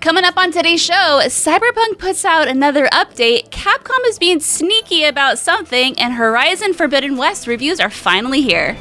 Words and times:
Coming 0.00 0.24
up 0.24 0.36
on 0.36 0.52
today's 0.52 0.82
show, 0.82 1.20
Cyberpunk 1.24 1.98
puts 1.98 2.24
out 2.24 2.46
another 2.46 2.86
update, 2.88 3.48
Capcom 3.50 3.98
is 4.06 4.18
being 4.18 4.40
sneaky 4.40 5.04
about 5.04 5.38
something, 5.38 5.98
and 5.98 6.14
Horizon 6.14 6.74
Forbidden 6.74 7.16
West 7.16 7.46
reviews 7.46 7.80
are 7.80 7.90
finally 7.90 8.40
here. 8.40 8.76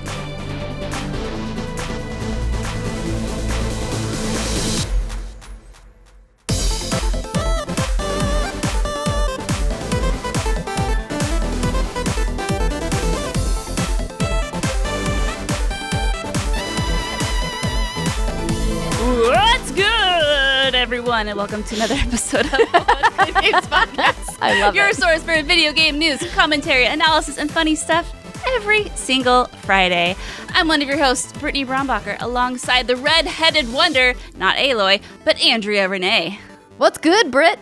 Everyone, 21.15 21.29
and 21.29 21.37
welcome 21.37 21.63
to 21.63 21.75
another 21.75 21.93
episode 21.97 22.45
of 22.45 22.51
the 22.51 22.65
What's 22.65 23.25
Good 23.25 23.41
Games 23.41 23.65
Podcast. 23.67 24.37
I 24.41 24.59
love 24.59 24.75
Your 24.75 24.89
it. 24.89 24.97
source 24.97 25.23
for 25.23 25.41
video 25.43 25.71
game 25.71 25.97
news, 25.97 26.19
commentary, 26.33 26.85
analysis, 26.85 27.37
and 27.37 27.49
funny 27.49 27.73
stuff 27.73 28.13
every 28.45 28.89
single 28.95 29.45
Friday. 29.61 30.17
I'm 30.49 30.67
one 30.67 30.81
of 30.81 30.89
your 30.89 30.97
hosts, 30.97 31.31
Brittany 31.31 31.65
Brombacher, 31.65 32.17
alongside 32.19 32.87
the 32.87 32.97
red-headed 32.97 33.71
wonder, 33.71 34.13
not 34.35 34.57
Aloy, 34.57 35.01
but 35.23 35.41
Andrea 35.41 35.87
Renee. 35.87 36.37
What's 36.79 36.97
good, 36.97 37.31
Britt? 37.31 37.59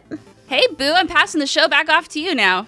Hey, 0.48 0.66
Boo, 0.76 0.94
I'm 0.96 1.08
passing 1.08 1.40
the 1.40 1.46
show 1.46 1.68
back 1.68 1.90
off 1.90 2.08
to 2.10 2.20
you 2.20 2.34
now. 2.34 2.66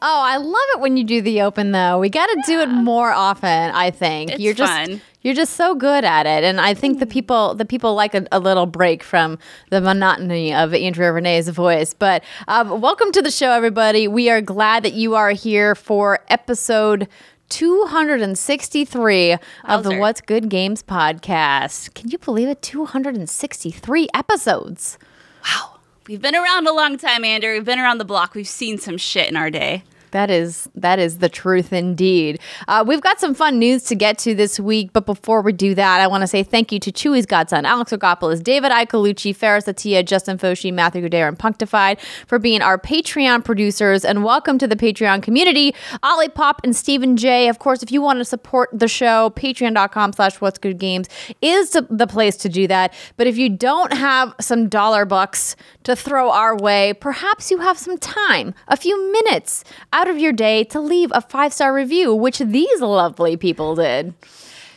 Oh, 0.00 0.22
I 0.24 0.38
love 0.38 0.66
it 0.72 0.80
when 0.80 0.96
you 0.96 1.04
do 1.04 1.20
the 1.20 1.42
open 1.42 1.72
though. 1.72 1.98
We 2.00 2.08
got 2.08 2.26
to 2.26 2.42
do 2.46 2.60
it 2.60 2.68
more 2.70 3.10
often, 3.10 3.70
I 3.74 3.90
think. 3.90 4.30
It's 4.30 4.40
you're 4.40 4.54
just 4.54 4.72
fun. 4.72 5.02
You're 5.22 5.34
just 5.34 5.54
so 5.54 5.74
good 5.74 6.04
at 6.04 6.26
it. 6.26 6.44
And 6.44 6.60
I 6.60 6.74
think 6.74 6.98
the 6.98 7.06
people 7.06 7.54
the 7.54 7.64
people 7.64 7.94
like 7.94 8.14
a, 8.14 8.26
a 8.30 8.38
little 8.38 8.66
break 8.66 9.02
from 9.02 9.38
the 9.70 9.80
monotony 9.80 10.54
of 10.54 10.74
Andrea 10.74 11.12
Renee's 11.12 11.48
voice. 11.48 11.94
But 11.94 12.22
um, 12.48 12.80
welcome 12.80 13.12
to 13.12 13.22
the 13.22 13.30
show 13.30 13.52
everybody. 13.52 14.06
We 14.08 14.28
are 14.30 14.40
glad 14.40 14.82
that 14.82 14.94
you 14.94 15.14
are 15.14 15.30
here 15.30 15.74
for 15.74 16.20
episode 16.28 17.08
263 17.48 19.36
of 19.64 19.84
the 19.84 19.96
What's 19.98 20.20
Good 20.22 20.48
Games 20.48 20.82
podcast. 20.82 21.92
Can 21.94 22.10
you 22.10 22.18
believe 22.18 22.48
it? 22.48 22.62
263 22.62 24.08
episodes. 24.14 24.98
Wow. 25.44 25.78
We've 26.08 26.20
been 26.20 26.34
around 26.34 26.66
a 26.66 26.72
long 26.72 26.98
time, 26.98 27.24
Andrew. 27.24 27.52
We've 27.52 27.64
been 27.64 27.78
around 27.78 27.98
the 27.98 28.04
block. 28.04 28.34
We've 28.34 28.48
seen 28.48 28.78
some 28.78 28.96
shit 28.96 29.28
in 29.28 29.36
our 29.36 29.50
day. 29.50 29.84
That 30.12 30.30
is 30.30 30.68
that 30.74 30.98
is 30.98 31.18
the 31.18 31.28
truth 31.28 31.72
indeed. 31.72 32.40
Uh, 32.68 32.84
we've 32.86 33.00
got 33.00 33.18
some 33.18 33.34
fun 33.34 33.58
news 33.58 33.82
to 33.84 33.94
get 33.94 34.18
to 34.18 34.34
this 34.34 34.60
week, 34.60 34.92
but 34.92 35.06
before 35.06 35.42
we 35.42 35.52
do 35.52 35.74
that, 35.74 36.00
I 36.00 36.06
want 36.06 36.22
to 36.22 36.26
say 36.26 36.42
thank 36.42 36.70
you 36.70 36.78
to 36.80 36.92
Chewy's 36.92 37.26
Godson, 37.26 37.64
Alex 37.64 37.92
Ogopoulos, 37.92 38.42
David 38.42 38.70
Icolucci, 38.70 39.34
Ferris 39.34 39.64
Atia, 39.64 40.04
Justin 40.04 40.38
Foshi, 40.38 40.72
Matthew 40.72 41.08
Godair, 41.08 41.28
and 41.28 41.38
Punctified 41.38 41.98
for 42.26 42.38
being 42.38 42.62
our 42.62 42.78
Patreon 42.78 43.44
producers, 43.44 44.04
and 44.04 44.22
welcome 44.22 44.58
to 44.58 44.66
the 44.66 44.76
Patreon 44.76 45.22
community. 45.22 45.74
Ollie 46.02 46.28
Pop 46.28 46.60
and 46.62 46.76
Stephen 46.76 47.16
J. 47.16 47.48
Of 47.48 47.58
course, 47.58 47.82
if 47.82 47.90
you 47.90 48.02
want 48.02 48.18
to 48.18 48.24
support 48.24 48.68
the 48.72 48.88
show, 48.88 49.30
patreon.com 49.30 50.12
slash 50.12 50.40
what's 50.40 50.58
good 50.58 50.78
games 50.78 51.08
is 51.40 51.70
the 51.70 52.06
place 52.06 52.36
to 52.36 52.48
do 52.48 52.66
that. 52.68 52.92
But 53.16 53.26
if 53.26 53.36
you 53.36 53.48
don't 53.48 53.92
have 53.92 54.34
some 54.40 54.68
dollar 54.68 55.04
bucks 55.04 55.56
to 55.84 55.96
throw 55.96 56.30
our 56.30 56.56
way, 56.56 56.92
perhaps 56.92 57.50
you 57.50 57.58
have 57.58 57.78
some 57.78 57.98
time, 57.98 58.54
a 58.68 58.76
few 58.76 59.12
minutes 59.12 59.64
out 59.92 60.08
of 60.08 60.18
your 60.18 60.32
day 60.32 60.64
to 60.64 60.80
leave 60.80 61.10
a 61.14 61.20
five 61.20 61.52
star 61.52 61.72
review, 61.72 62.14
which 62.14 62.38
these 62.38 62.80
lovely 62.80 63.36
people 63.36 63.74
did. 63.74 64.14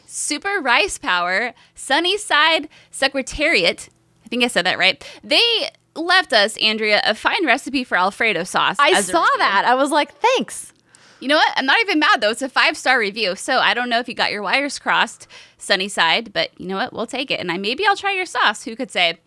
Super 0.06 0.60
Rice 0.62 0.98
Power, 0.98 1.54
Sunnyside 1.76 2.70
Secretariat, 2.92 3.90
I 4.26 4.28
think 4.30 4.44
I 4.44 4.48
said 4.48 4.66
that 4.66 4.78
right. 4.78 5.04
They 5.24 5.70
left 5.96 6.34
us, 6.34 6.58
Andrea, 6.58 7.02
a 7.06 7.14
fine 7.16 7.46
recipe 7.46 7.84
for 7.84 7.98
Alfredo 7.98 8.44
sauce. 8.44 8.78
I 8.80 9.02
saw 9.02 9.26
that. 9.38 9.64
I 9.66 9.76
was 9.76 9.92
like, 9.92 10.14
thanks. 10.14 10.74
You 11.20 11.28
know 11.28 11.36
what? 11.36 11.54
I'm 11.56 11.66
not 11.66 11.80
even 11.82 12.00
mad 12.00 12.22
though. 12.22 12.32
It's 12.32 12.42
a 12.42 12.50
five 12.50 12.78
star 12.78 13.00
review. 13.00 13.36
So 13.36 13.60
I 13.60 13.74
don't 13.74 13.90
know 13.90 14.00
if 14.00 14.08
you 14.08 14.14
got 14.14 14.32
your 14.32 14.42
wires 14.42 14.80
crossed, 14.80 15.28
Sunnyside, 15.58 16.34
but 16.34 16.50
you 16.60 16.68
know 16.68 16.76
what? 16.76 16.94
We'll 16.94 17.08
take 17.08 17.32
it. 17.32 17.40
And 17.40 17.52
I 17.52 17.58
maybe 17.58 17.86
I'll 17.86 17.96
try 17.96 18.12
your 18.12 18.26
sauce. 18.26 18.64
Who 18.64 18.76
could 18.76 18.92
say? 18.92 19.20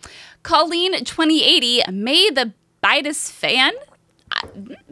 Colleen 0.42 0.92
2080, 1.04 1.82
May 1.90 2.30
the 2.30 2.52
Bitus 2.82 3.30
fan. 3.30 3.72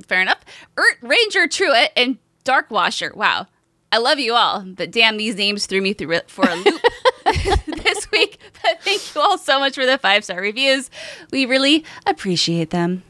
Fair 0.07 0.23
enough. 0.23 0.45
Ert 0.77 0.99
Ranger 1.03 1.47
Truett 1.47 1.93
and 1.97 2.19
Dark 2.45 2.71
Washer. 2.71 3.13
Wow. 3.15 3.47
I 3.93 3.99
love 3.99 4.19
you 4.19 4.35
all, 4.35 4.63
but 4.63 4.91
damn, 4.91 5.17
these 5.17 5.37
names 5.37 5.67
threw 5.67 5.81
me 5.81 5.93
through 5.93 6.21
for 6.27 6.45
a 6.49 6.55
loop 6.57 6.83
this 7.67 8.11
week. 8.11 8.39
But 8.63 8.83
thank 8.83 9.15
you 9.15 9.21
all 9.21 9.39
so 9.39 9.61
much 9.61 9.75
for 9.75 9.87
the 9.87 9.97
five 9.97 10.25
star 10.25 10.41
reviews. 10.41 10.91
We 11.31 11.47
really 11.47 11.85
appreciate 12.05 12.71
them. 12.71 13.05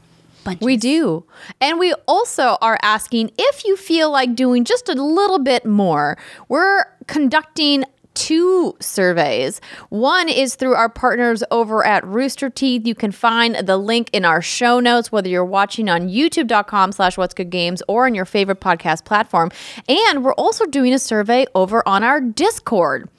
Bunches. 0.46 0.64
We 0.64 0.76
do. 0.76 1.24
And 1.60 1.78
we 1.78 1.92
also 2.06 2.56
are 2.62 2.78
asking 2.82 3.32
if 3.36 3.64
you 3.64 3.76
feel 3.76 4.10
like 4.10 4.34
doing 4.34 4.64
just 4.64 4.88
a 4.88 4.94
little 4.94 5.38
bit 5.40 5.66
more. 5.66 6.16
We're 6.48 6.84
conducting 7.06 7.84
two 8.14 8.74
surveys. 8.80 9.60
One 9.90 10.28
is 10.28 10.54
through 10.54 10.74
our 10.74 10.88
partners 10.88 11.44
over 11.50 11.84
at 11.84 12.04
Rooster 12.06 12.48
Teeth. 12.48 12.86
You 12.86 12.94
can 12.94 13.12
find 13.12 13.56
the 13.56 13.76
link 13.76 14.08
in 14.12 14.24
our 14.24 14.40
show 14.40 14.80
notes, 14.80 15.12
whether 15.12 15.28
you're 15.28 15.44
watching 15.44 15.88
on 15.90 16.08
youtube.com 16.08 16.92
slash 16.92 17.18
what's 17.18 17.34
good 17.34 17.50
games 17.50 17.82
or 17.88 18.06
on 18.06 18.14
your 18.14 18.24
favorite 18.24 18.60
podcast 18.60 19.04
platform. 19.04 19.50
And 19.88 20.24
we're 20.24 20.34
also 20.34 20.64
doing 20.64 20.94
a 20.94 20.98
survey 20.98 21.44
over 21.54 21.86
on 21.86 22.02
our 22.02 22.20
Discord. 22.20 23.10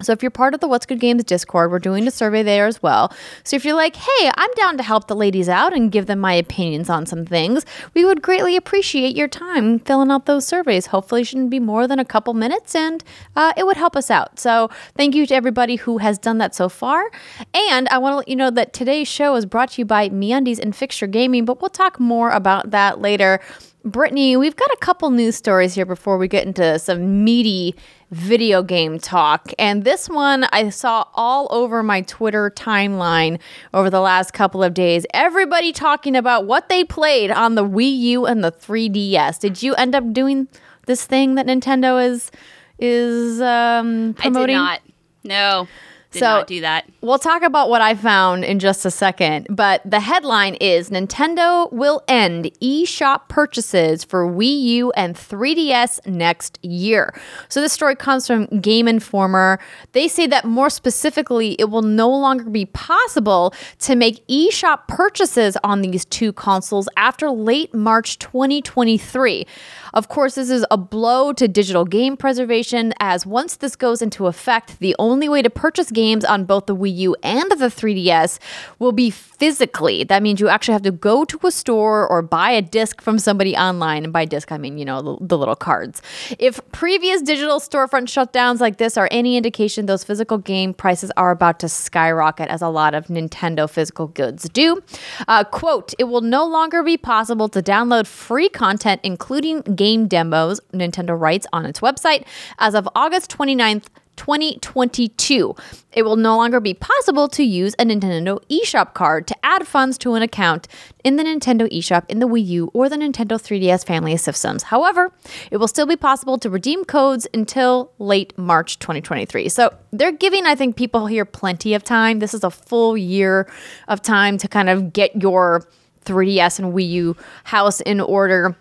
So 0.00 0.12
if 0.12 0.22
you're 0.22 0.30
part 0.30 0.54
of 0.54 0.60
the 0.60 0.68
What's 0.68 0.86
Good 0.86 1.00
Games 1.00 1.24
Discord, 1.24 1.70
we're 1.70 1.78
doing 1.78 2.06
a 2.06 2.10
survey 2.10 2.42
there 2.42 2.66
as 2.66 2.82
well. 2.82 3.12
So 3.44 3.56
if 3.56 3.64
you're 3.64 3.74
like, 3.74 3.96
hey, 3.96 4.30
I'm 4.36 4.50
down 4.54 4.76
to 4.76 4.82
help 4.82 5.08
the 5.08 5.16
ladies 5.16 5.48
out 5.48 5.74
and 5.74 5.90
give 5.90 6.06
them 6.06 6.20
my 6.20 6.34
opinions 6.34 6.88
on 6.88 7.06
some 7.06 7.24
things, 7.24 7.64
we 7.94 8.04
would 8.04 8.22
greatly 8.22 8.56
appreciate 8.56 9.16
your 9.16 9.28
time 9.28 9.78
filling 9.80 10.10
out 10.10 10.26
those 10.26 10.46
surveys. 10.46 10.86
Hopefully, 10.86 11.22
it 11.22 11.24
shouldn't 11.26 11.50
be 11.50 11.60
more 11.60 11.86
than 11.86 11.98
a 11.98 12.04
couple 12.04 12.34
minutes, 12.34 12.74
and 12.74 13.02
uh, 13.36 13.52
it 13.56 13.66
would 13.66 13.76
help 13.76 13.96
us 13.96 14.10
out. 14.10 14.38
So 14.38 14.70
thank 14.96 15.14
you 15.14 15.26
to 15.26 15.34
everybody 15.34 15.76
who 15.76 15.98
has 15.98 16.18
done 16.18 16.38
that 16.38 16.54
so 16.54 16.68
far. 16.68 17.10
And 17.52 17.88
I 17.88 17.98
want 17.98 18.12
to 18.12 18.16
let 18.18 18.28
you 18.28 18.36
know 18.36 18.50
that 18.50 18.72
today's 18.72 19.08
show 19.08 19.34
is 19.34 19.46
brought 19.46 19.70
to 19.72 19.80
you 19.80 19.84
by 19.84 20.08
MeUndies 20.08 20.58
and 20.58 20.74
Fixture 20.74 21.06
Gaming, 21.06 21.44
but 21.44 21.60
we'll 21.60 21.70
talk 21.70 21.98
more 21.98 22.30
about 22.30 22.70
that 22.70 23.00
later. 23.00 23.40
Brittany, 23.84 24.36
we've 24.36 24.56
got 24.56 24.70
a 24.72 24.76
couple 24.80 25.10
news 25.10 25.36
stories 25.36 25.74
here 25.74 25.86
before 25.86 26.18
we 26.18 26.28
get 26.28 26.46
into 26.46 26.78
some 26.78 27.24
meaty 27.24 27.74
video 28.10 28.62
game 28.62 28.98
talk. 28.98 29.52
And 29.58 29.84
this 29.84 30.08
one 30.08 30.44
I 30.52 30.68
saw 30.70 31.04
all 31.14 31.46
over 31.50 31.82
my 31.82 32.00
Twitter 32.02 32.50
timeline 32.50 33.38
over 33.72 33.88
the 33.88 34.00
last 34.00 34.32
couple 34.32 34.62
of 34.62 34.74
days. 34.74 35.06
Everybody 35.14 35.72
talking 35.72 36.16
about 36.16 36.44
what 36.46 36.68
they 36.68 36.84
played 36.84 37.30
on 37.30 37.54
the 37.54 37.64
Wii 37.64 37.96
U 37.98 38.26
and 38.26 38.42
the 38.42 38.52
3DS. 38.52 39.38
Did 39.40 39.62
you 39.62 39.74
end 39.74 39.94
up 39.94 40.12
doing 40.12 40.48
this 40.86 41.06
thing 41.06 41.36
that 41.36 41.46
Nintendo 41.46 42.04
is 42.04 42.30
is 42.78 43.40
um 43.40 44.14
I 44.18 44.22
promoting? 44.22 44.46
did 44.48 44.52
not. 44.54 44.80
No. 45.24 45.68
Did 46.18 46.24
So- 46.24 46.36
not 46.38 46.46
do 46.46 46.60
that. 46.62 46.84
We'll 47.00 47.18
talk 47.18 47.42
about 47.42 47.70
what 47.70 47.80
I 47.80 47.94
found 47.94 48.44
in 48.44 48.58
just 48.58 48.84
a 48.84 48.90
second, 48.90 49.46
but 49.50 49.80
the 49.84 50.00
headline 50.00 50.54
is 50.56 50.90
Nintendo 50.90 51.72
will 51.72 52.02
end 52.08 52.50
eShop 52.60 53.28
purchases 53.28 54.02
for 54.04 54.26
Wii 54.26 54.60
U 54.62 54.90
and 54.96 55.14
3DS 55.16 56.00
next 56.06 56.58
year. 56.62 57.14
So 57.48 57.60
this 57.60 57.72
story 57.72 57.94
comes 57.94 58.26
from 58.26 58.46
Game 58.60 58.88
Informer. 58.88 59.60
They 59.92 60.08
say 60.08 60.26
that 60.26 60.44
more 60.44 60.70
specifically, 60.70 61.54
it 61.58 61.70
will 61.70 61.82
no 61.82 62.08
longer 62.10 62.50
be 62.50 62.66
possible 62.66 63.54
to 63.80 63.94
make 63.94 64.26
eShop 64.26 64.88
purchases 64.88 65.56
on 65.62 65.82
these 65.82 66.04
two 66.04 66.32
consoles 66.32 66.88
after 66.96 67.30
late 67.30 67.72
March 67.74 68.18
2023. 68.18 69.46
Of 69.94 70.08
course, 70.08 70.34
this 70.34 70.50
is 70.50 70.64
a 70.70 70.76
blow 70.76 71.32
to 71.32 71.48
digital 71.48 71.84
game 71.84 72.16
preservation, 72.16 72.92
as 73.00 73.26
once 73.26 73.56
this 73.56 73.76
goes 73.76 74.02
into 74.02 74.26
effect, 74.26 74.78
the 74.80 74.94
only 74.98 75.28
way 75.28 75.42
to 75.42 75.50
purchase 75.50 75.90
games 75.90 76.24
on 76.24 76.44
both 76.44 76.66
the 76.66 76.76
Wii 76.76 76.96
U 76.96 77.16
and 77.22 77.50
the 77.50 77.66
3DS 77.66 78.38
will 78.78 78.92
be 78.92 79.10
physically. 79.10 80.04
That 80.04 80.22
means 80.22 80.40
you 80.40 80.48
actually 80.48 80.72
have 80.72 80.82
to 80.82 80.90
go 80.90 81.24
to 81.24 81.46
a 81.46 81.50
store 81.50 82.06
or 82.06 82.22
buy 82.22 82.50
a 82.50 82.62
disc 82.62 83.00
from 83.00 83.18
somebody 83.18 83.56
online. 83.56 84.04
And 84.04 84.12
by 84.12 84.24
disc, 84.24 84.50
I 84.50 84.58
mean, 84.58 84.78
you 84.78 84.84
know, 84.84 85.00
the, 85.02 85.26
the 85.26 85.38
little 85.38 85.56
cards. 85.56 86.02
If 86.38 86.60
previous 86.72 87.22
digital 87.22 87.60
storefront 87.60 88.08
shutdowns 88.08 88.60
like 88.60 88.78
this 88.78 88.96
are 88.96 89.08
any 89.10 89.36
indication, 89.36 89.86
those 89.86 90.04
physical 90.04 90.38
game 90.38 90.74
prices 90.74 91.10
are 91.16 91.30
about 91.30 91.60
to 91.60 91.68
skyrocket 91.68 92.48
as 92.48 92.62
a 92.62 92.68
lot 92.68 92.94
of 92.94 93.06
Nintendo 93.06 93.68
physical 93.70 94.08
goods 94.08 94.48
do. 94.48 94.82
Uh, 95.26 95.44
quote, 95.44 95.94
it 95.98 96.04
will 96.04 96.20
no 96.20 96.46
longer 96.46 96.82
be 96.82 96.96
possible 96.96 97.48
to 97.48 97.62
download 97.62 98.06
free 98.06 98.48
content, 98.48 99.00
including 99.04 99.62
game 99.78 100.06
demos, 100.06 100.60
Nintendo 100.74 101.18
writes 101.18 101.46
on 101.52 101.64
its 101.64 101.80
website, 101.80 102.26
as 102.58 102.74
of 102.74 102.86
August 102.94 103.30
29th. 103.30 103.86
2022. 104.18 105.54
It 105.92 106.02
will 106.02 106.16
no 106.16 106.36
longer 106.36 106.60
be 106.60 106.74
possible 106.74 107.28
to 107.28 107.42
use 107.42 107.74
a 107.78 107.84
Nintendo 107.84 108.40
eShop 108.50 108.92
card 108.92 109.26
to 109.28 109.36
add 109.44 109.66
funds 109.66 109.96
to 109.98 110.14
an 110.14 110.22
account 110.22 110.68
in 111.04 111.16
the 111.16 111.22
Nintendo 111.22 111.72
eShop 111.72 112.04
in 112.08 112.18
the 112.18 112.26
Wii 112.26 112.44
U 112.46 112.70
or 112.74 112.88
the 112.88 112.96
Nintendo 112.96 113.38
3DS 113.38 113.86
family 113.86 114.12
of 114.12 114.20
systems. 114.20 114.64
However, 114.64 115.12
it 115.50 115.56
will 115.56 115.68
still 115.68 115.86
be 115.86 115.96
possible 115.96 116.36
to 116.38 116.50
redeem 116.50 116.84
codes 116.84 117.26
until 117.32 117.92
late 117.98 118.36
March 118.36 118.78
2023. 118.80 119.48
So 119.48 119.72
they're 119.92 120.12
giving, 120.12 120.44
I 120.46 120.54
think, 120.54 120.76
people 120.76 121.06
here 121.06 121.24
plenty 121.24 121.72
of 121.74 121.84
time. 121.84 122.18
This 122.18 122.34
is 122.34 122.44
a 122.44 122.50
full 122.50 122.98
year 122.98 123.48
of 123.86 124.02
time 124.02 124.36
to 124.38 124.48
kind 124.48 124.68
of 124.68 124.92
get 124.92 125.22
your 125.22 125.66
3DS 126.04 126.58
and 126.58 126.74
Wii 126.74 126.88
U 126.90 127.16
house 127.44 127.80
in 127.80 128.00
order. 128.00 128.56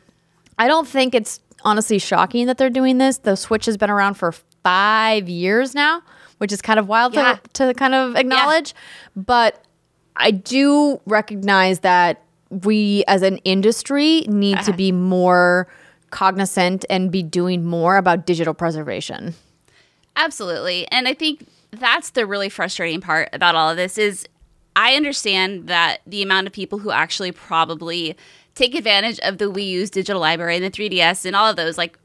I 0.57 0.67
don't 0.67 0.87
think 0.87 1.13
it's 1.13 1.39
honestly 1.63 1.99
shocking 1.99 2.47
that 2.47 2.57
they're 2.57 2.69
doing 2.69 2.97
this. 2.97 3.19
The 3.19 3.35
Switch 3.35 3.65
has 3.65 3.77
been 3.77 3.89
around 3.89 4.15
for 4.15 4.31
five 4.63 5.29
years 5.29 5.73
now, 5.75 6.01
which 6.37 6.51
is 6.51 6.61
kind 6.61 6.79
of 6.79 6.87
wild 6.87 7.13
Yeah. 7.13 7.37
to, 7.53 7.67
to 7.67 7.73
kind 7.73 7.93
of 7.93 8.15
acknowledge. 8.15 8.73
But 9.15 9.63
I 10.15 10.31
do 10.31 10.99
recognize 11.05 11.79
that 11.81 12.23
we 12.49 13.03
as 13.07 13.21
an 13.21 13.37
industry 13.37 14.21
need 14.27 14.55
to 14.55 14.69
uh-huh. 14.69 14.77
be 14.77 14.91
more 14.91 15.67
cognizant 16.09 16.85
and 16.89 17.11
be 17.11 17.21
doing 17.21 17.65
more 17.65 17.97
about 17.97 18.25
digital 18.25 18.53
preservation. 18.53 19.35
Absolutely. 20.15 20.87
And 20.91 21.07
I 21.07 21.13
think 21.13 21.47
that's 21.71 22.11
the 22.11 22.25
really 22.25 22.49
frustrating 22.49 23.01
part 23.01 23.29
about 23.33 23.55
all 23.55 23.69
of 23.69 23.77
this 23.77 23.97
is 23.97 24.25
I 24.75 24.93
understand 24.93 25.67
that 25.67 25.99
the 26.07 26.21
amount 26.21 26.47
of 26.47 26.53
people 26.53 26.79
who 26.79 26.91
actually 26.91 27.31
probably 27.31 28.15
take 28.57 28.75
advantage 28.75 29.19
of 29.19 29.37
the 29.37 29.51
Wii 29.51 29.67
U's 29.67 29.89
digital 29.89 30.21
library 30.21 30.55
and 30.55 30.65
the 30.65 30.71
3DS 30.71 31.25
and 31.25 31.35
all 31.35 31.49
of 31.49 31.55
those 31.55 31.77
like 31.77 31.97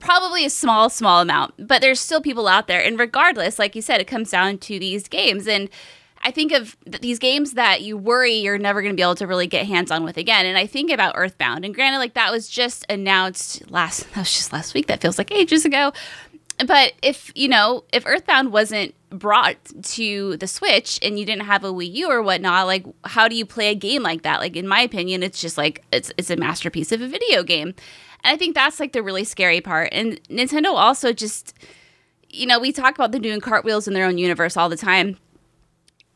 probably 0.00 0.44
a 0.44 0.50
small 0.50 0.88
small 0.88 1.20
amount, 1.20 1.54
but 1.58 1.80
there's 1.80 2.00
still 2.00 2.20
people 2.20 2.48
out 2.48 2.66
there 2.66 2.82
and 2.82 2.98
regardless, 2.98 3.58
like 3.58 3.76
you 3.76 3.82
said, 3.82 4.00
it 4.00 4.06
comes 4.06 4.30
down 4.30 4.58
to 4.58 4.78
these 4.78 5.08
games 5.08 5.46
and 5.46 5.68
I 6.24 6.30
think 6.30 6.52
of 6.52 6.76
th- 6.84 7.00
these 7.00 7.18
games 7.18 7.54
that 7.54 7.82
you 7.82 7.96
worry 7.96 8.34
you're 8.34 8.58
never 8.58 8.80
going 8.80 8.92
to 8.92 8.96
be 8.96 9.02
able 9.02 9.16
to 9.16 9.26
really 9.26 9.48
get 9.48 9.66
hands 9.66 9.90
on 9.90 10.04
with 10.04 10.16
again. 10.16 10.46
And 10.46 10.56
I 10.56 10.66
think 10.66 10.90
about 10.92 11.14
Earthbound. 11.16 11.64
And 11.64 11.74
granted, 11.74 11.98
like 11.98 12.14
that 12.14 12.30
was 12.30 12.48
just 12.48 12.86
announced 12.88 13.68
last, 13.70 14.08
that 14.14 14.20
was 14.20 14.32
just 14.32 14.52
last 14.52 14.72
week. 14.72 14.86
That 14.86 15.00
feels 15.00 15.18
like 15.18 15.32
ages 15.32 15.64
ago 15.64 15.92
but 16.66 16.92
if 17.02 17.32
you 17.34 17.48
know 17.48 17.84
if 17.92 18.06
earthbound 18.06 18.52
wasn't 18.52 18.94
brought 19.10 19.56
to 19.82 20.36
the 20.38 20.46
switch 20.46 20.98
and 21.02 21.18
you 21.18 21.26
didn't 21.26 21.44
have 21.44 21.64
a 21.64 21.72
wii 21.72 21.92
u 21.92 22.10
or 22.10 22.22
whatnot 22.22 22.66
like 22.66 22.86
how 23.04 23.28
do 23.28 23.36
you 23.36 23.44
play 23.44 23.68
a 23.68 23.74
game 23.74 24.02
like 24.02 24.22
that? 24.22 24.40
Like 24.40 24.56
in 24.56 24.66
my 24.66 24.80
opinion 24.80 25.22
it's 25.22 25.40
just 25.40 25.58
like 25.58 25.84
it's, 25.92 26.10
it's 26.16 26.30
a 26.30 26.36
masterpiece 26.36 26.92
of 26.92 27.02
a 27.02 27.08
video 27.08 27.42
game. 27.42 27.68
And 28.24 28.34
i 28.34 28.36
think 28.36 28.54
that's 28.54 28.80
like 28.80 28.92
the 28.92 29.02
really 29.02 29.24
scary 29.24 29.60
part. 29.60 29.90
And 29.92 30.22
nintendo 30.28 30.74
also 30.74 31.12
just 31.12 31.54
you 32.28 32.46
know 32.46 32.58
we 32.58 32.72
talk 32.72 32.94
about 32.94 33.12
them 33.12 33.22
doing 33.22 33.40
cartwheels 33.40 33.86
in 33.86 33.94
their 33.94 34.06
own 34.06 34.18
universe 34.18 34.56
all 34.56 34.68
the 34.68 34.76
time 34.76 35.18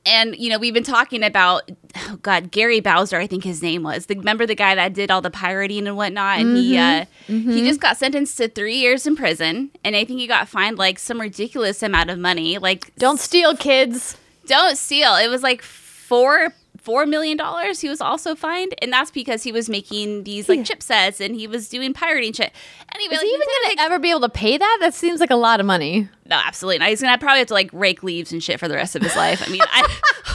and 0.07 0.35
you 0.37 0.49
know 0.49 0.59
we've 0.59 0.73
been 0.73 0.83
talking 0.85 1.23
about 1.23 1.71
oh 1.97 2.19
god 2.23 2.51
gary 2.51 2.81
bowser 2.81 3.19
i 3.19 3.27
think 3.27 3.45
his 3.45 3.61
name 3.63 3.83
was. 3.83 4.07
The 4.07 4.15
remember 4.17 4.47
the 4.47 4.55
guy 4.55 4.75
that 4.75 4.95
did 4.95 5.11
all 5.11 5.21
the 5.21 5.31
pirating 5.31 5.87
and 5.87 5.97
whatnot? 5.97 6.39
And 6.39 6.57
he 6.57 6.79
uh 6.79 7.05
he 7.27 7.65
just 7.67 7.81
got 7.81 7.97
sentenced 7.97 8.37
to 8.39 8.49
three 8.49 8.77
years 8.77 9.07
in 9.07 9.17
prison 9.17 9.71
and 9.85 9.95
i 9.97 10.05
think 10.05 10.19
he 10.21 10.27
got 10.27 10.49
fined 10.49 10.79
like 10.79 10.99
some 10.99 11.21
ridiculous 11.21 11.83
amount 11.83 12.09
of 12.11 12.19
money 12.19 12.57
like 12.59 12.95
Don't 12.97 13.19
steal, 13.21 13.57
kids. 13.57 14.17
don't 14.47 14.77
steal. 14.79 15.17
It 15.17 15.29
was 15.29 15.43
like 15.43 15.61
four 15.63 16.55
four 16.87 17.05
million 17.05 17.37
dollars 17.37 17.81
he 17.81 17.89
was 17.89 18.01
also 18.01 18.37
fined 18.37 18.73
and 18.81 18.93
that's 18.93 19.11
because 19.11 19.43
he 19.43 19.51
was 19.51 19.69
making 19.69 20.23
these 20.23 20.49
like 20.49 20.61
chipsets 20.61 21.19
and 21.21 21.35
he 21.35 21.49
was 21.49 21.69
doing 21.69 21.93
pirating 21.93 22.33
shit 22.33 22.53
anyway 22.95 23.15
Is 23.15 23.19
like, 23.19 23.27
he 23.27 23.35
even 23.35 23.47
going 23.65 23.77
to 23.77 23.83
ever 23.83 23.99
be 23.99 24.11
able 24.11 24.21
to 24.21 24.29
pay 24.29 24.57
that? 24.57 24.79
That 24.81 24.95
seems 24.95 25.19
like 25.19 25.31
a 25.31 25.37
lot 25.37 25.59
of 25.59 25.67
money. 25.67 26.09
no, 26.27 26.37
absolutely 26.37 26.79
not. 26.79 26.89
He's 26.91 27.03
gonna 27.03 27.19
probably 27.19 27.41
have 27.41 27.49
to 27.49 27.55
like 27.55 27.71
rake 27.73 28.05
leaves 28.05 28.31
and 28.31 28.41
shit 28.41 28.61
for 28.61 28.69
the 28.69 28.77
rest 28.77 28.95
of 28.95 29.03
his 29.03 29.17
life. 29.17 29.43
I 29.45 29.51
mean, 29.51 29.63
I, 29.65 29.83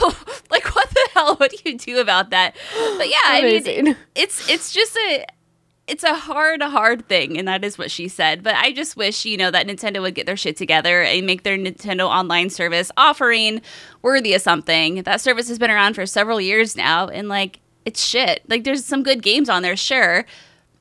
like 0.50 0.66
what 0.74 0.90
the 0.90 1.08
hell? 1.14 1.36
would 1.40 1.64
you 1.64 1.78
do 1.78 2.00
about 2.00 2.28
that? 2.30 2.54
But 2.98 3.08
yeah, 3.08 3.16
I 3.24 3.40
mean, 3.42 3.96
it's 4.14 4.48
it's 4.50 4.72
just 4.72 4.94
a 4.96 5.24
it's 5.92 6.04
a 6.04 6.14
hard 6.14 6.62
hard 6.62 7.06
thing, 7.06 7.36
and 7.36 7.46
that 7.46 7.62
is 7.62 7.76
what 7.76 7.90
she 7.90 8.08
said. 8.08 8.42
But 8.42 8.54
I 8.54 8.72
just 8.72 8.96
wish 8.96 9.26
you 9.26 9.36
know 9.36 9.50
that 9.50 9.66
Nintendo 9.66 10.00
would 10.00 10.14
get 10.14 10.24
their 10.24 10.38
shit 10.38 10.56
together 10.56 11.02
and 11.02 11.26
make 11.26 11.42
their 11.42 11.58
Nintendo 11.58 12.06
Online 12.06 12.48
service 12.48 12.90
offering 12.96 13.60
worthy 14.00 14.32
of 14.32 14.40
something. 14.40 15.02
That 15.02 15.20
service 15.20 15.48
has 15.48 15.58
been 15.58 15.70
around 15.70 15.92
for 15.92 16.06
several 16.06 16.40
years 16.40 16.76
now, 16.76 17.08
and 17.08 17.28
like 17.28 17.60
it's 17.84 18.02
shit. 18.02 18.40
Like 18.48 18.64
there's 18.64 18.86
some 18.86 19.02
good 19.02 19.22
games 19.22 19.50
on 19.50 19.60
there, 19.60 19.76
sure, 19.76 20.24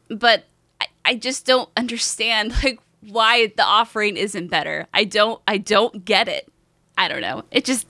but 0.08 0.46
I, 0.80 0.88
I 1.04 1.16
just 1.16 1.46
don't 1.46 1.70
understand 1.76 2.54
like 2.64 2.80
why 3.02 3.48
the 3.58 3.66
offering 3.66 4.16
isn't 4.16 4.48
better. 4.48 4.88
I 4.94 5.04
don't 5.04 5.42
I 5.46 5.58
don't 5.58 6.06
get 6.06 6.30
it. 6.30 6.48
I 6.98 7.10
don't 7.10 7.22
know. 7.22 7.44
It 7.52 7.66
just 7.66 7.86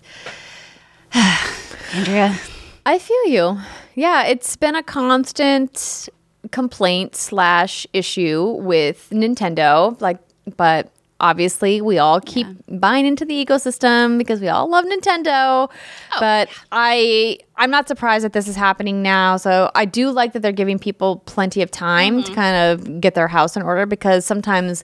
Andrea. 1.94 2.36
I 2.84 2.98
feel 2.98 3.28
you. 3.28 3.60
Yeah, 3.94 4.24
it's 4.24 4.56
been 4.56 4.76
a 4.76 4.82
constant 4.82 6.10
complaint 6.50 7.16
slash 7.16 7.86
issue 7.94 8.56
with 8.60 9.10
Nintendo. 9.12 10.00
Like, 10.02 10.18
but 10.58 10.92
obviously 11.22 11.82
we 11.82 12.00
all 12.00 12.20
keep 12.20 12.48
buying 12.68 13.06
into 13.06 13.24
the 13.24 13.46
ecosystem 13.46 14.18
because 14.18 14.42
we 14.42 14.50
all 14.50 14.68
love 14.68 14.84
Nintendo. 14.86 15.70
Oh, 15.70 16.18
but 16.20 16.50
I 16.72 17.38
I'm 17.56 17.70
not 17.70 17.88
surprised 17.88 18.26
that 18.26 18.34
this 18.34 18.48
is 18.48 18.56
happening 18.56 19.02
now. 19.04 19.38
So 19.38 19.72
I 19.76 19.86
do 19.86 20.10
like 20.10 20.34
that 20.34 20.42
they're 20.42 20.52
giving 20.52 20.80
people 20.80 21.18
plenty 21.28 21.62
of 21.62 21.70
time 21.70 22.24
to 22.24 22.32
mm-hmm. 22.32 22.36
kind 22.36 22.56
of 22.58 23.00
get 23.00 23.14
their 23.14 23.28
house 23.28 23.56
in 23.56 23.62
order 23.62 23.86
because 23.86 24.26
sometimes 24.26 24.84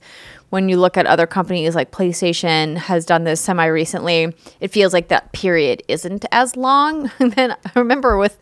when 0.50 0.70
you 0.70 0.78
look 0.78 0.96
at 0.96 1.06
other 1.06 1.28
companies 1.28 1.76
like 1.76 1.92
PlayStation 1.92 2.78
has 2.78 3.06
done 3.06 3.26
this 3.26 3.42
semi 3.42 3.66
recently, 3.66 4.34
it 4.62 4.70
feels 4.70 4.94
like 4.94 5.10
that 5.10 5.34
period 5.34 5.84
isn't 5.88 6.24
as 6.32 6.56
long. 6.56 7.12
And 7.20 7.34
then 7.34 7.52
I 7.52 7.72
remember 7.76 8.18
with 8.18 8.38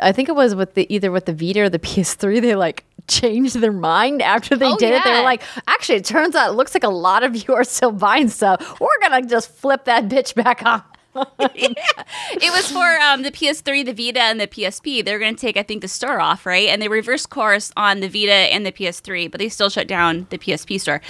I 0.00 0.12
think 0.12 0.28
it 0.28 0.34
was 0.34 0.54
with 0.54 0.74
the 0.74 0.92
either 0.92 1.10
with 1.10 1.26
the 1.26 1.32
Vita 1.32 1.62
or 1.62 1.68
the 1.68 1.78
PS3, 1.88 2.40
they 2.40 2.54
like 2.54 2.84
changed 3.06 3.56
their 3.56 3.72
mind 3.72 4.20
after 4.22 4.56
they 4.56 4.66
Oh, 4.66 4.76
did 4.76 4.92
it. 4.92 5.02
They 5.04 5.12
were 5.12 5.22
like, 5.22 5.42
actually, 5.66 5.96
it 5.96 6.04
turns 6.04 6.34
out 6.34 6.50
it 6.50 6.52
looks 6.54 6.74
like 6.74 6.84
a 6.84 6.88
lot 6.88 7.22
of 7.22 7.34
you 7.36 7.54
are 7.54 7.64
still 7.64 7.92
buying 7.92 8.28
stuff. 8.28 8.80
We're 8.80 9.00
gonna 9.00 9.26
just 9.26 9.50
flip 9.50 9.84
that 9.84 10.08
bitch 10.08 10.34
back 10.34 10.62
on. 10.64 10.82
It 11.50 12.52
was 12.52 12.70
for 12.70 12.98
um, 13.00 13.22
the 13.22 13.30
PS3, 13.32 13.84
the 13.84 13.92
Vita, 13.92 14.20
and 14.20 14.40
the 14.40 14.46
PSP. 14.46 15.04
They're 15.04 15.18
going 15.18 15.34
to 15.34 15.40
take, 15.40 15.56
I 15.56 15.62
think, 15.64 15.80
the 15.82 15.88
store 15.88 16.20
off, 16.20 16.46
right? 16.46 16.68
And 16.68 16.80
they 16.80 16.86
reverse 16.88 17.26
course 17.26 17.72
on 17.76 18.00
the 18.00 18.08
Vita 18.08 18.32
and 18.32 18.64
the 18.64 18.70
PS3, 18.70 19.30
but 19.30 19.38
they 19.40 19.48
still 19.48 19.70
shut 19.70 19.88
down 19.88 20.26
the 20.30 20.38
PSP 20.38 20.80
store. 20.80 21.00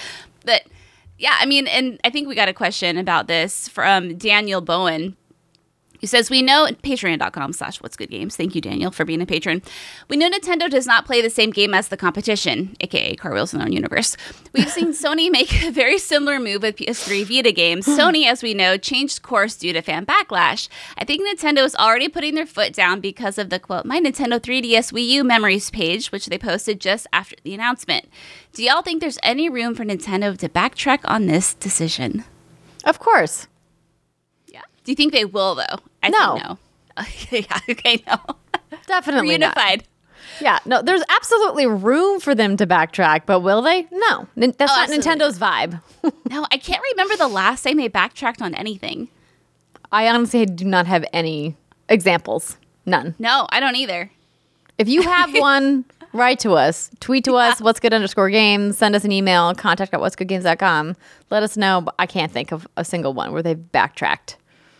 But 0.46 0.62
yeah, 1.18 1.36
I 1.38 1.44
mean, 1.46 1.66
and 1.66 2.00
I 2.04 2.10
think 2.10 2.26
we 2.28 2.34
got 2.34 2.48
a 2.48 2.54
question 2.54 2.96
about 2.96 3.26
this 3.26 3.68
from 3.68 4.16
Daniel 4.16 4.60
Bowen. 4.62 5.16
He 5.98 6.06
says, 6.06 6.30
We 6.30 6.42
know 6.42 6.66
patreon.com 6.82 7.52
slash 7.52 7.82
what's 7.82 7.96
good 7.96 8.10
games. 8.10 8.36
Thank 8.36 8.54
you, 8.54 8.60
Daniel, 8.60 8.90
for 8.90 9.04
being 9.04 9.20
a 9.20 9.26
patron. 9.26 9.62
We 10.08 10.16
know 10.16 10.30
Nintendo 10.30 10.70
does 10.70 10.86
not 10.86 11.04
play 11.06 11.20
the 11.20 11.30
same 11.30 11.50
game 11.50 11.74
as 11.74 11.88
the 11.88 11.96
competition, 11.96 12.76
aka 12.80 13.14
Car 13.16 13.32
Wheels 13.32 13.52
in 13.52 13.58
their 13.58 13.66
own 13.66 13.72
universe. 13.72 14.16
We've 14.52 14.70
seen 14.70 14.92
Sony 14.92 15.30
make 15.30 15.64
a 15.64 15.70
very 15.70 15.98
similar 15.98 16.38
move 16.38 16.62
with 16.62 16.76
PS3 16.76 17.24
Vita 17.24 17.52
games. 17.52 17.86
Hmm. 17.86 17.98
Sony, 17.98 18.26
as 18.26 18.42
we 18.42 18.54
know, 18.54 18.76
changed 18.76 19.22
course 19.22 19.56
due 19.56 19.72
to 19.72 19.82
fan 19.82 20.06
backlash. 20.06 20.68
I 20.96 21.04
think 21.04 21.26
Nintendo 21.26 21.64
is 21.64 21.74
already 21.74 22.08
putting 22.08 22.34
their 22.34 22.46
foot 22.46 22.72
down 22.72 23.00
because 23.00 23.38
of 23.38 23.50
the 23.50 23.58
quote, 23.58 23.84
My 23.84 24.00
Nintendo 24.00 24.40
3DS 24.40 24.92
Wii 24.92 25.06
U 25.08 25.24
memories 25.24 25.70
page, 25.70 26.12
which 26.12 26.26
they 26.26 26.38
posted 26.38 26.80
just 26.80 27.06
after 27.12 27.36
the 27.42 27.54
announcement. 27.54 28.08
Do 28.52 28.64
y'all 28.64 28.82
think 28.82 29.00
there's 29.00 29.18
any 29.22 29.48
room 29.48 29.74
for 29.74 29.84
Nintendo 29.84 30.36
to 30.38 30.48
backtrack 30.48 31.00
on 31.04 31.26
this 31.26 31.54
decision? 31.54 32.24
Of 32.84 32.98
course. 32.98 33.46
Yeah. 34.88 34.94
Do 34.94 35.02
you 35.02 35.10
think 35.10 35.12
they 35.12 35.24
will, 35.24 35.54
though? 35.54 35.78
I 36.02 36.08
No. 36.08 36.56
think 37.30 37.46
no. 37.50 37.56
yeah, 37.56 37.60
okay, 37.70 38.02
no. 38.06 38.16
Definitely 38.86 39.36
not. 39.38 39.54
Reunified. 39.56 39.82
Yeah, 40.40 40.58
no, 40.66 40.82
there's 40.82 41.02
absolutely 41.08 41.66
room 41.66 42.20
for 42.20 42.34
them 42.34 42.56
to 42.58 42.66
backtrack, 42.66 43.22
but 43.26 43.40
will 43.40 43.60
they? 43.62 43.86
No. 43.92 44.28
Nin- 44.36 44.54
That's 44.56 44.72
Oh, 44.72 44.76
not. 44.76 44.88
Nintendo's 44.90 45.38
vibe. 45.38 45.80
No, 46.30 46.46
I 46.52 46.58
can't 46.58 46.82
remember 46.92 47.16
the 47.16 47.28
last 47.28 47.62
time 47.64 47.76
they 47.76 47.88
backtracked 47.88 48.40
on 48.42 48.54
anything. 48.54 49.08
I 49.90 50.08
honestly 50.08 50.44
do 50.46 50.64
not 50.64 50.86
have 50.86 51.04
any 51.12 51.56
examples. 51.88 52.56
None. 52.86 53.14
No, 53.18 53.46
I 53.50 53.60
don't 53.60 53.76
either. 53.76 54.10
If 54.78 54.88
you 54.88 55.02
have 55.02 55.30
one, 55.38 55.84
write 56.12 56.38
to 56.40 56.52
us, 56.52 56.90
tweet 57.00 57.24
to 57.24 57.34
us, 57.34 57.60
what's 57.60 57.80
good 57.80 57.92
underscore 57.94 58.28
games, 58.30 58.76
send 58.78 58.94
us 58.94 59.04
an 59.04 59.12
email, 59.12 59.54
contact 59.54 59.92
at 59.94 60.00
what's 60.00 60.16
good 60.16 60.28
games.com. 60.28 60.96
Let 61.30 61.42
us 61.42 61.56
know. 61.56 61.86
I 61.98 62.06
can't 62.06 62.30
think 62.32 62.52
of 62.52 62.66
a 62.76 62.84
single 62.84 63.12
one 63.14 63.32
where 63.32 63.42
they've 63.42 63.72
backtracked. 63.72 64.36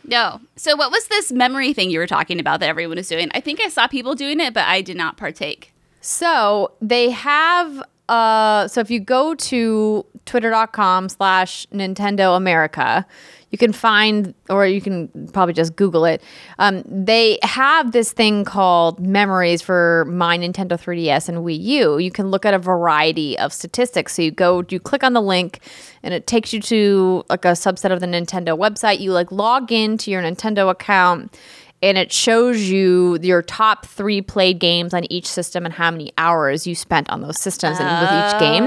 No. 0.09 0.41
So 0.57 0.75
what 0.75 0.91
was 0.91 1.07
this 1.09 1.31
memory 1.31 1.73
thing 1.75 1.91
you 1.91 1.99
were 1.99 2.07
talking 2.07 2.41
about 2.41 2.61
that 2.61 2.69
everyone 2.69 2.97
is 2.97 3.09
doing? 3.09 3.29
I 3.35 3.41
think 3.41 3.61
I 3.61 3.69
saw 3.69 3.87
people 3.87 4.15
doing 4.15 4.41
it, 4.41 4.55
but 4.55 4.65
I 4.65 4.81
did 4.81 4.97
not 4.97 5.17
partake. 5.17 5.73
So 6.01 6.73
they 6.81 7.11
have 7.11 7.83
uh 8.09 8.67
so 8.69 8.81
if 8.81 8.91
you 8.91 9.01
go 9.01 9.35
to 9.35 10.07
twitter.com 10.25 11.11
slash 11.11 11.67
Nintendo 11.67 12.37
America, 12.37 13.07
you 13.51 13.59
can 13.59 13.73
find 13.73 14.35
or 14.51 14.67
you 14.67 14.81
can 14.81 15.29
probably 15.33 15.55
just 15.55 15.77
Google 15.77 16.05
it. 16.05 16.23
Um, 16.59 16.83
they 16.87 17.39
have 17.43 17.93
this 17.93 18.13
thing 18.13 18.45
called 18.45 19.01
memories 19.01 19.63
for 19.63 20.05
my 20.09 20.37
Nintendo 20.37 20.73
3DS 20.73 21.29
and 21.29 21.39
Wii 21.39 21.59
U. 21.61 21.99
You 21.99 22.11
can 22.11 22.31
look 22.31 22.45
at 22.45 22.55
a 22.55 22.59
variety 22.59 23.39
of 23.39 23.53
statistics. 23.53 24.15
So 24.15 24.23
you 24.23 24.31
go, 24.31 24.65
you 24.69 24.79
click 24.79 25.03
on 25.03 25.15
the 25.15 25.23
link 25.23 25.61
and 26.03 26.13
it 26.13 26.27
takes 26.27 26.53
you 26.53 26.61
to 26.63 27.25
like 27.31 27.45
a 27.45 27.53
subset 27.53 27.93
of 27.93 28.01
the 28.01 28.07
Nintendo 28.07 28.59
website. 28.59 29.01
You 29.01 29.13
like 29.13 29.33
log 29.33 29.73
into 29.73 30.11
your 30.11 30.23
Nintendo 30.23 30.71
account 30.71 31.37
and 31.81 31.97
it 31.97 32.13
shows 32.13 32.63
you 32.63 33.19
your 33.23 33.41
top 33.41 33.87
three 33.87 34.21
played 34.21 34.59
games 34.59 34.93
on 34.93 35.11
each 35.13 35.27
system 35.27 35.65
and 35.65 35.73
how 35.73 35.91
many 35.91 36.13
hours 36.19 36.67
you 36.67 36.75
spent 36.75 37.09
on 37.09 37.23
those 37.23 37.39
systems 37.39 37.79
and 37.79 37.89
with 37.89 38.35
each 38.35 38.41
game. 38.41 38.65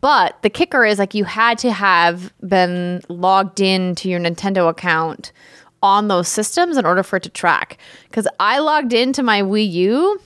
But 0.00 0.40
the 0.42 0.50
kicker 0.50 0.84
is 0.84 0.98
like 0.98 1.14
you 1.14 1.24
had 1.24 1.58
to 1.58 1.72
have 1.72 2.32
been 2.46 3.00
logged 3.08 3.60
in 3.60 3.94
to 3.96 4.08
your 4.08 4.20
Nintendo 4.20 4.68
account 4.68 5.32
on 5.82 6.08
those 6.08 6.28
systems 6.28 6.76
in 6.76 6.84
order 6.84 7.02
for 7.02 7.16
it 7.16 7.22
to 7.24 7.30
track. 7.30 7.78
Because 8.04 8.28
I 8.38 8.58
logged 8.58 8.92
into 8.92 9.22
my 9.22 9.42
Wii 9.42 9.70
U. 9.72 10.20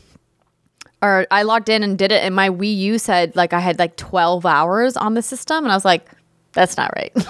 Or 1.02 1.26
I 1.30 1.42
logged 1.42 1.68
in 1.68 1.82
and 1.82 1.98
did 1.98 2.12
it, 2.12 2.22
and 2.24 2.34
my 2.34 2.48
Wii 2.48 2.74
U 2.78 2.98
said 2.98 3.36
like 3.36 3.52
I 3.52 3.60
had 3.60 3.78
like 3.78 3.96
12 3.96 4.46
hours 4.46 4.96
on 4.96 5.12
the 5.12 5.20
system, 5.20 5.62
and 5.64 5.70
I 5.70 5.76
was 5.76 5.84
like, 5.84 6.08
"That's 6.52 6.78
not 6.78 6.92
right." 6.96 7.12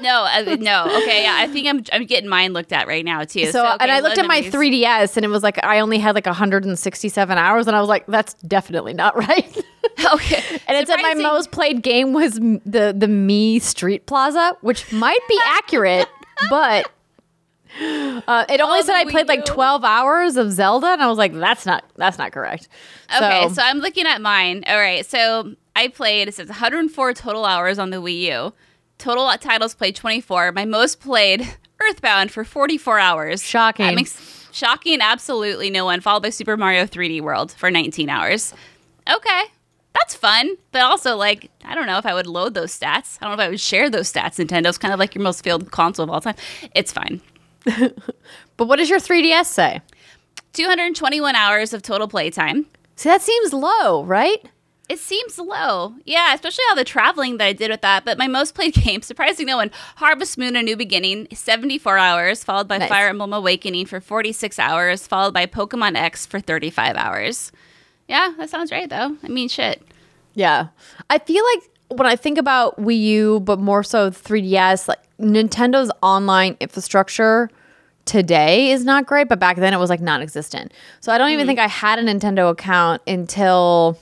No, 0.00 0.24
uh, 0.24 0.56
no. 0.58 0.86
Okay, 1.02 1.22
yeah. 1.22 1.36
I 1.38 1.46
think 1.46 1.68
I'm 1.68 1.84
I'm 1.92 2.06
getting 2.06 2.28
mine 2.28 2.52
looked 2.52 2.72
at 2.72 2.88
right 2.88 3.04
now 3.04 3.22
too. 3.22 3.46
So, 3.52 3.64
okay, 3.64 3.76
and 3.80 3.92
I 3.92 4.00
looked 4.00 4.18
at 4.18 4.26
my 4.26 4.40
memories. 4.40 4.52
3DS 4.52 5.16
and 5.16 5.24
it 5.24 5.28
was 5.28 5.44
like 5.44 5.62
I 5.64 5.78
only 5.78 5.98
had 5.98 6.16
like 6.16 6.26
167 6.26 7.38
hours, 7.38 7.66
and 7.68 7.76
I 7.76 7.80
was 7.80 7.88
like, 7.88 8.06
that's 8.06 8.34
definitely 8.34 8.94
not 8.94 9.16
right. 9.28 9.64
Okay. 10.14 10.60
and 10.66 10.76
it 10.76 10.86
said 10.88 10.96
my 11.02 11.14
most 11.14 11.50
played 11.50 11.82
game 11.82 12.12
was 12.12 12.34
the 12.34 12.94
the 12.96 13.06
Mii 13.06 13.60
Street 13.60 14.06
Plaza, 14.06 14.56
which 14.60 14.92
might 14.92 15.20
be 15.28 15.38
accurate, 15.44 16.08
but 16.50 16.90
uh, 17.80 18.44
it 18.48 18.60
only 18.60 18.80
Oh, 18.80 18.82
said 18.82 18.94
I 18.96 19.04
played 19.10 19.28
like 19.28 19.44
12 19.44 19.84
hours 19.84 20.36
of 20.36 20.52
Zelda, 20.52 20.88
and 20.88 21.02
I 21.02 21.06
was 21.08 21.18
like, 21.18 21.32
that's 21.32 21.64
not 21.64 21.84
that's 21.96 22.18
not 22.18 22.32
correct. 22.32 22.68
Okay, 23.14 23.48
so, 23.48 23.62
I'm 23.62 23.78
looking 23.78 24.06
at 24.06 24.20
mine. 24.20 24.64
All 24.66 24.76
right, 24.78 25.04
so 25.06 25.54
I 25.74 25.88
played. 25.88 26.28
It 26.28 26.34
says 26.34 26.48
104 26.48 27.14
total 27.14 27.44
hours 27.44 27.78
on 27.78 27.90
the 27.90 27.98
Wii 27.98 28.20
U. 28.20 28.52
Total 28.98 29.26
titles 29.38 29.74
played 29.74 29.96
24. 29.96 30.52
My 30.52 30.64
most 30.64 31.00
played 31.00 31.48
Earthbound 31.80 32.30
for 32.30 32.44
44 32.44 32.98
hours. 32.98 33.42
Shocking. 33.42 33.86
That 33.86 33.94
makes 33.96 34.48
shocking. 34.52 35.00
Absolutely 35.00 35.70
no 35.70 35.84
one. 35.84 36.00
Followed 36.00 36.22
by 36.22 36.30
Super 36.30 36.56
Mario 36.56 36.84
3D 36.84 37.20
World 37.22 37.52
for 37.52 37.70
19 37.70 38.08
hours. 38.08 38.54
Okay, 39.12 39.42
that's 39.94 40.14
fun, 40.14 40.56
but 40.70 40.82
also 40.82 41.16
like 41.16 41.50
I 41.64 41.74
don't 41.74 41.86
know 41.86 41.98
if 41.98 42.06
I 42.06 42.14
would 42.14 42.26
load 42.26 42.54
those 42.54 42.78
stats. 42.78 43.18
I 43.20 43.26
don't 43.26 43.36
know 43.36 43.42
if 43.42 43.46
I 43.46 43.50
would 43.50 43.60
share 43.60 43.90
those 43.90 44.12
stats. 44.12 44.38
Nintendo's 44.44 44.78
kind 44.78 44.92
of 44.94 45.00
like 45.00 45.14
your 45.14 45.22
most 45.22 45.44
failed 45.44 45.70
console 45.70 46.04
of 46.04 46.10
all 46.10 46.20
time. 46.20 46.36
It's 46.74 46.92
fine. 46.92 47.20
but 47.64 48.66
what 48.66 48.76
does 48.76 48.90
your 48.90 48.98
3DS 48.98 49.46
say? 49.46 49.80
221 50.52 51.34
hours 51.34 51.72
of 51.72 51.82
total 51.82 52.08
playtime. 52.08 52.66
See, 52.96 53.08
that 53.08 53.22
seems 53.22 53.52
low, 53.52 54.04
right? 54.04 54.44
It 54.88 54.98
seems 54.98 55.38
low. 55.38 55.94
Yeah, 56.04 56.34
especially 56.34 56.64
all 56.68 56.76
the 56.76 56.84
traveling 56.84 57.38
that 57.38 57.46
I 57.46 57.52
did 57.54 57.70
with 57.70 57.80
that. 57.80 58.04
But 58.04 58.18
my 58.18 58.26
most 58.26 58.54
played 58.54 58.74
game, 58.84 59.00
surprising 59.00 59.46
no 59.46 59.56
one, 59.56 59.70
Harvest 59.96 60.36
Moon 60.36 60.56
A 60.56 60.62
New 60.62 60.76
Beginning, 60.76 61.28
74 61.32 61.96
hours, 61.96 62.44
followed 62.44 62.68
by 62.68 62.78
Nice. 62.78 62.88
Fire 62.88 63.08
Emblem 63.08 63.32
Awakening 63.32 63.86
for 63.86 64.00
46 64.00 64.58
hours, 64.58 65.06
followed 65.06 65.32
by 65.32 65.46
Pokemon 65.46 65.96
X 65.96 66.26
for 66.26 66.40
35 66.40 66.96
hours. 66.96 67.52
Yeah, 68.12 68.34
that 68.36 68.50
sounds 68.50 68.70
right 68.70 68.90
though. 68.90 69.16
I 69.22 69.28
mean, 69.28 69.48
shit. 69.48 69.80
Yeah. 70.34 70.68
I 71.08 71.18
feel 71.18 71.42
like 71.54 71.98
when 71.98 72.06
I 72.06 72.14
think 72.14 72.36
about 72.36 72.76
Wii 72.78 73.00
U, 73.00 73.40
but 73.40 73.58
more 73.58 73.82
so 73.82 74.10
3DS, 74.10 74.86
like 74.86 74.98
Nintendo's 75.18 75.90
online 76.02 76.58
infrastructure 76.60 77.48
today 78.04 78.70
is 78.70 78.84
not 78.84 79.06
great, 79.06 79.30
but 79.30 79.38
back 79.38 79.56
then 79.56 79.72
it 79.72 79.78
was 79.78 79.88
like 79.88 80.02
non 80.02 80.20
existent. 80.20 80.74
So 81.00 81.10
I 81.10 81.16
don't 81.16 81.30
even 81.30 81.44
mm. 81.44 81.48
think 81.48 81.58
I 81.58 81.68
had 81.68 81.98
a 81.98 82.02
Nintendo 82.02 82.50
account 82.50 83.00
until 83.06 83.98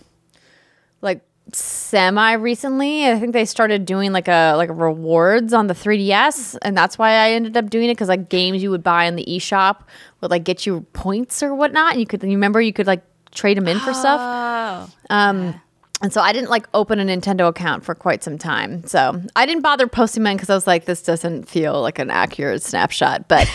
like 1.02 1.20
semi 1.52 2.32
recently. 2.32 3.06
I 3.06 3.16
think 3.20 3.32
they 3.32 3.44
started 3.44 3.84
doing 3.84 4.10
like 4.10 4.26
a 4.26 4.54
like 4.56 4.70
rewards 4.72 5.54
on 5.54 5.68
the 5.68 5.74
3DS, 5.74 6.58
and 6.62 6.76
that's 6.76 6.98
why 6.98 7.12
I 7.12 7.30
ended 7.30 7.56
up 7.56 7.70
doing 7.70 7.88
it 7.88 7.94
because 7.94 8.08
like 8.08 8.28
games 8.28 8.60
you 8.60 8.72
would 8.72 8.82
buy 8.82 9.04
in 9.04 9.14
the 9.14 9.24
eShop 9.24 9.82
would 10.20 10.32
like 10.32 10.42
get 10.42 10.66
you 10.66 10.80
points 10.94 11.44
or 11.44 11.54
whatnot. 11.54 11.92
And 11.92 12.00
you 12.00 12.06
could 12.08 12.24
you 12.24 12.30
remember 12.30 12.60
you 12.60 12.72
could 12.72 12.88
like 12.88 13.04
trade 13.32 13.56
them 13.56 13.68
in 13.68 13.78
for 13.80 13.94
stuff. 13.94 14.20
Oh. 14.20 15.14
Um, 15.14 15.60
and 16.02 16.12
so 16.12 16.22
I 16.22 16.32
didn't 16.32 16.48
like 16.48 16.66
open 16.72 16.98
a 16.98 17.04
Nintendo 17.04 17.48
account 17.48 17.84
for 17.84 17.94
quite 17.94 18.24
some 18.24 18.38
time. 18.38 18.86
So 18.86 19.20
I 19.36 19.44
didn't 19.44 19.62
bother 19.62 19.86
posting 19.86 20.22
mine 20.22 20.36
because 20.36 20.48
I 20.48 20.54
was 20.54 20.66
like, 20.66 20.86
this 20.86 21.02
doesn't 21.02 21.46
feel 21.46 21.82
like 21.82 21.98
an 21.98 22.10
accurate 22.10 22.62
snapshot. 22.62 23.28
But 23.28 23.50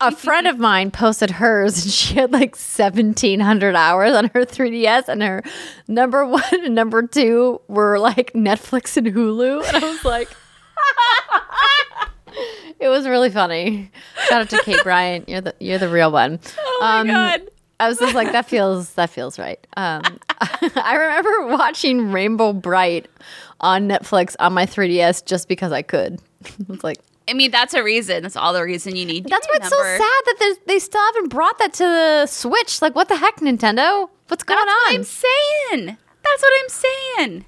a 0.00 0.12
friend 0.16 0.46
of 0.46 0.58
mine 0.58 0.90
posted 0.90 1.30
hers 1.30 1.82
and 1.82 1.90
she 1.90 2.16
had 2.16 2.32
like 2.32 2.54
1700 2.54 3.74
hours 3.74 4.14
on 4.14 4.26
her 4.34 4.44
3DS 4.44 5.08
and 5.08 5.22
her 5.22 5.42
number 5.88 6.26
one 6.26 6.42
and 6.52 6.74
number 6.74 7.06
two 7.06 7.62
were 7.66 7.98
like 7.98 8.34
Netflix 8.34 8.98
and 8.98 9.06
Hulu. 9.06 9.66
And 9.66 9.82
I 9.82 9.90
was 9.90 10.04
like, 10.04 10.28
it 12.78 12.88
was 12.88 13.08
really 13.08 13.30
funny. 13.30 13.90
Shout 14.28 14.42
out 14.42 14.50
to 14.50 14.62
Kate 14.64 14.82
Bryant. 14.82 15.30
You're 15.30 15.40
the, 15.40 15.54
you're 15.60 15.78
the 15.78 15.88
real 15.88 16.12
one. 16.12 16.40
Oh 16.58 17.02
my 17.06 17.10
god. 17.10 17.50
I 17.80 17.88
was 17.88 17.98
just 17.98 18.14
like, 18.14 18.32
that 18.32 18.46
feels 18.48 18.92
that 18.94 19.10
feels 19.10 19.38
right. 19.38 19.58
Um, 19.76 20.02
I 20.76 20.94
remember 20.96 21.56
watching 21.56 22.12
Rainbow 22.12 22.52
Brite 22.52 23.08
on 23.60 23.88
Netflix 23.88 24.36
on 24.38 24.52
my 24.52 24.66
3DS 24.66 25.24
just 25.24 25.48
because 25.48 25.72
I 25.72 25.82
could. 25.82 26.20
It's 26.68 26.84
like 26.84 26.98
I 27.28 27.32
mean, 27.32 27.50
that's 27.52 27.74
a 27.74 27.82
reason. 27.84 28.22
That's 28.24 28.36
all 28.36 28.52
the 28.52 28.62
reason 28.62 28.96
you 28.96 29.06
need. 29.06 29.24
that's 29.28 29.46
why 29.46 29.56
it's 29.56 29.68
so 29.68 29.76
sad 29.80 29.98
that 30.00 30.56
they 30.66 30.78
still 30.80 31.00
haven't 31.12 31.28
brought 31.28 31.58
that 31.58 31.72
to 31.74 31.84
the 31.84 32.26
Switch. 32.26 32.82
Like, 32.82 32.96
what 32.96 33.08
the 33.08 33.16
heck, 33.16 33.36
Nintendo? 33.36 34.08
What's 34.28 34.42
going 34.42 34.58
That's 34.58 34.66
what 34.66 34.90
on? 34.90 34.94
I'm 34.96 35.04
saying. 35.04 35.96
That's 36.24 36.42
what 36.42 36.52
I'm 36.60 36.68
saying. 36.68 37.44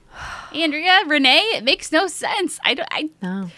Andrea, 0.54 1.02
Renee, 1.06 1.40
it 1.54 1.64
makes 1.64 1.90
no 1.90 2.06
sense. 2.06 2.60
I 2.64 2.74
don't. 2.74 2.88
I 2.92 3.10
No. 3.22 3.50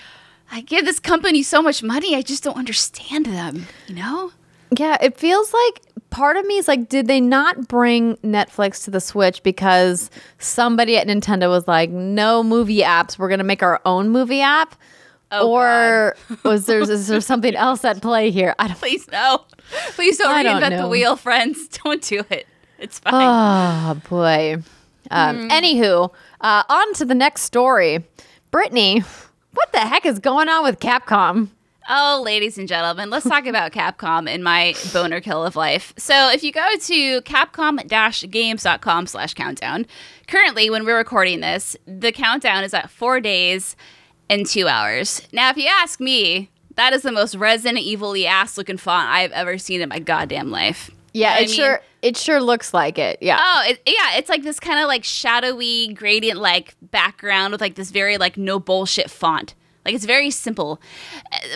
I 0.51 0.61
give 0.61 0.85
this 0.85 1.01
company 1.01 1.43
so 1.43 1.61
much 1.61 1.83
money. 1.83 2.15
I 2.15 2.23
just 2.23 2.43
don't 2.45 2.57
understand 2.57 3.27
them. 3.27 3.67
You 3.89 3.97
know? 3.97 4.33
Yeah, 4.79 4.97
it 5.01 5.19
feels 5.19 5.53
like 5.53 5.83
part 6.15 6.37
of 6.37 6.47
me 6.47 6.59
is 6.59 6.69
like, 6.69 6.89
did 6.89 7.09
they 7.09 7.21
not 7.21 7.67
bring 7.67 8.17
Netflix 8.19 8.85
to 8.85 8.91
the 8.91 9.01
Switch 9.01 9.43
because 9.43 10.11
somebody 10.39 10.97
at 10.97 11.09
Nintendo 11.09 11.49
was 11.49 11.67
like, 11.67 11.91
no 11.91 12.45
movie 12.45 12.83
apps, 12.83 13.19
we're 13.19 13.29
gonna 13.29 13.43
make 13.43 13.65
our 13.65 13.81
own 13.85 14.11
movie 14.11 14.41
app? 14.41 14.77
Oh, 15.33 15.51
or 15.51 16.17
was 16.45 16.67
there 16.67 16.79
is 16.81 17.09
there 17.09 17.21
something 17.21 17.57
else 17.57 17.85
at 17.85 18.01
play 18.01 18.31
here? 18.31 18.55
I 18.61 18.69
don't 18.69 18.79
Please 18.79 19.09
no. 19.11 19.43
Please 19.95 20.19
don't 20.19 20.31
I 20.31 20.45
don't 20.45 20.63
reinvent 20.63 20.81
the 20.81 20.89
wheel, 20.89 21.17
friends. 21.17 21.67
Don't 21.85 22.01
do 22.01 22.23
it. 22.31 22.47
It's 22.79 23.01
fine. 23.01 23.15
Oh 23.15 24.01
boy. 24.09 24.63
Um, 25.11 25.49
Anywho, 25.49 26.13
uh, 26.41 26.63
on 26.69 26.95
to 26.95 27.05
the 27.05 27.15
next 27.15 27.43
story. 27.43 28.05
Brittany, 28.53 29.03
what 29.55 29.73
the 29.73 29.81
heck 29.81 30.07
is 30.07 30.21
going 30.21 30.49
on 30.49 30.63
with 30.63 30.79
Capcom? 30.79 31.49
Oh, 31.89 32.23
ladies 32.25 32.57
and 32.57 32.67
gentlemen, 32.67 33.11
let's 33.11 33.29
talk 33.29 33.45
about 33.45 33.73
Capcom 33.73 34.27
and 34.29 34.43
my 34.43 34.75
boner 34.95 35.21
kill 35.21 35.45
of 35.45 35.55
life. 35.55 35.93
So 35.99 36.31
if 36.31 36.43
you 36.43 36.51
go 36.51 36.67
to 36.79 37.21
capcom-games.com 37.23 39.07
slash 39.07 39.35
countdown, 39.35 39.87
currently 40.27 40.71
when 40.71 40.87
we're 40.87 40.97
recording 40.97 41.41
this, 41.41 41.77
the 41.87 42.11
countdown 42.11 42.65
is 42.65 42.73
at 42.73 42.89
four 42.89 43.21
days 43.21 43.77
and 44.31 44.47
two 44.47 44.67
hours. 44.67 45.29
Now, 45.33 45.51
if 45.51 45.59
you 45.59 45.69
ask 45.71 46.01
me, 46.01 46.51
that 46.77 46.95
is 46.95 47.03
the 47.03 47.13
most 47.13 47.35
Resident 47.35 47.79
Evil-y 47.79 48.23
ass 48.23 48.57
looking 48.57 48.79
font 48.79 49.11
I've 49.11 49.33
ever 49.33 49.59
seen 49.59 49.83
in 49.83 49.91
my 49.91 49.99
goddamn 49.99 50.51
life. 50.51 50.91
Yeah, 51.13 51.35
I 51.35 51.41
it 51.41 51.47
mean- 51.49 51.55
sure 51.55 51.81
it 52.01 52.17
sure 52.17 52.41
looks 52.41 52.75
like 52.75 52.99
it. 52.99 53.19
Yeah. 53.23 53.39
Oh, 53.41 53.63
it, 53.67 53.81
yeah, 53.87 54.17
it's 54.19 54.29
like 54.29 54.43
this 54.43 54.59
kind 54.61 54.79
of 54.81 54.89
like 54.89 55.05
shadowy 55.05 55.89
gradient 55.95 56.39
like 56.41 56.75
background 56.83 57.53
with 57.53 57.61
like 57.63 57.77
this 57.77 57.91
very 57.91 58.19
like 58.19 58.37
no 58.37 58.59
bullshit 58.59 59.11
font. 59.11 59.55
Like 59.85 59.95
it's 59.95 60.05
very 60.05 60.31
simple. 60.31 60.81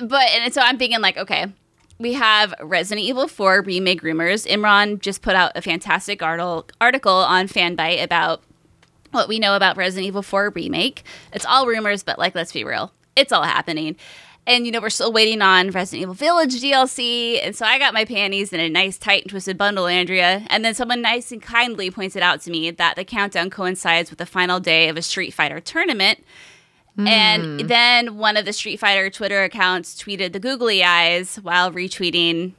But 0.03 0.29
and 0.31 0.53
so 0.53 0.61
I'm 0.61 0.79
thinking 0.79 1.01
like, 1.01 1.17
okay, 1.17 1.47
we 1.99 2.13
have 2.15 2.55
Resident 2.61 3.07
Evil 3.07 3.27
4 3.27 3.63
remake 3.63 4.03
rumors. 4.03 4.47
Imran 4.47 5.01
just 5.01 5.23
put 5.23 5.35
out 5.35 5.53
a 5.55 5.63
fantastic 5.63 6.23
article 6.23 6.67
article 6.81 7.13
on 7.13 7.49
Fanbyte 7.49 8.03
about 8.03 8.43
what 9.11 9.29
we 9.29 9.39
know 9.39 9.57
about 9.57 9.77
Resident 9.77 10.07
Evil 10.07 10.23
4 10.23 10.51
remake. 10.51 11.03
It's 11.33 11.47
all 11.47 11.67
rumors, 11.67 12.03
but 12.03 12.19
like 12.19 12.35
let's 12.35 12.53
be 12.53 12.65
real. 12.65 12.93
It's 13.17 13.33
all 13.33 13.43
happening. 13.43 13.97
And 14.47 14.65
you 14.65 14.73
know, 14.73 14.81
we're 14.81 14.89
still 14.89 15.13
waiting 15.13 15.43
on 15.43 15.71
Resident 15.71 16.03
Evil 16.03 16.15
Village 16.15 16.55
DLC. 16.55 17.39
And 17.45 17.55
so 17.55 17.67
I 17.67 17.79
got 17.79 17.93
my 17.93 18.07
panties 18.07 18.51
in 18.53 18.61
a 18.61 18.69
nice 18.71 18.97
tight 18.97 19.23
and 19.23 19.31
twisted 19.31 19.59
bundle, 19.59 19.87
Andrea. 19.87 20.47
And 20.49 20.65
then 20.65 20.75
someone 20.75 21.03
nice 21.03 21.31
and 21.33 21.43
kindly 21.43 21.91
pointed 21.91 22.23
out 22.23 22.41
to 22.43 22.51
me 22.51 22.71
that 22.71 22.97
the 22.97 23.05
countdown 23.05 23.51
coincides 23.51 24.09
with 24.09 24.19
the 24.19 24.25
final 24.25 24.59
day 24.59 24.89
of 24.89 24.97
a 24.97 25.03
Street 25.03 25.35
Fighter 25.35 25.61
tournament. 25.61 26.25
And 27.07 27.61
hmm. 27.61 27.67
then 27.69 28.17
one 28.17 28.37
of 28.37 28.45
the 28.45 28.53
Street 28.53 28.79
Fighter 28.79 29.09
Twitter 29.11 29.43
accounts 29.43 30.01
tweeted 30.03 30.33
the 30.33 30.41
googly 30.41 30.83
eyes 30.83 31.37
while 31.37 31.71
retweeting 31.71 32.55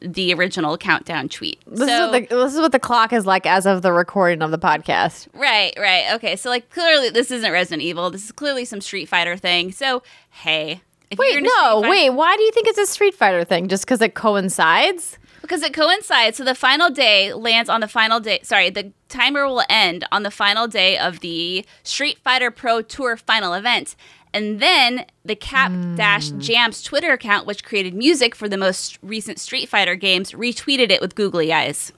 the 0.00 0.34
original 0.34 0.76
countdown 0.76 1.28
tweet. 1.28 1.60
This, 1.66 1.88
so, 1.88 2.06
is 2.06 2.12
what 2.12 2.28
the, 2.28 2.36
this 2.36 2.54
is 2.54 2.60
what 2.60 2.72
the 2.72 2.78
clock 2.78 3.12
is 3.12 3.26
like 3.26 3.46
as 3.46 3.66
of 3.66 3.82
the 3.82 3.92
recording 3.92 4.42
of 4.42 4.50
the 4.50 4.58
podcast. 4.58 5.28
Right, 5.32 5.72
right. 5.78 6.12
Okay, 6.14 6.36
so 6.36 6.50
like 6.50 6.70
clearly 6.70 7.10
this 7.10 7.30
isn't 7.30 7.50
Resident 7.50 7.82
Evil. 7.82 8.10
This 8.10 8.26
is 8.26 8.32
clearly 8.32 8.64
some 8.64 8.80
Street 8.80 9.06
Fighter 9.06 9.36
thing. 9.36 9.72
So 9.72 10.02
hey, 10.30 10.82
Wait, 11.16 11.42
no, 11.42 11.80
Fighter- 11.80 11.88
wait. 11.88 12.10
Why 12.10 12.36
do 12.36 12.42
you 12.42 12.52
think 12.52 12.66
it's 12.66 12.78
a 12.78 12.86
Street 12.86 13.14
Fighter 13.14 13.44
thing? 13.44 13.68
Just 13.68 13.84
because 13.84 14.00
it 14.00 14.14
coincides? 14.14 15.18
Because 15.44 15.62
it 15.62 15.74
coincides. 15.74 16.38
So 16.38 16.44
the 16.44 16.54
final 16.54 16.88
day 16.88 17.34
lands 17.34 17.68
on 17.68 17.82
the 17.82 17.88
final 17.88 18.18
day. 18.18 18.40
Sorry, 18.42 18.70
the 18.70 18.92
timer 19.10 19.46
will 19.46 19.62
end 19.68 20.06
on 20.10 20.22
the 20.22 20.30
final 20.30 20.66
day 20.66 20.96
of 20.96 21.20
the 21.20 21.66
Street 21.82 22.18
Fighter 22.24 22.50
Pro 22.50 22.80
Tour 22.80 23.18
final 23.18 23.52
event. 23.52 23.94
And 24.32 24.58
then 24.58 25.04
the 25.22 25.36
Cap 25.36 25.70
Dash 25.96 26.30
hmm. 26.30 26.40
Jams 26.40 26.82
Twitter 26.82 27.12
account, 27.12 27.46
which 27.46 27.62
created 27.62 27.94
music 27.94 28.34
for 28.34 28.48
the 28.48 28.56
most 28.56 28.98
recent 29.02 29.38
Street 29.38 29.68
Fighter 29.68 29.94
games, 29.96 30.32
retweeted 30.32 30.90
it 30.90 31.02
with 31.02 31.14
googly 31.14 31.52
eyes. 31.52 31.92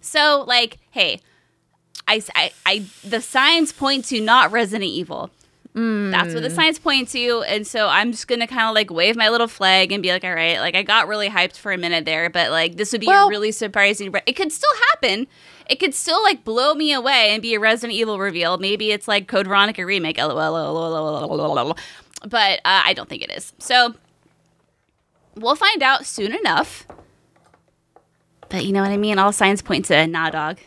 So, 0.00 0.44
like, 0.46 0.78
hey, 0.90 1.20
I, 2.08 2.20
I, 2.34 2.52
I 2.66 2.86
the 3.04 3.20
signs 3.20 3.72
point 3.72 4.06
to 4.06 4.20
not 4.20 4.50
Resident 4.50 4.90
Evil. 4.90 5.30
That's 5.76 6.32
what 6.32 6.42
the 6.42 6.48
signs 6.48 6.78
point 6.78 7.08
to. 7.10 7.42
And 7.46 7.66
so 7.66 7.86
I'm 7.86 8.10
just 8.10 8.26
going 8.28 8.40
to 8.40 8.46
kind 8.46 8.66
of 8.66 8.74
like 8.74 8.88
wave 8.90 9.14
my 9.14 9.28
little 9.28 9.46
flag 9.46 9.92
and 9.92 10.02
be 10.02 10.08
like, 10.10 10.24
all 10.24 10.34
right, 10.34 10.58
like 10.58 10.74
I 10.74 10.82
got 10.82 11.06
really 11.06 11.28
hyped 11.28 11.58
for 11.58 11.70
a 11.70 11.76
minute 11.76 12.06
there, 12.06 12.30
but 12.30 12.50
like 12.50 12.76
this 12.76 12.92
would 12.92 13.02
be 13.02 13.06
Well- 13.08 13.26
a 13.26 13.30
really 13.30 13.52
surprising. 13.52 14.10
Re- 14.10 14.22
it 14.24 14.32
could 14.32 14.52
still 14.52 14.70
happen. 14.90 15.26
It 15.68 15.76
could 15.78 15.94
still 15.94 16.22
like 16.22 16.44
blow 16.44 16.72
me 16.74 16.94
away 16.94 17.30
and 17.32 17.42
be 17.42 17.54
a 17.54 17.60
Resident 17.60 17.92
Evil 17.98 18.18
reveal. 18.18 18.56
Maybe 18.56 18.90
it's 18.90 19.06
like 19.06 19.28
Code 19.28 19.46
Veronica 19.46 19.84
remake. 19.84 20.16
LOL. 20.16 21.76
But 22.22 22.58
uh, 22.60 22.82
I 22.84 22.94
don't 22.94 23.08
think 23.08 23.22
it 23.22 23.30
is. 23.30 23.52
So 23.58 23.94
we'll 25.34 25.56
find 25.56 25.82
out 25.82 26.06
soon 26.06 26.34
enough. 26.34 26.86
But 28.48 28.64
you 28.64 28.72
know 28.72 28.80
what 28.80 28.92
I 28.92 28.96
mean? 28.96 29.18
All 29.18 29.32
signs 29.32 29.60
point 29.60 29.84
to 29.86 30.06
nah, 30.06 30.30
dog. 30.30 30.58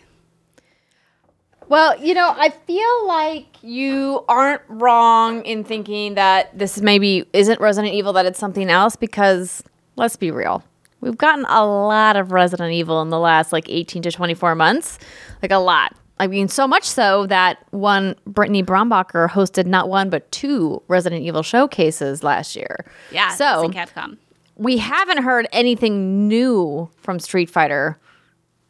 Well, 1.70 2.04
you 2.04 2.16
know, 2.16 2.34
I 2.36 2.50
feel 2.50 3.08
like 3.08 3.46
you 3.62 4.26
aren't 4.28 4.64
wrong 4.68 5.44
in 5.46 5.64
thinking 5.64 6.16
that 6.16 6.58
this 6.58 6.82
maybe 6.82 7.28
isn't 7.32 7.62
Resident 7.62 7.94
Evil, 7.94 8.12
that 8.14 8.26
it's 8.26 8.40
something 8.40 8.70
else, 8.70 8.96
because 8.96 9.64
let's 9.96 10.16
be 10.16 10.32
real. 10.32 10.64
We've 11.02 11.18
gotten 11.18 11.46
a 11.46 11.64
lot 11.64 12.18
of 12.18 12.32
Resident 12.32 12.74
Evil 12.74 13.02
in 13.02 13.10
the 13.10 13.20
last 13.20 13.54
like 13.54 13.70
18 13.70 14.02
to 14.02 14.12
24 14.12 14.56
months. 14.56 14.98
Like 15.42 15.52
a 15.52 15.58
lot. 15.58 15.96
I 16.20 16.28
mean, 16.28 16.50
so 16.50 16.68
much 16.68 16.84
so 16.84 17.28
that 17.28 17.64
one 17.70 18.16
Brittany 18.26 18.64
Brombacher 18.64 19.30
hosted 19.30 19.66
not 19.66 19.88
one 19.88 20.10
but 20.10 20.30
two 20.32 20.82
Resident 20.88 21.22
Evil 21.22 21.44
showcases 21.44 22.24
last 22.24 22.56
year. 22.56 22.86
Yeah. 23.12 23.30
So 23.36 23.62
in 23.64 23.72
Capcom. 23.72 24.18
we 24.58 24.78
haven't 24.80 25.24
heard 25.24 25.48
anything 25.54 26.28
new 26.28 26.90
from 26.98 27.20
Street 27.20 27.50
Fighter 27.50 27.98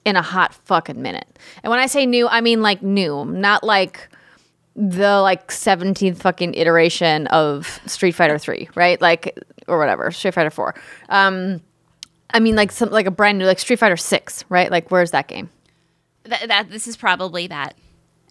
in 0.06 0.16
a 0.16 0.22
hot 0.22 0.54
fucking 0.54 1.02
minute. 1.02 1.28
And 1.64 1.72
when 1.72 1.80
I 1.80 1.88
say 1.88 2.06
new, 2.06 2.28
I 2.28 2.42
mean 2.42 2.62
like 2.62 2.82
new, 2.82 3.26
not 3.26 3.64
like 3.64 4.10
the 4.76 5.20
like 5.22 5.50
17th 5.50 6.18
fucking 6.18 6.54
iteration 6.54 7.28
of 7.28 7.82
Street 7.86 8.14
Fighter 8.14 8.38
3, 8.38 8.70
right? 8.76 9.00
Like 9.02 9.38
or 9.68 9.78
whatever, 9.78 10.12
Street 10.12 10.34
Fighter 10.34 10.50
4. 10.50 10.76
Um 11.10 11.62
I 12.32 12.40
mean 12.40 12.56
like 12.56 12.72
some 12.72 12.90
like 12.90 13.06
a 13.06 13.12
brand 13.12 13.38
new 13.38 13.46
like 13.46 13.60
Street 13.60 13.80
Fighter 13.80 13.98
6, 13.98 14.46
right? 14.50 14.72
Like 14.72 14.92
where's 14.92 15.12
that 15.12 15.28
game? 15.28 15.50
that, 16.30 16.48
that 16.48 16.70
this 16.70 16.88
is 16.88 16.98
probably 16.98 17.48
that. 17.48 17.76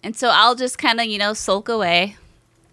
And 0.03 0.15
so 0.15 0.29
I'll 0.29 0.55
just 0.55 0.77
kind 0.77 0.99
of, 0.99 1.07
you 1.07 1.17
know, 1.17 1.33
sulk 1.33 1.69
away. 1.69 2.17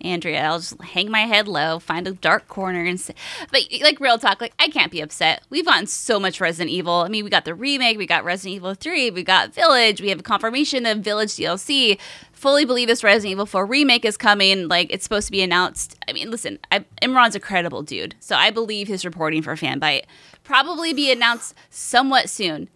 Andrea, 0.00 0.44
I'll 0.44 0.58
just 0.58 0.80
hang 0.82 1.10
my 1.10 1.22
head 1.22 1.48
low, 1.48 1.78
find 1.78 2.06
a 2.06 2.12
dark 2.12 2.48
corner 2.48 2.84
and 2.84 3.00
say, 3.00 3.14
but 3.50 3.62
like 3.80 3.98
real 3.98 4.18
talk, 4.18 4.40
like 4.40 4.52
I 4.58 4.68
can't 4.68 4.92
be 4.92 5.00
upset. 5.00 5.42
We've 5.48 5.64
gotten 5.64 5.86
so 5.86 6.20
much 6.20 6.40
Resident 6.40 6.70
Evil. 6.70 6.94
I 6.94 7.08
mean, 7.08 7.24
we 7.24 7.30
got 7.30 7.44
the 7.44 7.54
remake, 7.54 7.96
we 7.96 8.06
got 8.06 8.24
Resident 8.24 8.56
Evil 8.56 8.74
3, 8.74 9.10
we 9.10 9.22
got 9.22 9.54
Village, 9.54 10.00
we 10.00 10.10
have 10.10 10.22
confirmation 10.22 10.84
of 10.84 10.98
Village 10.98 11.30
DLC. 11.30 11.98
Fully 12.32 12.66
believe 12.66 12.88
this 12.88 13.02
Resident 13.02 13.32
Evil 13.32 13.46
4 13.46 13.64
remake 13.64 14.04
is 14.04 14.16
coming. 14.16 14.68
Like 14.68 14.92
it's 14.92 15.04
supposed 15.04 15.26
to 15.26 15.32
be 15.32 15.42
announced. 15.42 15.96
I 16.06 16.12
mean, 16.12 16.30
listen, 16.30 16.58
I, 16.70 16.84
Imran's 17.00 17.34
a 17.34 17.40
credible 17.40 17.82
dude, 17.82 18.14
so 18.20 18.36
I 18.36 18.50
believe 18.50 18.88
his 18.88 19.04
reporting 19.04 19.42
for 19.42 19.56
Fanbyte. 19.56 20.04
Probably 20.44 20.92
be 20.92 21.10
announced 21.10 21.54
somewhat 21.70 22.28
soon. 22.28 22.68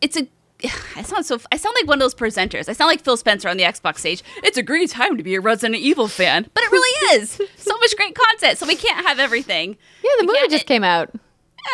It's 0.00 0.16
a 0.16 0.26
I 0.96 1.02
sound 1.02 1.26
so. 1.26 1.38
I 1.50 1.56
sound 1.56 1.74
like 1.80 1.86
one 1.88 1.98
of 1.98 2.00
those 2.00 2.14
presenters. 2.14 2.68
I 2.68 2.72
sound 2.72 2.88
like 2.88 3.02
Phil 3.02 3.16
Spencer 3.16 3.48
on 3.48 3.56
the 3.56 3.64
Xbox 3.64 3.98
stage. 3.98 4.22
It's 4.44 4.56
a 4.56 4.62
great 4.62 4.90
time 4.90 5.16
to 5.16 5.22
be 5.22 5.34
a 5.34 5.40
Resident 5.40 5.80
Evil 5.80 6.08
fan, 6.08 6.48
but 6.54 6.62
it 6.64 6.70
really 6.72 7.16
is. 7.20 7.40
so 7.56 7.76
much 7.78 7.96
great 7.96 8.14
content, 8.14 8.58
so 8.58 8.66
we 8.66 8.76
can't 8.76 9.04
have 9.06 9.18
everything. 9.18 9.76
Yeah, 10.02 10.10
the 10.20 10.26
We 10.26 10.32
movie 10.34 10.48
just 10.48 10.66
came 10.66 10.84
out. 10.84 11.10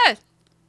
eh, 0.07 0.15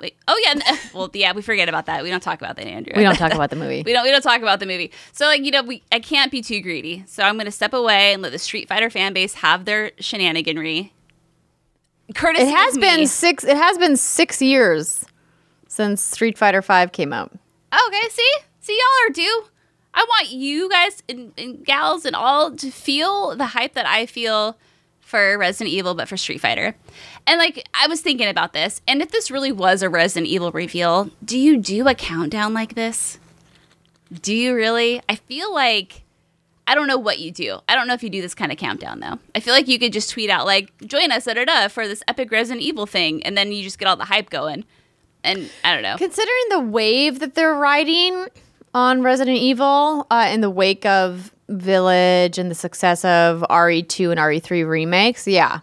wait. 0.01 0.15
Oh 0.27 0.41
yeah. 0.45 0.59
Well, 0.93 1.09
yeah. 1.13 1.33
We 1.33 1.41
forget 1.41 1.69
about 1.69 1.85
that. 1.85 2.03
We 2.03 2.09
don't 2.09 2.23
talk 2.23 2.41
about 2.41 2.55
that, 2.57 2.65
Andrew. 2.67 2.93
We 2.95 3.03
don't 3.03 3.15
talk 3.15 3.33
about 3.35 3.49
the 3.51 3.55
movie. 3.55 3.83
we 3.85 3.93
don't. 3.93 4.03
We 4.03 4.11
don't 4.11 4.21
talk 4.23 4.41
about 4.41 4.59
the 4.59 4.65
movie. 4.65 4.91
So 5.11 5.25
like 5.25 5.43
you 5.43 5.51
know, 5.51 5.61
we 5.63 5.83
I 5.91 5.99
can't 5.99 6.31
be 6.31 6.41
too 6.41 6.61
greedy. 6.61 7.03
So 7.07 7.23
I'm 7.23 7.37
gonna 7.37 7.51
step 7.51 7.73
away 7.73 8.13
and 8.13 8.21
let 8.21 8.31
the 8.31 8.39
Street 8.39 8.67
Fighter 8.67 8.89
fan 8.89 9.13
base 9.13 9.35
have 9.35 9.65
their 9.65 9.91
shenaniganry. 9.99 10.91
Curtis. 12.15 12.41
It 12.41 12.49
has 12.49 12.77
been. 12.77 13.05
6 13.07 13.43
it 13.43 13.55
has 13.55 13.77
been 13.77 13.95
6 13.95 14.41
years 14.41 15.05
since 15.67 16.01
Street 16.01 16.37
Fighter 16.39 16.61
5 16.63 16.91
came 16.91 17.13
out. 17.13 17.31
Okay, 17.73 18.09
see? 18.09 18.31
See, 18.61 18.73
y'all 18.73 19.09
are 19.09 19.13
due. 19.13 19.43
I 19.93 20.05
want 20.07 20.29
you 20.29 20.69
guys 20.69 21.01
and, 21.09 21.33
and 21.37 21.65
gals 21.65 22.05
and 22.05 22.15
all 22.15 22.55
to 22.55 22.71
feel 22.71 23.35
the 23.35 23.47
hype 23.47 23.73
that 23.73 23.85
I 23.85 24.05
feel 24.05 24.57
for 24.99 25.37
Resident 25.37 25.73
Evil, 25.73 25.95
but 25.95 26.07
for 26.07 26.17
Street 26.17 26.39
Fighter. 26.39 26.75
And 27.25 27.39
like, 27.39 27.67
I 27.73 27.87
was 27.87 28.01
thinking 28.01 28.27
about 28.27 28.53
this, 28.53 28.81
and 28.87 29.01
if 29.01 29.11
this 29.11 29.31
really 29.31 29.51
was 29.51 29.81
a 29.81 29.89
Resident 29.89 30.27
Evil 30.27 30.51
reveal, 30.51 31.09
do 31.25 31.37
you 31.37 31.57
do 31.57 31.87
a 31.87 31.95
countdown 31.95 32.53
like 32.53 32.75
this? 32.75 33.19
Do 34.21 34.33
you 34.33 34.53
really? 34.55 35.01
I 35.09 35.15
feel 35.15 35.53
like. 35.53 36.03
I 36.67 36.75
don't 36.75 36.85
know 36.85 36.99
what 36.99 37.17
you 37.17 37.31
do. 37.31 37.57
I 37.67 37.73
don't 37.73 37.87
know 37.87 37.95
if 37.95 38.03
you 38.03 38.11
do 38.11 38.21
this 38.21 38.35
kind 38.35 38.51
of 38.51 38.59
countdown 38.59 38.99
though. 38.99 39.17
I 39.33 39.39
feel 39.39 39.55
like 39.55 39.67
you 39.67 39.79
could 39.79 39.91
just 39.91 40.11
tweet 40.11 40.29
out 40.29 40.45
like, 40.45 40.71
"Join 40.85 41.11
us 41.11 41.25
da 41.25 41.33
da 41.33 41.43
da 41.45 41.67
for 41.67 41.87
this 41.87 42.03
epic 42.07 42.31
Resident 42.31 42.61
Evil 42.61 42.85
thing," 42.85 43.23
and 43.23 43.35
then 43.35 43.51
you 43.51 43.63
just 43.63 43.79
get 43.79 43.87
all 43.87 43.95
the 43.95 44.05
hype 44.05 44.29
going. 44.29 44.65
And 45.23 45.49
I 45.63 45.73
don't 45.73 45.83
know. 45.83 45.97
Considering 45.97 46.43
the 46.49 46.59
wave 46.61 47.19
that 47.19 47.35
they're 47.35 47.53
riding 47.53 48.27
on 48.73 49.01
Resident 49.01 49.37
Evil 49.37 50.07
uh, 50.09 50.29
in 50.31 50.41
the 50.41 50.49
wake 50.49 50.85
of 50.85 51.33
Village 51.49 52.37
and 52.37 52.49
the 52.49 52.55
success 52.55 53.03
of 53.03 53.43
RE2 53.49 54.11
and 54.11 54.19
RE3 54.19 54.67
remakes, 54.67 55.27
yeah. 55.27 55.59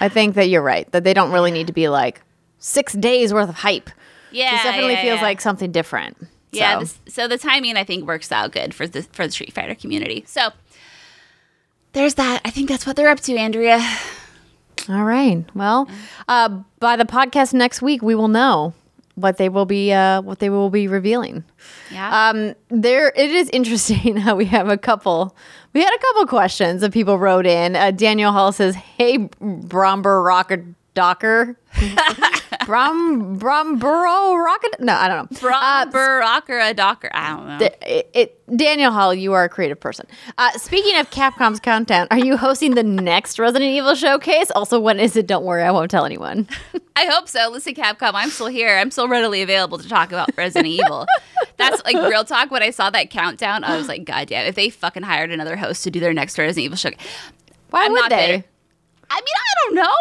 I 0.00 0.08
think 0.08 0.34
that 0.34 0.48
you're 0.48 0.62
right, 0.62 0.90
that 0.92 1.04
they 1.04 1.14
don't 1.14 1.30
really 1.30 1.52
need 1.52 1.68
to 1.68 1.72
be 1.72 1.88
like 1.88 2.20
six 2.58 2.92
days 2.94 3.32
worth 3.32 3.48
of 3.48 3.54
hype. 3.54 3.90
Yeah, 4.32 4.52
This 4.52 4.62
definitely 4.64 4.94
yeah, 4.94 5.02
feels 5.02 5.16
yeah. 5.18 5.22
like 5.22 5.40
something 5.40 5.70
different. 5.70 6.16
Yeah, 6.50 6.74
So, 6.74 6.80
this, 6.80 7.00
so 7.08 7.28
the 7.28 7.38
timing 7.38 7.76
I 7.76 7.84
think 7.84 8.06
works 8.06 8.30
out 8.32 8.52
good 8.52 8.74
for 8.74 8.86
the 8.86 9.02
for 9.02 9.26
the 9.26 9.32
Street 9.32 9.52
Fighter 9.52 9.74
community. 9.74 10.24
So 10.26 10.50
there's 11.92 12.14
that. 12.14 12.40
I 12.44 12.50
think 12.50 12.68
that's 12.68 12.86
what 12.86 12.96
they're 12.96 13.08
up 13.08 13.20
to, 13.20 13.36
Andrea. 13.36 13.80
All 14.88 15.04
right. 15.04 15.44
Well, 15.54 15.88
uh, 16.28 16.60
by 16.80 16.96
the 16.96 17.04
podcast 17.04 17.54
next 17.54 17.82
week, 17.82 18.02
we 18.02 18.14
will 18.14 18.28
know 18.28 18.74
what 19.14 19.36
they 19.36 19.48
will 19.48 19.66
be 19.66 19.92
uh, 19.92 20.20
what 20.22 20.40
they 20.40 20.50
will 20.50 20.70
be 20.70 20.88
revealing. 20.88 21.44
Yeah. 21.90 22.30
Um, 22.30 22.54
there 22.68 23.12
it 23.16 23.30
is 23.30 23.48
interesting 23.50 24.16
how 24.26 24.34
we 24.36 24.46
have 24.46 24.68
a 24.68 24.76
couple. 24.76 25.36
We 25.72 25.82
had 25.82 25.94
a 25.94 25.98
couple 25.98 26.26
questions 26.26 26.80
that 26.82 26.92
people 26.92 27.18
wrote 27.18 27.46
in. 27.46 27.76
Uh, 27.76 27.90
Daniel 27.90 28.32
Hall 28.32 28.52
says, 28.52 28.74
"Hey, 28.74 29.18
Bromber 29.18 30.24
Rocket 30.24 30.64
Docker, 30.94 31.58
Brom 32.66 33.38
Bromborough 33.38 34.44
Rocket." 34.44 34.80
No, 34.80 34.94
I 34.94 35.08
don't 35.08 35.30
know. 35.42 35.48
Uh, 35.48 35.86
rocker 35.92 36.58
a 36.58 36.72
docker. 36.74 37.10
I 37.12 37.36
don't 37.36 37.46
know. 37.46 37.68
it, 37.82 38.10
it, 38.14 38.56
Daniel 38.56 38.92
Hall, 38.92 39.14
you 39.14 39.32
are 39.32 39.44
a 39.44 39.48
creative 39.48 39.78
person. 39.80 40.06
Uh, 40.38 40.50
speaking 40.52 40.98
of 40.98 41.10
Capcom's 41.10 41.60
countdown, 41.60 42.06
are 42.10 42.18
you 42.18 42.36
hosting 42.36 42.74
the 42.74 42.82
next 42.82 43.38
Resident 43.38 43.70
Evil 43.70 43.94
showcase? 43.94 44.50
Also, 44.52 44.78
when 44.78 45.00
is 45.00 45.16
it? 45.16 45.26
Don't 45.26 45.44
worry, 45.44 45.62
I 45.62 45.70
won't 45.70 45.90
tell 45.90 46.04
anyone. 46.04 46.48
I 46.96 47.06
hope 47.06 47.28
so. 47.28 47.48
Listen, 47.50 47.74
Capcom, 47.74 48.12
I'm 48.14 48.30
still 48.30 48.46
here. 48.46 48.76
I'm 48.78 48.90
still 48.90 49.08
readily 49.08 49.42
available 49.42 49.78
to 49.78 49.88
talk 49.88 50.10
about 50.10 50.30
Resident 50.36 50.66
Evil. 50.68 51.06
That's 51.56 51.82
like 51.84 51.96
real 51.96 52.24
talk. 52.24 52.50
When 52.50 52.62
I 52.62 52.70
saw 52.70 52.90
that 52.90 53.10
countdown, 53.10 53.64
I 53.64 53.76
was 53.76 53.88
like, 53.88 54.04
God 54.04 54.28
damn, 54.28 54.46
if 54.46 54.54
they 54.54 54.70
fucking 54.70 55.02
hired 55.02 55.30
another 55.30 55.56
host 55.56 55.84
to 55.84 55.90
do 55.90 56.00
their 56.00 56.12
next 56.14 56.38
Resident 56.38 56.64
Evil 56.64 56.76
show. 56.76 56.90
Why 57.70 57.86
I'm 57.86 57.92
would 57.92 58.10
they? 58.10 58.36
bitter. 58.36 58.44
I 59.10 59.16
mean, 59.16 59.34
I 59.36 59.54
don't 59.64 59.74
know. 59.76 59.94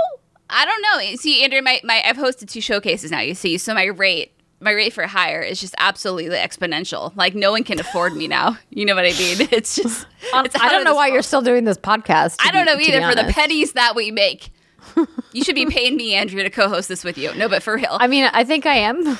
I 0.54 0.66
don't 0.66 0.82
know. 0.82 1.16
See, 1.18 1.44
Andrew, 1.44 1.62
my, 1.62 1.82
my 1.84 2.02
I've 2.06 2.18
hosted 2.18 2.50
two 2.50 2.62
showcases 2.62 3.12
now. 3.12 3.20
You 3.22 3.34
see, 3.34 3.58
so 3.58 3.74
my 3.74 3.86
rate 3.86 4.32
my 4.60 4.72
rate 4.72 4.94
for 4.94 5.06
hire 5.06 5.42
is 5.42 5.60
just 5.60 5.76
absolutely 5.78 6.38
exponential. 6.38 7.12
Like 7.18 7.36
no 7.36 7.52
one 7.52 7.64
can 7.66 7.80
afford 7.80 8.16
me 8.16 8.28
now. 8.28 8.58
You 8.70 8.86
know 8.86 8.96
what 8.96 9.06
I 9.06 9.10
mean? 9.18 9.48
It's 9.52 9.76
just. 9.76 10.08
It's 10.34 10.56
I 10.56 10.70
don't 10.70 10.84
know 10.84 10.96
why 10.96 11.08
you're 11.08 11.22
still 11.22 11.42
doing 11.42 11.64
this 11.66 11.78
podcast. 11.78 12.38
I 12.40 12.52
don't 12.52 12.66
be- 12.66 12.90
know 12.90 12.98
either. 12.98 13.10
For 13.10 13.16
the 13.16 13.32
pennies 13.32 13.74
that 13.74 13.96
we 13.96 14.10
make, 14.10 14.52
You 15.34 15.44
should 15.44 15.56
be 15.56 15.66
paying 15.66 15.96
me, 15.96 16.14
Andrea, 16.16 16.44
to 16.44 16.50
co-host 16.50 16.88
this 16.88 17.04
with 17.04 17.18
you. 17.18 17.34
No, 17.36 17.50
but 17.50 17.64
for 17.64 17.76
real, 17.76 17.88
I 18.00 18.08
mean, 18.08 18.30
I 18.34 18.44
think 18.44 18.66
I 18.66 18.76
am. 18.76 19.08
I 19.08 19.16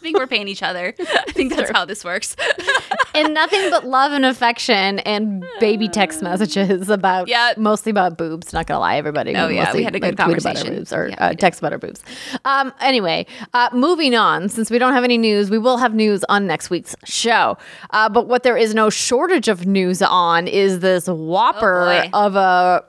think 0.00 0.18
we're 0.18 0.26
paying 0.26 0.48
each 0.48 0.62
other. 0.62 0.94
I 1.32 1.34
think 1.34 1.54
that's 1.56 1.70
how 1.70 1.86
this 1.86 2.04
works. 2.04 2.36
and 3.14 3.32
nothing 3.32 3.70
but 3.70 3.86
love 3.86 4.12
and 4.12 4.24
affection 4.26 4.98
and 5.00 5.42
baby 5.60 5.88
text 5.88 6.20
messages 6.20 6.90
about 6.90 7.26
Yeah. 7.28 7.54
mostly 7.56 7.88
about 7.90 8.18
boobs. 8.18 8.52
Not 8.52 8.66
gonna 8.66 8.80
lie, 8.80 8.96
everybody. 8.96 9.34
Oh, 9.34 9.48
yeah, 9.48 9.72
we 9.72 9.82
had 9.82 9.94
a 9.96 10.00
good 10.00 10.18
like, 10.18 10.26
tweet 10.26 10.38
about 10.38 10.58
our 10.58 10.64
boobs 10.70 10.92
or 10.92 11.08
Yeah, 11.08 11.14
uh, 11.18 11.32
text 11.32 11.60
about 11.60 11.72
our 11.72 11.78
boobs. 11.78 12.02
Um, 12.44 12.72
anyway, 12.80 13.24
uh, 13.54 13.70
moving 13.72 14.14
on. 14.14 14.50
Since 14.50 14.70
we 14.70 14.78
don't 14.78 14.92
have 14.92 15.04
any 15.04 15.16
news, 15.16 15.50
we 15.50 15.56
will 15.58 15.78
have 15.78 15.94
news 15.94 16.22
on 16.28 16.46
next 16.46 16.68
week's 16.68 16.94
show. 17.04 17.56
Uh, 17.90 18.10
but 18.10 18.28
what 18.28 18.42
there 18.42 18.56
is 18.58 18.74
no 18.74 18.90
shortage 18.90 19.48
of 19.48 19.66
news 19.66 20.02
on 20.02 20.46
is 20.46 20.80
this 20.80 21.06
whopper 21.08 22.02
boy. 22.04 22.10
of 22.12 22.36
a 22.36 22.84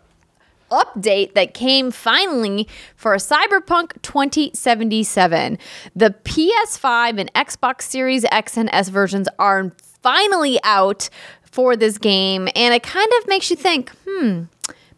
update 0.73 1.33
that 1.35 1.53
came 1.53 1.91
finally 1.91 2.67
for 2.95 3.15
Cyberpunk 3.15 4.01
2077. 4.01 5.57
The 5.95 6.15
PS5 6.23 7.19
and 7.19 7.33
Xbox 7.33 7.83
Series 7.83 8.25
X 8.31 8.57
and 8.57 8.69
S 8.73 8.89
versions 8.89 9.27
are 9.37 9.71
finally 10.01 10.59
out 10.63 11.09
for 11.43 11.75
this 11.75 11.99
game, 11.99 12.49
and 12.55 12.73
it 12.73 12.81
kind 12.81 13.09
of 13.21 13.27
makes 13.27 13.49
you 13.51 13.55
think, 13.55 13.91
hmm. 14.07 14.43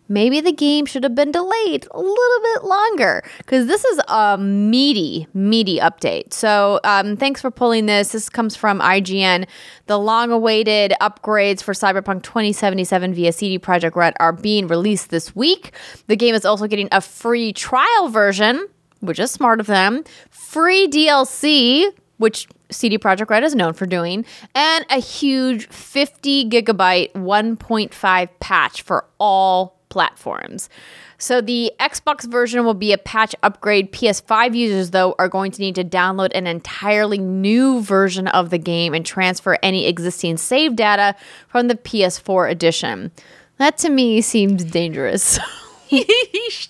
Maybe 0.07 0.39
the 0.39 0.51
game 0.51 0.85
should 0.85 1.03
have 1.03 1.15
been 1.15 1.31
delayed 1.31 1.87
a 1.91 1.99
little 1.99 2.41
bit 2.43 2.63
longer 2.63 3.23
because 3.37 3.65
this 3.65 3.83
is 3.85 3.99
a 4.07 4.37
meaty, 4.37 5.27
meaty 5.33 5.79
update. 5.79 6.31
So, 6.31 6.79
um, 6.83 7.17
thanks 7.17 7.41
for 7.41 7.49
pulling 7.49 7.87
this. 7.87 8.09
This 8.09 8.29
comes 8.29 8.55
from 8.55 8.79
IGN. 8.79 9.47
The 9.87 9.97
long 9.97 10.31
awaited 10.31 10.93
upgrades 11.01 11.63
for 11.63 11.73
Cyberpunk 11.73 12.23
2077 12.23 13.13
via 13.13 13.31
CD 13.31 13.57
Projekt 13.57 13.95
Red 13.95 14.13
are 14.19 14.31
being 14.31 14.67
released 14.67 15.09
this 15.09 15.35
week. 15.35 15.71
The 16.07 16.15
game 16.15 16.35
is 16.35 16.45
also 16.45 16.67
getting 16.67 16.89
a 16.91 17.01
free 17.01 17.51
trial 17.51 18.09
version, 18.09 18.67
which 18.99 19.19
is 19.19 19.31
smart 19.31 19.59
of 19.59 19.65
them, 19.65 20.03
free 20.29 20.87
DLC, 20.87 21.91
which 22.17 22.47
CD 22.69 22.97
Projekt 22.97 23.29
Red 23.29 23.43
is 23.43 23.55
known 23.55 23.73
for 23.73 23.85
doing, 23.85 24.25
and 24.53 24.85
a 24.89 24.99
huge 24.99 25.67
50 25.67 26.49
gigabyte 26.49 27.11
1.5 27.13 28.29
patch 28.39 28.81
for 28.81 29.05
all 29.19 29.79
platforms. 29.89 30.69
So 31.17 31.41
the 31.41 31.71
Xbox 31.79 32.29
version 32.29 32.65
will 32.65 32.73
be 32.73 32.91
a 32.91 32.97
patch 32.97 33.35
upgrade. 33.43 33.91
PS5 33.91 34.55
users, 34.55 34.91
though, 34.91 35.15
are 35.17 35.29
going 35.29 35.51
to 35.51 35.61
need 35.61 35.75
to 35.75 35.83
download 35.83 36.31
an 36.35 36.47
entirely 36.47 37.17
new 37.17 37.81
version 37.81 38.27
of 38.27 38.49
the 38.49 38.57
game 38.57 38.93
and 38.93 39.05
transfer 39.05 39.57
any 39.63 39.87
existing 39.87 40.37
save 40.37 40.75
data 40.75 41.15
from 41.47 41.67
the 41.67 41.75
PS4 41.75 42.51
edition. 42.51 43.11
That 43.57 43.77
to 43.79 43.89
me 43.89 44.21
seems 44.21 44.63
dangerous. 44.63 45.39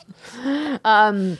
Um, 0.84 1.38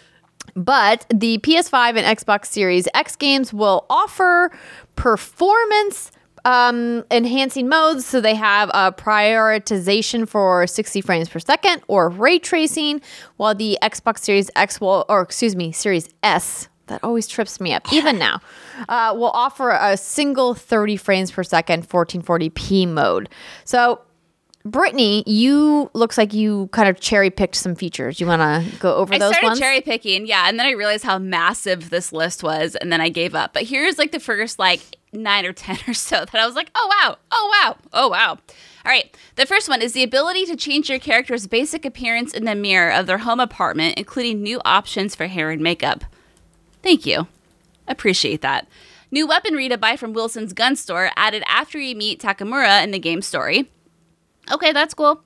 but 0.56 1.06
the 1.14 1.38
PS5 1.40 1.98
and 1.98 2.18
Xbox 2.18 2.46
Series 2.46 2.88
X 2.94 3.16
games 3.16 3.54
will 3.54 3.86
offer 3.90 4.58
performance 4.96 6.12
um, 6.46 7.04
enhancing 7.12 7.68
modes. 7.68 8.06
So 8.06 8.22
they 8.22 8.36
have 8.36 8.70
a 8.74 8.92
prioritization 8.92 10.28
for 10.28 10.66
60 10.66 11.02
frames 11.02 11.28
per 11.28 11.40
second 11.40 11.82
or 11.88 12.10
ray 12.10 12.40
tracing, 12.40 13.02
while 13.38 13.56
the 13.56 13.78
Xbox 13.82 14.20
Series 14.20 14.50
X 14.56 14.80
will, 14.80 15.06
or 15.10 15.22
excuse 15.22 15.56
me, 15.56 15.72
Series 15.72 16.08
S. 16.24 16.70
That 16.88 17.04
always 17.04 17.28
trips 17.28 17.60
me 17.60 17.74
up, 17.74 17.92
even 17.92 18.18
now. 18.20 18.40
Uh, 18.88 19.14
will 19.18 19.32
offer 19.32 19.72
a 19.72 19.98
single 19.98 20.54
30 20.54 20.98
frames 20.98 21.32
per 21.32 21.44
second 21.44 21.90
1440p 21.90 22.88
mode. 22.88 23.28
So 23.64 24.02
Brittany, 24.66 25.24
you 25.28 25.92
looks 25.94 26.18
like 26.18 26.34
you 26.34 26.68
kind 26.72 26.90
of 26.90 27.00
cherry 27.00 27.30
picked 27.30 27.56
some 27.56 27.76
features. 27.76 28.20
You 28.20 28.26
want 28.26 28.42
to 28.42 28.78
go 28.80 28.96
over 28.96 29.14
I 29.14 29.20
those 29.20 29.30
I 29.30 29.34
started 29.34 29.48
ones? 29.48 29.60
cherry 29.60 29.82
picking, 29.82 30.26
yeah, 30.26 30.50
and 30.50 30.58
then 30.58 30.66
I 30.66 30.72
realized 30.72 31.04
how 31.04 31.20
massive 31.20 31.92
this 31.92 32.12
list 32.12 32.42
was, 32.42 32.76
and 32.76 32.92
then 32.92 33.00
I 33.00 33.10
gave 33.10 33.36
up. 33.36 33.54
But 33.54 33.64
here's 33.64 34.00
like 34.00 34.12
the 34.12 34.20
first 34.20 34.58
like 34.58 34.82
nine 35.14 35.46
or 35.46 35.54
ten 35.54 35.78
or 35.88 35.94
so 35.94 36.26
that 36.26 36.36
I 36.36 36.48
was 36.48 36.56
like, 36.56 36.72
oh 36.74 36.90
wow, 37.04 37.18
oh 37.32 37.62
wow, 37.62 37.78
oh 37.94 38.08
wow. 38.10 38.30
All 38.32 38.92
right, 38.92 39.16
the 39.36 39.46
first 39.46 39.70
one 39.70 39.84
is 39.84 39.94
the 39.94 40.04
ability 40.04 40.46
to 40.46 40.56
change 40.56 40.90
your 40.90 41.00
character's 41.00 41.46
basic 41.46 41.86
appearance 41.86 42.34
in 42.34 42.46
the 42.46 42.56
mirror 42.56 42.92
of 42.92 43.06
their 43.06 43.20
home 43.20 43.40
apartment, 43.40 44.00
including 44.00 44.42
new 44.42 44.60
options 44.66 45.14
for 45.16 45.28
hair 45.28 45.52
and 45.52 45.62
makeup. 45.62 46.04
Thank 46.82 47.06
you. 47.06 47.28
Appreciate 47.88 48.42
that. 48.42 48.68
New 49.12 49.28
weaponry 49.28 49.70
to 49.70 49.78
buy 49.78 49.96
from 49.96 50.14
Wilson's 50.14 50.54
gun 50.54 50.76
store 50.76 51.12
added 51.16 51.44
after 51.48 51.80
you 51.80 51.96
meet 51.96 52.20
Takemura 52.20 52.84
in 52.84 52.90
the 52.90 53.00
game 53.00 53.22
story. 53.22 53.70
Okay, 54.52 54.72
that's 54.72 54.94
cool. 54.94 55.22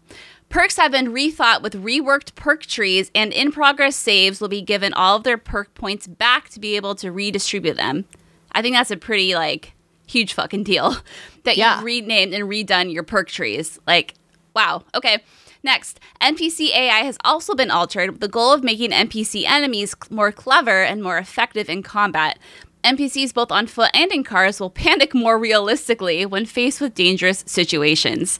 Perks 0.50 0.78
have 0.78 0.92
been 0.92 1.14
rethought 1.14 1.62
with 1.62 1.74
reworked 1.84 2.34
perk 2.36 2.66
trees, 2.66 3.12
and 3.14 3.32
in 3.32 3.52
progress 3.52 3.96
saves 3.96 4.42
will 4.42 4.48
be 4.48 4.62
given 4.62 4.94
all 4.94 5.16
of 5.16 5.24
their 5.24 5.38
perk 5.38 5.74
points 5.76 6.08
back 6.08 6.50
to 6.50 6.60
be 6.60 6.76
able 6.76 6.96
to 6.96 7.12
redistribute 7.12 7.78
them. 7.78 8.06
I 8.52 8.62
think 8.64 8.76
that's 8.76 8.90
a 8.92 8.98
pretty, 8.98 9.36
like, 9.36 9.74
huge 10.08 10.34
fucking 10.34 10.64
deal 10.64 10.96
that 11.44 11.58
Yeah. 11.58 11.76
you've 11.76 11.84
renamed 11.86 12.34
and 12.34 12.46
redone 12.46 12.92
your 12.92 13.04
perk 13.04 13.30
trees. 13.30 13.78
Like, 13.86 14.16
wow. 14.56 14.84
Okay. 14.96 15.24
Next, 15.62 16.00
NPC 16.22 16.70
AI 16.74 17.04
has 17.04 17.18
also 17.26 17.54
been 17.54 17.70
altered 17.70 18.12
with 18.12 18.22
the 18.22 18.28
goal 18.30 18.54
of 18.54 18.64
making 18.64 18.92
NPC 18.92 19.44
enemies 19.46 19.94
more 20.10 20.32
clever 20.32 20.82
and 20.84 21.04
more 21.04 21.18
effective 21.18 21.70
in 21.70 21.84
combat. 21.84 22.40
NPCs 22.82 23.34
both 23.34 23.52
on 23.52 23.68
foot 23.68 23.92
and 23.94 24.10
in 24.14 24.24
cars 24.24 24.62
will 24.62 24.70
panic 24.70 25.14
more 25.14 25.38
realistically 25.38 26.26
when 26.26 26.46
faced 26.46 26.80
with 26.80 26.96
dangerous 26.96 27.44
situations. 27.46 28.40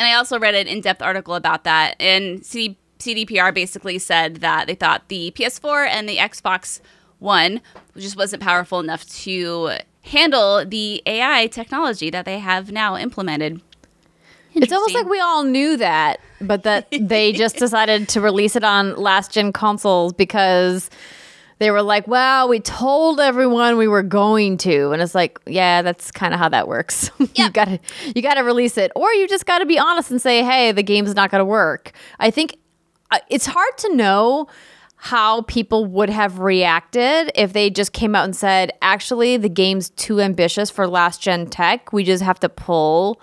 And 0.00 0.08
I 0.08 0.14
also 0.14 0.38
read 0.38 0.54
an 0.54 0.66
in 0.66 0.80
depth 0.80 1.02
article 1.02 1.34
about 1.34 1.64
that. 1.64 1.94
And 2.00 2.42
C- 2.42 2.78
CDPR 3.00 3.52
basically 3.52 3.98
said 3.98 4.36
that 4.36 4.66
they 4.66 4.74
thought 4.74 5.06
the 5.08 5.30
PS4 5.32 5.88
and 5.88 6.08
the 6.08 6.16
Xbox 6.16 6.80
One 7.18 7.60
just 7.98 8.16
wasn't 8.16 8.42
powerful 8.42 8.80
enough 8.80 9.06
to 9.24 9.72
handle 10.04 10.64
the 10.64 11.02
AI 11.04 11.48
technology 11.48 12.08
that 12.08 12.24
they 12.24 12.38
have 12.38 12.72
now 12.72 12.96
implemented. 12.96 13.60
It's 14.54 14.72
almost 14.72 14.94
like 14.94 15.04
we 15.04 15.20
all 15.20 15.44
knew 15.44 15.76
that, 15.76 16.18
but 16.40 16.62
that 16.62 16.88
they 16.98 17.32
just 17.32 17.56
decided 17.58 18.08
to 18.08 18.22
release 18.22 18.56
it 18.56 18.64
on 18.64 18.96
last 18.96 19.32
gen 19.32 19.52
consoles 19.52 20.14
because 20.14 20.88
they 21.60 21.70
were 21.70 21.82
like, 21.82 22.08
well, 22.08 22.48
we 22.48 22.58
told 22.58 23.20
everyone 23.20 23.76
we 23.76 23.86
were 23.86 24.02
going 24.02 24.56
to. 24.58 24.92
And 24.92 25.02
it's 25.02 25.14
like, 25.14 25.38
yeah, 25.46 25.82
that's 25.82 26.10
kind 26.10 26.32
of 26.32 26.40
how 26.40 26.48
that 26.48 26.66
works. 26.66 27.10
Yeah. 27.18 27.26
you 27.44 27.50
gotta 27.50 27.80
you 28.16 28.22
gotta 28.22 28.42
release 28.42 28.78
it. 28.78 28.90
Or 28.96 29.12
you 29.12 29.28
just 29.28 29.44
gotta 29.44 29.66
be 29.66 29.78
honest 29.78 30.10
and 30.10 30.20
say, 30.20 30.42
hey, 30.42 30.72
the 30.72 30.82
game's 30.82 31.14
not 31.14 31.30
gonna 31.30 31.44
work. 31.44 31.92
I 32.18 32.30
think 32.30 32.56
uh, 33.10 33.18
it's 33.28 33.44
hard 33.44 33.78
to 33.78 33.94
know 33.94 34.48
how 34.96 35.42
people 35.42 35.84
would 35.84 36.08
have 36.08 36.38
reacted 36.38 37.30
if 37.34 37.52
they 37.52 37.68
just 37.68 37.92
came 37.92 38.14
out 38.14 38.24
and 38.24 38.34
said, 38.34 38.72
actually, 38.80 39.36
the 39.36 39.48
game's 39.48 39.90
too 39.90 40.20
ambitious 40.20 40.70
for 40.70 40.88
last 40.88 41.20
gen 41.22 41.46
tech. 41.46 41.92
We 41.92 42.04
just 42.04 42.22
have 42.22 42.40
to 42.40 42.48
pull 42.48 43.20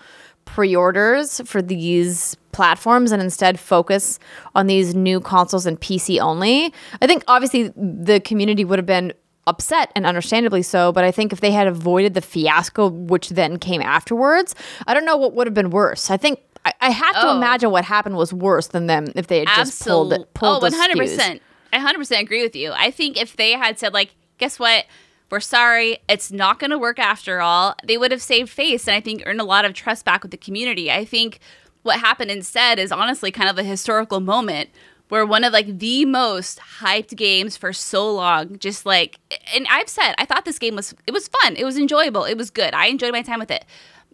pre-orders 0.58 1.40
for 1.46 1.62
these 1.62 2.36
platforms 2.52 3.12
and 3.12 3.22
instead 3.22 3.60
focus 3.60 4.18
on 4.56 4.66
these 4.66 4.96
new 4.96 5.20
consoles 5.20 5.68
and 5.68 5.80
PC 5.80 6.20
only. 6.20 6.74
I 7.00 7.06
think 7.06 7.24
obviously 7.28 7.72
the 7.76 8.20
community 8.20 8.66
would 8.66 8.80
have 8.80 8.86
been 8.88 9.14
upset 9.46 9.92
and 9.96 10.04
understandably 10.04 10.64
so, 10.64 10.92
but 10.92 11.04
I 11.04 11.12
think 11.12 11.32
if 11.32 11.42
they 11.42 11.52
had 11.52 11.68
avoided 11.68 12.16
the 12.16 12.22
fiasco 12.22 12.88
which 12.90 13.30
then 13.30 13.60
came 13.60 13.84
afterwards, 13.84 14.56
I 14.88 14.96
don't 14.96 15.06
know 15.06 15.16
what 15.16 15.34
would 15.36 15.46
have 15.46 15.54
been 15.54 15.70
worse. 15.70 16.10
I 16.10 16.18
think 16.18 16.40
I, 16.66 16.74
I 16.82 16.90
have 16.90 17.14
to 17.22 17.28
Oh. 17.28 17.38
imagine 17.38 17.70
what 17.70 17.86
happened 17.86 18.18
was 18.18 18.34
worse 18.34 18.66
than 18.70 18.88
them 18.88 19.06
if 19.16 19.28
they 19.28 19.46
had 19.46 19.50
just 19.50 19.86
pulled 19.86 20.12
it 20.12 20.34
pulled 20.34 20.64
oh, 20.64 20.68
100%. 20.70 20.74
SKUs. 20.74 21.40
I 21.72 21.94
100% 21.94 22.20
agree 22.20 22.42
with 22.42 22.56
you. 22.56 22.72
I 22.72 22.90
think 22.90 23.16
if 23.22 23.36
they 23.36 23.52
had 23.52 23.78
said, 23.78 23.94
like, 23.94 24.16
guess 24.40 24.58
what? 24.58 24.86
We're 25.30 25.40
sorry. 25.42 26.00
It's 26.08 26.32
not 26.32 26.60
going 26.60 26.72
to 26.72 26.78
work 26.78 27.00
after 27.00 27.42
all. 27.42 27.76
They 27.84 27.98
would 27.98 28.12
have 28.12 28.22
saved 28.22 28.50
face 28.50 28.88
and 28.88 28.96
I 28.96 29.02
think 29.02 29.24
earned 29.26 29.42
a 29.42 29.46
lot 29.46 29.66
of 29.66 29.74
trust 29.74 30.06
back 30.06 30.22
with 30.22 30.32
the 30.32 30.38
community. 30.38 30.92
I 30.92 31.04
think 31.04 31.40
what 31.84 32.00
happened 32.00 32.32
instead 32.32 32.80
is 32.80 32.92
honestly 32.92 33.32
kind 33.32 33.50
of 33.50 33.58
a 33.58 33.64
historical 33.64 34.20
moment 34.20 34.70
where 35.10 35.26
one 35.26 35.44
of 35.44 35.54
like 35.54 35.80
the 35.80 36.06
most 36.06 36.60
hyped 36.80 37.16
games 37.16 37.56
for 37.56 37.72
so 37.72 38.14
long 38.14 38.60
just 38.60 38.86
like 38.86 39.20
and 39.56 39.66
I've 39.70 39.88
said 39.88 40.14
I 40.18 40.26
thought 40.26 40.44
this 40.44 40.60
game 40.60 40.76
was 40.76 40.94
it 41.06 41.12
was 41.12 41.28
fun. 41.28 41.56
It 41.56 41.66
was 41.66 41.78
enjoyable. 41.78 42.24
It 42.24 42.38
was 42.38 42.50
good. 42.50 42.74
I 42.74 42.88
enjoyed 42.88 43.12
my 43.12 43.22
time 43.22 43.40
with 43.40 43.52
it. 43.52 43.66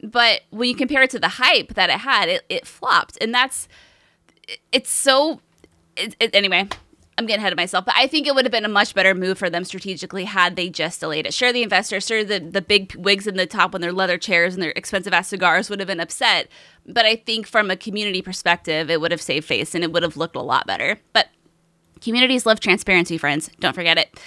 But 0.01 0.41
when 0.49 0.69
you 0.69 0.75
compare 0.75 1.03
it 1.03 1.09
to 1.11 1.19
the 1.19 1.29
hype 1.29 1.75
that 1.75 1.89
it 1.89 1.99
had, 1.99 2.27
it, 2.27 2.43
it 2.49 2.67
flopped. 2.67 3.17
And 3.21 3.33
that's 3.33 3.67
it's 4.71 4.89
so 4.89 5.39
it, 5.95 6.15
it, 6.19 6.35
anyway 6.35 6.67
i'm 7.17 7.25
getting 7.25 7.41
ahead 7.41 7.53
of 7.53 7.57
myself 7.57 7.85
but 7.85 7.93
i 7.97 8.07
think 8.07 8.27
it 8.27 8.35
would 8.35 8.45
have 8.45 8.51
been 8.51 8.65
a 8.65 8.69
much 8.69 8.93
better 8.93 9.13
move 9.13 9.37
for 9.37 9.49
them 9.49 9.63
strategically 9.63 10.25
had 10.25 10.55
they 10.55 10.69
just 10.69 10.99
delayed 10.99 11.25
it 11.25 11.33
sure 11.33 11.51
the 11.53 11.63
investors 11.63 12.05
sure 12.05 12.23
the, 12.23 12.39
the 12.39 12.61
big 12.61 12.95
wigs 12.95 13.27
in 13.27 13.35
the 13.37 13.45
top 13.45 13.73
on 13.75 13.81
their 13.81 13.93
leather 13.93 14.17
chairs 14.17 14.53
and 14.53 14.63
their 14.63 14.73
expensive 14.75 15.13
ass 15.13 15.27
cigars 15.27 15.69
would 15.69 15.79
have 15.79 15.87
been 15.87 15.99
upset 15.99 16.47
but 16.85 17.05
i 17.05 17.15
think 17.15 17.47
from 17.47 17.69
a 17.71 17.75
community 17.75 18.21
perspective 18.21 18.89
it 18.89 18.99
would 19.01 19.11
have 19.11 19.21
saved 19.21 19.45
face 19.45 19.73
and 19.75 19.83
it 19.83 19.91
would 19.91 20.03
have 20.03 20.17
looked 20.17 20.35
a 20.35 20.41
lot 20.41 20.67
better 20.67 20.99
but 21.13 21.27
communities 22.01 22.45
love 22.45 22.59
transparency 22.59 23.17
friends 23.17 23.49
don't 23.59 23.75
forget 23.75 23.97
it 23.97 24.19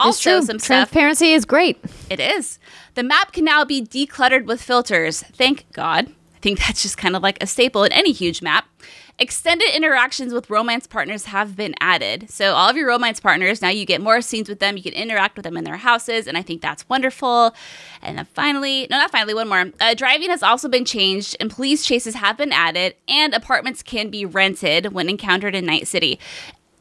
also 0.00 0.40
some 0.40 0.58
stuff 0.58 0.90
Transparency 0.90 1.32
is 1.32 1.44
great. 1.44 1.78
it 2.10 2.20
is. 2.20 2.58
The 2.94 3.02
map 3.02 3.32
can 3.32 3.44
now 3.44 3.64
be 3.64 3.82
decluttered 3.82 4.46
with 4.46 4.62
filters. 4.62 5.22
Thank 5.22 5.70
God. 5.72 6.08
I 6.34 6.38
think 6.40 6.58
that's 6.66 6.82
just 6.82 6.96
kind 6.96 7.16
of 7.16 7.22
like 7.22 7.42
a 7.42 7.46
staple 7.46 7.84
in 7.84 7.92
any 7.92 8.12
huge 8.12 8.42
map. 8.42 8.66
Extended 9.16 9.72
interactions 9.72 10.32
with 10.32 10.50
romance 10.50 10.88
partners 10.88 11.26
have 11.26 11.54
been 11.54 11.76
added. 11.78 12.28
So, 12.30 12.54
all 12.54 12.68
of 12.68 12.76
your 12.76 12.88
romance 12.88 13.20
partners, 13.20 13.62
now 13.62 13.68
you 13.68 13.86
get 13.86 14.00
more 14.00 14.20
scenes 14.20 14.48
with 14.48 14.58
them. 14.58 14.76
You 14.76 14.82
can 14.82 14.92
interact 14.92 15.36
with 15.36 15.44
them 15.44 15.56
in 15.56 15.62
their 15.62 15.76
houses, 15.76 16.26
and 16.26 16.36
I 16.36 16.42
think 16.42 16.60
that's 16.60 16.88
wonderful. 16.88 17.54
And 18.02 18.18
then 18.18 18.24
finally, 18.24 18.88
no, 18.90 18.98
not 18.98 19.12
finally, 19.12 19.32
one 19.32 19.48
more. 19.48 19.66
Uh, 19.78 19.94
driving 19.94 20.30
has 20.30 20.42
also 20.42 20.68
been 20.68 20.84
changed, 20.84 21.36
and 21.38 21.48
police 21.48 21.86
chases 21.86 22.16
have 22.16 22.36
been 22.36 22.50
added, 22.50 22.96
and 23.06 23.32
apartments 23.34 23.84
can 23.84 24.10
be 24.10 24.24
rented 24.24 24.92
when 24.92 25.08
encountered 25.08 25.54
in 25.54 25.64
Night 25.64 25.86
City. 25.86 26.18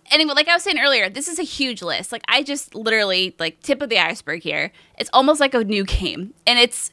Anyway, 0.09 0.33
like 0.33 0.47
I 0.47 0.55
was 0.55 0.63
saying 0.63 0.79
earlier, 0.79 1.11
this 1.11 1.27
is 1.27 1.37
a 1.37 1.43
huge 1.43 1.83
list. 1.83 2.11
Like, 2.11 2.23
I 2.27 2.41
just 2.41 2.73
literally, 2.73 3.35
like, 3.37 3.61
tip 3.61 3.79
of 3.79 3.89
the 3.89 3.99
iceberg 3.99 4.41
here. 4.41 4.71
It's 4.97 5.09
almost 5.13 5.39
like 5.39 5.53
a 5.53 5.63
new 5.63 5.83
game, 5.85 6.33
and 6.47 6.57
it's 6.57 6.91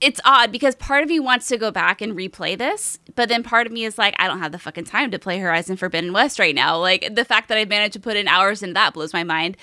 it's 0.00 0.20
odd 0.24 0.52
because 0.52 0.76
part 0.76 1.02
of 1.02 1.08
me 1.08 1.18
wants 1.18 1.48
to 1.48 1.56
go 1.56 1.70
back 1.70 2.00
and 2.00 2.14
replay 2.14 2.56
this, 2.56 2.98
but 3.14 3.28
then 3.28 3.42
part 3.42 3.66
of 3.66 3.72
me 3.72 3.84
is 3.84 3.98
like, 3.98 4.14
I 4.18 4.26
don't 4.26 4.38
have 4.38 4.52
the 4.52 4.58
fucking 4.58 4.84
time 4.84 5.10
to 5.10 5.18
play 5.18 5.38
Horizon 5.38 5.76
Forbidden 5.76 6.12
West 6.12 6.38
right 6.38 6.54
now. 6.54 6.78
Like 6.78 7.14
the 7.14 7.24
fact 7.24 7.48
that 7.48 7.58
I've 7.58 7.68
managed 7.68 7.94
to 7.94 8.00
put 8.00 8.16
in 8.16 8.28
hours 8.28 8.62
into 8.62 8.74
that 8.74 8.94
blows 8.94 9.12
my 9.12 9.24
mind. 9.24 9.56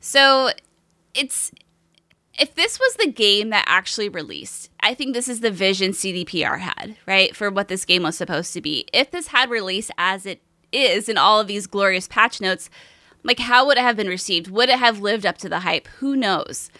So 0.00 0.50
it's 1.14 1.52
if 2.38 2.54
this 2.54 2.78
was 2.78 2.94
the 2.96 3.10
game 3.10 3.50
that 3.50 3.64
actually 3.66 4.08
released, 4.08 4.70
I 4.80 4.92
think 4.94 5.14
this 5.14 5.28
is 5.28 5.40
the 5.40 5.50
vision 5.50 5.92
CDPR 5.92 6.58
had, 6.58 6.96
right? 7.06 7.34
For 7.34 7.50
what 7.50 7.68
this 7.68 7.84
game 7.84 8.02
was 8.02 8.16
supposed 8.16 8.52
to 8.54 8.60
be. 8.60 8.86
If 8.92 9.10
this 9.10 9.28
had 9.28 9.50
released 9.50 9.90
as 9.96 10.26
it 10.26 10.42
is 10.72 11.08
in 11.08 11.16
all 11.16 11.40
of 11.40 11.46
these 11.46 11.66
glorious 11.66 12.08
patch 12.08 12.40
notes, 12.40 12.68
like 13.22 13.38
how 13.38 13.66
would 13.66 13.78
it 13.78 13.82
have 13.82 13.96
been 13.96 14.08
received? 14.08 14.50
Would 14.50 14.68
it 14.68 14.78
have 14.78 15.00
lived 15.00 15.24
up 15.24 15.38
to 15.38 15.48
the 15.48 15.60
hype? 15.60 15.88
Who 15.98 16.16
knows? 16.16 16.70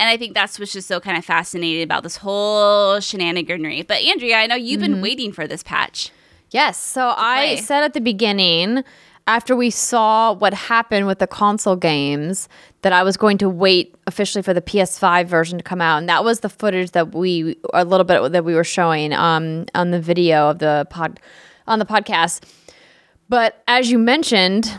And 0.00 0.08
I 0.08 0.16
think 0.16 0.32
that's 0.32 0.58
what's 0.58 0.72
just 0.72 0.88
so 0.88 0.98
kind 0.98 1.18
of 1.18 1.26
fascinating 1.26 1.82
about 1.82 2.04
this 2.04 2.16
whole 2.16 2.96
shenaniganery. 2.96 3.86
But 3.86 3.98
Andrea, 3.98 4.38
I 4.38 4.46
know 4.46 4.54
you've 4.54 4.80
been 4.80 5.02
waiting 5.02 5.30
for 5.30 5.46
this 5.46 5.62
patch. 5.62 6.10
Yes. 6.50 6.82
So 6.82 7.12
I 7.14 7.56
said 7.56 7.84
at 7.84 7.92
the 7.92 8.00
beginning, 8.00 8.82
after 9.26 9.54
we 9.54 9.68
saw 9.68 10.32
what 10.32 10.54
happened 10.54 11.06
with 11.06 11.18
the 11.18 11.26
console 11.26 11.76
games, 11.76 12.48
that 12.80 12.94
I 12.94 13.02
was 13.02 13.18
going 13.18 13.36
to 13.38 13.50
wait 13.50 13.94
officially 14.06 14.40
for 14.40 14.54
the 14.54 14.62
PS5 14.62 15.26
version 15.26 15.58
to 15.58 15.62
come 15.62 15.82
out, 15.82 15.98
and 15.98 16.08
that 16.08 16.24
was 16.24 16.40
the 16.40 16.48
footage 16.48 16.92
that 16.92 17.14
we 17.14 17.58
a 17.74 17.84
little 17.84 18.04
bit 18.04 18.32
that 18.32 18.42
we 18.42 18.54
were 18.54 18.64
showing 18.64 19.12
um, 19.12 19.66
on 19.74 19.90
the 19.90 20.00
video 20.00 20.48
of 20.48 20.60
the 20.60 20.86
pod 20.88 21.20
on 21.66 21.78
the 21.78 21.84
podcast. 21.84 22.42
But 23.28 23.62
as 23.68 23.90
you 23.90 23.98
mentioned, 23.98 24.78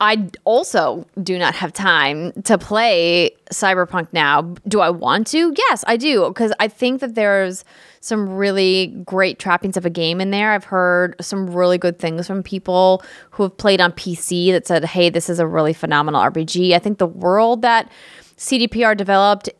I 0.00 0.30
also 0.44 1.06
do 1.22 1.38
not 1.38 1.54
have 1.54 1.74
time 1.74 2.32
to 2.44 2.56
play 2.56 3.32
Cyberpunk 3.52 4.08
now. 4.14 4.42
Do 4.66 4.80
I 4.80 4.88
want 4.88 5.26
to? 5.28 5.52
Yes, 5.56 5.84
I 5.86 5.98
do 5.98 6.28
because 6.28 6.54
I 6.58 6.68
think 6.68 7.02
that 7.02 7.14
there's 7.14 7.64
some 8.00 8.30
really 8.30 8.88
great 9.04 9.38
trappings 9.38 9.76
of 9.76 9.84
a 9.84 9.90
game 9.90 10.20
in 10.20 10.30
there. 10.30 10.52
I've 10.52 10.64
heard 10.64 11.16
some 11.20 11.50
really 11.50 11.76
good 11.76 11.98
things 11.98 12.26
from 12.26 12.42
people 12.42 13.02
who 13.32 13.42
have 13.42 13.58
played 13.58 13.80
on 13.80 13.92
PC 13.92 14.50
that 14.52 14.66
said, 14.66 14.86
"Hey, 14.86 15.10
this 15.10 15.28
is 15.28 15.38
a 15.38 15.46
really 15.46 15.74
phenomenal 15.74 16.22
RPG." 16.22 16.74
I 16.74 16.78
think 16.78 16.96
the 16.96 17.06
world 17.06 17.60
that 17.60 17.90
CDPR 18.36 18.94
developed 18.94 19.50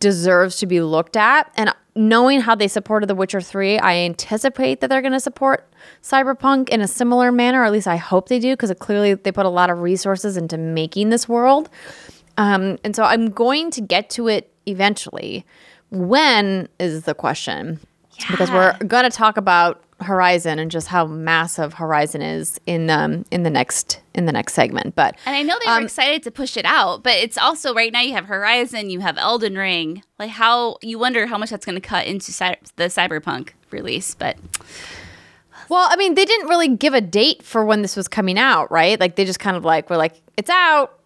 deserves 0.00 0.56
to 0.56 0.66
be 0.66 0.80
looked 0.80 1.16
at 1.16 1.52
and 1.56 1.72
knowing 1.96 2.40
how 2.40 2.54
they 2.54 2.68
supported 2.68 3.08
The 3.08 3.14
Witcher 3.14 3.40
3, 3.40 3.78
I 3.78 3.96
anticipate 3.96 4.80
that 4.80 4.88
they're 4.88 5.02
going 5.02 5.12
to 5.12 5.20
support 5.20 5.68
Cyberpunk 6.02 6.68
in 6.68 6.80
a 6.80 6.88
similar 6.88 7.30
manner, 7.30 7.62
or 7.62 7.64
at 7.64 7.72
least 7.72 7.86
I 7.86 7.96
hope 7.96 8.28
they 8.28 8.38
do, 8.38 8.52
because 8.52 8.72
clearly 8.80 9.14
they 9.14 9.30
put 9.30 9.46
a 9.46 9.50
lot 9.50 9.70
of 9.70 9.80
resources 9.80 10.36
into 10.36 10.58
making 10.58 11.10
this 11.10 11.28
world. 11.28 11.68
Um, 12.36 12.78
and 12.82 12.96
so 12.96 13.04
I'm 13.04 13.30
going 13.30 13.70
to 13.72 13.80
get 13.80 14.10
to 14.10 14.28
it 14.28 14.52
eventually. 14.66 15.46
When 15.90 16.68
is 16.80 17.04
the 17.04 17.14
question? 17.14 17.78
Because 18.30 18.50
we're 18.50 18.76
going 18.78 19.04
to 19.04 19.10
talk 19.10 19.36
about 19.36 19.82
Horizon 20.04 20.58
and 20.58 20.70
just 20.70 20.88
how 20.88 21.06
massive 21.06 21.74
Horizon 21.74 22.22
is 22.22 22.60
in 22.66 22.88
um 22.90 23.24
in 23.30 23.42
the 23.42 23.50
next 23.50 24.00
in 24.14 24.26
the 24.26 24.32
next 24.32 24.54
segment. 24.54 24.94
But 24.94 25.16
And 25.26 25.34
I 25.34 25.42
know 25.42 25.58
they 25.64 25.70
were 25.70 25.80
excited 25.82 26.22
to 26.22 26.30
push 26.30 26.56
it 26.56 26.64
out, 26.64 27.02
but 27.02 27.14
it's 27.14 27.36
also 27.36 27.74
right 27.74 27.92
now 27.92 28.00
you 28.00 28.12
have 28.12 28.26
Horizon, 28.26 28.90
you 28.90 29.00
have 29.00 29.18
Elden 29.18 29.56
Ring. 29.56 30.02
Like 30.18 30.30
how 30.30 30.78
you 30.82 30.98
wonder 30.98 31.26
how 31.26 31.38
much 31.38 31.50
that's 31.50 31.66
going 31.66 31.80
to 31.80 31.86
cut 31.86 32.06
into 32.06 32.30
cy- 32.32 32.56
the 32.76 32.84
Cyberpunk 32.84 33.50
release, 33.70 34.14
but 34.14 34.36
Well, 35.68 35.88
I 35.90 35.96
mean, 35.96 36.14
they 36.14 36.24
didn't 36.24 36.48
really 36.48 36.68
give 36.68 36.94
a 36.94 37.00
date 37.00 37.42
for 37.42 37.64
when 37.64 37.82
this 37.82 37.96
was 37.96 38.06
coming 38.06 38.38
out, 38.38 38.70
right? 38.70 39.00
Like 39.00 39.16
they 39.16 39.24
just 39.24 39.40
kind 39.40 39.56
of 39.56 39.64
like 39.64 39.88
were 39.90 39.96
like, 39.96 40.20
it's 40.36 40.50
out. 40.50 40.98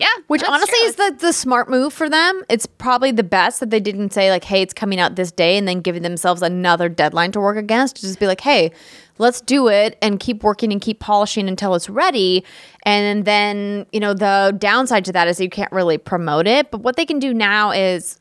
Yeah, 0.00 0.08
Which 0.28 0.42
honestly 0.42 0.78
true. 0.78 0.88
is 0.88 0.94
the, 0.96 1.16
the 1.18 1.32
smart 1.32 1.68
move 1.68 1.92
for 1.92 2.08
them. 2.08 2.42
It's 2.48 2.66
probably 2.66 3.12
the 3.12 3.22
best 3.22 3.60
that 3.60 3.70
they 3.70 3.80
didn't 3.80 4.12
say 4.12 4.30
like, 4.30 4.44
hey, 4.44 4.62
it's 4.62 4.72
coming 4.72 4.98
out 4.98 5.16
this 5.16 5.30
day 5.30 5.58
and 5.58 5.68
then 5.68 5.80
giving 5.80 6.02
themselves 6.02 6.40
another 6.42 6.88
deadline 6.88 7.32
to 7.32 7.40
work 7.40 7.56
against. 7.56 8.00
Just 8.00 8.18
be 8.18 8.26
like, 8.26 8.40
hey, 8.40 8.72
let's 9.18 9.40
do 9.42 9.68
it 9.68 9.98
and 10.00 10.18
keep 10.18 10.42
working 10.42 10.72
and 10.72 10.80
keep 10.80 11.00
polishing 11.00 11.48
until 11.48 11.74
it's 11.74 11.90
ready. 11.90 12.42
And 12.84 13.26
then, 13.26 13.84
you 13.92 14.00
know, 14.00 14.14
the 14.14 14.56
downside 14.58 15.04
to 15.04 15.12
that 15.12 15.28
is 15.28 15.38
you 15.38 15.50
can't 15.50 15.70
really 15.72 15.98
promote 15.98 16.46
it. 16.46 16.70
But 16.70 16.80
what 16.80 16.96
they 16.96 17.04
can 17.04 17.18
do 17.18 17.34
now 17.34 17.70
is 17.70 18.18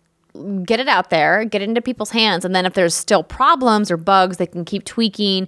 get 0.64 0.80
it 0.80 0.88
out 0.88 1.10
there, 1.10 1.46
get 1.46 1.62
it 1.62 1.70
into 1.70 1.82
people's 1.82 2.12
hands, 2.12 2.46
and 2.46 2.54
then 2.54 2.66
if 2.66 2.74
there's 2.74 2.94
still 2.94 3.24
problems 3.24 3.90
or 3.90 3.98
bugs, 3.98 4.38
they 4.38 4.46
can 4.46 4.66
keep 4.66 4.84
tweaking. 4.84 5.48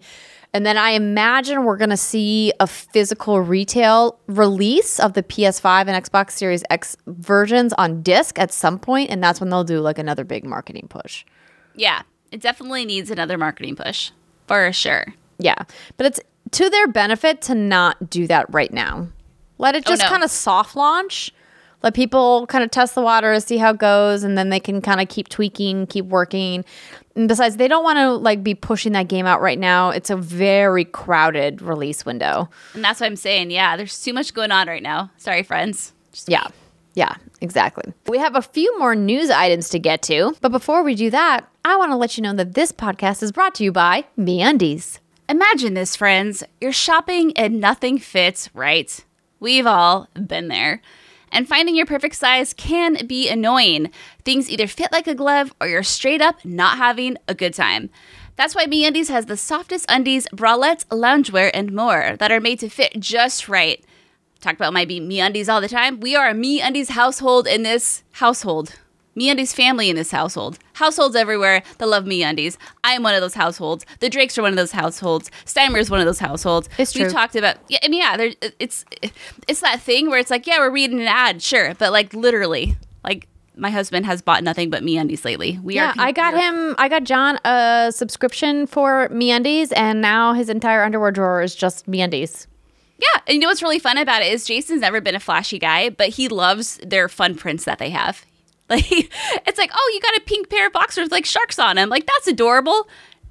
And 0.53 0.65
then 0.65 0.77
I 0.77 0.91
imagine 0.91 1.63
we're 1.63 1.77
going 1.77 1.91
to 1.91 1.97
see 1.97 2.51
a 2.59 2.67
physical 2.67 3.39
retail 3.39 4.19
release 4.27 4.99
of 4.99 5.13
the 5.13 5.23
PS5 5.23 5.87
and 5.87 6.05
Xbox 6.05 6.31
Series 6.31 6.61
X 6.69 6.97
versions 7.07 7.71
on 7.73 8.01
disc 8.01 8.37
at 8.37 8.51
some 8.51 8.77
point, 8.77 9.09
and 9.09 9.23
that's 9.23 9.39
when 9.39 9.49
they'll 9.49 9.63
do 9.63 9.79
like 9.79 9.97
another 9.97 10.23
big 10.25 10.43
marketing 10.45 10.87
push. 10.89 11.23
yeah, 11.75 12.01
it 12.31 12.41
definitely 12.41 12.85
needs 12.85 13.09
another 13.11 13.37
marketing 13.37 13.75
push 13.75 14.11
for 14.47 14.71
sure. 14.73 15.05
Yeah, 15.37 15.55
but 15.97 16.05
it's 16.05 16.19
to 16.51 16.69
their 16.69 16.87
benefit 16.87 17.41
to 17.43 17.55
not 17.55 18.09
do 18.09 18.27
that 18.27 18.45
right 18.53 18.71
now. 18.73 19.07
Let 19.57 19.75
it 19.75 19.83
Oh, 19.87 19.91
just 19.91 20.01
no. 20.03 20.09
kind 20.09 20.23
of 20.23 20.31
soft 20.31 20.75
launch. 20.75 21.31
Let 21.83 21.93
people 21.93 22.45
kind 22.47 22.63
of 22.63 22.69
test 22.71 22.93
the 22.93 23.01
waters, 23.01 23.45
see 23.45 23.57
how 23.57 23.71
it 23.71 23.79
goes, 23.79 24.23
and 24.23 24.37
then 24.37 24.49
they 24.49 24.59
can 24.59 24.81
kind 24.81 25.01
of 25.01 25.09
keep 25.09 25.29
tweaking, 25.29 25.87
keep 25.87 26.05
working. 26.05 26.63
And 27.15 27.27
besides, 27.27 27.57
they 27.57 27.67
don't 27.67 27.83
want 27.83 27.97
to 27.97 28.11
like 28.11 28.43
be 28.43 28.55
pushing 28.55 28.93
that 28.93 29.07
game 29.07 29.25
out 29.25 29.41
right 29.41 29.59
now. 29.59 29.89
It's 29.89 30.09
a 30.09 30.15
very 30.15 30.85
crowded 30.85 31.61
release 31.61 32.05
window. 32.05 32.49
And 32.73 32.83
that's 32.83 32.99
what 32.99 33.07
I'm 33.07 33.15
saying. 33.15 33.51
Yeah, 33.51 33.75
there's 33.77 34.01
too 34.01 34.13
much 34.13 34.33
going 34.33 34.51
on 34.51 34.67
right 34.67 34.83
now. 34.83 35.11
Sorry, 35.17 35.43
friends. 35.43 35.93
Just 36.11 36.29
Yeah. 36.29 36.47
Yeah, 36.93 37.15
exactly. 37.39 37.93
We 38.07 38.17
have 38.17 38.35
a 38.35 38.41
few 38.41 38.77
more 38.77 38.95
news 38.95 39.29
items 39.29 39.69
to 39.69 39.79
get 39.79 40.01
to, 40.03 40.35
but 40.41 40.51
before 40.51 40.83
we 40.83 40.93
do 40.93 41.09
that, 41.09 41.47
I 41.63 41.77
want 41.77 41.91
to 41.91 41.95
let 41.95 42.17
you 42.17 42.23
know 42.23 42.33
that 42.33 42.53
this 42.53 42.71
podcast 42.73 43.23
is 43.23 43.31
brought 43.31 43.55
to 43.55 43.63
you 43.63 43.71
by 43.71 44.05
MeUndies. 44.17 44.99
Imagine 45.29 45.73
this, 45.73 45.95
friends. 45.95 46.43
You're 46.59 46.73
shopping 46.73 47.31
and 47.37 47.61
nothing 47.61 47.97
fits 47.97 48.49
right. 48.53 49.03
We've 49.39 49.65
all 49.65 50.09
been 50.13 50.49
there. 50.49 50.81
And 51.31 51.47
finding 51.47 51.75
your 51.75 51.85
perfect 51.85 52.15
size 52.15 52.53
can 52.53 53.05
be 53.07 53.29
annoying. 53.29 53.91
Things 54.25 54.49
either 54.49 54.67
fit 54.67 54.91
like 54.91 55.07
a 55.07 55.15
glove 55.15 55.53
or 55.61 55.67
you're 55.67 55.83
straight 55.83 56.21
up 56.21 56.43
not 56.43 56.77
having 56.77 57.17
a 57.27 57.33
good 57.33 57.53
time. 57.53 57.89
That's 58.35 58.55
why 58.55 58.65
MeUndies 58.65 59.09
has 59.09 59.27
the 59.27 59.37
softest 59.37 59.85
undies, 59.87 60.27
bralettes, 60.33 60.85
loungewear, 60.87 61.51
and 61.53 61.73
more 61.73 62.15
that 62.17 62.31
are 62.31 62.39
made 62.39 62.59
to 62.59 62.69
fit 62.69 62.99
just 62.99 63.47
right. 63.47 63.83
Talk 64.39 64.55
about 64.55 64.73
my 64.73 64.85
MeUndies 64.85 65.47
all 65.47 65.61
the 65.61 65.69
time. 65.69 65.99
We 65.99 66.15
are 66.15 66.29
a 66.29 66.33
MeUndies 66.33 66.89
household 66.89 67.47
in 67.47 67.63
this 67.63 68.03
household. 68.13 68.79
MeUndies 69.17 69.53
family 69.53 69.89
in 69.89 69.95
this 69.95 70.11
household. 70.11 70.57
Households 70.73 71.15
everywhere 71.15 71.63
that 71.77 71.87
love 71.87 72.05
MeUndies. 72.05 72.57
I 72.83 72.93
am 72.93 73.03
one 73.03 73.13
of 73.13 73.21
those 73.21 73.33
households. 73.33 73.85
The 73.99 74.09
Drakes 74.09 74.37
are 74.37 74.41
one 74.41 74.51
of 74.51 74.57
those 74.57 74.71
households. 74.71 75.29
Steimer 75.45 75.79
is 75.79 75.89
one 75.89 75.99
of 75.99 76.05
those 76.05 76.19
households. 76.19 76.69
It's 76.77 76.93
true. 76.93 77.03
We've 77.03 77.11
talked 77.11 77.35
about 77.35 77.57
yeah, 77.67 77.79
I 77.83 77.87
mean 77.87 78.01
yeah, 78.01 78.49
it's 78.59 78.85
it's 79.47 79.61
that 79.61 79.81
thing 79.81 80.09
where 80.09 80.19
it's 80.19 80.31
like 80.31 80.47
yeah, 80.47 80.59
we're 80.59 80.71
reading 80.71 81.01
an 81.01 81.07
ad, 81.07 81.41
sure, 81.41 81.73
but 81.75 81.91
like 81.91 82.13
literally, 82.13 82.77
like 83.03 83.27
my 83.55 83.69
husband 83.69 84.05
has 84.05 84.21
bought 84.21 84.43
nothing 84.43 84.69
but 84.69 84.83
MeUndies 84.83 85.25
lately. 85.25 85.59
We 85.61 85.77
are. 85.77 85.93
Yeah, 85.95 86.01
are. 86.01 86.07
I 86.07 86.11
got 86.11 86.33
him. 86.33 86.75
I 86.77 86.87
got 86.87 87.03
John 87.03 87.37
a 87.43 87.91
subscription 87.93 88.65
for 88.65 89.09
MeUndies, 89.09 89.73
and 89.75 90.01
now 90.01 90.33
his 90.33 90.49
entire 90.49 90.83
underwear 90.83 91.11
drawer 91.11 91.41
is 91.41 91.53
just 91.53 91.85
MeUndies. 91.85 92.47
Yeah, 92.97 93.21
and 93.27 93.35
you 93.35 93.41
know 93.41 93.47
what's 93.47 93.63
really 93.63 93.79
fun 93.79 93.97
about 93.97 94.21
it 94.21 94.31
is 94.31 94.45
Jason's 94.45 94.81
never 94.81 95.01
been 95.01 95.15
a 95.15 95.19
flashy 95.19 95.57
guy, 95.57 95.89
but 95.89 96.09
he 96.09 96.27
loves 96.27 96.79
their 96.85 97.09
fun 97.09 97.35
prints 97.35 97.65
that 97.65 97.79
they 97.79 97.89
have. 97.89 98.25
Like 98.71 98.85
it's 98.89 99.57
like, 99.57 99.71
oh, 99.73 99.91
you 99.93 99.99
got 100.01 100.15
a 100.15 100.21
pink 100.21 100.49
pair 100.49 100.67
of 100.67 100.73
boxers 100.73 101.05
with 101.05 101.11
like 101.11 101.25
sharks 101.25 101.59
on 101.59 101.75
them. 101.75 101.89
Like 101.89 102.05
that's 102.05 102.27
adorable. 102.27 102.87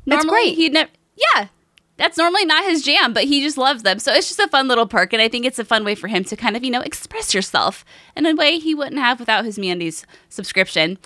That's 0.06 0.24
Normally 0.24 0.48
great. 0.50 0.56
he'd 0.56 0.72
never. 0.74 0.90
Yeah, 1.16 1.48
that's 1.96 2.18
normally 2.18 2.44
not 2.44 2.64
his 2.64 2.82
jam, 2.82 3.12
but 3.12 3.24
he 3.24 3.42
just 3.42 3.56
loves 3.58 3.82
them. 3.82 3.98
So 3.98 4.12
it's 4.12 4.28
just 4.28 4.38
a 4.38 4.48
fun 4.48 4.68
little 4.68 4.86
perk, 4.86 5.12
and 5.12 5.22
I 5.22 5.28
think 5.28 5.44
it's 5.46 5.58
a 5.58 5.64
fun 5.64 5.84
way 5.84 5.94
for 5.94 6.08
him 6.08 6.24
to 6.24 6.36
kind 6.36 6.56
of 6.56 6.64
you 6.64 6.70
know 6.70 6.82
express 6.82 7.34
yourself 7.34 7.84
in 8.16 8.26
a 8.26 8.34
way 8.34 8.58
he 8.58 8.74
wouldn't 8.74 8.98
have 9.00 9.18
without 9.18 9.44
his 9.44 9.58
MeUndies 9.58 10.04
subscription. 10.28 10.98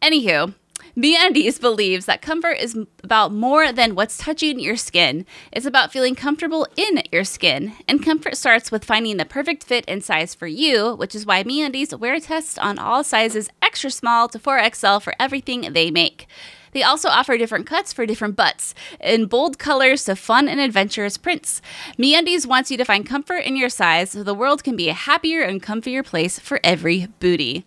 Anywho. 0.00 0.54
MeUndies 0.96 1.60
believes 1.60 2.06
that 2.06 2.22
comfort 2.22 2.58
is 2.58 2.76
about 3.02 3.32
more 3.32 3.72
than 3.72 3.94
what's 3.94 4.18
touching 4.18 4.60
your 4.60 4.76
skin. 4.76 5.26
It's 5.50 5.66
about 5.66 5.92
feeling 5.92 6.14
comfortable 6.14 6.66
in 6.76 7.02
your 7.10 7.24
skin. 7.24 7.72
And 7.88 8.04
comfort 8.04 8.36
starts 8.36 8.70
with 8.70 8.84
finding 8.84 9.16
the 9.16 9.24
perfect 9.24 9.64
fit 9.64 9.84
and 9.88 10.02
size 10.04 10.34
for 10.34 10.46
you, 10.46 10.94
which 10.94 11.14
is 11.14 11.26
why 11.26 11.42
MeUndies 11.42 11.98
wear 11.98 12.20
tests 12.20 12.58
on 12.58 12.78
all 12.78 13.02
sizes 13.02 13.48
extra 13.60 13.90
small 13.90 14.28
to 14.28 14.38
4XL 14.38 15.02
for 15.02 15.14
everything 15.18 15.72
they 15.72 15.90
make. 15.90 16.26
They 16.72 16.82
also 16.82 17.08
offer 17.08 17.36
different 17.36 17.66
cuts 17.66 17.92
for 17.92 18.06
different 18.06 18.34
butts, 18.34 18.74
in 18.98 19.26
bold 19.26 19.58
colors 19.58 20.04
to 20.04 20.16
fun 20.16 20.48
and 20.48 20.58
adventurous 20.58 21.18
prints. 21.18 21.60
MeUndies 21.98 22.46
wants 22.46 22.70
you 22.70 22.78
to 22.78 22.84
find 22.84 23.06
comfort 23.06 23.44
in 23.44 23.56
your 23.56 23.68
size 23.68 24.10
so 24.10 24.22
the 24.22 24.34
world 24.34 24.64
can 24.64 24.74
be 24.74 24.88
a 24.88 24.94
happier 24.94 25.42
and 25.42 25.62
comfier 25.62 26.04
place 26.04 26.38
for 26.38 26.60
every 26.64 27.08
booty. 27.20 27.66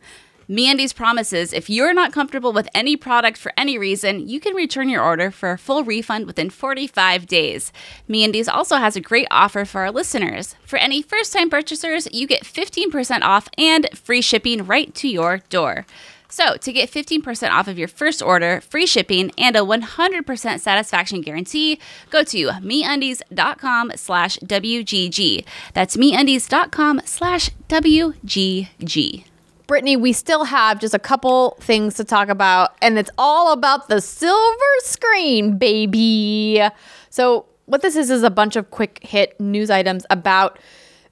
MeUndies 0.49 0.93
promises 0.93 1.53
if 1.53 1.69
you're 1.69 1.93
not 1.93 2.13
comfortable 2.13 2.53
with 2.53 2.69
any 2.75 2.95
product 2.95 3.37
for 3.37 3.51
any 3.57 3.77
reason, 3.77 4.27
you 4.27 4.39
can 4.39 4.53
return 4.53 4.89
your 4.89 5.01
order 5.01 5.31
for 5.31 5.51
a 5.51 5.57
full 5.57 5.83
refund 5.83 6.27
within 6.27 6.51
45 6.51 7.25
days. 7.25 7.71
MeUndies 8.07 8.47
also 8.47 8.75
has 8.75 8.95
a 8.95 9.01
great 9.01 9.27
offer 9.31 9.65
for 9.65 9.81
our 9.81 9.91
listeners. 9.91 10.55
For 10.63 10.77
any 10.77 11.01
first-time 11.01 11.49
purchasers, 11.49 12.07
you 12.11 12.27
get 12.27 12.43
15% 12.43 13.21
off 13.23 13.49
and 13.57 13.89
free 13.95 14.21
shipping 14.21 14.65
right 14.65 14.93
to 14.95 15.07
your 15.07 15.39
door. 15.49 15.85
So, 16.27 16.57
to 16.57 16.73
get 16.73 16.91
15% 16.91 17.51
off 17.51 17.67
of 17.67 17.79
your 17.79 17.87
first 17.87 18.21
order, 18.21 18.59
free 18.61 18.85
shipping, 18.85 19.31
and 19.37 19.55
a 19.55 19.59
100% 19.59 20.59
satisfaction 20.59 21.21
guarantee, 21.21 21.79
go 22.09 22.23
to 22.23 22.47
MeUndies.com 22.47 23.93
slash 23.95 24.37
WGG. 24.39 25.45
That's 25.73 25.95
MeUndies.com 25.95 27.01
slash 27.05 27.49
WGG. 27.69 29.25
Brittany, 29.67 29.97
we 29.97 30.13
still 30.13 30.43
have 30.43 30.79
just 30.79 30.93
a 30.93 30.99
couple 30.99 31.57
things 31.59 31.95
to 31.95 32.03
talk 32.03 32.29
about, 32.29 32.75
and 32.81 32.97
it's 32.97 33.09
all 33.17 33.51
about 33.51 33.89
the 33.89 34.01
silver 34.01 34.73
screen, 34.79 35.57
baby. 35.57 36.61
So, 37.09 37.45
what 37.65 37.81
this 37.81 37.95
is 37.95 38.09
is 38.09 38.23
a 38.23 38.29
bunch 38.29 38.55
of 38.55 38.69
quick 38.69 38.99
hit 39.01 39.39
news 39.39 39.69
items 39.69 40.05
about 40.09 40.59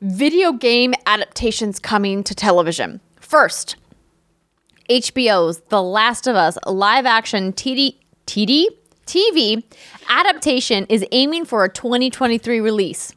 video 0.02 0.52
game 0.52 0.94
adaptations 1.06 1.80
coming 1.80 2.24
to 2.24 2.36
television. 2.36 3.00
First, 3.20 3.76
HBO's 4.90 5.62
The 5.70 5.82
Last 5.82 6.28
of 6.28 6.36
Us 6.36 6.58
live 6.68 7.06
action 7.06 7.54
TD, 7.54 7.98
TD 8.28 8.68
TV 9.06 9.64
adaptation 10.10 10.86
is 10.88 11.06
aiming 11.12 11.46
for 11.46 11.64
a 11.64 11.70
2023 11.70 12.60
release. 12.60 13.14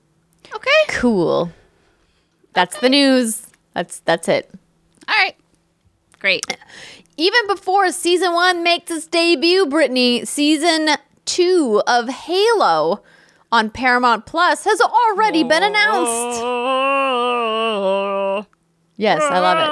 Okay. 0.54 0.70
Cool. 0.88 1.50
That's 2.52 2.78
the 2.80 2.88
news. 2.88 3.46
That's 3.74 4.00
that's 4.00 4.28
it. 4.28 4.50
All 5.08 5.14
right. 5.16 5.34
Great. 6.18 6.44
Even 7.16 7.46
before 7.46 7.90
season 7.92 8.32
one 8.32 8.62
makes 8.62 8.90
its 8.90 9.06
debut, 9.06 9.66
Brittany, 9.66 10.24
season 10.24 10.90
two 11.24 11.82
of 11.86 12.08
Halo 12.08 13.02
on 13.52 13.70
Paramount 13.70 14.26
Plus 14.26 14.64
has 14.64 14.80
already 14.80 15.42
been 15.44 15.62
announced. 15.62 16.42
Yes, 18.98 19.20
I 19.22 19.38
love 19.40 19.58
it. 19.58 19.70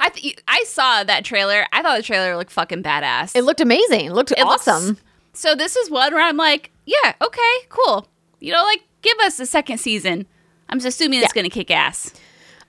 I 0.00 0.08
th- 0.12 0.38
I 0.48 0.64
saw 0.66 1.04
that 1.04 1.24
trailer. 1.24 1.66
I 1.72 1.82
thought 1.82 1.96
the 1.98 2.02
trailer 2.02 2.36
looked 2.36 2.50
fucking 2.50 2.82
badass. 2.82 3.34
It 3.36 3.42
looked 3.44 3.60
amazing. 3.60 4.06
It 4.06 4.12
looked 4.12 4.32
It 4.32 4.44
looks- 4.44 4.66
awesome. 4.68 4.98
so 5.32 5.54
this 5.54 5.76
is 5.76 5.90
one 5.90 6.12
where 6.14 6.24
I'm 6.24 6.36
like, 6.36 6.70
yeah, 6.86 7.14
okay, 7.20 7.52
cool. 7.68 8.06
You 8.40 8.52
know, 8.52 8.62
like 8.62 8.82
give 9.02 9.18
us 9.20 9.38
a 9.38 9.46
second 9.46 9.78
season. 9.78 10.26
I'm 10.68 10.78
just 10.78 10.98
assuming 11.00 11.20
it's 11.22 11.32
gonna 11.32 11.50
kick 11.50 11.70
ass. 11.70 12.12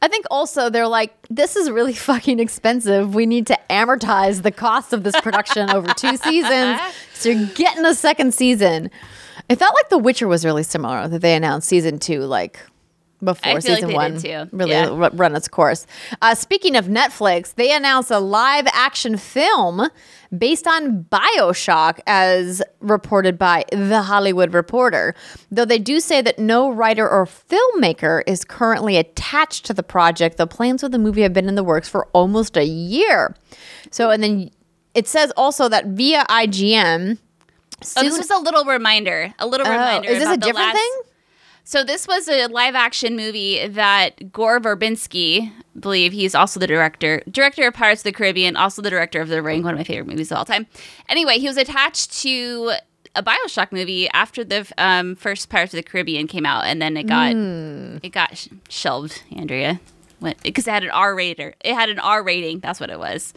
I 0.03 0.07
think 0.07 0.25
also 0.31 0.69
they're 0.69 0.87
like, 0.87 1.13
this 1.29 1.55
is 1.55 1.69
really 1.69 1.93
fucking 2.09 2.39
expensive. 2.39 3.13
We 3.13 3.25
need 3.25 3.47
to 3.47 3.59
amortize 3.69 4.41
the 4.41 4.51
cost 4.51 4.93
of 4.93 5.03
this 5.03 5.19
production 5.21 5.69
over 5.69 5.93
two 5.93 6.17
seasons. 6.17 6.79
So 7.13 7.29
you're 7.29 7.45
getting 7.53 7.85
a 7.85 7.93
second 7.93 8.33
season. 8.33 8.89
It 9.47 9.57
felt 9.59 9.75
like 9.75 9.89
The 9.89 9.99
Witcher 9.99 10.27
was 10.27 10.43
really 10.43 10.63
similar 10.63 11.07
that 11.07 11.21
they 11.21 11.35
announced 11.35 11.67
season 11.67 11.99
two, 11.99 12.21
like 12.21 12.59
before 13.23 13.53
like 13.53 13.61
season 13.61 13.89
they 13.89 13.93
one 13.93 14.19
too. 14.19 14.47
really 14.51 14.71
Yeah. 14.71 14.87
ru- 14.89 15.09
run 15.13 15.35
its 15.35 15.47
course. 15.47 15.85
Uh, 16.21 16.33
speaking 16.35 16.75
of 16.75 16.85
Netflix, 16.85 17.53
they 17.55 17.71
announced 17.75 18.09
a 18.11 18.19
live 18.19 18.65
action 18.73 19.17
film 19.17 19.89
based 20.37 20.65
on 20.67 21.03
Bioshock, 21.11 21.99
as 22.07 22.61
reported 22.79 23.37
by 23.37 23.65
The 23.71 24.01
Hollywood 24.03 24.53
Reporter. 24.53 25.13
Though 25.51 25.65
they 25.65 25.77
do 25.79 25.99
say 25.99 26.21
that 26.21 26.39
no 26.39 26.71
writer 26.71 27.07
or 27.07 27.25
filmmaker 27.27 28.23
is 28.25 28.43
currently 28.45 28.97
attached 28.97 29.65
to 29.65 29.73
the 29.73 29.83
project, 29.83 30.37
the 30.37 30.47
plans 30.47 30.83
of 30.83 30.91
the 30.91 30.99
movie 30.99 31.21
have 31.21 31.33
been 31.33 31.47
in 31.49 31.55
the 31.55 31.63
works 31.63 31.89
for 31.89 32.07
almost 32.13 32.55
a 32.57 32.63
year. 32.65 33.35
So, 33.91 34.09
and 34.09 34.23
then 34.23 34.51
it 34.93 35.07
says 35.07 35.31
also 35.35 35.67
that 35.69 35.87
via 35.87 36.25
IGN. 36.29 37.17
Oh, 37.97 38.03
this 38.03 38.13
soon- 38.13 38.17
was 38.17 38.29
a 38.29 38.37
little 38.37 38.63
reminder. 38.63 39.33
A 39.39 39.47
little 39.47 39.65
Oh, 39.67 39.71
reminder. 39.71 40.07
is 40.09 40.19
this 40.19 40.29
a 40.29 40.37
different 40.37 40.67
last- 40.67 40.75
thing? 40.77 40.91
So 41.71 41.85
this 41.85 42.05
was 42.05 42.27
a 42.27 42.47
live 42.47 42.75
action 42.75 43.15
movie 43.15 43.65
that 43.65 44.33
Gore 44.33 44.59
Verbinski, 44.59 45.43
I 45.47 45.79
believe 45.79 46.11
he's 46.11 46.35
also 46.35 46.59
the 46.59 46.67
director, 46.67 47.21
director 47.31 47.65
of 47.65 47.73
Pirates 47.73 48.01
of 48.01 48.03
the 48.03 48.11
Caribbean, 48.11 48.57
also 48.57 48.81
the 48.81 48.89
director 48.89 49.21
of 49.21 49.29
The 49.29 49.41
Ring, 49.41 49.63
one 49.63 49.75
of 49.75 49.77
my 49.79 49.85
favorite 49.85 50.07
movies 50.07 50.33
of 50.33 50.37
all 50.39 50.43
time. 50.43 50.67
Anyway, 51.07 51.37
he 51.39 51.47
was 51.47 51.55
attached 51.55 52.11
to 52.23 52.73
a 53.15 53.23
Bioshock 53.23 53.71
movie 53.71 54.09
after 54.09 54.43
the 54.43 54.69
um, 54.77 55.15
first 55.15 55.47
Pirates 55.47 55.73
of 55.73 55.77
the 55.77 55.83
Caribbean 55.83 56.27
came 56.27 56.45
out, 56.45 56.65
and 56.65 56.81
then 56.81 56.97
it 56.97 57.03
got 57.07 57.31
Hmm. 57.31 57.99
it 58.03 58.09
got 58.11 58.35
sh- 58.37 58.49
shelved. 58.67 59.23
Andrea, 59.33 59.79
because 60.43 60.67
it 60.67 60.71
had 60.71 60.83
an 60.83 60.89
R 60.91 61.15
rating. 61.15 61.53
It 61.63 61.73
had 61.73 61.87
an 61.87 61.99
R 61.99 62.21
rating. 62.21 62.59
That's 62.59 62.81
what 62.81 62.89
it 62.89 62.99
was. 62.99 63.33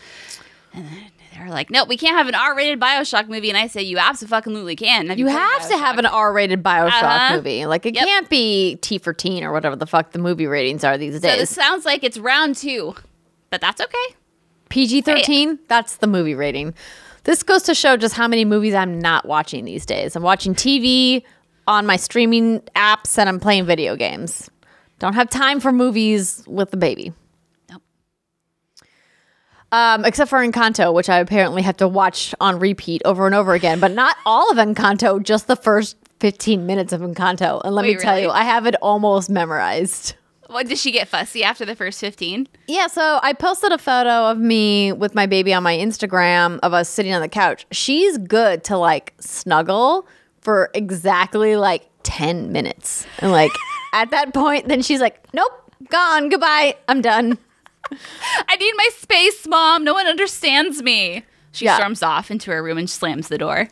And 0.73 0.85
then 0.87 0.93
they 0.93 1.11
were 1.43 1.49
like, 1.51 1.71
"No, 1.71 1.85
we 1.85 1.97
can't 1.97 2.17
have 2.17 2.29
an 2.29 2.35
R-rated 2.35 2.79
Bioshock 2.81 3.29
movie." 3.29 3.49
And 3.49 3.59
I 3.59 3.67
say, 3.67 3.83
"You 3.83 3.99
absolutely 3.99 4.77
can." 4.77 5.07
You 5.19 5.25
played 5.27 5.37
have 5.37 5.69
to 5.69 5.77
have 5.79 5.99
an 5.99 6.07
R-rated 6.07 6.63
Bioshock 6.63 7.03
Uh-huh. 7.03 7.37
movie. 7.37 7.67
Like 7.67 7.87
it 7.87 7.95
Yep. 7.95 8.05
can't 8.05 8.29
be 8.31 8.77
T 8.77 8.99
for 8.99 9.13
teen 9.13 9.43
or 9.45 9.53
whatever 9.53 9.77
the 9.77 9.87
fuck 9.87 10.13
the 10.13 10.19
movie 10.19 10.47
ratings 10.47 10.85
are 10.85 10.97
these 10.99 11.21
days. 11.21 11.33
So 11.33 11.37
this 11.39 11.51
sounds 11.51 11.85
like 11.85 12.05
it's 12.05 12.19
round 12.19 12.57
two, 12.57 12.95
but 13.51 13.61
that's 13.61 13.81
okay. 13.81 14.15
PG 14.69 15.03
thirteen. 15.03 15.59
That's 15.69 15.97
the 15.97 16.07
movie 16.07 16.35
rating. 16.35 16.75
This 17.25 17.43
goes 17.43 17.63
to 17.65 17.75
show 17.75 17.97
just 17.97 18.15
how 18.15 18.29
many 18.29 18.45
movies 18.45 18.75
I'm 18.75 18.99
not 18.99 19.25
watching 19.27 19.65
these 19.65 19.87
days. 19.87 20.15
I'm 20.17 20.23
watching 20.23 20.55
TV 20.55 21.23
on 21.67 21.87
my 21.87 21.97
streaming 21.97 22.61
apps 22.77 23.17
and 23.17 23.29
I'm 23.29 23.41
playing 23.41 23.65
video 23.65 23.97
games. 23.97 24.51
Don't 24.99 25.15
have 25.15 25.31
time 25.31 25.59
for 25.61 25.73
movies 25.73 26.45
with 26.47 26.71
the 26.71 26.77
baby. 26.77 27.13
Um, 29.75 30.05
except 30.05 30.31
for 30.31 30.39
Encanto, 30.39 30.95
which 30.95 31.09
I 31.09 31.19
apparently 31.19 31.61
have 31.63 31.77
to 31.79 31.89
watch 31.89 32.33
on 32.39 32.61
repeat 32.61 33.03
over 33.05 33.27
and 33.27 33.35
over 33.35 33.55
again, 33.55 33.81
but 33.81 33.91
not 33.91 34.17
all 34.25 34.49
of 34.53 34.57
Encanto, 34.57 35.21
just 35.21 35.49
the 35.49 35.57
first 35.57 35.97
15 36.21 36.65
minutes 36.65 36.93
of 36.93 37.01
Encanto. 37.01 37.61
And 37.65 37.75
let 37.75 37.85
me 37.85 37.97
tell 37.97 38.13
really? 38.13 38.23
you, 38.27 38.31
I 38.31 38.45
have 38.45 38.67
it 38.67 38.77
almost 38.81 39.29
memorized. 39.29 40.15
What 40.47 40.69
did 40.69 40.79
she 40.79 40.93
get 40.93 41.09
fussy 41.09 41.43
after 41.43 41.65
the 41.65 41.75
first 41.75 41.99
fifteen? 41.99 42.47
Yeah, 42.69 42.87
so 42.87 43.19
I 43.21 43.33
posted 43.33 43.73
a 43.73 43.79
photo 43.79 44.31
of 44.31 44.39
me 44.39 44.93
with 44.93 45.13
my 45.13 45.27
baby 45.27 45.53
on 45.53 45.65
my 45.65 45.75
Instagram 45.75 46.61
of 46.63 46.73
us 46.73 46.89
sitting 46.89 47.13
on 47.13 47.21
the 47.21 47.29
couch. 47.29 47.67
She's 47.73 48.17
good 48.19 48.63
to 48.65 48.77
like 48.77 49.15
snuggle 49.19 50.07
for 50.41 50.71
exactly 50.73 51.57
like 51.57 51.89
10 52.05 52.53
minutes. 52.53 53.07
And 53.19 53.33
like 53.33 53.51
at 53.93 54.13
that 54.13 54.33
point, 54.33 54.69
then 54.69 54.83
she's 54.83 55.01
like, 55.01 55.27
nope, 55.35 55.51
gone, 55.91 56.29
goodbye, 56.29 56.77
I'm 56.87 57.01
done. 57.01 57.39
I 58.49 58.57
need 58.57 58.73
my 58.77 58.89
space, 58.97 59.47
mom. 59.47 59.85
No 59.85 59.93
one 59.95 60.07
understands 60.07 60.83
me. 60.83 61.25
She 61.53 61.65
Yeah. 61.67 61.77
storms 61.77 62.03
off 62.03 62.31
into 62.31 62.51
her 62.51 62.63
room 62.63 62.79
and 62.79 62.89
slams 62.91 63.29
the 63.29 63.39
door. 63.39 63.69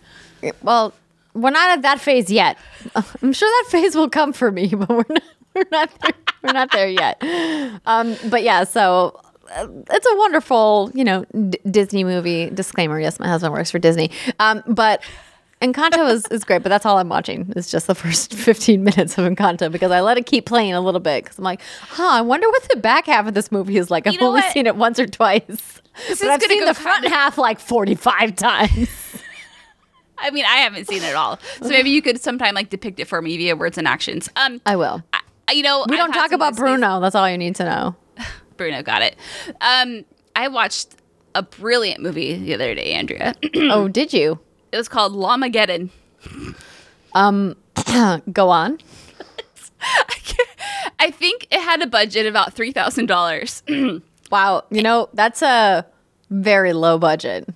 Well, 0.63 0.93
we're 1.35 1.51
not 1.51 1.71
at 1.71 1.83
that 1.83 2.01
phase 2.01 2.31
yet. 2.31 2.59
I'm 3.23 3.33
sure 3.33 3.49
that 3.49 3.71
phase 3.71 3.95
will 3.95 4.11
come 4.11 4.33
for 4.33 4.51
me, 4.53 4.69
but 4.75 4.89
we're 4.89 5.05
not. 5.09 5.23
We're 5.55 5.65
not 5.71 5.91
there. 6.01 6.13
We're 6.43 6.53
not 6.53 6.71
there 6.73 6.89
yet. 6.89 7.23
Um, 7.85 8.17
but 8.31 8.43
yeah, 8.43 8.65
so 8.65 9.21
uh, 9.55 9.67
it's 9.91 10.07
a 10.07 10.17
wonderful, 10.17 10.91
you 10.95 11.05
know, 11.05 11.27
D- 11.51 11.59
Disney 11.71 12.05
movie. 12.05 12.49
Disclaimer: 12.49 12.99
Yes, 12.99 13.21
my 13.21 13.29
husband 13.29 13.53
works 13.53 13.71
for 13.71 13.79
Disney. 13.79 14.11
Um, 14.41 14.63
but 14.67 15.03
Encanto 15.63 16.11
is, 16.11 16.27
is 16.27 16.43
great, 16.45 16.63
but 16.63 16.69
that's 16.69 16.85
all 16.85 16.99
I'm 16.99 17.09
watching. 17.09 17.53
It's 17.57 17.71
just 17.71 17.87
the 17.87 17.95
first 17.95 18.35
15 18.35 18.83
minutes 18.83 19.17
of 19.17 19.25
Encanto 19.25 19.71
because 19.71 19.91
I 19.93 20.01
let 20.01 20.19
it 20.19 20.27
keep 20.27 20.45
playing 20.45 20.73
a 20.75 20.81
little 20.81 21.01
bit 21.01 21.23
because 21.25 21.39
I'm 21.39 21.45
like, 21.45 21.61
huh, 21.89 22.09
I 22.11 22.21
wonder 22.21 22.49
what 22.49 22.69
the 22.69 22.77
back 22.77 23.07
half 23.07 23.27
of 23.27 23.35
this 23.35 23.53
movie 23.53 23.77
is 23.79 23.91
like. 23.91 24.07
I've 24.07 24.21
know 24.21 24.29
only 24.29 24.41
what? 24.41 24.53
seen 24.53 24.67
it 24.67 24.77
once 24.77 24.99
or 24.99 25.07
twice. 25.07 25.45
This 25.47 25.81
but 26.09 26.11
is 26.11 26.23
I've 26.25 26.43
seen 26.43 26.65
the 26.65 26.75
front 26.75 27.03
kinda- 27.03 27.17
half 27.17 27.39
like 27.39 27.61
45 27.61 28.35
times. 28.37 28.89
I 30.19 30.31
mean, 30.31 30.45
I 30.45 30.57
haven't 30.59 30.87
seen 30.89 30.99
it 31.03 31.11
at 31.11 31.17
all. 31.17 31.39
So 31.61 31.69
maybe 31.69 31.91
you 31.91 32.03
could 32.03 32.21
sometime 32.21 32.55
like 32.55 32.71
depict 32.71 33.01
it 33.01 33.07
for 33.07 33.21
me 33.23 33.37
via 33.37 33.57
words 33.57 33.79
and 33.79 33.87
actions. 33.89 34.29
Um, 34.37 34.61
I 34.67 34.77
will. 34.77 35.03
I, 35.13 35.53
you 35.53 35.63
know, 35.63 35.85
We 35.89 35.95
I've 35.95 35.99
don't 35.99 36.13
talk 36.13 36.33
about 36.33 36.53
of 36.53 36.59
Bruno. 36.59 37.01
That's 37.01 37.15
all 37.15 37.29
you 37.29 37.39
need 37.39 37.57
to 37.57 37.65
know. 37.65 37.97
Bruno 38.57 38.83
got 38.83 39.03
it. 39.03 39.17
Um, 39.61 40.05
I 40.37 40.49
watched 40.49 40.95
a 41.35 41.43
brilliant 41.43 42.01
movie 42.03 42.37
the 42.37 42.55
other 42.55 42.75
day, 42.75 42.93
Andrea. 42.93 43.35
oh, 43.57 43.89
did 43.89 44.13
you? 44.13 44.39
It 44.73 44.77
was 44.77 44.89
called 44.89 45.13
Llamageddon. 45.13 45.91
Um, 47.15 47.57
go 48.33 48.49
on. 48.49 48.79
I 50.99 51.11
think 51.11 51.47
it 51.51 51.61
had 51.61 51.83
a 51.83 51.87
budget 51.87 52.27
of 52.27 52.33
about 52.33 52.55
three 52.55 52.73
thousand 52.73 53.07
dollars. 53.07 53.63
Wow. 54.33 54.65
You 54.71 54.81
know, 54.81 55.11
that's 55.13 55.43
a 55.43 55.85
very 56.31 56.73
low 56.73 56.99
budget. 56.99 57.47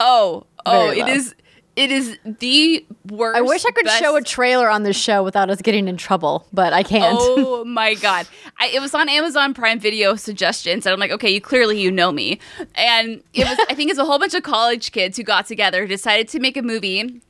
Oh, 0.00 0.44
oh, 0.66 0.90
it 0.90 1.06
is. 1.06 1.32
It 1.76 1.90
is 1.90 2.16
the 2.24 2.86
worst. 3.10 3.36
I 3.36 3.40
wish 3.40 3.64
I 3.64 3.70
could 3.72 3.86
best- 3.86 4.00
show 4.00 4.14
a 4.16 4.22
trailer 4.22 4.70
on 4.70 4.84
this 4.84 4.96
show 4.96 5.24
without 5.24 5.50
us 5.50 5.60
getting 5.60 5.88
in 5.88 5.96
trouble, 5.96 6.46
but 6.52 6.72
I 6.72 6.82
can't. 6.84 7.16
Oh 7.20 7.64
my 7.66 7.94
god! 7.94 8.28
I, 8.58 8.68
it 8.68 8.80
was 8.80 8.94
on 8.94 9.08
Amazon 9.08 9.54
Prime 9.54 9.80
Video 9.80 10.14
suggestions, 10.14 10.86
and 10.86 10.92
I'm 10.92 11.00
like, 11.00 11.10
okay, 11.10 11.30
you 11.30 11.40
clearly 11.40 11.80
you 11.80 11.90
know 11.90 12.12
me, 12.12 12.38
and 12.76 13.22
it 13.32 13.48
was. 13.48 13.58
I 13.68 13.74
think 13.74 13.90
it's 13.90 13.98
a 13.98 14.04
whole 14.04 14.18
bunch 14.18 14.34
of 14.34 14.44
college 14.44 14.92
kids 14.92 15.16
who 15.16 15.24
got 15.24 15.46
together, 15.46 15.86
decided 15.86 16.28
to 16.28 16.38
make 16.38 16.56
a 16.56 16.62
movie 16.62 17.20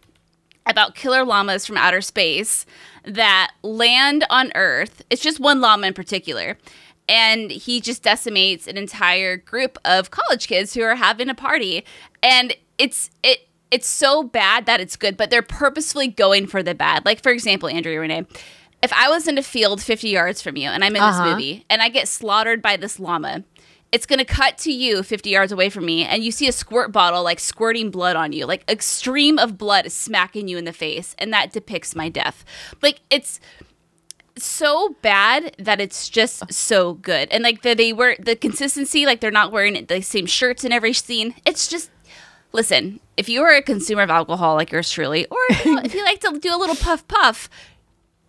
about 0.67 0.95
killer 0.95 1.25
llamas 1.25 1.67
from 1.67 1.77
outer 1.77 2.01
space 2.01 2.67
that 3.05 3.53
land 3.63 4.25
on 4.31 4.51
Earth. 4.55 5.03
It's 5.11 5.23
just 5.23 5.41
one 5.41 5.61
llama 5.61 5.87
in 5.89 5.95
particular. 5.95 6.59
And 7.07 7.51
he 7.51 7.83
just 7.83 8.03
decimates 8.03 8.67
an 8.67 8.79
entire 8.79 9.37
group 9.37 9.77
of 9.85 10.11
college 10.11 10.49
kids 10.49 10.73
who 10.73 10.81
are 10.81 10.95
having 10.95 11.29
a 11.29 11.35
party. 11.35 11.85
And 12.23 12.55
it's 12.79 13.11
it 13.23 13.47
it's 13.75 13.89
so 13.89 14.23
bad 14.23 14.67
that 14.67 14.81
it's 14.81 14.97
good, 14.97 15.17
but 15.17 15.31
they're 15.31 15.43
purposefully 15.43 16.09
going 16.09 16.47
for 16.47 16.63
the 16.63 16.75
bad. 16.75 17.05
Like 17.05 17.23
for 17.23 17.33
example, 17.33 17.69
Andrea 17.69 17.99
Renee, 18.01 18.27
if 18.83 18.93
I 18.93 19.09
was 19.09 19.27
in 19.27 19.37
a 19.39 19.43
field 19.43 19.83
50 19.83 20.09
yards 20.09 20.41
from 20.43 20.57
you 20.57 20.69
and 20.69 20.85
I'm 20.85 20.95
in 20.95 21.03
Uh-huh. 21.03 21.25
this 21.25 21.33
movie 21.33 21.65
and 21.71 21.83
I 21.83 21.89
get 21.89 22.07
slaughtered 22.09 22.61
by 22.63 22.77
this 22.77 23.01
llama, 23.01 23.43
it's 23.93 24.07
gonna 24.07 24.25
cut 24.25 24.59
to 24.59 24.73
you 24.73 25.03
50 25.03 25.31
yards 25.31 25.53
away 25.53 25.71
from 25.71 25.85
me 25.87 26.05
and 26.05 26.23
you 26.25 26.31
see 26.33 26.49
a 26.49 26.53
squirt 26.53 26.93
bottle 26.93 27.23
like 27.23 27.39
squirting 27.41 27.91
blood 27.91 28.17
on 28.17 28.33
you 28.33 28.45
like 28.45 28.65
a 28.69 28.79
stream 28.81 29.39
of 29.39 29.57
blood 29.57 29.87
is 29.87 29.95
smacking 29.95 30.49
you 30.49 30.59
in 30.59 30.65
the 30.65 30.73
face 30.73 31.15
and 31.19 31.33
that 31.33 31.53
depicts 31.53 31.95
my 31.97 32.09
death 32.09 32.45
like 32.83 33.01
it's 33.09 33.39
so 34.37 34.97
bad 35.01 35.55
that 35.61 35.81
it's 35.81 36.09
just 36.09 36.53
so 36.53 36.95
good 36.95 37.29
and 37.31 37.45
like 37.45 37.63
the, 37.63 37.73
they 37.75 37.93
wear 37.93 38.17
the 38.19 38.35
consistency 38.35 39.07
like 39.07 39.21
they're 39.21 39.31
not 39.31 39.53
wearing 39.53 39.87
the 39.87 40.01
same 40.03 40.27
shirts 40.27 40.65
in 40.65 40.73
every 40.73 40.93
scene 40.93 41.33
it's 41.47 41.69
just 41.69 41.89
listen 42.53 42.99
if 43.17 43.29
you 43.29 43.43
are 43.43 43.55
a 43.55 43.63
consumer 43.63 44.03
of 44.03 44.11
alcohol 44.11 44.55
like 44.55 44.73
yours 44.73 44.91
truly 44.91 45.27
or 45.27 45.39
you 45.65 45.79
if 45.85 45.95
you 45.95 46.03
like 46.05 46.21
to 46.21 46.39
do 46.41 46.55
a 46.55 46.59
little 46.59 46.77
puff 46.77 47.07
puff 47.09 47.49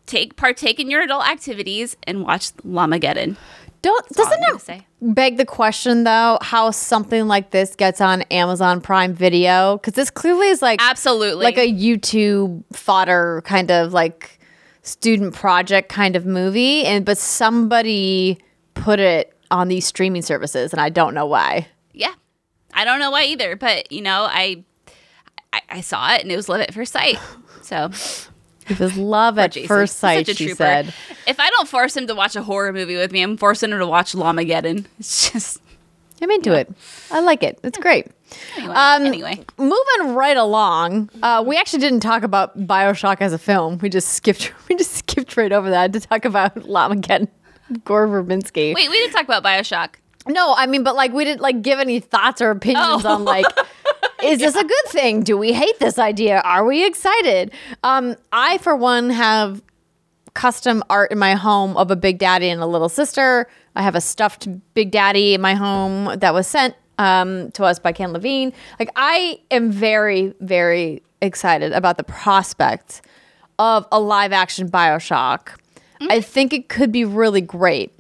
take 0.06 0.36
partake 0.36 0.80
in 0.80 0.90
your 0.90 1.02
adult 1.02 1.28
activities 1.28 1.98
and 2.04 2.24
watch 2.24 2.54
Llamageddon. 2.58 3.36
Don't 3.82 4.06
I'm 4.06 4.24
doesn't 4.24 4.44
it 4.56 4.62
say. 4.62 4.88
beg 5.02 5.38
the 5.38 5.46
question 5.46 6.04
though 6.06 6.38
how 6.42 6.72
something 6.72 7.28
like 7.28 7.52
this 7.52 7.76
gets 7.76 8.02
on 8.02 8.22
Amazon 8.24 8.82
Prime 8.82 9.14
Video? 9.14 9.78
Because 9.78 9.94
this 9.94 10.10
clearly 10.10 10.48
is 10.48 10.62
like 10.62 10.80
Absolutely. 10.82 11.44
like 11.44 11.58
a 11.58 11.72
YouTube 11.72 12.64
fodder 12.74 13.42
kind 13.46 13.72
of 13.72 13.94
like 13.94 14.40
student 14.82 15.34
project 15.34 15.90
kind 15.90 16.16
of 16.16 16.26
movie, 16.26 16.86
and 16.86 17.06
but 17.06 17.18
somebody 17.18 18.38
put 18.76 19.00
it 19.00 19.34
on 19.52 19.68
these 19.68 19.86
streaming 19.86 20.22
services, 20.22 20.72
and 20.74 20.80
I 20.82 20.90
don't 20.90 21.14
know 21.14 21.26
why. 21.26 21.68
yeah 21.94 22.14
i 22.74 22.84
don't 22.84 23.00
know 23.00 23.10
why 23.12 23.24
either 23.24 23.56
but 23.56 23.90
you 23.92 24.02
know 24.02 24.28
i 24.30 24.62
i, 25.56 25.78
I 25.78 25.82
saw 25.82 26.14
it 26.14 26.22
and 26.22 26.32
it 26.32 26.36
was 26.36 26.48
love 26.50 26.62
at 26.62 26.74
first 26.74 26.94
sight 26.94 27.20
so 27.62 27.90
It 28.68 28.80
was 28.80 28.98
love 28.98 29.38
at 29.38 29.54
first 29.68 29.98
sight. 30.00 30.26
She 30.26 30.48
trooper. 30.48 30.56
said. 30.56 30.94
if 31.28 31.40
i 31.40 31.50
don't 31.52 31.68
force 31.68 31.96
him 31.96 32.08
to 32.08 32.16
watch 32.16 32.36
a 32.36 32.42
horror 32.42 32.74
movie 32.74 32.96
with 32.96 33.12
me 33.12 33.22
i'm 33.22 33.38
forcing 33.38 33.72
him 33.72 33.78
to 33.80 33.86
watch 33.88 34.14
llamageddon 34.14 34.86
it's 35.00 35.32
just 35.32 35.62
I'm 36.22 36.32
into 36.32 36.54
it. 36.54 36.72
I 37.12 37.20
like 37.20 37.44
it. 37.44 37.60
It's 37.62 37.78
great. 37.78 38.08
anyway, 38.56 38.74
Um, 38.74 39.04
anyway. 39.06 39.44
moving 39.58 40.16
right 40.16 40.38
along, 40.38 41.10
uh, 41.22 41.44
we 41.46 41.58
actually 41.58 41.80
didn't 41.80 42.00
talk 42.00 42.24
about 42.24 42.58
Bioshock 42.58 43.18
as 43.20 43.34
a 43.34 43.38
film. 43.38 43.80
We 43.80 43.90
just 43.90 44.08
skipped. 44.14 44.54
We 44.70 44.76
just 44.78 44.94
skipped 44.94 45.36
right 45.36 45.52
over 45.52 45.70
that 45.72 45.92
to 45.92 46.00
talk 46.00 46.24
about 46.24 46.56
Llamageddon, 46.56 47.28
Gore 47.84 48.08
Verbinski. 48.08 48.74
wait 48.74 48.90
we 48.90 48.96
didn't 48.98 49.12
talk 49.12 49.26
about 49.26 49.44
bioshock 49.44 49.96
No, 50.28 50.54
I 50.58 50.66
mean, 50.66 50.84
but 50.84 50.96
like 50.96 51.14
we 51.14 51.24
didn't 51.24 51.42
like 51.42 51.62
give 51.62 51.80
any 51.80 52.00
thoughts 52.00 52.42
or 52.42 52.50
opinions 52.52 53.06
Oh. 53.06 53.16
on 53.16 53.26
like, 53.26 53.46
is 54.24 54.40
this 54.40 54.56
a 54.56 54.64
good 54.64 54.86
thing? 54.88 55.22
Do 55.24 55.38
we 55.38 55.54
hate 55.54 55.80
this 55.80 56.00
idea? 56.00 56.40
Are 56.42 56.66
we 56.66 56.86
excited? 56.86 57.52
Um, 57.84 58.16
I 58.32 58.58
for 58.60 58.76
one 58.76 59.10
have 59.12 59.62
custom 60.34 60.84
art 60.90 61.12
in 61.12 61.18
my 61.20 61.34
home 61.36 61.78
of 61.78 61.92
a 61.92 61.96
big 61.96 62.18
daddy 62.18 62.50
and 62.50 62.62
a 62.62 62.66
little 62.66 62.90
sister. 62.90 63.48
I 63.76 63.82
have 63.84 63.96
a 63.96 64.02
stuffed 64.02 64.48
big 64.74 64.92
daddy 64.92 65.34
in 65.34 65.42
my 65.42 65.54
home 65.54 66.18
that 66.20 66.34
was 66.34 66.48
sent 66.48 66.76
um, 66.98 67.52
to 67.52 67.64
us 67.64 67.78
by 67.80 67.92
Ken 67.92 68.12
Levine. 68.12 68.52
Like 68.80 68.90
I 68.96 69.40
am 69.52 69.72
very, 69.72 70.34
very 70.40 71.04
excited 71.22 71.72
about 71.72 71.98
the 71.98 72.04
prospect 72.04 73.02
of 73.60 73.88
a 73.92 74.00
live 74.00 74.34
action 74.34 74.70
Bioshock. 74.70 75.50
I 76.02 76.20
think 76.20 76.52
it 76.52 76.68
could 76.68 76.92
be 76.92 77.06
really 77.06 77.42
great. 77.42 77.92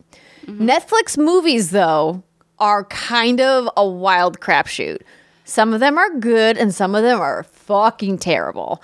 Netflix 0.45 1.17
movies, 1.17 1.71
though, 1.71 2.23
are 2.59 2.83
kind 2.85 3.41
of 3.41 3.69
a 3.75 3.87
wild 3.87 4.39
crapshoot. 4.39 4.99
Some 5.43 5.73
of 5.73 5.79
them 5.79 5.97
are 5.97 6.09
good 6.19 6.57
and 6.57 6.73
some 6.73 6.95
of 6.95 7.03
them 7.03 7.19
are 7.19 7.43
fucking 7.43 8.17
terrible. 8.19 8.81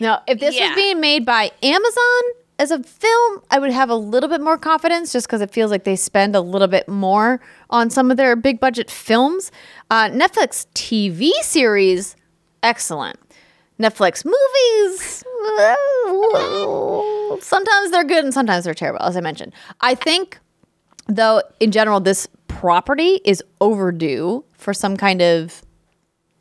Now, 0.00 0.22
if 0.26 0.38
this 0.38 0.54
Yeah. 0.56 0.68
was 0.68 0.76
being 0.76 1.00
made 1.00 1.24
by 1.26 1.50
Amazon 1.62 2.22
as 2.60 2.70
a 2.70 2.82
film, 2.82 3.42
I 3.50 3.58
would 3.58 3.70
have 3.72 3.90
a 3.90 3.94
little 3.96 4.28
bit 4.28 4.40
more 4.40 4.58
confidence 4.58 5.12
just 5.12 5.26
because 5.26 5.40
it 5.40 5.50
feels 5.50 5.70
like 5.70 5.84
they 5.84 5.96
spend 5.96 6.36
a 6.36 6.40
little 6.40 6.68
bit 6.68 6.88
more 6.88 7.40
on 7.70 7.90
some 7.90 8.10
of 8.10 8.16
their 8.16 8.36
big 8.36 8.60
budget 8.60 8.90
films. 8.90 9.50
Uh, 9.90 10.08
Netflix 10.08 10.66
TV 10.74 11.30
series, 11.42 12.14
excellent. 12.62 13.18
Netflix 13.80 14.24
movies, 14.24 15.24
sometimes 17.44 17.90
they're 17.92 18.04
good 18.04 18.24
and 18.24 18.34
sometimes 18.34 18.64
they're 18.64 18.74
terrible, 18.74 19.00
as 19.02 19.16
I 19.16 19.20
mentioned. 19.20 19.52
I 19.80 19.94
think, 19.94 20.38
though, 21.08 21.42
in 21.58 21.72
general, 21.72 22.00
this 22.00 22.28
property 22.46 23.20
is 23.24 23.42
overdue 23.60 24.44
for 24.52 24.72
some 24.72 24.96
kind 24.96 25.20
of 25.20 25.62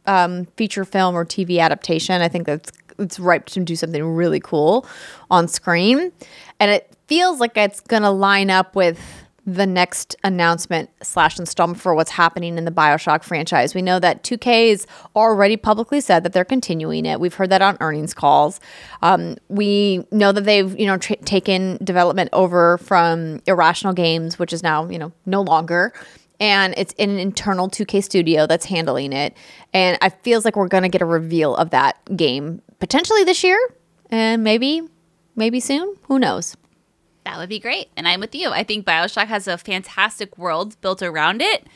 um, 0.06 0.46
feature 0.58 0.86
film 0.86 1.16
or 1.16 1.26
TV 1.26 1.60
adaptation. 1.60 2.22
I 2.22 2.28
think 2.28 2.46
that's 2.46 2.72
it's 3.00 3.20
ripe 3.20 3.46
to 3.46 3.60
do 3.60 3.76
something 3.76 4.04
really 4.04 4.40
cool 4.40 4.86
on 5.30 5.48
screen, 5.48 6.12
and 6.60 6.72
it 6.72 6.92
feels 7.08 7.40
like 7.40 7.56
it's 7.58 7.80
gonna 7.80 8.12
line 8.12 8.50
up 8.50 8.76
with 8.76 9.17
the 9.48 9.66
next 9.66 10.14
announcement 10.26 10.90
slash 11.02 11.40
installment 11.40 11.80
for 11.80 11.96
what's 11.96 12.12
happening 12.12 12.58
in 12.58 12.66
the 12.66 12.72
Bioshock 12.72 13.24
franchise. 13.24 13.74
We 13.74 13.82
know 13.82 13.98
that 13.98 14.22
2K 14.22 14.72
has 14.72 14.86
already 15.16 15.56
publicly 15.56 16.02
said 16.02 16.24
that 16.24 16.34
they're 16.34 16.44
continuing 16.44 17.06
it. 17.06 17.22
We've 17.22 17.34
heard 17.34 17.50
that 17.52 17.62
on 17.62 17.78
earnings 17.80 18.14
calls. 18.14 18.60
Um, 19.02 19.38
we 19.48 20.06
know 20.12 20.34
that 20.34 20.44
they've 20.44 20.78
you 20.78 20.86
know 20.86 20.98
taken 20.98 21.78
development 21.82 22.30
over 22.34 22.78
from 22.80 23.42
Irrational 23.48 23.94
Games, 23.94 24.38
which 24.38 24.52
is 24.52 24.62
now 24.62 24.90
you 24.90 25.00
know 25.00 25.14
no 25.26 25.42
longer 25.42 25.94
and 26.40 26.76
it's 26.78 26.94
in 26.94 27.10
an 27.10 27.18
internal 27.18 27.68
2K 27.68 28.04
studio 28.04 28.46
that's 28.46 28.66
handling 28.66 29.12
it. 29.12 29.36
And 29.74 29.98
it 30.02 30.22
feels 30.22 30.46
like 30.46 30.56
we're 30.56 30.68
gonna 30.68 30.90
get 30.90 31.02
a 31.02 31.06
reveal 31.06 31.56
of 31.56 31.72
that 31.72 31.98
game 32.16 32.62
potentially 32.80 33.24
this 33.24 33.44
year, 33.44 33.58
and 34.12 34.44
maybe, 34.44 34.82
maybe 35.36 35.60
soon. 35.60 35.96
Who 36.04 36.20
knows? 36.20 36.56
That 37.28 37.38
would 37.38 37.50
be 37.50 37.60
great. 37.60 37.90
And 37.98 38.08
I'm 38.08 38.20
with 38.20 38.34
you. 38.34 38.50
I 38.52 38.64
think 38.64 38.86
Bioshock 38.86 39.28
has 39.28 39.48
a 39.48 39.58
fantastic 39.58 40.38
world 40.38 40.80
built 40.82 41.02
around 41.04 41.42
it. 41.42 41.68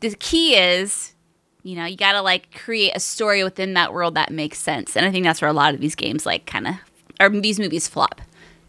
The 0.00 0.10
key 0.16 0.56
is, 0.56 1.14
you 1.62 1.76
know, 1.76 1.84
you 1.84 1.96
got 1.96 2.12
to 2.12 2.22
like 2.22 2.52
create 2.54 2.92
a 2.94 3.00
story 3.00 3.44
within 3.44 3.74
that 3.74 3.92
world 3.92 4.14
that 4.16 4.32
makes 4.32 4.58
sense. 4.58 4.96
And 4.96 5.06
I 5.06 5.10
think 5.12 5.24
that's 5.24 5.40
where 5.40 5.48
a 5.50 5.52
lot 5.54 5.72
of 5.74 5.80
these 5.80 5.94
games, 5.94 6.26
like, 6.26 6.46
kind 6.46 6.66
of, 6.66 6.74
or 7.20 7.28
these 7.30 7.58
movies 7.60 7.86
flop. 7.88 8.20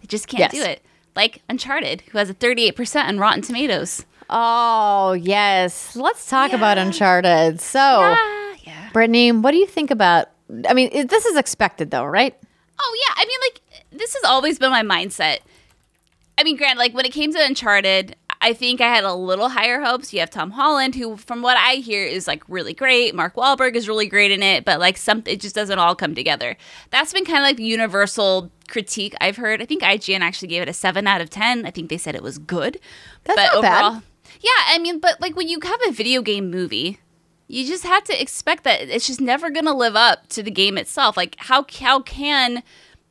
They 0.01 0.07
just 0.07 0.27
can't 0.27 0.41
Yes. 0.41 0.51
do 0.51 0.61
it. 0.69 0.81
Like 1.15 1.41
Uncharted, 1.49 2.01
who 2.11 2.17
has 2.19 2.29
a 2.29 2.33
38% 2.33 3.07
on 3.07 3.17
Rotten 3.19 3.41
Tomatoes. 3.41 4.05
Oh 4.29 5.13
yes, 5.13 5.95
let's 5.95 6.29
talk 6.29 6.53
about 6.53 6.77
Uncharted. 6.77 7.59
So, 7.59 7.79
Ah, 7.81 8.55
yeah. 8.63 8.89
Brittany, 8.93 9.31
what 9.31 9.51
do 9.51 9.57
you 9.57 9.65
think 9.65 9.89
about? 9.89 10.29
I 10.69 10.73
mean, 10.75 11.07
this 11.07 11.25
is 11.25 11.35
expected 11.35 11.89
though, 11.91 12.05
right? 12.05 12.35
Oh 12.79 12.97
yeah, 13.07 13.21
I 13.21 13.25
mean 13.25 13.39
like 13.43 13.61
this 13.99 14.13
has 14.13 14.23
always 14.23 14.59
been 14.59 14.69
my 14.71 14.83
mindset. 14.83 15.39
I 16.39 16.43
mean, 16.43 16.55
Grant, 16.55 16.79
like 16.79 16.93
when 16.93 17.05
it 17.05 17.11
came 17.11 17.33
to 17.33 17.45
Uncharted, 17.45 18.15
I 18.39 18.53
think 18.53 18.79
I 18.79 18.87
had 18.87 19.03
a 19.03 19.13
little 19.13 19.49
higher 19.49 19.81
hopes. 19.81 20.13
You 20.13 20.21
have 20.21 20.29
Tom 20.29 20.51
Holland, 20.51 20.95
who, 20.95 21.17
from 21.17 21.41
what 21.41 21.57
I 21.57 21.75
hear, 21.75 22.05
is 22.05 22.27
like 22.27 22.43
really 22.47 22.73
great. 22.73 23.13
Mark 23.13 23.35
Wahlberg 23.35 23.75
is 23.75 23.89
really 23.89 24.07
great 24.07 24.31
in 24.31 24.41
it, 24.41 24.63
but 24.63 24.79
like 24.79 24.95
some, 24.95 25.21
it 25.25 25.41
just 25.41 25.53
doesn't 25.53 25.77
all 25.77 25.95
come 25.95 26.15
together. 26.15 26.55
That's 26.91 27.11
been 27.11 27.25
kind 27.25 27.39
of 27.39 27.43
like 27.43 27.57
the 27.57 27.65
universal 27.65 28.49
critique 28.69 29.15
I've 29.19 29.35
heard. 29.35 29.61
I 29.61 29.65
think 29.65 29.83
IGN 29.83 30.21
actually 30.21 30.47
gave 30.47 30.61
it 30.61 30.69
a 30.69 30.73
seven 30.73 31.07
out 31.07 31.19
of 31.19 31.29
ten. 31.29 31.65
I 31.65 31.71
think 31.71 31.89
they 31.89 31.97
said 31.97 32.15
it 32.15 32.23
was 32.23 32.37
good. 32.37 32.79
That's 33.25 33.35
but 33.35 33.55
not 33.55 33.61
bad. 33.61 34.03
yeah, 34.39 34.63
I 34.67 34.79
mean, 34.79 34.99
but 34.99 35.19
like 35.19 35.35
when 35.35 35.49
you 35.49 35.59
have 35.61 35.81
a 35.89 35.91
video 35.91 36.21
game 36.21 36.49
movie, 36.49 36.99
you 37.49 37.67
just 37.67 37.83
have 37.83 38.05
to 38.05 38.21
expect 38.21 38.63
that 38.63 38.83
it's 38.83 39.07
just 39.07 39.19
never 39.19 39.49
gonna 39.49 39.75
live 39.75 39.97
up 39.97 40.29
to 40.29 40.41
the 40.41 40.51
game 40.51 40.77
itself. 40.77 41.17
Like 41.17 41.35
how 41.37 41.65
how 41.81 42.01
can 42.01 42.63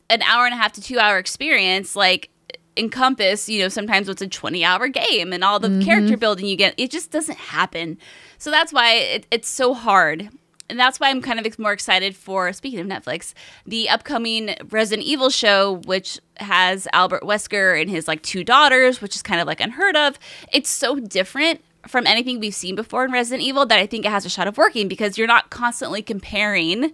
an 0.08 0.22
hour 0.22 0.46
and 0.46 0.54
a 0.54 0.56
half 0.56 0.72
to 0.72 0.80
two 0.80 0.98
hour 0.98 1.18
experience 1.18 1.94
like 1.94 2.30
encompass 2.78 3.48
you 3.48 3.60
know 3.60 3.68
sometimes 3.68 4.08
what's 4.08 4.22
a 4.22 4.28
20 4.28 4.64
hour 4.64 4.88
game 4.88 5.32
and 5.32 5.42
all 5.42 5.58
the 5.58 5.68
mm-hmm. 5.68 5.82
character 5.82 6.16
building 6.16 6.46
you 6.46 6.56
get 6.56 6.74
it 6.76 6.90
just 6.90 7.10
doesn't 7.10 7.38
happen 7.38 7.98
so 8.38 8.50
that's 8.50 8.72
why 8.72 8.94
it, 8.94 9.26
it's 9.30 9.48
so 9.48 9.74
hard 9.74 10.28
and 10.70 10.78
that's 10.78 11.00
why 11.00 11.10
i'm 11.10 11.20
kind 11.20 11.44
of 11.44 11.58
more 11.58 11.72
excited 11.72 12.14
for 12.14 12.52
speaking 12.52 12.78
of 12.78 12.86
netflix 12.86 13.34
the 13.66 13.88
upcoming 13.88 14.54
resident 14.70 15.06
evil 15.06 15.30
show 15.30 15.80
which 15.84 16.18
has 16.36 16.86
albert 16.92 17.22
wesker 17.22 17.80
and 17.80 17.90
his 17.90 18.06
like 18.06 18.22
two 18.22 18.44
daughters 18.44 19.00
which 19.02 19.16
is 19.16 19.22
kind 19.22 19.40
of 19.40 19.46
like 19.46 19.60
unheard 19.60 19.96
of 19.96 20.18
it's 20.52 20.70
so 20.70 20.96
different 21.00 21.60
from 21.86 22.06
anything 22.06 22.38
we've 22.38 22.54
seen 22.54 22.74
before 22.74 23.04
in 23.04 23.10
resident 23.10 23.42
evil 23.42 23.66
that 23.66 23.78
i 23.78 23.86
think 23.86 24.04
it 24.04 24.10
has 24.10 24.24
a 24.24 24.30
shot 24.30 24.46
of 24.46 24.56
working 24.56 24.88
because 24.88 25.18
you're 25.18 25.26
not 25.26 25.50
constantly 25.50 26.02
comparing 26.02 26.92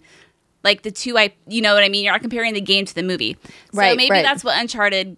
like 0.65 0.83
the 0.83 0.91
two 0.91 1.17
I 1.17 1.35
you 1.47 1.61
know 1.61 1.75
what 1.75 1.85
I 1.85 1.89
mean? 1.89 2.05
You're 2.05 2.15
not 2.15 2.23
comparing 2.23 2.55
the 2.55 2.61
game 2.61 2.87
to 2.87 2.95
the 2.95 3.03
movie. 3.03 3.37
So 3.45 3.51
Right, 3.79 3.97
maybe 3.97 4.11
right. 4.11 4.23
that's 4.23 4.43
what 4.43 4.59
Uncharted 4.59 5.17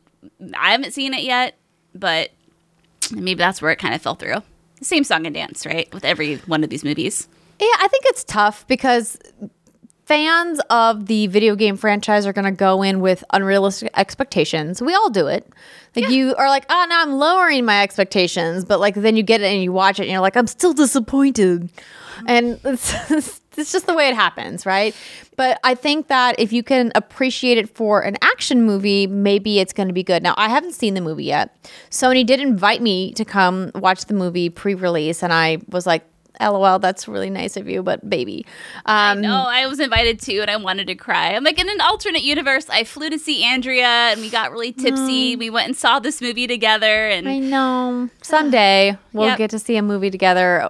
I 0.57 0.73
haven't 0.73 0.93
seen 0.93 1.15
it 1.15 1.23
yet, 1.23 1.57
but 1.95 2.31
maybe 3.11 3.39
that's 3.39 3.63
where 3.63 3.71
it 3.71 3.77
kind 3.77 3.95
of 3.95 4.03
fell 4.03 4.15
through. 4.15 4.43
Same 4.83 5.05
song 5.05 5.27
and 5.27 5.35
dance, 5.35 5.65
right? 5.65 5.93
With 5.95 6.05
every 6.05 6.37
one 6.39 6.63
of 6.63 6.71
these 6.71 6.85
movies. 6.85 7.29
Yeah, 7.59 7.67
I 7.81 7.89
think 7.89 8.05
it's 8.07 8.25
tough 8.25 8.67
because 8.67 9.19
fans 10.05 10.61
of 10.71 11.07
the 11.07 11.27
video 11.27 11.57
game 11.57 11.77
franchise 11.77 12.27
are 12.27 12.33
going 12.33 12.45
to 12.45 12.51
go 12.51 12.83
in 12.83 13.01
with 13.01 13.25
unrealistic 13.33 13.91
expectations. 13.97 14.81
We 14.81 14.95
all 14.95 15.11
do 15.11 15.27
it. 15.27 15.51
Like 15.97 16.11
you 16.11 16.35
are 16.37 16.49
like, 16.49 16.67
oh, 16.69 16.87
now 16.91 17.03
I'm 17.03 17.15
lowering 17.15 17.65
my 17.65 17.83
expectations, 17.83 18.65
but 18.67 18.81
like 18.81 18.95
then 18.95 19.17
you 19.17 19.23
get 19.23 19.41
it 19.41 19.47
and 19.47 19.63
you 19.63 19.73
watch 19.73 19.99
it 19.99 20.03
and 20.03 20.13
you're 20.13 20.21
like, 20.21 20.37
I'm 20.37 20.47
still 20.47 20.75
disappointed, 20.75 21.71
and 22.27 22.61
it's, 22.65 23.11
it's 23.11 23.41
just 23.57 23.87
the 23.87 23.95
way 23.95 24.09
it 24.09 24.15
happens, 24.15 24.65
right? 24.67 24.95
But 25.37 25.59
I 25.65 25.75
think 25.75 26.09
that 26.09 26.39
if 26.39 26.53
you 26.53 26.63
can 26.63 26.93
appreciate 26.95 27.59
it 27.59 27.75
for 27.75 28.01
an 28.03 28.17
action 28.23 28.63
movie, 28.63 29.07
maybe 29.07 29.59
it's 29.59 29.73
going 29.73 29.89
to 29.89 29.95
be 29.95 30.03
good. 30.03 30.23
Now 30.23 30.35
I 30.37 30.49
haven't 30.49 30.73
seen 30.75 30.95
the 30.95 31.01
movie 31.01 31.25
yet. 31.25 31.57
Sony 31.91 32.25
did 32.25 32.41
invite 32.41 32.81
me 32.83 33.13
to 33.15 33.25
come 33.25 33.71
watch 33.75 34.07
the 34.07 34.15
movie 34.15 34.49
pre-release, 34.51 35.23
and 35.23 35.33
I 35.33 35.59
was 35.71 35.87
like. 35.87 36.05
LOL, 36.39 36.79
that's 36.79 37.09
really 37.09 37.31
nice 37.31 37.57
of 37.57 37.67
you, 37.67 37.83
but 37.83 38.11
baby. 38.11 38.45
Um, 38.85 39.23
No, 39.23 39.47
I 39.49 39.67
was 39.69 39.81
invited 39.81 40.21
to, 40.21 40.41
and 40.41 40.51
I 40.51 40.57
wanted 40.57 40.87
to 40.89 40.95
cry. 40.95 41.29
I'm 41.35 41.43
like 41.45 41.59
in 41.59 41.67
an 41.67 41.81
alternate 41.81 42.25
universe. 42.25 42.69
I 42.69 42.85
flew 42.85 43.09
to 43.09 43.19
see 43.19 43.43
Andrea, 43.43 43.87
and 43.87 44.21
we 44.21 44.29
got 44.29 44.53
really 44.53 44.71
tipsy. 44.73 45.35
We 45.37 45.49
went 45.49 45.69
and 45.69 45.75
saw 45.75 45.99
this 45.99 46.21
movie 46.21 46.47
together, 46.47 47.09
and 47.09 47.27
I 47.27 47.39
know. 47.39 48.11
Someday 48.21 48.99
we'll 49.15 49.29
Yep. 49.29 49.39
get 49.39 49.51
to 49.53 49.59
see 49.59 49.79
a 49.79 49.83
movie 49.83 50.11
together. 50.11 50.69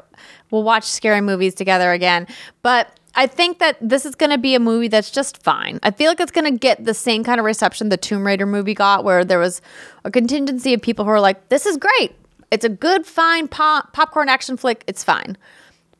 We'll 0.51 0.63
watch 0.63 0.85
scary 0.85 1.21
movies 1.21 1.55
together 1.55 1.93
again. 1.93 2.27
But 2.63 2.99
I 3.15 3.27
think 3.27 3.59
that 3.61 3.77
this 3.81 4.05
is 4.05 4.15
going 4.15 4.31
to 4.31 4.39
be 4.39 4.55
a 4.55 4.61
movie 4.61 4.89
that's 4.89 5.11
just 5.11 5.43
fine. 5.43 5.81
I 5.83 5.91
feel 5.91 6.11
like 6.11 6.21
it's 6.21 6.31
going 6.33 6.53
to 6.53 6.59
get 6.59 6.85
the 6.85 6.95
same 6.95 7.25
kind 7.25 7.39
of 7.39 7.47
reception 7.47 7.89
the 7.89 7.97
Tomb 7.97 8.27
Raider 8.27 8.47
movie 8.47 8.75
got, 8.75 9.05
where 9.05 9.25
there 9.25 9.39
was 9.39 9.63
a 10.05 10.11
contingency 10.11 10.75
of 10.75 10.83
people 10.83 11.05
who 11.05 11.11
are 11.11 11.21
like, 11.21 11.49
this 11.49 11.65
is 11.65 11.79
great. 11.79 12.15
It's 12.51 12.65
a 12.65 12.69
good, 12.69 13.07
fine 13.07 13.49
pop- 13.49 13.93
popcorn 13.93 14.29
action 14.29 14.57
flick. 14.57 14.85
It's 14.87 15.03
fine. 15.03 15.37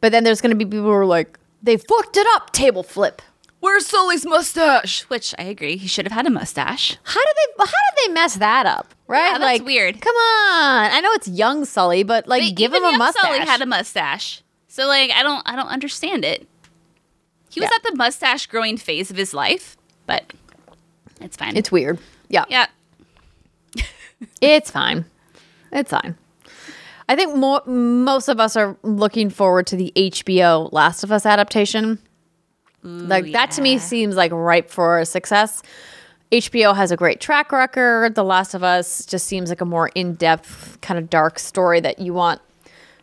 But 0.01 0.13
then 0.13 0.25
there's 0.25 0.41
going 0.41 0.51
to 0.51 0.57
be 0.57 0.65
people 0.65 0.85
who 0.85 0.91
are 0.91 1.07
like, 1.07 1.39
they 1.63 1.79
fucked 1.79 2.17
it 2.17 2.27
up, 2.35 2.53
table 2.53 2.83
flip. 2.83 3.23
Where's 3.61 3.87
Sully's 3.87 4.25
mustache? 4.27 5.03
Which 5.03 5.35
I 5.39 5.45
agree, 5.45 5.77
he 5.77 5.87
should 5.89 6.05
have 6.07 6.13
had 6.13 6.27
a 6.27 6.31
mustache. 6.31 6.97
How 7.03 7.21
did 7.25 7.35
they? 7.37 7.65
How 7.65 7.67
did 7.67 8.09
they 8.09 8.13
mess 8.13 8.37
that 8.37 8.67
up? 8.67 8.95
Right? 9.09 9.25
Yeah, 9.33 9.39
that's 9.39 9.43
like, 9.61 9.65
weird. 9.65 10.01
Come 10.01 10.15
on. 10.15 10.91
I 10.93 11.01
know 11.01 11.13
it's 11.13 11.29
young 11.29 11.65
Sully, 11.65 12.03
but 12.03 12.27
like, 12.27 12.43
But 12.43 12.57
give 12.57 12.73
him 12.75 12.85
a 12.85 12.97
mustache. 12.99 13.23
Sully 13.23 13.39
had 13.41 13.63
a 13.63 13.67
mustache, 13.67 14.43
so 14.69 14.87
like 14.87 15.11
I 15.13 15.23
don't, 15.23 15.43
I 15.47 15.55
don't 15.57 15.69
understand 15.69 16.25
it. 16.25 16.47
He 17.51 17.61
was 17.61 17.71
Yeah. 17.71 17.77
at 17.77 17.83
the 17.91 17.97
mustache 17.97 18.47
growing 18.47 18.77
phase 18.77 19.11
of 19.11 19.17
his 19.17 19.33
life, 19.33 19.77
but 20.07 20.33
it's 21.21 21.37
fine. 21.37 21.57
It's 21.57 21.73
weird. 21.73 21.99
Yeah. 22.29 22.45
yeah. 22.49 22.67
It's 24.41 24.71
fine. 24.71 25.05
It's 25.73 25.91
fine. 25.91 26.17
I 27.09 27.15
think 27.17 27.37
mo- 27.37 27.63
most 27.67 28.29
of 28.29 28.41
us 28.41 28.57
are 28.57 28.77
looking 28.83 29.31
forward 29.31 29.67
to 29.69 29.77
the 29.77 29.93
HBO 29.95 30.73
Last 30.73 31.05
of 31.05 31.13
Us 31.13 31.25
adaptation. 31.27 31.99
Like 32.87 33.33
that 33.33 33.51
to 33.53 33.63
me 33.63 33.79
seems 33.79 34.17
like 34.17 34.33
ripe 34.33 34.71
for 34.71 35.05
success. 35.05 35.63
HBO 36.33 36.75
has 36.75 36.91
a 36.91 36.97
great 36.97 37.21
track 37.21 37.53
record. 37.53 38.15
The 38.15 38.25
Last 38.25 38.55
of 38.55 38.63
Us 38.63 39.05
just 39.07 39.27
seems 39.27 39.49
like 39.49 39.61
a 39.61 39.65
more 39.65 39.89
in-depth 39.95 40.81
kind 40.81 40.99
of 40.99 41.09
dark 41.09 41.39
story 41.39 41.81
that 41.81 41.99
you 41.99 42.13
want 42.15 42.41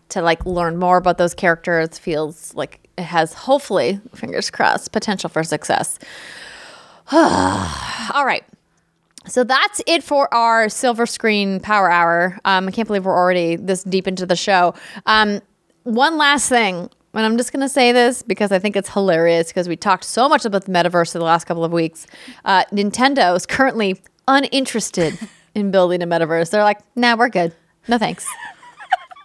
to 0.10 0.22
like 0.22 0.46
learn 0.46 0.78
more 0.78 0.98
about 0.98 1.18
those 1.18 1.34
characters. 1.34 1.98
Feels 1.98 2.54
like 2.54 2.88
it 2.98 3.04
has 3.04 3.34
hopefully, 3.34 4.00
fingers 4.14 4.50
crossed, 4.50 4.92
potential 4.92 5.30
for 5.30 5.44
success. 5.44 6.00
All 7.12 8.26
right. 8.26 8.44
So 9.26 9.44
that's 9.44 9.82
it 9.88 10.04
for 10.04 10.34
our 10.34 10.68
silver 10.68 11.06
screen 11.06 11.60
power 11.62 11.90
hour. 11.90 12.40
Um, 12.44 12.68
I 12.68 12.72
can't 12.72 12.88
believe 12.88 13.06
we're 13.06 13.18
already 13.18 13.56
this 13.56 13.84
deep 13.84 14.08
into 14.08 14.26
the 14.26 14.36
show. 14.36 14.74
Um, 15.06 15.42
one 15.84 16.18
last 16.18 16.50
thing, 16.50 16.90
and 17.14 17.26
I'm 17.26 17.38
just 17.38 17.52
going 17.52 17.62
to 17.62 17.70
say 17.70 17.92
this 17.92 18.24
because 18.24 18.52
I 18.52 18.60
think 18.60 18.76
it's 18.76 18.90
hilarious 18.90 19.48
because 19.48 19.70
we 19.70 19.76
talked 19.76 20.04
so 20.04 20.28
much 20.28 20.46
about 20.46 20.66
the 20.66 20.72
metaverse 20.72 21.14
in 21.14 21.20
the 21.20 21.26
last 21.26 21.46
couple 21.46 21.64
of 21.64 21.72
weeks. 21.72 22.08
Uh, 22.44 22.64
Nintendo 22.72 23.36
is 23.36 23.46
currently 23.46 24.02
uninterested 24.28 25.18
in 25.56 25.72
building 25.72 26.02
a 26.02 26.08
metaverse. 26.08 26.50
They're 26.50 26.64
like, 26.64 26.80
nah, 26.96 27.16
we're 27.16 27.30
good. 27.30 27.54
No 27.88 27.98
thanks. 27.98 28.28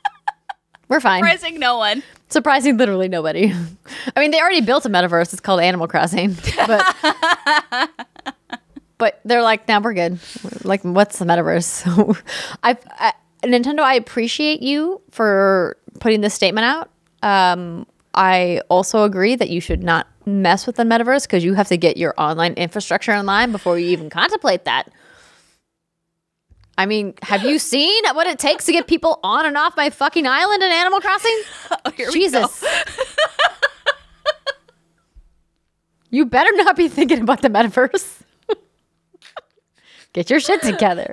we're 0.89 1.01
fine. 1.01 1.23
Surprising 1.23 1.59
no 1.59 1.79
one. 1.79 2.03
Surprising 2.29 2.77
literally 2.77 3.09
nobody. 3.09 3.53
I 4.17 4.21
mean, 4.21 4.33
they 4.33 4.41
already 4.41 4.61
built 4.61 4.85
a 4.85 4.91
metaverse. 4.91 5.33
It's 5.33 5.41
called 5.41 5.61
Animal 5.61 5.89
Crossing. 5.89 6.37
But 6.67 7.91
but 8.99 9.21
they're 9.25 9.43
like, 9.43 9.67
now 9.67 9.81
we're 9.81 9.95
good. 9.95 10.19
Like, 10.65 10.83
what's 10.83 11.19
the 11.19 11.25
metaverse? 11.25 11.65
So 11.65 12.17
I, 12.63 12.77
I 12.99 13.13
Nintendo, 13.45 13.81
I 13.81 13.95
appreciate 13.95 14.61
you 14.61 15.01
for 15.11 15.79
putting 16.01 16.21
this 16.21 16.35
statement 16.35 16.67
out. 16.67 16.91
Um, 17.23 17.87
I 18.15 18.61
also 18.69 19.05
agree 19.05 19.37
that 19.37 19.51
you 19.51 19.61
should 19.61 19.83
not 19.83 20.07
mess 20.27 20.67
with 20.67 20.77
the 20.77 20.83
metaverse 20.83 21.23
because 21.23 21.45
you 21.45 21.55
have 21.55 21.69
to 21.69 21.77
get 21.77 21.97
your 21.97 22.15
online 22.19 22.55
infrastructure 22.55 23.13
in 23.13 23.27
line 23.27 23.53
before 23.53 23.79
you 23.79 23.89
even 23.91 24.11
contemplate 24.11 24.65
that. 24.65 24.91
I 26.77 26.87
mean, 26.87 27.15
have 27.23 27.43
you 27.43 27.59
seen 27.59 28.05
what 28.13 28.27
it 28.29 28.39
takes 28.39 28.65
to 28.67 28.73
get 28.73 28.87
people 28.87 29.19
on 29.25 29.47
and 29.47 29.57
off 29.57 29.77
my 29.77 29.91
fucking 29.91 30.27
island 30.27 30.63
in 30.63 30.71
Animal 30.71 31.01
Crossing? 31.01 31.43
Oh, 31.85 31.91
here 31.91 32.09
we 32.09 32.31
go. 32.31 32.41
Jesus. 32.41 32.65
you 36.11 36.27
better 36.27 36.51
not 36.57 36.77
be 36.77 36.89
thinking 36.89 37.21
about 37.21 37.43
the 37.43 37.51
metaverse. 37.51 38.21
Get 40.13 40.31
your 40.31 40.41
shit 40.41 40.63
together. 40.63 41.13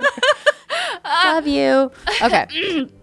Love 1.04 1.46
you. 1.46 1.90
Okay. 2.22 2.86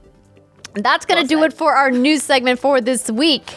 That's 0.75 1.05
going 1.05 1.21
to 1.21 1.27
do 1.27 1.43
it 1.43 1.53
for 1.53 1.75
our 1.75 1.91
news 1.91 2.23
segment 2.23 2.59
for 2.59 2.81
this 2.81 3.09
week. 3.11 3.55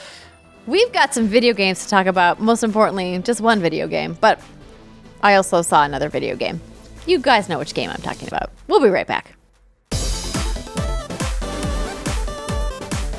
We've 0.67 0.93
got 0.93 1.15
some 1.15 1.27
video 1.27 1.55
games 1.55 1.83
to 1.85 1.89
talk 1.89 2.07
about. 2.07 2.41
Most 2.41 2.63
importantly, 2.63 3.19
just 3.21 3.41
one 3.41 3.61
video 3.61 3.89
game, 3.89 4.19
but 4.21 4.39
I 5.23 5.37
also 5.37 5.63
saw 5.63 5.85
another 5.85 6.11
video 6.11 6.37
game. 6.37 6.61
You 7.07 7.19
guys 7.19 7.49
know 7.49 7.59
which 7.59 7.73
game 7.73 7.89
I'm 7.89 8.03
talking 8.03 8.29
about. 8.29 8.51
We'll 8.69 8.83
be 8.83 8.91
right 8.91 9.07
back. 9.07 9.33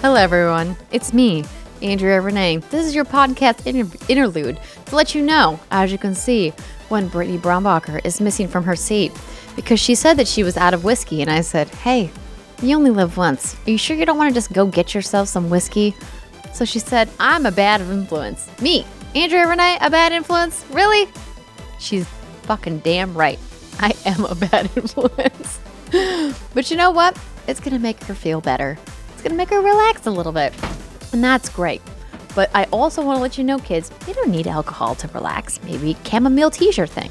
Hello, 0.02 0.16
everyone. 0.16 0.78
It's 0.91 1.12
me, 1.12 1.45
Andrea 1.82 2.22
Renee. 2.22 2.58
This 2.70 2.86
is 2.86 2.93
your 2.93 3.06
podcast 3.06 3.66
inter- 3.66 3.98
interlude 4.08 4.60
to 4.86 4.95
let 4.95 5.16
you 5.16 5.24
know, 5.24 5.60
as 5.72 5.91
you 5.91 5.98
can 5.98 6.14
see, 6.14 6.54
when 6.89 7.08
Brittany 7.08 7.39
Brombacher 7.39 8.06
is 8.06 8.22
missing 8.22 8.48
from 8.48 8.64
her 8.66 8.76
seat 8.76 9.12
because 9.56 9.80
she 9.80 9.95
said 9.95 10.18
that 10.18 10.28
she 10.28 10.43
was 10.43 10.56
out 10.56 10.76
of 10.76 10.84
whiskey, 10.84 11.22
and 11.24 11.32
I 11.32 11.41
said, 11.41 11.68
"Hey, 11.70 12.12
you 12.62 12.76
only 12.76 12.91
live 12.91 13.18
once. 13.18 13.55
Are 13.66 13.72
you 13.72 13.78
sure 13.78 13.95
you 13.95 14.05
don't 14.05 14.18
want 14.18 14.30
to 14.30 14.34
just 14.34 14.51
go 14.53 14.66
get 14.66 14.93
yourself 14.93 15.28
some 15.28 15.49
whiskey?" 15.49 15.95
So 16.53 16.66
she 16.66 16.80
said, 16.80 17.10
"I'm 17.20 17.45
a 17.45 17.51
bad 17.51 17.82
influence. 17.82 18.49
Me, 18.62 18.86
Andrea 19.16 19.47
Renee, 19.47 19.78
a 19.82 19.89
bad 19.89 20.12
influence? 20.12 20.66
Really?" 20.72 21.08
She's 21.80 22.08
fucking 22.43 22.80
damn 22.80 23.14
right. 23.14 23.39
I 23.80 23.93
am 24.05 24.26
a 24.26 24.36
bad 24.49 24.70
influence. 24.76 25.60
but 26.53 26.72
you 26.72 26.78
know 26.78 26.91
what? 26.91 27.18
It's 27.47 27.60
going 27.60 27.74
to 27.74 27.80
make 27.80 28.03
her 28.03 28.16
feel 28.16 28.41
better. 28.41 28.78
It's 29.14 29.22
going 29.22 29.32
to 29.32 29.38
make 29.38 29.49
her 29.49 29.62
relax 29.62 30.05
a 30.05 30.12
little 30.12 30.32
bit. 30.32 30.53
And 31.14 31.24
that's 31.24 31.49
great. 31.49 31.82
But 32.36 32.51
I 32.53 32.66
also 32.66 33.03
want 33.03 33.18
to 33.18 33.22
let 33.22 33.38
you 33.38 33.43
know, 33.43 33.58
kids, 33.60 33.91
you 34.08 34.14
don't 34.14 34.30
need 34.30 34.47
alcohol 34.47 34.95
to 34.95 35.08
relax. 35.10 35.62
Maybe 35.64 35.95
chamomile 36.05 36.51
tea's 36.51 36.78
your 36.78 36.88
thing. 36.88 37.10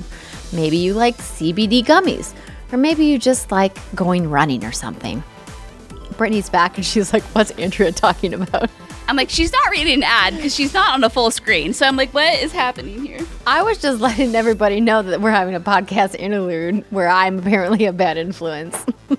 Maybe 0.53 0.77
you 0.77 0.95
like 0.95 1.17
CBD 1.17 1.85
gummies. 1.85 2.35
Or 2.73 2.79
maybe 2.79 3.07
you 3.07 3.19
just 3.19 3.51
like 3.51 3.77
going 3.95 4.29
running 4.29 4.65
or 4.65 4.73
something. 4.73 5.23
Brittany's 6.17 6.49
back 6.49 6.77
and 6.77 6.85
she's 6.85 7.13
like, 7.13 7.23
What's 7.25 7.51
Andrea 7.53 7.93
talking 7.93 8.35
about? 8.35 8.71
I'm 9.09 9.15
like, 9.17 9.31
she's 9.31 9.53
not 9.53 9.71
reading 9.71 9.95
an 9.95 10.03
ad 10.03 10.35
because 10.35 10.53
she's 10.55 10.75
not 10.75 10.95
on 10.95 11.05
a 11.05 11.11
full 11.11 11.31
screen. 11.31 11.73
So 11.73 11.87
I'm 11.87 11.97
like, 11.97 12.13
what 12.13 12.43
is 12.43 12.51
happening 12.51 13.07
here? 13.07 13.21
I 13.47 13.63
was 13.63 13.79
just 13.79 14.01
letting 14.03 14.35
everybody 14.35 14.81
know 14.81 15.03
that 15.03 15.21
we're 15.21 15.31
having 15.31 15.55
a 15.55 15.61
podcast 15.61 16.17
interlude 16.17 16.85
where 16.91 17.09
I'm 17.09 17.39
apparently 17.39 17.85
a 17.87 17.93
bad 17.93 18.17
influence. 18.17 18.85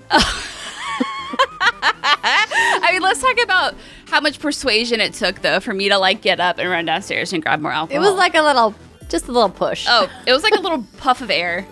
I 1.80 2.90
mean, 2.92 3.02
let's 3.02 3.20
talk 3.22 3.36
about 3.42 3.74
how 4.08 4.20
much 4.20 4.40
persuasion 4.40 5.00
it 5.00 5.14
took, 5.14 5.40
though, 5.40 5.60
for 5.60 5.72
me 5.72 5.88
to 5.88 5.98
like 5.98 6.20
get 6.20 6.40
up 6.40 6.58
and 6.58 6.68
run 6.68 6.84
downstairs 6.84 7.32
and 7.32 7.42
grab 7.42 7.60
more 7.60 7.72
alcohol. 7.72 8.02
It 8.02 8.06
was 8.06 8.16
like 8.16 8.34
a 8.34 8.42
little, 8.42 8.74
just 9.08 9.28
a 9.28 9.32
little 9.32 9.48
push. 9.48 9.86
oh, 9.88 10.10
it 10.26 10.32
was 10.32 10.42
like 10.42 10.54
a 10.54 10.60
little 10.60 10.84
puff 10.98 11.22
of 11.22 11.30
air. 11.30 11.66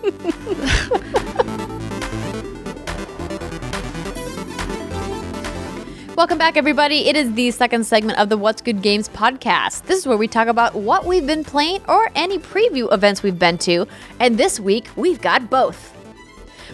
Welcome 6.17 6.39
back, 6.39 6.57
everybody. 6.57 7.07
It 7.09 7.15
is 7.15 7.35
the 7.35 7.51
second 7.51 7.85
segment 7.85 8.17
of 8.17 8.29
the 8.29 8.39
What's 8.39 8.63
Good 8.63 8.81
Games 8.81 9.07
podcast. 9.07 9.83
This 9.83 9.99
is 9.99 10.07
where 10.07 10.17
we 10.17 10.27
talk 10.27 10.47
about 10.47 10.73
what 10.73 11.05
we've 11.05 11.27
been 11.27 11.43
playing 11.43 11.83
or 11.87 12.09
any 12.15 12.39
preview 12.39 12.91
events 12.91 13.21
we've 13.21 13.37
been 13.37 13.59
to. 13.59 13.85
And 14.19 14.35
this 14.35 14.59
week, 14.59 14.87
we've 14.95 15.21
got 15.21 15.51
both. 15.51 15.95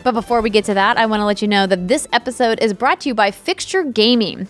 But 0.01 0.13
before 0.13 0.39
we 0.39 0.49
get 0.49 0.63
to 0.63 0.73
that, 0.75 0.95
I 0.95 1.05
want 1.07 1.19
to 1.19 1.25
let 1.25 1.41
you 1.41 1.49
know 1.49 1.67
that 1.67 1.89
this 1.89 2.07
episode 2.13 2.61
is 2.61 2.73
brought 2.73 3.01
to 3.01 3.09
you 3.09 3.13
by 3.13 3.31
Fixture 3.31 3.83
Gaming. 3.83 4.47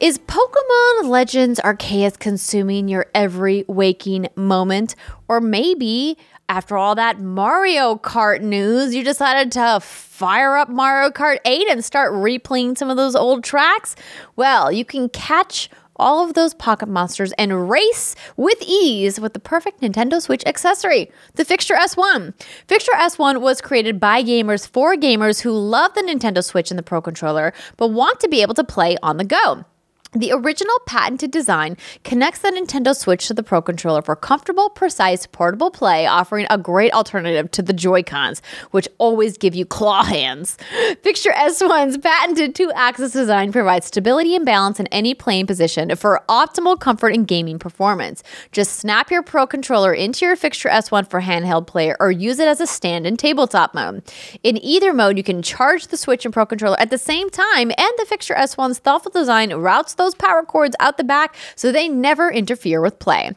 Is 0.00 0.18
Pokemon 0.18 1.10
Legends 1.10 1.60
Arceus 1.60 2.18
consuming 2.18 2.88
your 2.88 3.08
every 3.14 3.66
waking 3.68 4.28
moment? 4.34 4.94
Or 5.28 5.42
maybe 5.42 6.16
after 6.48 6.76
all 6.76 6.94
that 6.94 7.20
Mario 7.20 7.96
Kart 7.96 8.40
news, 8.40 8.94
you 8.94 9.02
decided 9.02 9.52
to 9.52 9.80
fire 9.80 10.56
up 10.56 10.68
Mario 10.68 11.10
Kart 11.10 11.38
8 11.44 11.68
and 11.68 11.84
start 11.84 12.12
replaying 12.12 12.78
some 12.78 12.90
of 12.90 12.96
those 12.96 13.16
old 13.16 13.44
tracks? 13.44 13.96
Well, 14.36 14.70
you 14.70 14.84
can 14.84 15.08
catch 15.08 15.68
all 15.96 16.24
of 16.24 16.34
those 16.34 16.54
pocket 16.54 16.88
monsters 16.88 17.32
and 17.32 17.68
race 17.68 18.14
with 18.36 18.58
ease 18.62 19.18
with 19.18 19.32
the 19.32 19.40
perfect 19.40 19.80
Nintendo 19.80 20.20
Switch 20.20 20.44
accessory, 20.46 21.10
the 21.34 21.44
Fixture 21.44 21.74
S1. 21.74 22.34
Fixture 22.68 22.92
S1 22.92 23.40
was 23.40 23.60
created 23.60 23.98
by 23.98 24.22
gamers 24.22 24.68
for 24.68 24.94
gamers 24.94 25.40
who 25.40 25.52
love 25.52 25.94
the 25.94 26.02
Nintendo 26.02 26.44
Switch 26.44 26.70
and 26.70 26.78
the 26.78 26.82
Pro 26.82 27.00
Controller, 27.00 27.52
but 27.76 27.88
want 27.88 28.20
to 28.20 28.28
be 28.28 28.42
able 28.42 28.54
to 28.54 28.64
play 28.64 28.96
on 29.02 29.16
the 29.16 29.24
go. 29.24 29.64
The 30.12 30.32
original 30.32 30.76
patented 30.86 31.30
design 31.30 31.76
connects 32.04 32.40
the 32.40 32.48
Nintendo 32.48 32.94
Switch 32.94 33.26
to 33.26 33.34
the 33.34 33.42
Pro 33.42 33.60
Controller 33.60 34.02
for 34.02 34.14
comfortable, 34.14 34.70
precise, 34.70 35.26
portable 35.26 35.70
play, 35.70 36.06
offering 36.06 36.46
a 36.48 36.56
great 36.56 36.92
alternative 36.92 37.50
to 37.50 37.62
the 37.62 37.72
Joy-Cons, 37.72 38.40
which 38.70 38.88
always 38.98 39.36
give 39.36 39.54
you 39.54 39.66
claw 39.66 40.04
hands. 40.04 40.56
Fixture 41.02 41.32
S1's 41.32 41.98
patented 41.98 42.54
two-axis 42.54 43.12
design 43.12 43.52
provides 43.52 43.86
stability 43.86 44.36
and 44.36 44.46
balance 44.46 44.78
in 44.78 44.86
any 44.88 45.12
playing 45.12 45.46
position 45.46 45.94
for 45.96 46.22
optimal 46.28 46.78
comfort 46.78 47.12
and 47.12 47.26
gaming 47.26 47.58
performance. 47.58 48.22
Just 48.52 48.76
snap 48.76 49.10
your 49.10 49.22
Pro 49.22 49.46
Controller 49.46 49.92
into 49.92 50.24
your 50.24 50.36
Fixture 50.36 50.68
S1 50.68 51.10
for 51.10 51.20
handheld 51.20 51.66
play 51.66 51.94
or 51.98 52.10
use 52.10 52.38
it 52.38 52.48
as 52.48 52.60
a 52.60 52.66
stand 52.66 53.06
in 53.06 53.16
tabletop 53.16 53.74
mode. 53.74 54.02
In 54.44 54.56
either 54.58 54.92
mode, 54.92 55.18
you 55.18 55.24
can 55.24 55.42
charge 55.42 55.88
the 55.88 55.96
Switch 55.96 56.24
and 56.24 56.32
Pro 56.32 56.46
Controller 56.46 56.78
at 56.78 56.90
the 56.90 56.98
same 56.98 57.28
time, 57.28 57.72
and 57.76 57.92
the 57.98 58.06
Fixture 58.08 58.34
S1's 58.34 58.78
thoughtful 58.78 59.10
design 59.10 59.52
routes 59.52 59.95
those 59.96 60.14
power 60.14 60.42
cords 60.42 60.76
out 60.80 60.96
the 60.96 61.04
back 61.04 61.34
so 61.54 61.72
they 61.72 61.88
never 61.88 62.30
interfere 62.30 62.80
with 62.80 62.98
play. 62.98 63.32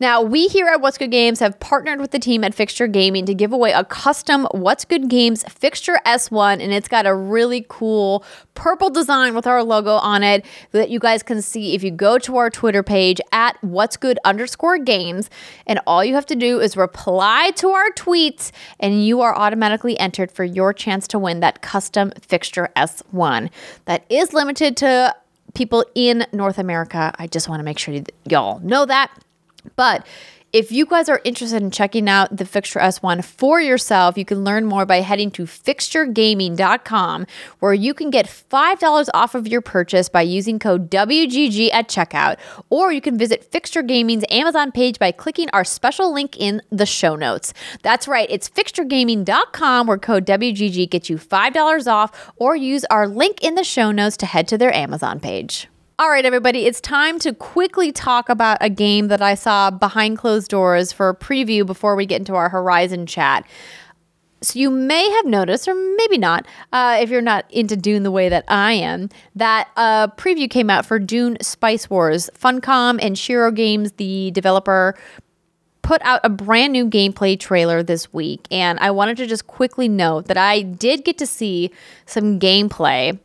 Now, 0.00 0.22
we 0.22 0.48
here 0.48 0.66
at 0.66 0.80
What's 0.80 0.98
Good 0.98 1.10
Games 1.10 1.40
have 1.40 1.58
partnered 1.60 2.00
with 2.00 2.10
the 2.10 2.18
team 2.18 2.44
at 2.44 2.54
Fixture 2.54 2.86
Gaming 2.86 3.26
to 3.26 3.34
give 3.34 3.52
away 3.52 3.72
a 3.72 3.84
custom 3.84 4.46
What's 4.52 4.84
Good 4.84 5.08
Games 5.08 5.44
Fixture 5.44 5.98
S1, 6.06 6.62
and 6.62 6.72
it's 6.72 6.88
got 6.88 7.06
a 7.06 7.14
really 7.14 7.64
cool 7.68 8.24
purple 8.54 8.90
design 8.90 9.34
with 9.34 9.46
our 9.46 9.62
logo 9.62 9.94
on 9.94 10.22
it 10.22 10.44
that 10.72 10.90
you 10.90 10.98
guys 10.98 11.22
can 11.22 11.42
see 11.42 11.74
if 11.74 11.82
you 11.82 11.90
go 11.90 12.18
to 12.18 12.36
our 12.36 12.50
Twitter 12.50 12.82
page 12.82 13.20
at 13.32 13.62
What's 13.62 13.96
Good 13.96 14.18
underscore 14.24 14.78
games. 14.78 15.30
And 15.66 15.80
all 15.86 16.04
you 16.04 16.14
have 16.14 16.26
to 16.26 16.36
do 16.36 16.60
is 16.60 16.76
reply 16.76 17.50
to 17.56 17.70
our 17.70 17.90
tweets, 17.90 18.50
and 18.80 19.04
you 19.04 19.20
are 19.20 19.34
automatically 19.36 19.98
entered 19.98 20.30
for 20.30 20.44
your 20.44 20.72
chance 20.72 21.08
to 21.08 21.18
win 21.18 21.40
that 21.40 21.62
custom 21.62 22.12
Fixture 22.20 22.70
S1. 22.76 23.50
That 23.86 24.04
is 24.08 24.32
limited 24.32 24.76
to 24.78 25.14
people 25.54 25.84
in 25.94 26.26
North 26.32 26.58
America. 26.58 27.12
I 27.18 27.26
just 27.26 27.48
want 27.48 27.60
to 27.60 27.64
make 27.64 27.78
sure 27.78 27.94
y'all 28.28 28.60
know 28.60 28.84
that. 28.84 29.10
But 29.76 30.06
if 30.54 30.70
you 30.70 30.86
guys 30.86 31.08
are 31.08 31.20
interested 31.24 31.60
in 31.60 31.72
checking 31.72 32.08
out 32.08 32.36
the 32.36 32.44
Fixture 32.44 32.78
S1 32.78 33.24
for 33.24 33.60
yourself, 33.60 34.16
you 34.16 34.24
can 34.24 34.44
learn 34.44 34.64
more 34.66 34.86
by 34.86 35.00
heading 35.00 35.32
to 35.32 35.46
fixturegaming.com, 35.46 37.26
where 37.58 37.74
you 37.74 37.92
can 37.92 38.08
get 38.08 38.26
$5 38.26 39.08
off 39.12 39.34
of 39.34 39.48
your 39.48 39.60
purchase 39.60 40.08
by 40.08 40.22
using 40.22 40.60
code 40.60 40.92
WGG 40.92 41.72
at 41.72 41.88
checkout. 41.88 42.36
Or 42.70 42.92
you 42.92 43.00
can 43.00 43.18
visit 43.18 43.42
Fixture 43.44 43.82
Gaming's 43.82 44.24
Amazon 44.30 44.70
page 44.70 45.00
by 45.00 45.10
clicking 45.10 45.50
our 45.52 45.64
special 45.64 46.14
link 46.14 46.36
in 46.38 46.62
the 46.70 46.86
show 46.86 47.16
notes. 47.16 47.52
That's 47.82 48.06
right, 48.06 48.28
it's 48.30 48.48
fixturegaming.com, 48.48 49.88
where 49.88 49.98
code 49.98 50.24
WGG 50.24 50.88
gets 50.88 51.10
you 51.10 51.16
$5 51.16 51.92
off, 51.92 52.32
or 52.36 52.54
use 52.54 52.84
our 52.84 53.08
link 53.08 53.42
in 53.42 53.56
the 53.56 53.64
show 53.64 53.90
notes 53.90 54.16
to 54.18 54.26
head 54.26 54.46
to 54.46 54.56
their 54.56 54.72
Amazon 54.72 55.18
page. 55.18 55.66
All 55.96 56.10
right, 56.10 56.24
everybody, 56.24 56.66
it's 56.66 56.80
time 56.80 57.20
to 57.20 57.32
quickly 57.32 57.92
talk 57.92 58.28
about 58.28 58.58
a 58.60 58.68
game 58.68 59.06
that 59.08 59.22
I 59.22 59.36
saw 59.36 59.70
behind 59.70 60.18
closed 60.18 60.50
doors 60.50 60.90
for 60.92 61.08
a 61.08 61.14
preview 61.14 61.64
before 61.64 61.94
we 61.94 62.04
get 62.04 62.18
into 62.18 62.34
our 62.34 62.48
Horizon 62.48 63.06
chat. 63.06 63.46
So 64.42 64.58
you 64.58 64.70
may 64.72 65.08
have 65.08 65.24
noticed, 65.24 65.68
or 65.68 65.74
maybe 65.96 66.18
not, 66.18 66.48
uh, 66.72 66.98
if 67.00 67.10
you're 67.10 67.20
not 67.20 67.48
into 67.48 67.76
Dune 67.76 68.02
the 68.02 68.10
way 68.10 68.28
that 68.28 68.44
I 68.48 68.72
am, 68.72 69.08
that 69.36 69.68
a 69.76 70.10
preview 70.16 70.50
came 70.50 70.68
out 70.68 70.84
for 70.84 70.98
Dune 70.98 71.36
Spice 71.40 71.88
Wars. 71.88 72.28
Funcom 72.36 72.98
and 73.00 73.16
Shiro 73.16 73.52
Games, 73.52 73.92
the 73.92 74.32
developer, 74.32 74.96
put 75.82 76.02
out 76.02 76.20
a 76.24 76.28
brand 76.28 76.72
new 76.72 76.90
gameplay 76.90 77.38
trailer 77.38 77.84
this 77.84 78.12
week. 78.12 78.48
And 78.50 78.80
I 78.80 78.90
wanted 78.90 79.16
to 79.18 79.28
just 79.28 79.46
quickly 79.46 79.88
note 79.88 80.26
that 80.26 80.38
I 80.38 80.62
did 80.62 81.04
get 81.04 81.18
to 81.18 81.26
see 81.26 81.70
some 82.04 82.40
gameplay 82.40 83.20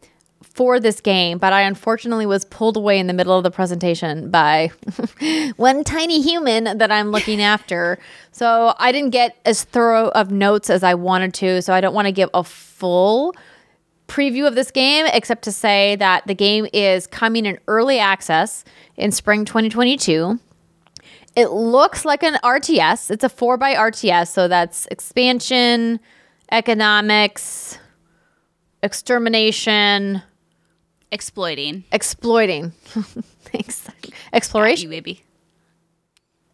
for 0.53 0.79
this 0.79 0.99
game, 0.99 1.37
but 1.37 1.53
I 1.53 1.61
unfortunately 1.61 2.25
was 2.25 2.43
pulled 2.43 2.75
away 2.75 2.99
in 2.99 3.07
the 3.07 3.13
middle 3.13 3.37
of 3.37 3.43
the 3.43 3.51
presentation 3.51 4.29
by 4.29 4.71
one 5.55 5.83
tiny 5.83 6.21
human 6.21 6.77
that 6.77 6.91
I'm 6.91 7.11
looking 7.11 7.41
after. 7.41 7.97
So 8.31 8.73
I 8.77 8.91
didn't 8.91 9.11
get 9.11 9.37
as 9.45 9.63
thorough 9.63 10.09
of 10.09 10.31
notes 10.31 10.69
as 10.69 10.83
I 10.83 10.95
wanted 10.95 11.33
to. 11.35 11.61
So 11.61 11.73
I 11.73 11.81
don't 11.81 11.93
want 11.93 12.07
to 12.07 12.11
give 12.11 12.29
a 12.33 12.43
full 12.43 13.35
preview 14.07 14.47
of 14.47 14.55
this 14.55 14.71
game, 14.71 15.05
except 15.13 15.43
to 15.43 15.51
say 15.51 15.95
that 15.97 16.27
the 16.27 16.35
game 16.35 16.67
is 16.73 17.07
coming 17.07 17.45
in 17.45 17.59
early 17.67 17.99
access 17.99 18.65
in 18.97 19.11
spring 19.11 19.45
2022. 19.45 20.39
It 21.35 21.51
looks 21.51 22.03
like 22.03 22.23
an 22.23 22.37
RTS. 22.43 23.11
It's 23.11 23.23
a 23.23 23.29
4 23.29 23.55
by 23.57 23.75
RTS, 23.75 24.27
so 24.29 24.47
that's 24.47 24.87
expansion, 24.87 25.99
economics, 26.51 27.77
extermination, 28.81 30.23
Exploiting. 31.11 31.83
exploiting. 31.91 32.71
Thanks. 33.45 33.87
Exploration. 34.31 34.83
You 34.83 34.89
baby. 34.89 35.23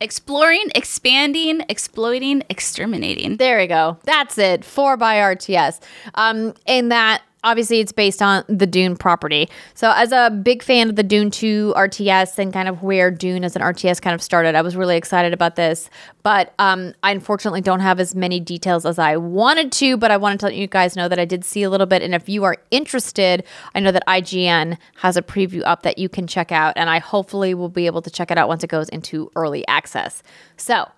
Exploring, 0.02 0.72
expanding, 0.76 1.62
exploiting, 1.70 2.44
exterminating. 2.50 3.38
There 3.38 3.58
we 3.58 3.68
go. 3.68 3.98
That's 4.04 4.38
it. 4.38 4.64
Four 4.66 4.98
by 4.98 5.16
RTS. 5.16 5.80
Um, 6.16 6.54
and 6.68 6.92
that 6.92 7.22
obviously 7.46 7.80
it's 7.80 7.92
based 7.92 8.22
on 8.22 8.44
the 8.50 8.68
Dune 8.68 8.98
property. 8.98 9.48
So 9.76 9.94
as 9.96 10.12
a 10.12 10.32
big 10.32 10.64
fan 10.64 10.90
of 10.90 10.96
the 10.96 11.04
Dune 11.04 11.32
2 11.32 11.74
RTS 11.78 12.40
and 12.40 12.52
kind 12.52 12.68
of 12.68 12.82
where 12.84 13.12
Dune 13.12 13.46
as 13.46 13.56
an 13.56 13.62
RTS 13.62 14.02
kind 14.02 14.16
of 14.16 14.22
started, 14.22 14.56
I 14.56 14.62
was 14.62 14.76
really 14.76 14.98
excited 14.98 15.32
about 15.32 15.56
this. 15.56 15.90
But 16.24 16.54
um, 16.58 16.94
I 17.04 17.12
unfortunately 17.12 17.62
don't 17.62 17.82
have 17.82 18.00
as 18.00 18.16
many 18.16 18.40
details 18.40 18.86
as 18.86 18.98
I 18.98 19.16
wanted 19.16 19.72
to, 19.74 19.96
but 19.96 20.10
I 20.10 20.18
wanted 20.18 20.40
to 20.42 20.48
let 20.48 20.56
you 20.56 20.66
guys 20.66 20.96
know 20.96 21.08
that 21.08 21.20
I 21.20 21.26
did 21.26 21.46
see 21.46 21.62
a 21.62 21.70
little 21.70 21.86
bit. 21.86 22.02
And 22.02 22.16
if 22.16 22.28
you 22.28 22.44
are 22.44 22.58
interested, 22.72 23.44
I 23.76 23.80
know 23.80 23.92
that 23.92 24.04
IGN 24.08 24.78
has 24.96 25.16
a 25.16 25.22
preview 25.22 25.62
up 25.66 25.84
that 25.84 26.00
you 26.00 26.10
can 26.10 26.26
check 26.26 26.52
out. 26.52 26.74
And 26.76 26.90
I 26.90 26.98
hopefully 26.98 27.54
will 27.54 27.70
be 27.70 27.86
able 27.86 28.02
to 28.02 28.10
check 28.10 28.32
it 28.32 28.40
out 28.40 28.48
once 28.48 28.64
it 28.64 28.72
goes 28.72 28.90
into 28.90 29.32
early 29.36 29.66
access. 29.68 30.24
So, 30.58 30.90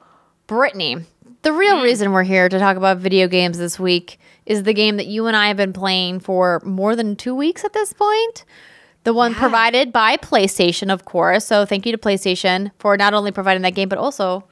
Brittany, 0.48 1.00
the 1.42 1.52
real 1.52 1.82
reason 1.82 2.14
we're 2.14 2.24
here 2.24 2.48
to 2.48 2.58
talk 2.58 2.78
about 2.78 3.00
video 3.00 3.28
games 3.28 3.58
this 3.58 3.78
week 3.78 4.18
is 4.48 4.64
the 4.64 4.74
game 4.74 4.96
that 4.98 5.06
you 5.08 5.28
and 5.28 5.36
I 5.36 5.50
have 5.50 5.58
been 5.58 5.74
playing 5.74 6.22
for 6.22 6.62
more 6.66 6.96
than 6.96 7.16
two 7.16 7.36
weeks 7.36 7.64
at 7.66 7.74
this 7.74 7.94
point. 7.94 8.46
The 9.04 9.14
one 9.14 9.36
provided 9.36 9.94
by 9.94 10.18
PlayStation, 10.18 10.92
of 10.92 11.06
course. 11.06 11.46
So 11.46 11.66
thank 11.66 11.86
you 11.86 11.92
to 11.92 11.98
PlayStation 11.98 12.72
for 12.80 12.98
not 12.98 13.14
only 13.14 13.32
providing 13.32 13.62
that 13.64 13.76
game, 13.76 13.90
but 13.90 14.00
also 14.00 14.46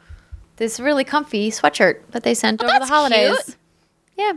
this 0.57 0.79
really 0.79 1.03
comfy 1.05 1.49
sweatshirt 1.49 2.01
that 2.11 2.23
they 2.23 2.33
sent 2.33 2.61
over 2.63 2.77
the 2.79 2.85
holidays. 2.85 3.37
cute. 3.45 3.57
Yeah. 4.17 4.33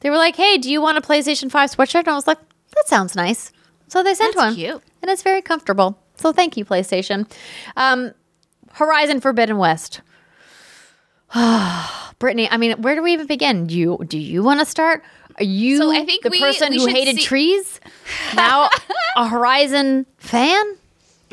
They 0.00 0.10
were 0.10 0.16
like, 0.16 0.36
hey, 0.36 0.56
do 0.58 0.70
you 0.70 0.80
want 0.80 0.98
a 0.98 1.00
PlayStation 1.00 1.50
5 1.50 1.70
sweatshirt? 1.76 2.00
And 2.00 2.08
I 2.08 2.14
was 2.14 2.26
like, 2.26 2.38
that 2.74 2.88
sounds 2.88 3.14
nice. 3.14 3.52
So 3.88 4.02
they 4.02 4.14
sent 4.14 4.34
That's 4.34 4.46
one. 4.46 4.54
cute. 4.54 4.82
And 5.02 5.10
it's 5.10 5.22
very 5.22 5.42
comfortable. 5.42 5.98
So 6.16 6.32
thank 6.32 6.56
you, 6.56 6.64
PlayStation. 6.64 7.30
Um, 7.76 8.12
Horizon 8.72 9.20
Forbidden 9.20 9.58
West. 9.58 10.00
Brittany, 12.18 12.48
I 12.50 12.56
mean, 12.56 12.80
where 12.82 12.94
do 12.94 13.02
we 13.02 13.12
even 13.12 13.26
begin? 13.26 13.66
Do 13.66 13.76
you 13.76 13.98
do 14.06 14.18
you 14.18 14.42
want 14.42 14.60
to 14.60 14.66
start? 14.66 15.02
Are 15.38 15.44
you 15.44 15.78
So 15.78 15.90
I 15.90 16.04
think 16.04 16.22
the 16.22 16.30
we- 16.30 16.38
person 16.40 16.70
we 16.72 16.78
who 16.78 16.86
hated 16.86 17.16
see- 17.16 17.22
trees? 17.22 17.80
Now 18.34 18.68
a 19.16 19.28
Horizon 19.28 20.06
fan? 20.18 20.76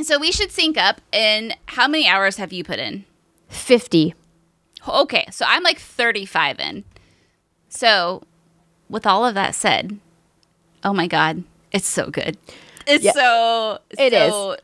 So 0.01 0.17
we 0.17 0.31
should 0.31 0.51
sync 0.51 0.77
up. 0.77 1.01
And 1.11 1.55
how 1.67 1.87
many 1.87 2.07
hours 2.07 2.37
have 2.37 2.53
you 2.53 2.63
put 2.63 2.79
in? 2.79 3.03
50. 3.49 4.13
Okay, 4.87 5.25
so 5.31 5.45
I'm 5.47 5.63
like 5.63 5.77
35 5.79 6.59
in. 6.59 6.83
So, 7.67 8.23
with 8.89 9.05
all 9.05 9.25
of 9.25 9.35
that 9.35 9.53
said, 9.55 9.99
oh 10.83 10.93
my 10.93 11.07
god, 11.07 11.43
it's 11.71 11.87
so 11.87 12.09
good. 12.09 12.37
It's 12.87 13.03
Yeah. 13.03 13.11
so 13.11 13.79
It 13.97 14.13
so, 14.13 14.51
is. 14.53 14.59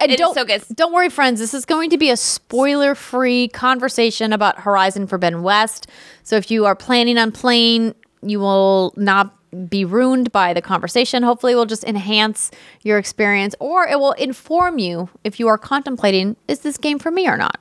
And 0.00 0.10
It 0.10 0.18
don't, 0.18 0.34
so 0.34 0.44
good. 0.44 0.64
Don't 0.74 0.92
worry, 0.92 1.10
friends. 1.10 1.40
This 1.40 1.52
is 1.52 1.66
going 1.66 1.90
to 1.90 1.98
be 1.98 2.10
a 2.10 2.16
spoiler 2.16 2.94
free 2.94 3.48
conversation 3.48 4.32
about 4.32 4.60
Horizon 4.60 5.06
Forbidden 5.06 5.42
West. 5.42 5.86
So 6.22 6.36
if 6.36 6.50
you 6.50 6.64
are 6.64 6.74
planning 6.74 7.18
on 7.18 7.32
playing, 7.32 7.94
you 8.22 8.40
will 8.40 8.94
not 8.96 9.36
be 9.68 9.84
ruined 9.84 10.32
by 10.32 10.54
the 10.54 10.62
conversation. 10.62 11.22
Hopefully, 11.22 11.52
it 11.52 11.56
will 11.56 11.66
just 11.66 11.84
enhance 11.84 12.50
your 12.82 12.98
experience 12.98 13.54
or 13.60 13.86
it 13.86 13.98
will 13.98 14.12
inform 14.12 14.78
you 14.78 15.10
if 15.24 15.38
you 15.38 15.48
are 15.48 15.58
contemplating 15.58 16.36
is 16.48 16.60
this 16.60 16.78
game 16.78 16.98
for 16.98 17.10
me 17.10 17.28
or 17.28 17.36
not? 17.36 17.60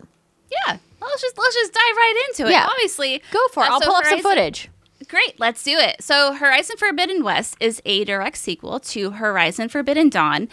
Yeah. 0.50 0.78
Let's 1.02 1.22
just 1.22 1.38
let's 1.38 1.56
just 1.56 1.74
dive 1.74 1.96
right 1.98 2.26
into 2.30 2.48
it. 2.48 2.52
Yeah. 2.52 2.68
Obviously, 2.70 3.22
Go 3.32 3.40
for 3.52 3.64
it. 3.64 3.70
uh, 3.70 3.74
I'll 3.74 3.82
so 3.82 3.88
pull 3.88 3.96
up 3.96 4.06
some 4.06 4.22
footage. 4.22 4.70
Great, 5.08 5.40
let's 5.40 5.64
do 5.64 5.72
it. 5.72 6.04
So, 6.04 6.34
Horizon 6.34 6.78
Forbidden 6.78 7.24
West 7.24 7.56
is 7.60 7.82
a 7.86 8.04
direct 8.04 8.38
sequel 8.38 8.80
to 8.82 9.12
Horizon 9.12 9.70
Forbidden 9.70 10.10
Dawn. 10.10 10.50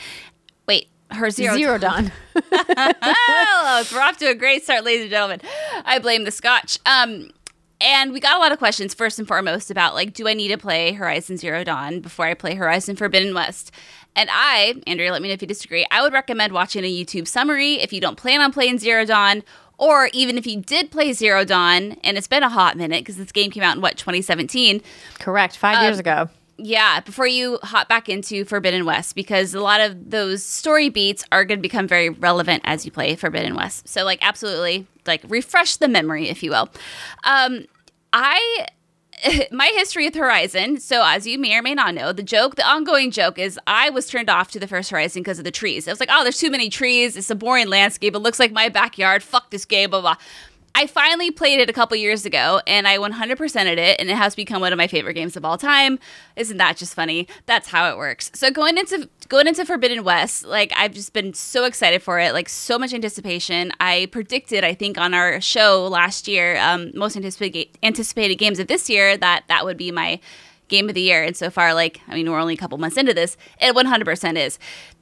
Wait, 0.66 0.88
her 1.10 1.30
zero, 1.30 1.56
Zero 1.56 1.78
Dawn. 1.78 2.12
oh, 2.52 3.86
we're 3.92 4.00
off 4.00 4.16
to 4.18 4.26
a 4.26 4.34
great 4.34 4.64
start, 4.64 4.84
ladies 4.84 5.02
and 5.02 5.10
gentlemen. 5.10 5.40
I 5.84 5.98
blame 5.98 6.24
the 6.24 6.30
scotch. 6.30 6.78
Um, 6.86 7.30
and 7.80 8.12
we 8.12 8.20
got 8.20 8.36
a 8.36 8.38
lot 8.38 8.52
of 8.52 8.58
questions 8.58 8.94
first 8.94 9.18
and 9.18 9.28
foremost 9.28 9.70
about 9.70 9.94
like, 9.94 10.14
do 10.14 10.26
I 10.28 10.34
need 10.34 10.48
to 10.48 10.58
play 10.58 10.92
Horizon 10.92 11.36
Zero 11.36 11.62
Dawn 11.62 12.00
before 12.00 12.26
I 12.26 12.34
play 12.34 12.54
Horizon 12.54 12.96
Forbidden 12.96 13.34
West? 13.34 13.70
And 14.14 14.30
I, 14.32 14.80
Andrea, 14.86 15.12
let 15.12 15.20
me 15.20 15.28
know 15.28 15.34
if 15.34 15.42
you 15.42 15.48
disagree. 15.48 15.86
I 15.90 16.00
would 16.02 16.12
recommend 16.14 16.52
watching 16.52 16.84
a 16.84 16.90
YouTube 16.90 17.28
summary 17.28 17.74
if 17.74 17.92
you 17.92 18.00
don't 18.00 18.16
plan 18.16 18.40
on 18.40 18.50
playing 18.50 18.78
Zero 18.78 19.04
Dawn, 19.04 19.42
or 19.76 20.08
even 20.14 20.38
if 20.38 20.46
you 20.46 20.60
did 20.60 20.90
play 20.90 21.12
Zero 21.12 21.44
Dawn 21.44 21.98
and 22.02 22.16
it's 22.16 22.26
been 22.26 22.42
a 22.42 22.48
hot 22.48 22.78
minute 22.78 23.00
because 23.00 23.18
this 23.18 23.30
game 23.30 23.50
came 23.50 23.62
out 23.62 23.76
in 23.76 23.82
what 23.82 23.98
2017. 23.98 24.80
Correct. 25.18 25.56
Five 25.58 25.82
years 25.82 25.98
ago. 25.98 26.30
Yeah, 26.58 27.00
before 27.00 27.26
you 27.26 27.58
hop 27.62 27.88
back 27.88 28.08
into 28.08 28.44
Forbidden 28.46 28.86
West, 28.86 29.14
because 29.14 29.52
a 29.52 29.60
lot 29.60 29.80
of 29.80 30.10
those 30.10 30.42
story 30.42 30.88
beats 30.88 31.22
are 31.30 31.44
going 31.44 31.58
to 31.58 31.62
become 31.62 31.86
very 31.86 32.08
relevant 32.08 32.62
as 32.64 32.86
you 32.86 32.90
play 32.90 33.14
Forbidden 33.14 33.54
West. 33.54 33.86
So, 33.86 34.04
like, 34.04 34.18
absolutely, 34.22 34.86
like, 35.06 35.22
refresh 35.28 35.76
the 35.76 35.88
memory, 35.88 36.28
if 36.28 36.42
you 36.42 36.50
will. 36.50 36.70
Um, 37.24 37.66
I. 38.12 38.66
My 39.50 39.72
history 39.74 40.04
with 40.04 40.14
Horizon. 40.14 40.78
So, 40.78 41.02
as 41.02 41.26
you 41.26 41.38
may 41.38 41.56
or 41.56 41.62
may 41.62 41.74
not 41.74 41.94
know, 41.94 42.12
the 42.12 42.22
joke, 42.22 42.56
the 42.56 42.66
ongoing 42.66 43.10
joke 43.10 43.38
is 43.38 43.58
I 43.66 43.88
was 43.88 44.08
turned 44.08 44.28
off 44.28 44.50
to 44.50 44.60
the 44.60 44.66
first 44.66 44.90
Horizon 44.90 45.22
because 45.22 45.38
of 45.38 45.44
the 45.46 45.50
trees. 45.50 45.88
I 45.88 45.92
was 45.92 46.00
like, 46.00 46.10
oh, 46.12 46.22
there's 46.22 46.38
too 46.38 46.50
many 46.50 46.68
trees. 46.68 47.16
It's 47.16 47.30
a 47.30 47.34
boring 47.34 47.68
landscape. 47.68 48.14
It 48.14 48.18
looks 48.18 48.38
like 48.38 48.52
my 48.52 48.68
backyard. 48.68 49.22
Fuck 49.22 49.50
this 49.50 49.64
game, 49.64 49.88
blah, 49.88 50.02
blah. 50.02 50.16
I 50.76 50.86
finally 50.86 51.30
played 51.30 51.58
it 51.58 51.70
a 51.70 51.72
couple 51.72 51.96
years 51.96 52.26
ago 52.26 52.60
and 52.66 52.86
I 52.86 52.98
100%ed 52.98 53.78
it 53.78 53.98
and 53.98 54.10
it 54.10 54.16
has 54.16 54.34
become 54.34 54.60
one 54.60 54.74
of 54.74 54.76
my 54.76 54.86
favorite 54.86 55.14
games 55.14 55.34
of 55.34 55.42
all 55.42 55.56
time. 55.56 55.98
Isn't 56.36 56.58
that 56.58 56.76
just 56.76 56.94
funny? 56.94 57.28
That's 57.46 57.68
how 57.68 57.90
it 57.90 57.96
works. 57.96 58.30
So 58.34 58.50
going 58.50 58.76
into 58.76 59.08
going 59.30 59.46
into 59.46 59.64
Forbidden 59.64 60.04
West, 60.04 60.44
like 60.44 60.74
I've 60.76 60.92
just 60.92 61.14
been 61.14 61.32
so 61.32 61.64
excited 61.64 62.02
for 62.02 62.20
it, 62.20 62.34
like 62.34 62.50
so 62.50 62.78
much 62.78 62.92
anticipation. 62.92 63.72
I 63.80 64.08
predicted, 64.12 64.64
I 64.64 64.74
think 64.74 64.98
on 64.98 65.14
our 65.14 65.40
show 65.40 65.88
last 65.88 66.28
year, 66.28 66.58
um, 66.58 66.90
most 66.94 67.16
anticipated 67.16 67.68
anticipated 67.82 68.34
games 68.34 68.58
of 68.58 68.66
this 68.66 68.90
year 68.90 69.16
that 69.16 69.44
that 69.48 69.64
would 69.64 69.78
be 69.78 69.90
my 69.90 70.20
game 70.68 70.90
of 70.90 70.94
the 70.94 71.00
year. 71.00 71.22
And 71.22 71.34
so 71.34 71.48
far, 71.48 71.72
like, 71.72 72.02
I 72.06 72.14
mean, 72.14 72.30
we're 72.30 72.38
only 72.38 72.52
a 72.52 72.58
couple 72.58 72.76
months 72.76 72.98
into 72.98 73.14
this, 73.14 73.38
it 73.62 73.74
100% 73.74 74.36
is. 74.36 74.58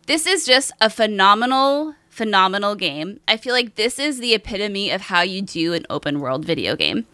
This 0.06 0.24
is 0.26 0.46
just 0.46 0.70
a 0.80 0.88
phenomenal 0.88 1.96
phenomenal 2.14 2.76
game. 2.76 3.18
I 3.26 3.36
feel 3.36 3.52
like 3.52 3.74
this 3.74 3.98
is 3.98 4.18
the 4.18 4.34
epitome 4.34 4.90
of 4.90 5.02
how 5.02 5.22
you 5.22 5.42
do 5.42 5.72
an 5.72 5.84
open 5.90 6.20
world 6.20 6.44
video 6.44 6.76
game. 6.76 7.06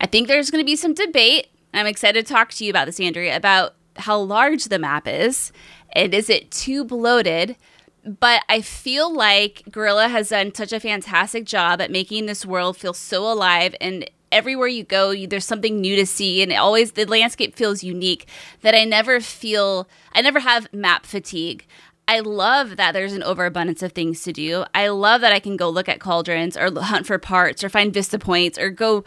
I 0.00 0.06
think 0.06 0.28
there's 0.28 0.50
going 0.50 0.62
to 0.62 0.66
be 0.66 0.76
some 0.76 0.94
debate. 0.94 1.48
I'm 1.74 1.86
excited 1.86 2.26
to 2.26 2.32
talk 2.32 2.50
to 2.52 2.64
you 2.64 2.70
about 2.70 2.86
this, 2.86 2.98
Andrea, 2.98 3.36
about 3.36 3.74
how 3.96 4.18
large 4.18 4.64
the 4.64 4.78
map 4.78 5.06
is 5.06 5.52
and 5.92 6.14
is 6.14 6.30
it 6.30 6.50
too 6.50 6.84
bloated? 6.84 7.56
But 8.02 8.44
I 8.48 8.62
feel 8.62 9.12
like 9.12 9.62
Guerrilla 9.70 10.08
has 10.08 10.30
done 10.30 10.54
such 10.54 10.72
a 10.72 10.80
fantastic 10.80 11.44
job 11.44 11.82
at 11.82 11.90
making 11.90 12.24
this 12.24 12.46
world 12.46 12.78
feel 12.78 12.94
so 12.94 13.30
alive 13.30 13.74
and 13.78 14.08
everywhere 14.32 14.68
you 14.68 14.84
go 14.84 15.10
you, 15.10 15.26
there's 15.26 15.44
something 15.44 15.80
new 15.80 15.96
to 15.96 16.06
see 16.06 16.42
and 16.42 16.52
always 16.52 16.92
the 16.92 17.04
landscape 17.04 17.54
feels 17.54 17.84
unique 17.84 18.26
that 18.62 18.74
I 18.74 18.84
never 18.84 19.20
feel 19.20 19.86
I 20.14 20.22
never 20.22 20.40
have 20.40 20.72
map 20.72 21.04
fatigue. 21.04 21.66
I 22.08 22.20
love 22.20 22.76
that 22.76 22.92
there's 22.92 23.14
an 23.14 23.24
overabundance 23.24 23.82
of 23.82 23.92
things 23.92 24.22
to 24.22 24.32
do. 24.32 24.64
I 24.74 24.88
love 24.88 25.22
that 25.22 25.32
I 25.32 25.40
can 25.40 25.56
go 25.56 25.68
look 25.68 25.88
at 25.88 25.98
cauldrons 25.98 26.56
or 26.56 26.70
hunt 26.80 27.06
for 27.06 27.18
parts 27.18 27.64
or 27.64 27.68
find 27.68 27.92
vista 27.92 28.18
points 28.18 28.58
or 28.58 28.70
go 28.70 29.04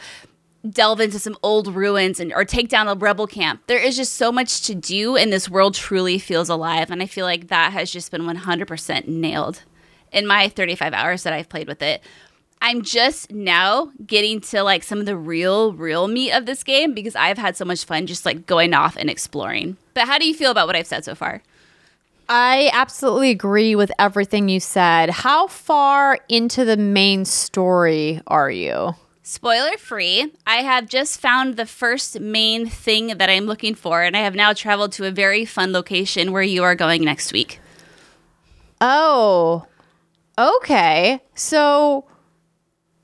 delve 0.69 0.99
into 0.99 1.19
some 1.19 1.37
old 1.41 1.73
ruins 1.73 2.19
and 2.19 2.33
or 2.33 2.43
take 2.43 2.67
down 2.67 2.89
a 2.89 2.95
rebel 2.95 3.25
camp. 3.25 3.61
There 3.67 3.81
is 3.81 3.95
just 3.95 4.15
so 4.15 4.33
much 4.33 4.61
to 4.63 4.75
do 4.75 5.15
and 5.15 5.31
this 5.31 5.49
world 5.49 5.75
truly 5.75 6.19
feels 6.19 6.49
alive 6.49 6.91
and 6.91 7.01
I 7.01 7.05
feel 7.05 7.25
like 7.25 7.47
that 7.47 7.71
has 7.71 7.89
just 7.89 8.11
been 8.11 8.23
100% 8.23 9.07
nailed 9.07 9.63
in 10.11 10.27
my 10.27 10.49
35 10.49 10.93
hours 10.93 11.23
that 11.23 11.31
I've 11.31 11.47
played 11.47 11.69
with 11.69 11.81
it. 11.81 12.03
I'm 12.61 12.81
just 12.81 13.31
now 13.31 13.93
getting 14.05 14.41
to 14.41 14.63
like 14.63 14.83
some 14.83 14.99
of 14.99 15.05
the 15.05 15.15
real 15.15 15.71
real 15.71 16.09
meat 16.09 16.33
of 16.33 16.45
this 16.45 16.65
game 16.65 16.93
because 16.93 17.15
I've 17.15 17.37
had 17.37 17.55
so 17.55 17.63
much 17.63 17.85
fun 17.85 18.05
just 18.05 18.25
like 18.25 18.45
going 18.45 18.73
off 18.73 18.97
and 18.97 19.09
exploring. 19.09 19.77
But 19.93 20.07
how 20.07 20.17
do 20.17 20.27
you 20.27 20.33
feel 20.33 20.51
about 20.51 20.67
what 20.67 20.75
I've 20.75 20.87
said 20.87 21.05
so 21.05 21.15
far? 21.15 21.41
I 22.31 22.69
absolutely 22.73 23.31
agree 23.31 23.75
with 23.75 23.91
everything 23.97 24.49
you 24.49 24.59
said. 24.59 25.09
How 25.09 25.47
far 25.47 26.19
into 26.29 26.63
the 26.63 26.77
main 26.77 27.25
story 27.25 28.21
are 28.27 28.51
you? 28.51 28.93
Spoiler 29.23 29.77
free, 29.77 30.31
I 30.45 30.57
have 30.57 30.87
just 30.87 31.19
found 31.19 31.57
the 31.57 31.65
first 31.65 32.19
main 32.19 32.67
thing 32.67 33.17
that 33.17 33.31
I'm 33.31 33.45
looking 33.45 33.73
for, 33.73 34.03
and 34.03 34.15
I 34.15 34.21
have 34.21 34.35
now 34.35 34.53
traveled 34.53 34.91
to 34.93 35.05
a 35.05 35.11
very 35.11 35.43
fun 35.43 35.71
location 35.71 36.31
where 36.31 36.43
you 36.43 36.63
are 36.63 36.75
going 36.75 37.03
next 37.03 37.33
week. 37.33 37.59
Oh, 38.79 39.65
okay. 40.37 41.21
So, 41.33 42.05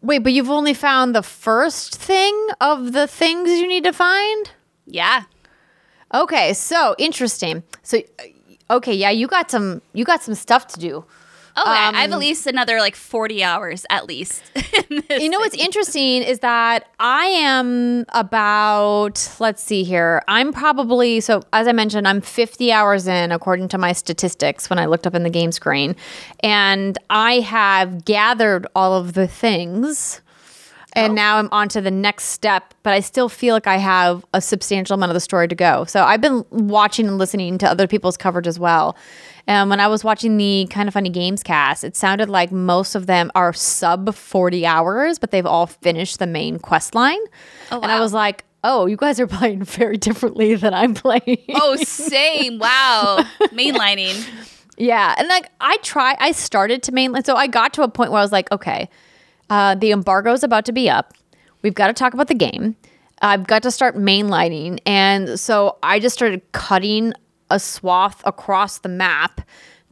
wait, 0.01 0.19
but 0.19 0.34
you've 0.34 0.51
only 0.51 0.76
found 0.76 1.15
the 1.15 1.23
first 1.23 1.95
thing 1.95 2.47
of 2.61 2.93
the 2.93 3.07
things 3.07 3.49
you 3.49 3.67
need 3.67 3.86
to 3.86 3.93
find? 3.93 4.51
Yeah. 4.86 5.23
Okay, 6.13 6.53
so 6.53 6.95
interesting. 6.97 7.63
So, 7.82 8.01
okay, 8.70 8.93
yeah, 8.93 9.09
you 9.09 9.28
got 9.28 9.51
some 9.51 9.82
you 9.93 10.05
got 10.05 10.24
some 10.24 10.36
stuff 10.36 10.68
to 10.68 10.80
do. 10.80 11.05
Oh, 11.57 11.63
I 11.66 11.72
I 11.72 11.76
have 12.01 12.11
at 12.11 12.13
um, 12.13 12.20
least 12.20 12.47
another 12.47 12.80
like 12.80 12.95
40 12.95 13.43
hours 13.43 13.86
at 13.89 14.05
least. 14.05 14.43
You 15.09 15.30
know 15.30 15.39
what's 15.39 15.55
interesting 15.55 16.22
is 16.22 16.39
that 16.39 16.89
I 16.99 17.26
am 17.26 18.05
about 18.09 19.30
let's 19.39 19.63
see 19.63 19.84
here. 19.84 20.22
I'm 20.28 20.51
probably 20.51 21.22
so 21.22 21.41
as 21.53 21.68
I 21.68 21.72
mentioned, 21.72 22.07
I'm 22.07 22.22
50 22.22 22.72
hours 22.72 23.07
in 23.07 23.32
according 23.32 23.70
to 23.70 23.78
my 23.78 23.93
statistics 23.93 24.70
when 24.70 24.78
I 24.78 24.86
looked 24.86 25.07
up 25.07 25.16
in 25.16 25.24
the 25.24 25.30
game 25.30 25.51
screen, 25.51 25.95
and 26.41 26.97
I 27.09 27.39
have 27.39 28.05
gathered 28.05 28.68
all 28.76 28.93
of 28.93 29.13
the 29.13 29.28
things. 29.28 30.22
And 30.96 31.12
oh. 31.12 31.16
now 31.16 31.38
I'm 31.38 31.50
on 31.52 31.68
to 31.70 31.82
the 31.82 31.91
next 31.91 32.26
step, 32.26 32.74
but 32.84 32.93
I 32.93 33.02
still 33.02 33.28
feel 33.28 33.54
like 33.54 33.68
I 33.68 33.78
have 33.78 34.26
a 34.34 34.41
substantial 34.41 34.93
amount 34.93 35.10
of 35.10 35.14
the 35.14 35.20
story 35.20 35.48
to 35.48 35.56
go. 35.56 35.84
So 35.86 36.04
I've 36.04 36.22
been 36.22 36.46
watching 36.52 37.08
and 37.08 37.18
listening 37.18 37.58
to 37.60 37.70
other 37.70 37.88
people's 37.88 38.18
coverage 38.18 38.48
as 38.48 38.58
well. 38.58 38.96
And 39.48 39.70
when 39.70 39.80
I 39.80 39.88
was 39.88 40.04
watching 40.04 40.38
the 40.38 40.68
kind 40.72 40.88
of 40.88 40.93
funny 40.93 41.10
games 41.10 41.43
cast, 41.43 41.84
it 41.84 41.96
sounded 41.96 42.30
like 42.30 42.52
most 42.52 42.96
of 42.96 43.06
them 43.06 43.30
are 43.36 43.54
sub 43.54 44.16
40 44.16 44.66
hours, 44.66 45.20
but 45.20 45.32
they've 45.32 45.46
all 45.46 45.68
finished 45.68 46.20
the 46.20 46.28
main 46.28 46.58
quest 46.58 46.96
line. 46.96 47.20
Oh, 47.72 47.80
And 47.82 47.91
I 47.91 48.00
was 48.00 48.14
like, 48.14 48.43
oh, 48.64 48.86
you 48.88 48.98
guys 48.98 49.20
are 49.20 49.28
playing 49.28 49.64
very 49.64 49.98
differently 49.98 50.56
than 50.56 50.74
I'm 50.74 50.93
playing. 50.93 51.43
Oh, 51.56 51.76
same. 51.84 52.58
Wow. 52.58 53.24
Mainlining. 53.52 54.26
Yeah, 54.78 55.16
and 55.18 55.28
like 55.28 55.50
I 55.62 55.78
try, 55.84 56.18
I 56.20 56.32
started 56.32 56.84
to 56.84 56.91
mainline. 56.91 57.26
So 57.26 57.36
I 57.36 57.48
got 57.48 57.74
to 57.76 57.84
a 57.84 57.88
point 57.88 58.12
where 58.12 58.20
I 58.20 58.24
was 58.24 58.32
like, 58.32 58.52
okay, 58.52 58.89
uh, 59.50 59.76
the 59.76 59.91
embargo 59.91 60.34
is 60.34 60.43
about 60.43 60.66
to 60.66 60.72
be 60.72 60.89
up. 60.89 61.14
We've 61.62 61.74
got 61.74 61.88
to 61.88 61.93
talk 61.93 62.14
about 62.14 62.28
the 62.28 62.36
game. 62.36 62.76
I've 63.22 63.48
got 63.48 63.64
to 63.64 63.72
start 63.72 63.96
mainlining, 63.96 64.80
and 64.86 65.39
so 65.39 65.78
I 65.82 66.00
just 66.00 66.16
started 66.16 66.41
cutting 66.52 67.14
a 67.50 67.60
swath 67.60 68.22
across 68.26 68.80
the 68.80 68.89
map 68.89 69.41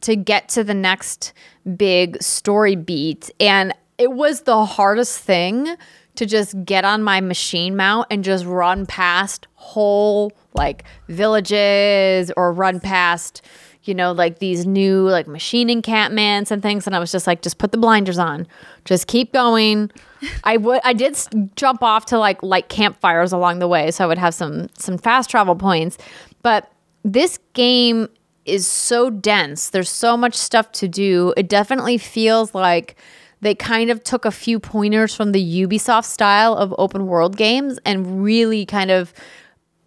to 0.02 0.14
get 0.16 0.48
to 0.50 0.62
the 0.62 0.74
next 0.74 1.32
big 1.76 2.22
story 2.22 2.76
beat, 2.76 3.30
and 3.40 3.72
it 3.96 4.12
was 4.12 4.42
the 4.42 4.66
hardest 4.66 5.18
thing 5.20 5.76
to 6.16 6.26
just 6.26 6.64
get 6.64 6.84
on 6.84 7.02
my 7.02 7.20
machine 7.20 7.76
mount 7.76 8.06
and 8.10 8.22
just 8.22 8.44
run 8.44 8.86
past 8.86 9.46
whole 9.54 10.32
like 10.52 10.84
villages 11.08 12.30
or 12.36 12.52
run 12.52 12.80
past 12.80 13.42
you 13.86 13.94
know, 13.94 14.12
like 14.12 14.38
these 14.38 14.66
new 14.66 15.08
like 15.08 15.26
machine 15.26 15.70
encampments 15.70 16.50
and 16.50 16.62
things. 16.62 16.86
And 16.86 16.94
I 16.94 16.98
was 16.98 17.12
just 17.12 17.26
like, 17.26 17.42
just 17.42 17.58
put 17.58 17.72
the 17.72 17.78
blinders 17.78 18.18
on, 18.18 18.46
just 18.84 19.06
keep 19.06 19.32
going. 19.32 19.90
I 20.44 20.56
would, 20.56 20.80
I 20.84 20.92
did 20.92 21.12
s- 21.12 21.28
jump 21.56 21.82
off 21.82 22.06
to 22.06 22.18
like 22.18 22.42
light 22.42 22.68
campfires 22.68 23.32
along 23.32 23.58
the 23.58 23.68
way, 23.68 23.90
so 23.90 24.04
I 24.04 24.06
would 24.06 24.18
have 24.18 24.34
some 24.34 24.68
some 24.78 24.98
fast 24.98 25.30
travel 25.30 25.54
points. 25.54 25.98
But 26.42 26.70
this 27.04 27.38
game 27.52 28.08
is 28.44 28.66
so 28.66 29.10
dense. 29.10 29.70
There's 29.70 29.88
so 29.90 30.16
much 30.16 30.34
stuff 30.34 30.70
to 30.72 30.88
do. 30.88 31.32
It 31.36 31.48
definitely 31.48 31.98
feels 31.98 32.54
like 32.54 32.96
they 33.40 33.54
kind 33.54 33.90
of 33.90 34.02
took 34.02 34.24
a 34.24 34.30
few 34.30 34.58
pointers 34.58 35.14
from 35.14 35.32
the 35.32 35.62
Ubisoft 35.62 36.06
style 36.06 36.54
of 36.54 36.74
open 36.78 37.06
world 37.06 37.36
games 37.36 37.78
and 37.84 38.22
really 38.22 38.64
kind 38.64 38.90
of 38.90 39.12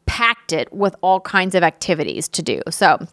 packed 0.06 0.54
it 0.54 0.72
with 0.72 0.96
all 1.02 1.20
kinds 1.20 1.56
of 1.56 1.64
activities 1.64 2.28
to 2.30 2.42
do. 2.42 2.62
So, 2.70 3.06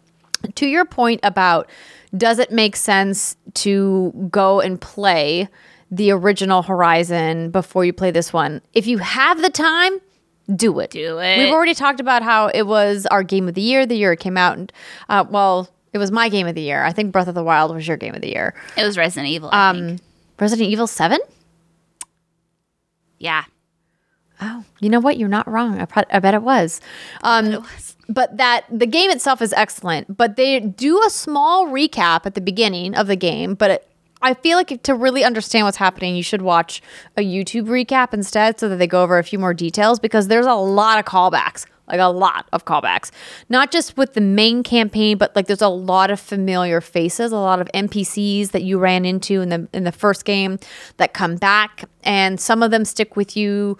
to 0.55 0.67
your 0.67 0.85
point 0.85 1.19
about 1.23 1.69
does 2.15 2.39
it 2.39 2.51
make 2.51 2.75
sense 2.75 3.35
to 3.55 4.11
go 4.31 4.61
and 4.61 4.79
play 4.79 5.49
the 5.91 6.11
original 6.11 6.61
Horizon 6.61 7.51
before 7.51 7.83
you 7.85 7.91
play 7.93 8.11
this 8.11 8.31
one? 8.31 8.61
If 8.73 8.87
you 8.87 8.99
have 8.99 9.41
the 9.41 9.49
time, 9.49 9.99
do 10.55 10.79
it. 10.79 10.91
Do 10.91 11.17
it. 11.19 11.37
We've 11.39 11.53
already 11.53 11.73
talked 11.73 11.99
about 11.99 12.21
how 12.23 12.47
it 12.47 12.63
was 12.63 13.05
our 13.07 13.23
game 13.23 13.47
of 13.49 13.55
the 13.55 13.61
year 13.61 13.85
the 13.85 13.95
year 13.95 14.13
it 14.13 14.19
came 14.19 14.37
out. 14.37 14.57
And, 14.57 14.71
uh, 15.09 15.25
well, 15.29 15.69
it 15.91 15.97
was 15.97 16.11
my 16.11 16.29
game 16.29 16.47
of 16.47 16.55
the 16.55 16.61
year. 16.61 16.83
I 16.83 16.91
think 16.93 17.11
Breath 17.11 17.27
of 17.27 17.35
the 17.35 17.43
Wild 17.43 17.73
was 17.73 17.87
your 17.87 17.97
game 17.97 18.15
of 18.15 18.21
the 18.21 18.29
year. 18.29 18.53
It 18.77 18.83
was 18.83 18.97
Resident 18.97 19.27
Evil. 19.31 19.49
I 19.51 19.69
Um. 19.69 19.97
Resident 20.39 20.69
Evil 20.69 20.87
7? 20.87 21.17
Yeah. 23.19 23.45
Oh, 24.41 24.65
you 24.81 24.89
know 24.89 24.99
what? 24.99 25.17
You're 25.17 25.29
not 25.29 25.47
wrong. 25.47 25.79
I, 25.79 25.85
pro- 25.85 26.03
I 26.11 26.19
bet 26.19 26.33
it 26.33 26.41
was. 26.41 26.81
Um, 27.23 27.65
but 28.09 28.37
that 28.37 28.65
the 28.71 28.85
game 28.85 29.11
itself 29.11 29.41
is 29.41 29.53
excellent. 29.53 30.15
But 30.15 30.35
they 30.35 30.59
do 30.59 31.01
a 31.05 31.09
small 31.09 31.67
recap 31.67 32.25
at 32.25 32.35
the 32.35 32.41
beginning 32.41 32.95
of 32.95 33.07
the 33.07 33.15
game, 33.15 33.55
but 33.55 33.71
it, 33.71 33.87
I 34.21 34.33
feel 34.33 34.57
like 34.57 34.81
to 34.83 34.95
really 34.95 35.23
understand 35.23 35.65
what's 35.65 35.77
happening, 35.77 36.15
you 36.15 36.23
should 36.23 36.41
watch 36.41 36.81
a 37.17 37.21
YouTube 37.21 37.65
recap 37.65 38.13
instead 38.13 38.59
so 38.59 38.69
that 38.69 38.77
they 38.77 38.87
go 38.87 39.03
over 39.03 39.19
a 39.19 39.23
few 39.23 39.37
more 39.37 39.53
details 39.53 39.99
because 39.99 40.27
there's 40.29 40.45
a 40.45 40.53
lot 40.53 40.97
of 40.97 41.05
callbacks, 41.05 41.65
like 41.87 41.99
a 41.99 42.05
lot 42.05 42.47
of 42.51 42.65
callbacks. 42.65 43.11
Not 43.49 43.71
just 43.71 43.97
with 43.97 44.13
the 44.13 44.21
main 44.21 44.63
campaign, 44.63 45.17
but 45.17 45.35
like 45.35 45.47
there's 45.47 45.61
a 45.61 45.67
lot 45.67 46.09
of 46.09 46.19
familiar 46.19 46.81
faces, 46.81 47.31
a 47.31 47.37
lot 47.37 47.59
of 47.59 47.69
NPCs 47.73 48.51
that 48.51 48.63
you 48.63 48.79
ran 48.79 49.05
into 49.05 49.41
in 49.41 49.49
the 49.49 49.67
in 49.73 49.83
the 49.83 49.91
first 49.91 50.25
game 50.25 50.57
that 50.97 51.13
come 51.13 51.35
back 51.35 51.83
and 52.03 52.39
some 52.39 52.63
of 52.63 52.71
them 52.71 52.85
stick 52.85 53.15
with 53.15 53.35
you 53.37 53.77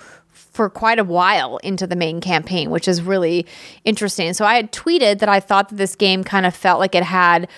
for 0.55 0.69
quite 0.69 0.99
a 0.99 1.03
while 1.03 1.57
into 1.57 1.85
the 1.85 1.97
main 1.97 2.21
campaign, 2.21 2.69
which 2.71 2.87
is 2.87 3.01
really 3.01 3.45
interesting. 3.83 4.33
So 4.33 4.45
I 4.45 4.55
had 4.55 4.71
tweeted 4.71 5.19
that 5.19 5.27
I 5.27 5.41
thought 5.41 5.67
that 5.69 5.75
this 5.75 5.95
game 5.97 6.23
kind 6.23 6.45
of 6.45 6.55
felt 6.55 6.79
like 6.79 6.95
it 6.95 7.03
had, 7.03 7.49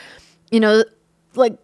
you 0.50 0.60
know, 0.60 0.84
like 1.36 1.58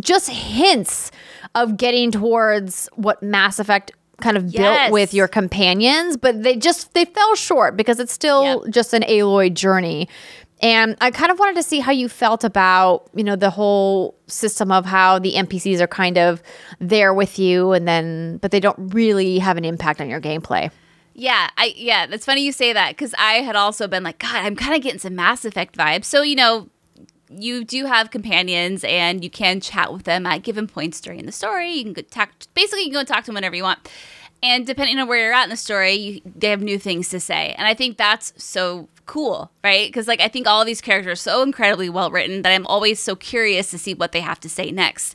just 0.00 0.28
hints 0.28 1.10
of 1.54 1.78
getting 1.78 2.10
towards 2.10 2.88
what 2.96 3.22
Mass 3.22 3.58
Effect 3.58 3.92
kind 4.20 4.36
of 4.36 4.44
Yes. 4.52 4.60
built 4.88 4.92
with 4.92 5.14
your 5.14 5.26
companions, 5.26 6.18
but 6.18 6.42
they 6.42 6.54
just 6.56 6.92
they 6.92 7.06
fell 7.06 7.34
short 7.34 7.76
because 7.76 7.98
it's 7.98 8.12
still 8.12 8.62
Yep. 8.64 8.74
just 8.74 8.92
an 8.92 9.02
Aloy 9.04 9.52
journey. 9.52 10.06
And 10.62 10.96
I 11.00 11.10
kind 11.10 11.30
of 11.30 11.38
wanted 11.38 11.56
to 11.56 11.62
see 11.62 11.80
how 11.80 11.92
you 11.92 12.08
felt 12.08 12.44
about, 12.44 13.10
you 13.14 13.24
know, 13.24 13.36
the 13.36 13.50
whole 13.50 14.14
system 14.26 14.70
of 14.70 14.86
how 14.86 15.18
the 15.18 15.32
NPCs 15.32 15.80
are 15.80 15.86
kind 15.86 16.16
of 16.16 16.42
there 16.80 17.12
with 17.12 17.38
you 17.38 17.72
and 17.72 17.86
then 17.86 18.38
but 18.38 18.50
they 18.50 18.60
don't 18.60 18.94
really 18.94 19.38
have 19.38 19.56
an 19.56 19.64
impact 19.64 20.00
on 20.00 20.08
your 20.08 20.20
gameplay. 20.20 20.70
Yeah, 21.12 21.48
I 21.56 21.74
yeah, 21.76 22.06
that's 22.06 22.24
funny 22.24 22.44
you 22.44 22.52
say 22.52 22.72
that 22.72 22.90
because 22.90 23.14
I 23.18 23.34
had 23.34 23.56
also 23.56 23.86
been 23.86 24.02
like, 24.02 24.18
God, 24.18 24.36
I'm 24.36 24.56
kind 24.56 24.74
of 24.74 24.82
getting 24.82 24.98
some 24.98 25.14
Mass 25.14 25.44
Effect 25.44 25.76
vibes. 25.76 26.06
So 26.06 26.22
you 26.22 26.36
know, 26.36 26.68
you 27.30 27.64
do 27.64 27.86
have 27.86 28.10
companions 28.10 28.84
and 28.84 29.22
you 29.22 29.30
can 29.30 29.60
chat 29.60 29.92
with 29.92 30.04
them 30.04 30.26
at 30.26 30.42
given 30.42 30.66
points 30.66 31.00
during 31.00 31.26
the 31.26 31.32
story. 31.32 31.72
You 31.72 31.84
can 31.84 31.92
go 31.92 32.02
talk, 32.02 32.30
basically 32.54 32.84
you 32.84 32.90
can 32.90 33.00
go 33.00 33.04
talk 33.04 33.24
to 33.24 33.26
them 33.26 33.34
whenever 33.34 33.56
you 33.56 33.62
want. 33.62 33.88
And 34.42 34.66
depending 34.66 34.98
on 34.98 35.08
where 35.08 35.18
you're 35.18 35.32
at 35.32 35.44
in 35.44 35.50
the 35.50 35.56
story, 35.56 35.92
you, 35.92 36.20
they 36.24 36.50
have 36.50 36.60
new 36.60 36.78
things 36.78 37.08
to 37.10 37.20
say. 37.20 37.54
And 37.56 37.66
I 37.66 37.74
think 37.74 37.96
that's 37.96 38.32
so 38.36 38.88
cool, 39.06 39.50
right? 39.62 39.88
Because 39.88 40.08
like 40.08 40.20
I 40.20 40.28
think 40.28 40.46
all 40.46 40.60
of 40.60 40.66
these 40.66 40.80
characters 40.80 41.12
are 41.12 41.30
so 41.30 41.42
incredibly 41.42 41.88
well 41.88 42.10
written 42.10 42.42
that 42.42 42.52
I'm 42.52 42.66
always 42.66 43.00
so 43.00 43.16
curious 43.16 43.70
to 43.70 43.78
see 43.78 43.94
what 43.94 44.12
they 44.12 44.20
have 44.20 44.40
to 44.40 44.48
say 44.48 44.70
next. 44.70 45.14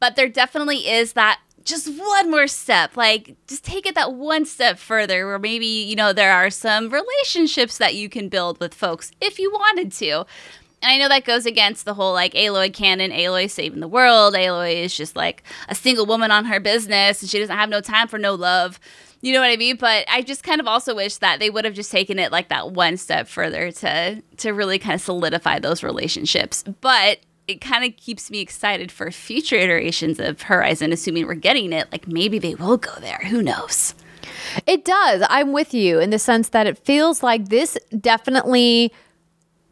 But 0.00 0.16
there 0.16 0.28
definitely 0.28 0.88
is 0.88 1.14
that 1.14 1.40
just 1.64 1.88
one 1.88 2.30
more 2.30 2.46
step. 2.46 2.96
Like 2.96 3.36
just 3.46 3.64
take 3.64 3.86
it 3.86 3.94
that 3.94 4.14
one 4.14 4.44
step 4.44 4.78
further 4.78 5.26
where 5.26 5.38
maybe, 5.38 5.66
you 5.66 5.96
know, 5.96 6.12
there 6.12 6.32
are 6.32 6.50
some 6.50 6.88
relationships 6.88 7.78
that 7.78 7.94
you 7.94 8.08
can 8.08 8.28
build 8.28 8.58
with 8.58 8.74
folks 8.74 9.12
if 9.20 9.38
you 9.38 9.52
wanted 9.52 9.92
to. 9.92 10.24
And 10.80 10.92
I 10.92 10.96
know 10.96 11.08
that 11.08 11.24
goes 11.24 11.44
against 11.44 11.84
the 11.84 11.94
whole 11.94 12.12
like 12.12 12.34
Aloy 12.34 12.72
canon, 12.72 13.10
Aloy 13.10 13.50
saving 13.50 13.80
the 13.80 13.88
world. 13.88 14.34
Aloy 14.34 14.76
is 14.76 14.96
just 14.96 15.16
like 15.16 15.42
a 15.68 15.74
single 15.74 16.06
woman 16.06 16.30
on 16.30 16.46
her 16.46 16.60
business 16.60 17.20
and 17.20 17.28
she 17.30 17.38
doesn't 17.38 17.56
have 17.56 17.68
no 17.68 17.80
time 17.80 18.08
for 18.08 18.18
no 18.18 18.34
love. 18.34 18.80
You 19.20 19.32
know 19.32 19.40
what 19.40 19.50
I 19.50 19.56
mean? 19.56 19.76
But 19.76 20.04
I 20.08 20.22
just 20.22 20.44
kind 20.44 20.60
of 20.60 20.66
also 20.66 20.94
wish 20.94 21.16
that 21.16 21.40
they 21.40 21.50
would 21.50 21.64
have 21.64 21.74
just 21.74 21.90
taken 21.90 22.18
it 22.18 22.30
like 22.30 22.48
that 22.48 22.72
one 22.72 22.96
step 22.96 23.28
further 23.28 23.72
to 23.72 24.22
to 24.38 24.50
really 24.50 24.78
kind 24.78 24.94
of 24.94 25.00
solidify 25.00 25.58
those 25.58 25.82
relationships. 25.82 26.62
But 26.80 27.18
it 27.48 27.60
kind 27.60 27.84
of 27.84 27.96
keeps 27.96 28.30
me 28.30 28.40
excited 28.40 28.92
for 28.92 29.10
future 29.10 29.56
iterations 29.56 30.20
of 30.20 30.42
Horizon, 30.42 30.92
assuming 30.92 31.26
we're 31.26 31.34
getting 31.34 31.72
it. 31.72 31.90
Like 31.90 32.06
maybe 32.06 32.38
they 32.38 32.54
will 32.54 32.76
go 32.76 32.92
there. 33.00 33.20
Who 33.28 33.42
knows? 33.42 33.94
It 34.66 34.84
does. 34.84 35.26
I'm 35.28 35.52
with 35.52 35.74
you 35.74 35.98
in 35.98 36.10
the 36.10 36.18
sense 36.18 36.50
that 36.50 36.66
it 36.66 36.78
feels 36.78 37.22
like 37.22 37.48
this 37.48 37.76
definitely 37.98 38.92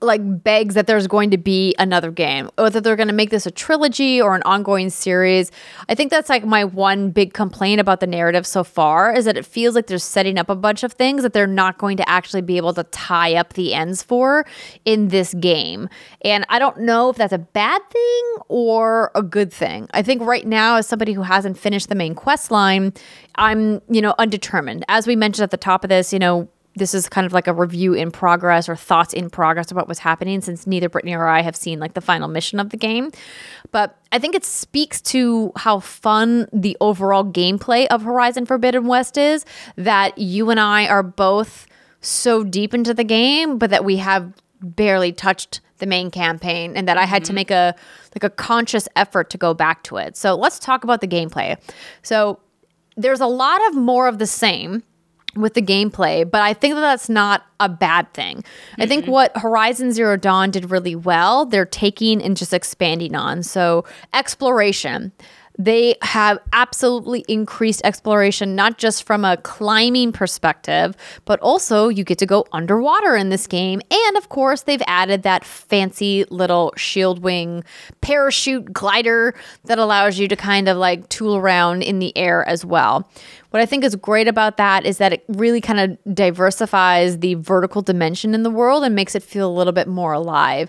like 0.00 0.20
begs 0.44 0.74
that 0.74 0.86
there's 0.86 1.06
going 1.06 1.30
to 1.30 1.38
be 1.38 1.74
another 1.78 2.10
game 2.10 2.50
or 2.58 2.68
that 2.68 2.84
they're 2.84 2.96
going 2.96 3.08
to 3.08 3.14
make 3.14 3.30
this 3.30 3.46
a 3.46 3.50
trilogy 3.50 4.20
or 4.20 4.34
an 4.34 4.42
ongoing 4.42 4.90
series. 4.90 5.50
I 5.88 5.94
think 5.94 6.10
that's 6.10 6.28
like 6.28 6.44
my 6.44 6.64
one 6.64 7.10
big 7.10 7.32
complaint 7.32 7.80
about 7.80 8.00
the 8.00 8.06
narrative 8.06 8.46
so 8.46 8.62
far 8.62 9.14
is 9.14 9.24
that 9.24 9.38
it 9.38 9.46
feels 9.46 9.74
like 9.74 9.86
they're 9.86 9.98
setting 9.98 10.38
up 10.38 10.50
a 10.50 10.54
bunch 10.54 10.82
of 10.82 10.92
things 10.92 11.22
that 11.22 11.32
they're 11.32 11.46
not 11.46 11.78
going 11.78 11.96
to 11.96 12.08
actually 12.08 12.42
be 12.42 12.58
able 12.58 12.74
to 12.74 12.84
tie 12.84 13.34
up 13.34 13.54
the 13.54 13.72
ends 13.72 14.02
for 14.02 14.44
in 14.84 15.08
this 15.08 15.32
game. 15.34 15.88
And 16.22 16.44
I 16.50 16.58
don't 16.58 16.80
know 16.80 17.08
if 17.08 17.16
that's 17.16 17.32
a 17.32 17.38
bad 17.38 17.80
thing 17.90 18.36
or 18.48 19.10
a 19.14 19.22
good 19.22 19.50
thing. 19.50 19.88
I 19.94 20.02
think 20.02 20.20
right 20.22 20.46
now 20.46 20.76
as 20.76 20.86
somebody 20.86 21.14
who 21.14 21.22
hasn't 21.22 21.56
finished 21.56 21.88
the 21.88 21.94
main 21.94 22.14
quest 22.14 22.50
line, 22.50 22.92
I'm, 23.36 23.80
you 23.88 24.02
know, 24.02 24.14
undetermined. 24.18 24.84
As 24.88 25.06
we 25.06 25.16
mentioned 25.16 25.44
at 25.44 25.50
the 25.50 25.56
top 25.56 25.84
of 25.84 25.88
this, 25.88 26.12
you 26.12 26.18
know, 26.18 26.48
this 26.76 26.94
is 26.94 27.08
kind 27.08 27.26
of 27.26 27.32
like 27.32 27.46
a 27.46 27.52
review 27.52 27.94
in 27.94 28.10
progress 28.10 28.68
or 28.68 28.76
thoughts 28.76 29.14
in 29.14 29.30
progress 29.30 29.70
about 29.70 29.88
what's 29.88 30.00
happening 30.00 30.40
since 30.42 30.66
neither 30.66 30.88
Brittany 30.88 31.14
or 31.14 31.26
I 31.26 31.40
have 31.40 31.56
seen 31.56 31.80
like 31.80 31.94
the 31.94 32.00
final 32.00 32.28
mission 32.28 32.60
of 32.60 32.70
the 32.70 32.76
game. 32.76 33.10
But 33.72 33.98
I 34.12 34.18
think 34.18 34.34
it 34.34 34.44
speaks 34.44 35.00
to 35.02 35.52
how 35.56 35.80
fun 35.80 36.48
the 36.52 36.76
overall 36.80 37.24
gameplay 37.24 37.86
of 37.86 38.02
Horizon 38.02 38.46
Forbidden 38.46 38.86
West 38.86 39.16
is 39.16 39.44
that 39.76 40.16
you 40.18 40.50
and 40.50 40.60
I 40.60 40.86
are 40.86 41.02
both 41.02 41.66
so 42.00 42.44
deep 42.44 42.74
into 42.74 42.94
the 42.94 43.04
game, 43.04 43.58
but 43.58 43.70
that 43.70 43.84
we 43.84 43.96
have 43.96 44.32
barely 44.60 45.12
touched 45.12 45.60
the 45.78 45.86
main 45.86 46.10
campaign 46.10 46.76
and 46.76 46.88
that 46.88 46.96
I 46.96 47.04
had 47.04 47.24
to 47.24 47.30
mm-hmm. 47.30 47.34
make 47.36 47.50
a 47.50 47.74
like 48.14 48.24
a 48.24 48.30
conscious 48.30 48.88
effort 48.96 49.28
to 49.30 49.38
go 49.38 49.52
back 49.52 49.82
to 49.84 49.96
it. 49.96 50.16
So 50.16 50.34
let's 50.34 50.58
talk 50.58 50.84
about 50.84 51.00
the 51.00 51.08
gameplay. 51.08 51.58
So 52.02 52.40
there's 52.96 53.20
a 53.20 53.26
lot 53.26 53.66
of 53.68 53.74
more 53.74 54.08
of 54.08 54.18
the 54.18 54.26
same 54.26 54.82
with 55.36 55.54
the 55.54 55.62
gameplay, 55.62 56.28
but 56.28 56.40
I 56.40 56.54
think 56.54 56.74
that 56.74 56.80
that's 56.80 57.08
not 57.08 57.46
a 57.60 57.68
bad 57.68 58.12
thing. 58.12 58.44
I 58.78 58.86
think 58.86 59.06
what 59.06 59.36
Horizon 59.36 59.92
Zero 59.92 60.16
Dawn 60.16 60.50
did 60.50 60.70
really 60.70 60.94
well, 60.94 61.46
they're 61.46 61.64
taking 61.64 62.22
and 62.22 62.36
just 62.36 62.52
expanding 62.52 63.14
on. 63.14 63.42
So, 63.42 63.84
exploration. 64.12 65.12
They 65.58 65.96
have 66.02 66.38
absolutely 66.52 67.24
increased 67.28 67.80
exploration, 67.84 68.54
not 68.54 68.76
just 68.76 69.04
from 69.04 69.24
a 69.24 69.38
climbing 69.38 70.12
perspective, 70.12 70.94
but 71.24 71.40
also 71.40 71.88
you 71.88 72.04
get 72.04 72.18
to 72.18 72.26
go 72.26 72.44
underwater 72.52 73.16
in 73.16 73.30
this 73.30 73.46
game. 73.46 73.80
And 73.90 74.16
of 74.16 74.28
course, 74.28 74.62
they've 74.62 74.82
added 74.86 75.22
that 75.22 75.44
fancy 75.44 76.24
little 76.30 76.74
shield 76.76 77.20
wing 77.20 77.64
parachute 78.02 78.72
glider 78.72 79.34
that 79.64 79.78
allows 79.78 80.18
you 80.18 80.28
to 80.28 80.36
kind 80.36 80.68
of 80.68 80.76
like 80.76 81.08
tool 81.08 81.36
around 81.36 81.82
in 81.82 82.00
the 82.00 82.16
air 82.16 82.46
as 82.46 82.64
well. 82.64 83.10
What 83.50 83.62
I 83.62 83.66
think 83.66 83.84
is 83.84 83.96
great 83.96 84.28
about 84.28 84.58
that 84.58 84.84
is 84.84 84.98
that 84.98 85.14
it 85.14 85.24
really 85.28 85.62
kind 85.62 85.80
of 85.80 86.14
diversifies 86.14 87.20
the 87.20 87.34
vertical 87.34 87.80
dimension 87.80 88.34
in 88.34 88.42
the 88.42 88.50
world 88.50 88.84
and 88.84 88.94
makes 88.94 89.14
it 89.14 89.22
feel 89.22 89.48
a 89.48 89.56
little 89.56 89.72
bit 89.72 89.88
more 89.88 90.12
alive. 90.12 90.68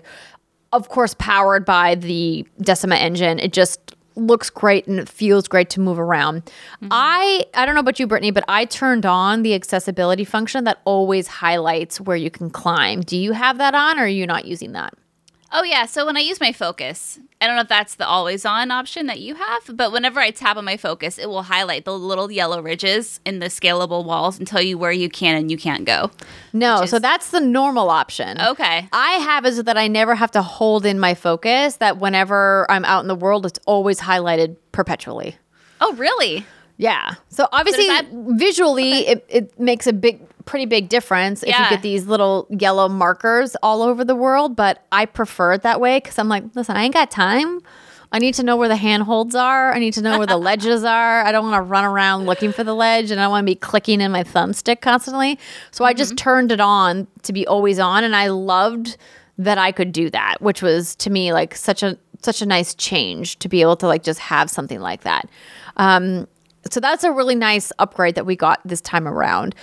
Of 0.72 0.88
course, 0.88 1.14
powered 1.18 1.66
by 1.66 1.96
the 1.96 2.46
Decima 2.60 2.96
engine, 2.96 3.38
it 3.38 3.52
just 3.52 3.94
looks 4.18 4.50
great 4.50 4.86
and 4.86 4.98
it 4.98 5.08
feels 5.08 5.48
great 5.48 5.70
to 5.70 5.80
move 5.80 5.98
around. 5.98 6.44
Mm-hmm. 6.44 6.88
I 6.90 7.44
I 7.54 7.66
don't 7.66 7.74
know 7.74 7.80
about 7.80 7.98
you, 7.98 8.06
Brittany, 8.06 8.30
but 8.30 8.44
I 8.48 8.64
turned 8.64 9.06
on 9.06 9.42
the 9.42 9.54
accessibility 9.54 10.24
function 10.24 10.64
that 10.64 10.80
always 10.84 11.28
highlights 11.28 12.00
where 12.00 12.16
you 12.16 12.30
can 12.30 12.50
climb. 12.50 13.00
Do 13.00 13.16
you 13.16 13.32
have 13.32 13.58
that 13.58 13.74
on 13.74 13.98
or 13.98 14.02
are 14.02 14.06
you 14.06 14.26
not 14.26 14.44
using 14.44 14.72
that? 14.72 14.94
Oh 15.52 15.62
yeah, 15.62 15.86
so 15.86 16.04
when 16.04 16.16
I 16.16 16.20
use 16.20 16.40
my 16.40 16.52
focus, 16.52 17.18
I 17.40 17.46
don't 17.46 17.54
know 17.54 17.62
if 17.62 17.68
that's 17.68 17.94
the 17.94 18.06
always 18.06 18.44
on 18.44 18.72
option 18.72 19.06
that 19.06 19.20
you 19.20 19.36
have, 19.36 19.76
but 19.76 19.92
whenever 19.92 20.18
I 20.18 20.32
tap 20.32 20.56
on 20.56 20.64
my 20.64 20.76
focus, 20.76 21.18
it 21.18 21.28
will 21.28 21.44
highlight 21.44 21.84
the 21.84 21.96
little 21.96 22.32
yellow 22.32 22.60
ridges 22.60 23.20
in 23.24 23.38
the 23.38 23.46
scalable 23.46 24.04
walls 24.04 24.38
and 24.38 24.46
tell 24.46 24.60
you 24.60 24.76
where 24.76 24.90
you 24.90 25.08
can 25.08 25.36
and 25.36 25.48
you 25.50 25.56
can't 25.56 25.84
go. 25.84 26.10
No, 26.52 26.80
Which 26.80 26.90
so 26.90 26.98
that's 26.98 27.30
the 27.30 27.40
normal 27.40 27.90
option. 27.90 28.40
Okay. 28.40 28.88
I 28.92 29.10
have 29.12 29.46
is 29.46 29.62
that 29.62 29.76
I 29.76 29.86
never 29.86 30.16
have 30.16 30.32
to 30.32 30.42
hold 30.42 30.84
in 30.84 30.98
my 30.98 31.14
focus, 31.14 31.76
that 31.76 31.98
whenever 31.98 32.66
I'm 32.68 32.84
out 32.84 33.02
in 33.04 33.08
the 33.08 33.14
world, 33.14 33.46
it's 33.46 33.60
always 33.66 34.00
highlighted 34.00 34.56
perpetually. 34.72 35.36
Oh, 35.80 35.92
really? 35.94 36.44
Yeah. 36.76 37.14
So 37.28 37.46
obviously, 37.52 37.86
that- 37.86 38.06
visually, 38.12 39.06
it, 39.06 39.24
it 39.28 39.60
makes 39.60 39.86
a 39.86 39.92
big, 39.92 40.20
pretty 40.48 40.64
big 40.64 40.88
difference 40.88 41.42
if 41.42 41.50
you 41.50 41.68
get 41.68 41.82
these 41.82 42.06
little 42.06 42.46
yellow 42.48 42.88
markers 42.88 43.54
all 43.62 43.82
over 43.82 44.02
the 44.02 44.14
world. 44.14 44.56
But 44.56 44.82
I 44.90 45.04
prefer 45.04 45.52
it 45.52 45.62
that 45.62 45.78
way 45.78 45.98
because 45.98 46.18
I'm 46.18 46.28
like, 46.28 46.42
listen, 46.54 46.74
I 46.74 46.84
ain't 46.84 46.94
got 46.94 47.10
time. 47.10 47.60
I 48.10 48.18
need 48.18 48.32
to 48.34 48.42
know 48.42 48.56
where 48.56 48.68
the 48.68 48.76
handholds 48.76 49.34
are. 49.34 49.74
I 49.74 49.78
need 49.78 49.92
to 49.92 50.00
know 50.00 50.16
where 50.16 50.26
the 50.26 50.36
ledges 50.48 50.84
are. 50.84 51.22
I 51.22 51.30
don't 51.30 51.44
want 51.44 51.56
to 51.56 51.62
run 51.62 51.84
around 51.84 52.24
looking 52.24 52.52
for 52.52 52.64
the 52.64 52.74
ledge 52.74 53.10
and 53.10 53.20
I 53.20 53.24
don't 53.24 53.30
want 53.30 53.44
to 53.44 53.50
be 53.50 53.54
clicking 53.54 54.00
in 54.00 54.10
my 54.10 54.24
thumbstick 54.24 54.80
constantly. 54.80 55.38
So 55.70 55.84
I 55.84 55.92
just 55.92 56.16
turned 56.16 56.50
it 56.50 56.60
on 56.60 57.06
to 57.24 57.34
be 57.34 57.46
always 57.46 57.78
on 57.78 58.04
and 58.04 58.16
I 58.16 58.28
loved 58.28 58.96
that 59.36 59.58
I 59.58 59.70
could 59.70 59.92
do 59.92 60.08
that, 60.10 60.40
which 60.40 60.62
was 60.62 60.96
to 60.96 61.10
me 61.10 61.34
like 61.34 61.54
such 61.54 61.82
a 61.82 61.98
such 62.22 62.40
a 62.40 62.46
nice 62.46 62.74
change 62.74 63.38
to 63.40 63.48
be 63.48 63.60
able 63.60 63.76
to 63.76 63.86
like 63.86 64.02
just 64.02 64.18
have 64.18 64.50
something 64.50 64.80
like 64.80 65.02
that. 65.02 65.28
Um, 65.76 66.26
so 66.70 66.80
that's 66.80 67.04
a 67.04 67.12
really 67.12 67.34
nice 67.34 67.72
upgrade 67.78 68.14
that 68.16 68.26
we 68.26 68.36
got 68.36 68.60
this 68.64 68.80
time 68.80 69.06
around. 69.06 69.54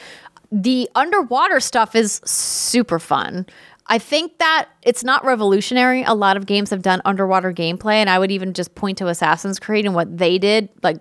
The 0.58 0.89
underwater 0.95 1.60
stuff 1.60 1.95
is 1.95 2.22
super 2.24 2.97
fun. 2.97 3.45
I 3.88 3.99
think 3.99 4.38
that 4.38 4.70
it's 4.84 5.03
not 5.03 5.26
revolutionary. 5.26 6.03
A 6.03 6.14
lot 6.14 6.38
of 6.38 6.45
games 6.45 6.70
have 6.70 6.82
done 6.82 7.01
underwater 7.03 7.51
gameplay, 7.51 7.95
and 7.95 8.10
I 8.10 8.18
would 8.18 8.32
even 8.32 8.53
just 8.53 8.74
point 8.74 8.97
to 8.99 9.08
Assassin's 9.08 9.60
Creed 9.60 9.86
and 9.86 9.93
what 9.93 10.18
they 10.18 10.38
did, 10.38 10.70
like 10.82 10.97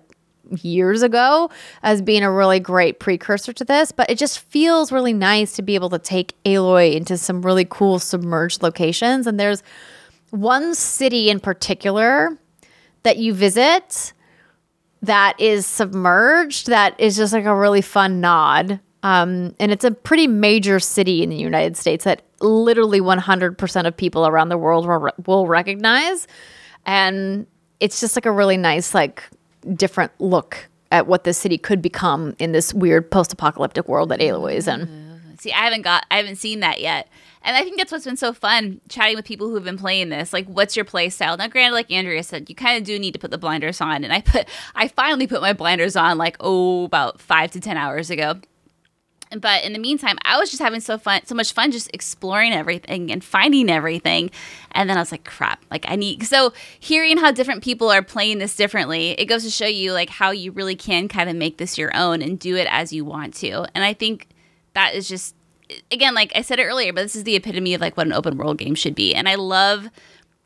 years 0.61 1.01
ago 1.01 1.49
as 1.83 2.01
being 2.01 2.21
a 2.21 2.31
really 2.31 2.59
great 2.59 2.99
precursor 2.99 3.53
to 3.53 3.63
this, 3.63 3.93
but 3.93 4.09
it 4.09 4.17
just 4.17 4.39
feels 4.39 4.91
really 4.91 5.13
nice 5.13 5.53
to 5.53 5.61
be 5.61 5.75
able 5.75 5.89
to 5.89 5.99
take 5.99 6.33
Aloy 6.43 6.93
into 6.93 7.17
some 7.17 7.41
really 7.41 7.65
cool 7.65 7.97
submerged 7.97 8.61
locations. 8.61 9.25
And 9.25 9.39
there's 9.39 9.63
one 10.31 10.75
city 10.75 11.29
in 11.29 11.39
particular 11.39 12.37
that 13.03 13.17
you 13.17 13.33
visit 13.33 14.11
that 15.01 15.39
is 15.39 15.65
submerged 15.65 16.67
that 16.67 16.99
is 16.99 17.15
just 17.15 17.31
like 17.31 17.45
a 17.45 17.55
really 17.55 17.81
fun 17.81 18.19
nod. 18.19 18.81
Um, 19.05 19.53
and 19.59 19.71
it's 19.71 19.85
a 19.85 19.91
pretty 19.91 20.25
major 20.25 20.79
city 20.79 21.21
in 21.21 21.29
the 21.29 21.35
United 21.35 21.77
States 21.77 22.05
that 22.05 22.23
literally 22.39 22.99
100% 22.99 23.85
of 23.87 23.95
people 23.95 24.25
around 24.25 24.49
the 24.49 24.57
world 24.57 24.87
will, 24.87 25.11
will 25.27 25.45
recognize. 25.45 26.27
And 26.87 27.45
it's 27.79 27.99
just 27.99 28.17
like 28.17 28.25
a 28.25 28.31
really 28.31 28.57
nice, 28.57 28.95
like, 28.95 29.21
different 29.75 30.11
look 30.17 30.67
at 30.91 31.05
what 31.05 31.23
this 31.23 31.37
city 31.37 31.59
could 31.59 31.83
become 31.83 32.35
in 32.39 32.51
this 32.51 32.73
weird 32.73 33.11
post-apocalyptic 33.11 33.87
world 33.87 34.09
that 34.09 34.21
Aloy 34.21 34.55
is 34.55 34.67
in. 34.67 35.21
See, 35.37 35.51
I 35.51 35.65
haven't 35.65 35.83
got, 35.83 36.07
I 36.09 36.17
haven't 36.17 36.37
seen 36.37 36.61
that 36.61 36.81
yet. 36.81 37.07
And 37.43 37.55
I 37.55 37.61
think 37.61 37.77
that's 37.77 37.91
what's 37.91 38.05
been 38.05 38.17
so 38.17 38.33
fun 38.33 38.81
chatting 38.89 39.15
with 39.15 39.25
people 39.25 39.51
who've 39.51 39.63
been 39.63 39.77
playing 39.77 40.09
this. 40.09 40.33
Like, 40.33 40.47
what's 40.47 40.75
your 40.75 40.85
play 40.85 41.09
style? 41.09 41.37
Now, 41.37 41.47
granted, 41.47 41.75
like 41.75 41.91
Andrea 41.91 42.23
said, 42.23 42.49
you 42.49 42.55
kind 42.55 42.79
of 42.79 42.83
do 42.83 42.97
need 42.97 43.11
to 43.11 43.19
put 43.19 43.29
the 43.29 43.37
blinders 43.37 43.81
on. 43.81 44.03
And 44.03 44.11
I 44.11 44.21
put, 44.21 44.47
I 44.73 44.87
finally 44.87 45.27
put 45.27 45.41
my 45.41 45.53
blinders 45.53 45.95
on 45.95 46.17
like, 46.17 46.37
oh, 46.39 46.85
about 46.85 47.21
five 47.21 47.51
to 47.51 47.59
10 47.59 47.77
hours 47.77 48.09
ago. 48.09 48.39
But 49.39 49.63
in 49.63 49.73
the 49.73 49.79
meantime, 49.79 50.17
I 50.23 50.37
was 50.39 50.49
just 50.49 50.61
having 50.61 50.79
so 50.79 50.97
fun, 50.97 51.25
so 51.25 51.35
much 51.35 51.53
fun 51.53 51.71
just 51.71 51.89
exploring 51.93 52.53
everything 52.53 53.11
and 53.11 53.23
finding 53.23 53.69
everything. 53.69 54.31
And 54.71 54.89
then 54.89 54.97
I 54.97 55.01
was 55.01 55.11
like, 55.11 55.23
crap, 55.23 55.63
like 55.71 55.85
I 55.87 55.95
need. 55.95 56.23
So 56.25 56.53
hearing 56.79 57.17
how 57.17 57.31
different 57.31 57.63
people 57.63 57.89
are 57.89 58.01
playing 58.01 58.37
this 58.39 58.55
differently, 58.55 59.11
it 59.11 59.25
goes 59.25 59.43
to 59.43 59.49
show 59.49 59.67
you 59.67 59.93
like 59.93 60.09
how 60.09 60.31
you 60.31 60.51
really 60.51 60.75
can 60.75 61.07
kind 61.07 61.29
of 61.29 61.35
make 61.35 61.57
this 61.57 61.77
your 61.77 61.95
own 61.95 62.21
and 62.21 62.39
do 62.39 62.55
it 62.55 62.67
as 62.69 62.93
you 62.93 63.03
want 63.03 63.33
to. 63.35 63.65
And 63.73 63.83
I 63.83 63.93
think 63.93 64.27
that 64.73 64.93
is 64.93 65.07
just 65.07 65.35
again, 65.91 66.13
like 66.13 66.31
I 66.35 66.41
said 66.41 66.59
it 66.59 66.65
earlier, 66.65 66.93
but 66.93 67.01
this 67.01 67.15
is 67.15 67.23
the 67.23 67.35
epitome 67.35 67.73
of 67.73 67.81
like 67.81 67.97
what 67.97 68.07
an 68.07 68.13
open 68.13 68.37
world 68.37 68.57
game 68.57 68.75
should 68.75 68.95
be. 68.95 69.15
And 69.15 69.27
I 69.27 69.35
love 69.35 69.89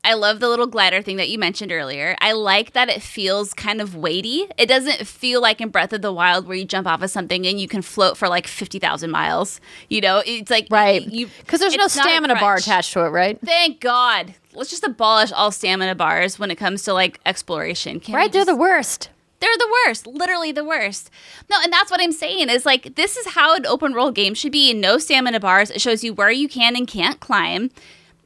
I 0.09 0.15
love 0.15 0.39
the 0.39 0.49
little 0.49 0.65
glider 0.65 1.03
thing 1.03 1.17
that 1.17 1.29
you 1.29 1.37
mentioned 1.37 1.71
earlier. 1.71 2.15
I 2.19 2.31
like 2.31 2.73
that 2.73 2.89
it 2.89 3.03
feels 3.03 3.53
kind 3.53 3.79
of 3.79 3.95
weighty. 3.95 4.47
It 4.57 4.65
doesn't 4.65 5.05
feel 5.05 5.39
like 5.39 5.61
in 5.61 5.69
Breath 5.69 5.93
of 5.93 6.01
the 6.01 6.11
Wild 6.11 6.47
where 6.47 6.57
you 6.57 6.65
jump 6.65 6.87
off 6.87 7.03
of 7.03 7.11
something 7.11 7.45
and 7.45 7.61
you 7.61 7.67
can 7.67 7.83
float 7.83 8.17
for 8.17 8.27
like 8.27 8.47
50,000 8.47 9.11
miles. 9.11 9.61
You 9.87 10.01
know, 10.01 10.23
it's 10.25 10.49
like 10.49 10.65
right. 10.71 11.05
you 11.05 11.29
Cuz 11.45 11.59
there's 11.59 11.75
no 11.75 11.87
stamina 11.87 12.39
bar 12.39 12.55
attached 12.55 12.91
to 12.93 13.05
it, 13.05 13.09
right? 13.09 13.37
Thank 13.45 13.81
God. 13.81 14.33
Let's 14.55 14.71
just 14.71 14.83
abolish 14.83 15.31
all 15.31 15.51
stamina 15.51 15.93
bars 15.93 16.39
when 16.39 16.49
it 16.49 16.55
comes 16.55 16.81
to 16.83 16.93
like 16.93 17.19
exploration. 17.23 17.99
Can 17.99 18.15
right, 18.15 18.31
they're 18.31 18.43
the 18.43 18.55
worst. 18.55 19.09
They're 19.41 19.57
the 19.59 19.75
worst, 19.85 20.07
literally 20.07 20.51
the 20.51 20.63
worst. 20.63 21.11
No, 21.51 21.57
and 21.63 21.71
that's 21.71 21.91
what 21.91 22.01
I'm 22.01 22.11
saying 22.11 22.49
is 22.49 22.65
like 22.65 22.95
this 22.95 23.15
is 23.15 23.27
how 23.27 23.55
an 23.55 23.67
open 23.67 23.93
world 23.93 24.15
game 24.15 24.33
should 24.33 24.51
be. 24.51 24.73
No 24.73 24.97
stamina 24.97 25.39
bars. 25.39 25.69
It 25.69 25.81
shows 25.81 26.03
you 26.03 26.15
where 26.15 26.31
you 26.31 26.49
can 26.49 26.75
and 26.75 26.87
can't 26.87 27.19
climb. 27.19 27.69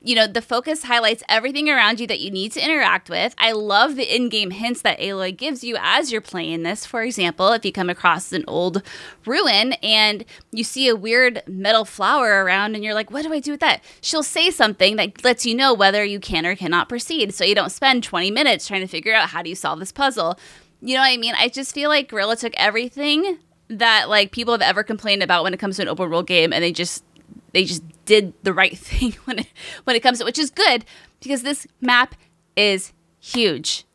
You 0.06 0.16
know, 0.16 0.28
the 0.28 0.41
focus 0.41 0.84
highlights 0.84 1.24
everything 1.30 1.70
around 1.70 2.01
you 2.01 2.08
that 2.08 2.20
you 2.20 2.30
need 2.30 2.51
to 2.51 2.64
interact 2.64 3.10
with. 3.10 3.34
I 3.38 3.54
love 3.54 3.95
the 3.95 4.16
in 4.16 4.28
game 4.28 4.51
hints 4.51 4.82
that 4.82 4.99
Aloy 4.99 5.36
gives 5.36 5.64
you 5.64 5.78
as 5.80 6.12
you're 6.12 6.20
playing 6.20 6.64
this. 6.64 6.86
For 6.86 7.04
example, 7.04 7.54
if 7.54 7.64
you 7.64 7.72
come 7.72 7.89
across 7.89 8.34
an 8.34 8.43
old 8.45 8.84
ruin 9.26 9.74
and 9.82 10.26
you 10.51 10.66
see 10.66 10.89
a 10.89 10.95
weird 10.95 11.41
metal 11.47 11.86
flower 11.86 12.43
around 12.43 12.76
and 12.76 12.84
you're 12.84 12.93
like, 12.93 13.12
what 13.12 13.24
do 13.24 13.32
I 13.32 13.39
do 13.39 13.51
with 13.51 13.62
that? 13.62 13.82
She'll 14.01 14.24
say 14.24 14.51
something 14.51 14.97
that 14.97 15.24
lets 15.24 15.45
you 15.45 15.56
know 15.56 15.74
whether 15.74 16.04
you 16.04 16.20
can 16.20 16.45
or 16.45 16.54
cannot 16.58 16.89
proceed. 16.89 17.34
So 17.34 17.45
you 17.45 17.56
don't 17.56 17.72
spend 17.72 18.04
20 18.04 18.30
minutes 18.30 18.68
trying 18.68 18.82
to 18.82 18.88
figure 18.88 19.14
out 19.14 19.30
how 19.30 19.41
do 19.41 19.49
you 19.49 19.56
solve 19.56 19.80
this 19.80 19.93
puzzle. 19.93 20.38
You 20.82 20.95
know 20.95 21.01
what 21.01 21.14
I 21.14 21.18
mean? 21.18 21.34
I 21.38 21.47
just 21.47 21.74
feel 21.74 21.89
like 21.89 22.10
Guerrilla 22.10 22.36
took 22.36 22.54
everything 22.58 23.38
that 23.70 24.10
like 24.10 24.32
people 24.32 24.54
have 24.54 24.62
ever 24.62 24.84
complained 24.84 25.24
about 25.24 25.43
when 25.43 25.54
it 25.54 25.62
comes 25.62 25.78
to 25.78 25.82
an 25.82 25.88
open 25.88 26.10
world 26.10 26.28
game 26.28 26.51
and 26.51 26.62
they 26.62 26.74
just 26.74 27.06
they 27.54 27.64
just 27.64 27.84
did 28.06 28.34
the 28.43 28.54
right 28.54 28.78
thing 28.89 29.14
when 29.26 29.39
it 29.39 29.47
when 29.84 29.95
it 29.95 30.01
comes 30.01 30.20
to 30.20 30.26
which 30.26 30.39
is 30.39 30.49
good 30.49 30.86
because 31.20 31.43
this 31.43 31.68
map 31.82 32.16
is 32.56 32.93
huge. 33.20 33.86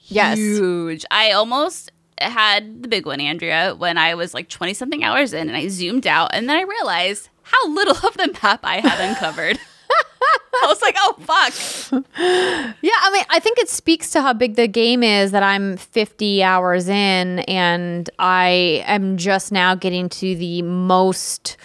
Yes. 0.00 0.38
Huge. 0.38 1.04
I 1.10 1.32
almost 1.32 1.90
had 2.20 2.82
the 2.82 2.88
big 2.88 3.06
one, 3.06 3.20
Andrea, 3.20 3.74
when 3.74 3.98
I 3.98 4.14
was 4.14 4.34
like 4.34 4.48
20 4.48 4.74
something 4.74 5.02
hours 5.02 5.32
in 5.32 5.48
and 5.48 5.56
I 5.56 5.68
zoomed 5.68 6.06
out 6.06 6.30
and 6.34 6.48
then 6.48 6.56
I 6.56 6.62
realized 6.62 7.28
how 7.42 7.68
little 7.68 7.96
of 8.08 8.16
the 8.16 8.36
map 8.42 8.60
I 8.62 8.80
had 8.80 9.00
uncovered. 9.00 9.58
I 10.54 10.66
was 10.66 10.80
like, 10.82 10.94
oh, 10.98 11.16
fuck. 11.20 12.02
Yeah, 12.82 12.92
I 13.00 13.10
mean, 13.12 13.24
I 13.30 13.40
think 13.40 13.58
it 13.58 13.68
speaks 13.68 14.10
to 14.10 14.22
how 14.22 14.32
big 14.32 14.56
the 14.56 14.68
game 14.68 15.02
is 15.02 15.30
that 15.32 15.42
I'm 15.42 15.76
50 15.76 16.42
hours 16.42 16.88
in 16.88 17.40
and 17.40 18.08
I 18.18 18.84
am 18.86 19.16
just 19.16 19.50
now 19.52 19.74
getting 19.74 20.08
to 20.10 20.36
the 20.36 20.62
most 20.62 21.56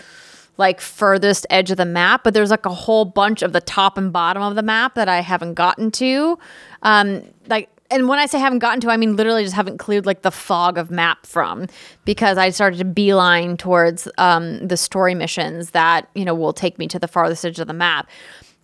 like 0.58 0.82
furthest 0.82 1.46
edge 1.50 1.72
of 1.72 1.78
the 1.78 1.86
map, 1.86 2.24
but 2.24 2.34
there's 2.34 2.52
like 2.52 2.66
a 2.66 2.74
whole 2.74 3.06
bunch 3.06 3.42
of 3.42 3.54
the 3.54 3.62
top 3.62 3.98
and 3.98 4.12
bottom 4.12 4.42
of 4.44 4.56
the 4.56 4.64
map 4.64 4.96
that 4.96 5.08
I 5.08 5.22
haven't 5.22 5.54
gotten 5.54 5.92
to. 5.92 6.38
Um, 6.82 7.24
like 7.48 7.70
and 7.90 8.10
when 8.10 8.20
I 8.20 8.26
say 8.26 8.38
haven't 8.38 8.60
gotten 8.60 8.82
to, 8.82 8.90
I 8.90 8.98
mean 8.98 9.16
literally 9.16 9.44
just 9.44 9.56
haven't 9.56 9.78
cleared 9.78 10.06
like 10.06 10.22
the 10.22 10.32
fog 10.32 10.78
of 10.78 10.92
map 10.92 11.26
from 11.26 11.68
because 12.04 12.38
I 12.38 12.50
started 12.50 12.78
to 12.80 12.86
beeline 12.86 13.56
towards 13.56 14.10
um, 14.18 14.68
the 14.68 14.76
story 14.76 15.16
missions 15.16 15.72
that 15.72 16.10
you 16.16 16.26
know 16.26 16.36
will 16.36 16.54
take 16.54 16.78
me 16.78 16.88
to 16.88 17.00
the 17.00 17.08
farthest 17.08 17.46
edge 17.46 17.60
of 17.60 17.68
the 17.68 17.74
map 17.74 18.10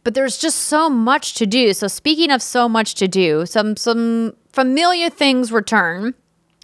but 0.03 0.13
there's 0.13 0.37
just 0.37 0.61
so 0.61 0.89
much 0.89 1.35
to 1.35 1.45
do. 1.45 1.73
So 1.73 1.87
speaking 1.87 2.31
of 2.31 2.41
so 2.41 2.67
much 2.67 2.95
to 2.95 3.07
do, 3.07 3.45
some 3.45 3.75
some 3.77 4.35
familiar 4.51 5.09
things 5.09 5.51
return. 5.51 6.13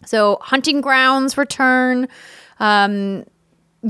So 0.06 0.38
hunting 0.42 0.82
grounds 0.82 1.38
return. 1.38 2.08
Um, 2.60 3.26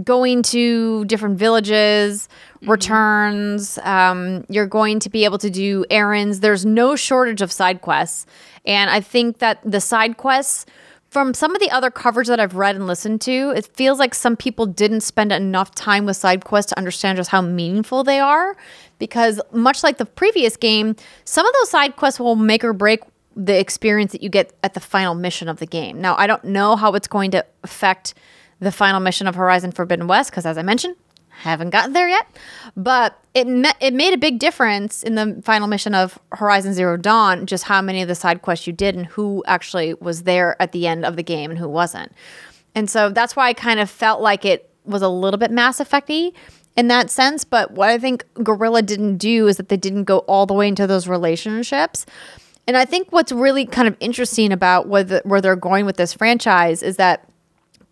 going 0.03 0.43
to 0.43 1.05
different 1.05 1.37
villages 1.37 2.27
mm-hmm. 2.57 2.71
returns. 2.71 3.77
Um, 3.79 4.45
you're 4.49 4.67
going 4.67 4.99
to 4.99 5.09
be 5.09 5.25
able 5.25 5.37
to 5.39 5.49
do 5.49 5.85
errands. 5.89 6.39
There's 6.39 6.65
no 6.65 6.95
shortage 6.95 7.41
of 7.41 7.51
side 7.51 7.81
quests, 7.81 8.25
and 8.65 8.89
I 8.89 9.01
think 9.01 9.39
that 9.39 9.59
the 9.63 9.81
side 9.81 10.17
quests 10.17 10.65
from 11.09 11.33
some 11.33 11.55
of 11.55 11.61
the 11.61 11.71
other 11.71 11.89
coverage 11.89 12.27
that 12.27 12.39
I've 12.39 12.55
read 12.55 12.75
and 12.75 12.85
listened 12.85 13.21
to, 13.21 13.51
it 13.55 13.65
feels 13.75 13.97
like 13.97 14.13
some 14.13 14.37
people 14.37 14.67
didn't 14.67 15.01
spend 15.01 15.31
enough 15.31 15.73
time 15.73 16.05
with 16.05 16.17
side 16.17 16.45
quests 16.45 16.69
to 16.69 16.77
understand 16.77 17.17
just 17.17 17.31
how 17.31 17.41
meaningful 17.41 18.03
they 18.03 18.19
are. 18.19 18.55
Because 18.99 19.41
much 19.51 19.81
like 19.81 19.97
the 19.97 20.05
previous 20.05 20.55
game, 20.55 20.95
some 21.23 21.47
of 21.47 21.53
those 21.59 21.69
side 21.71 21.95
quests 21.95 22.19
will 22.19 22.35
make 22.35 22.63
or 22.63 22.73
break 22.73 23.01
the 23.35 23.57
experience 23.57 24.11
that 24.11 24.21
you 24.21 24.29
get 24.29 24.53
at 24.63 24.73
the 24.73 24.79
final 24.79 25.15
mission 25.15 25.47
of 25.47 25.57
the 25.57 25.65
game. 25.65 25.99
Now, 25.99 26.15
I 26.17 26.27
don't 26.27 26.43
know 26.43 26.75
how 26.75 26.93
it's 26.93 27.07
going 27.07 27.31
to 27.31 27.45
affect 27.63 28.13
the 28.59 28.71
final 28.71 28.99
mission 28.99 29.27
of 29.27 29.35
Horizon 29.35 29.71
Forbidden 29.71 30.07
West, 30.07 30.31
because 30.31 30.45
as 30.45 30.57
I 30.57 30.61
mentioned, 30.61 30.95
haven't 31.29 31.69
gotten 31.69 31.93
there 31.93 32.09
yet, 32.09 32.27
but 32.75 33.17
it 33.33 33.47
me- 33.47 33.71
it 33.79 33.93
made 33.93 34.13
a 34.13 34.17
big 34.17 34.39
difference 34.39 35.03
in 35.03 35.15
the 35.15 35.41
final 35.43 35.67
mission 35.67 35.95
of 35.95 36.19
Horizon 36.33 36.73
Zero 36.73 36.97
Dawn 36.97 37.45
just 37.45 37.65
how 37.65 37.81
many 37.81 38.01
of 38.01 38.07
the 38.07 38.15
side 38.15 38.41
quests 38.41 38.67
you 38.67 38.73
did 38.73 38.95
and 38.95 39.05
who 39.05 39.43
actually 39.47 39.93
was 39.95 40.23
there 40.23 40.61
at 40.61 40.73
the 40.73 40.85
end 40.85 41.05
of 41.05 41.15
the 41.15 41.23
game 41.23 41.49
and 41.49 41.57
who 41.57 41.69
wasn't. 41.69 42.11
And 42.75 42.89
so 42.89 43.09
that's 43.09 43.35
why 43.35 43.47
I 43.47 43.53
kind 43.53 43.79
of 43.79 43.89
felt 43.89 44.21
like 44.21 44.43
it 44.43 44.69
was 44.83 45.01
a 45.01 45.09
little 45.09 45.37
bit 45.37 45.51
Mass 45.51 45.79
Effecty 45.79 46.33
in 46.75 46.87
that 46.89 47.09
sense. 47.09 47.43
But 47.43 47.71
what 47.71 47.89
I 47.89 47.97
think 47.97 48.25
Guerrilla 48.43 48.81
didn't 48.81 49.17
do 49.17 49.47
is 49.47 49.57
that 49.57 49.69
they 49.69 49.77
didn't 49.77 50.03
go 50.03 50.19
all 50.19 50.45
the 50.45 50.53
way 50.53 50.67
into 50.67 50.87
those 50.87 51.07
relationships. 51.07 52.05
And 52.67 52.77
I 52.77 52.85
think 52.85 53.11
what's 53.11 53.31
really 53.31 53.65
kind 53.65 53.87
of 53.87 53.95
interesting 53.99 54.51
about 54.51 54.87
where, 54.87 55.21
where 55.23 55.41
they're 55.41 55.55
going 55.55 55.85
with 55.85 55.97
this 55.97 56.13
franchise 56.13 56.83
is 56.83 56.97
that 56.97 57.28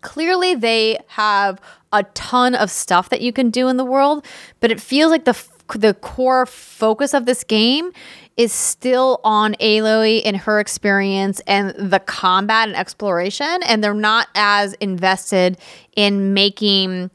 clearly 0.00 0.54
they 0.54 0.98
have 1.08 1.60
a 1.92 2.02
ton 2.14 2.54
of 2.54 2.70
stuff 2.70 3.08
that 3.08 3.20
you 3.20 3.32
can 3.32 3.50
do 3.50 3.68
in 3.68 3.76
the 3.76 3.84
world, 3.84 4.24
but 4.60 4.70
it 4.70 4.80
feels 4.80 5.10
like 5.10 5.24
the 5.24 5.36
the 5.74 5.92
core 5.92 6.46
focus 6.46 7.12
of 7.12 7.26
this 7.26 7.44
game 7.44 7.92
is 8.38 8.52
still 8.52 9.20
on 9.24 9.54
Aloy 9.54 10.22
and 10.24 10.36
her 10.36 10.60
experience 10.60 11.40
and 11.46 11.74
the 11.76 11.98
combat 11.98 12.68
and 12.68 12.76
exploration, 12.76 13.60
and 13.66 13.82
they're 13.82 13.92
not 13.92 14.28
as 14.34 14.74
invested 14.74 15.58
in 15.96 16.32
making 16.32 17.10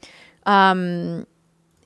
um, 0.46 1.26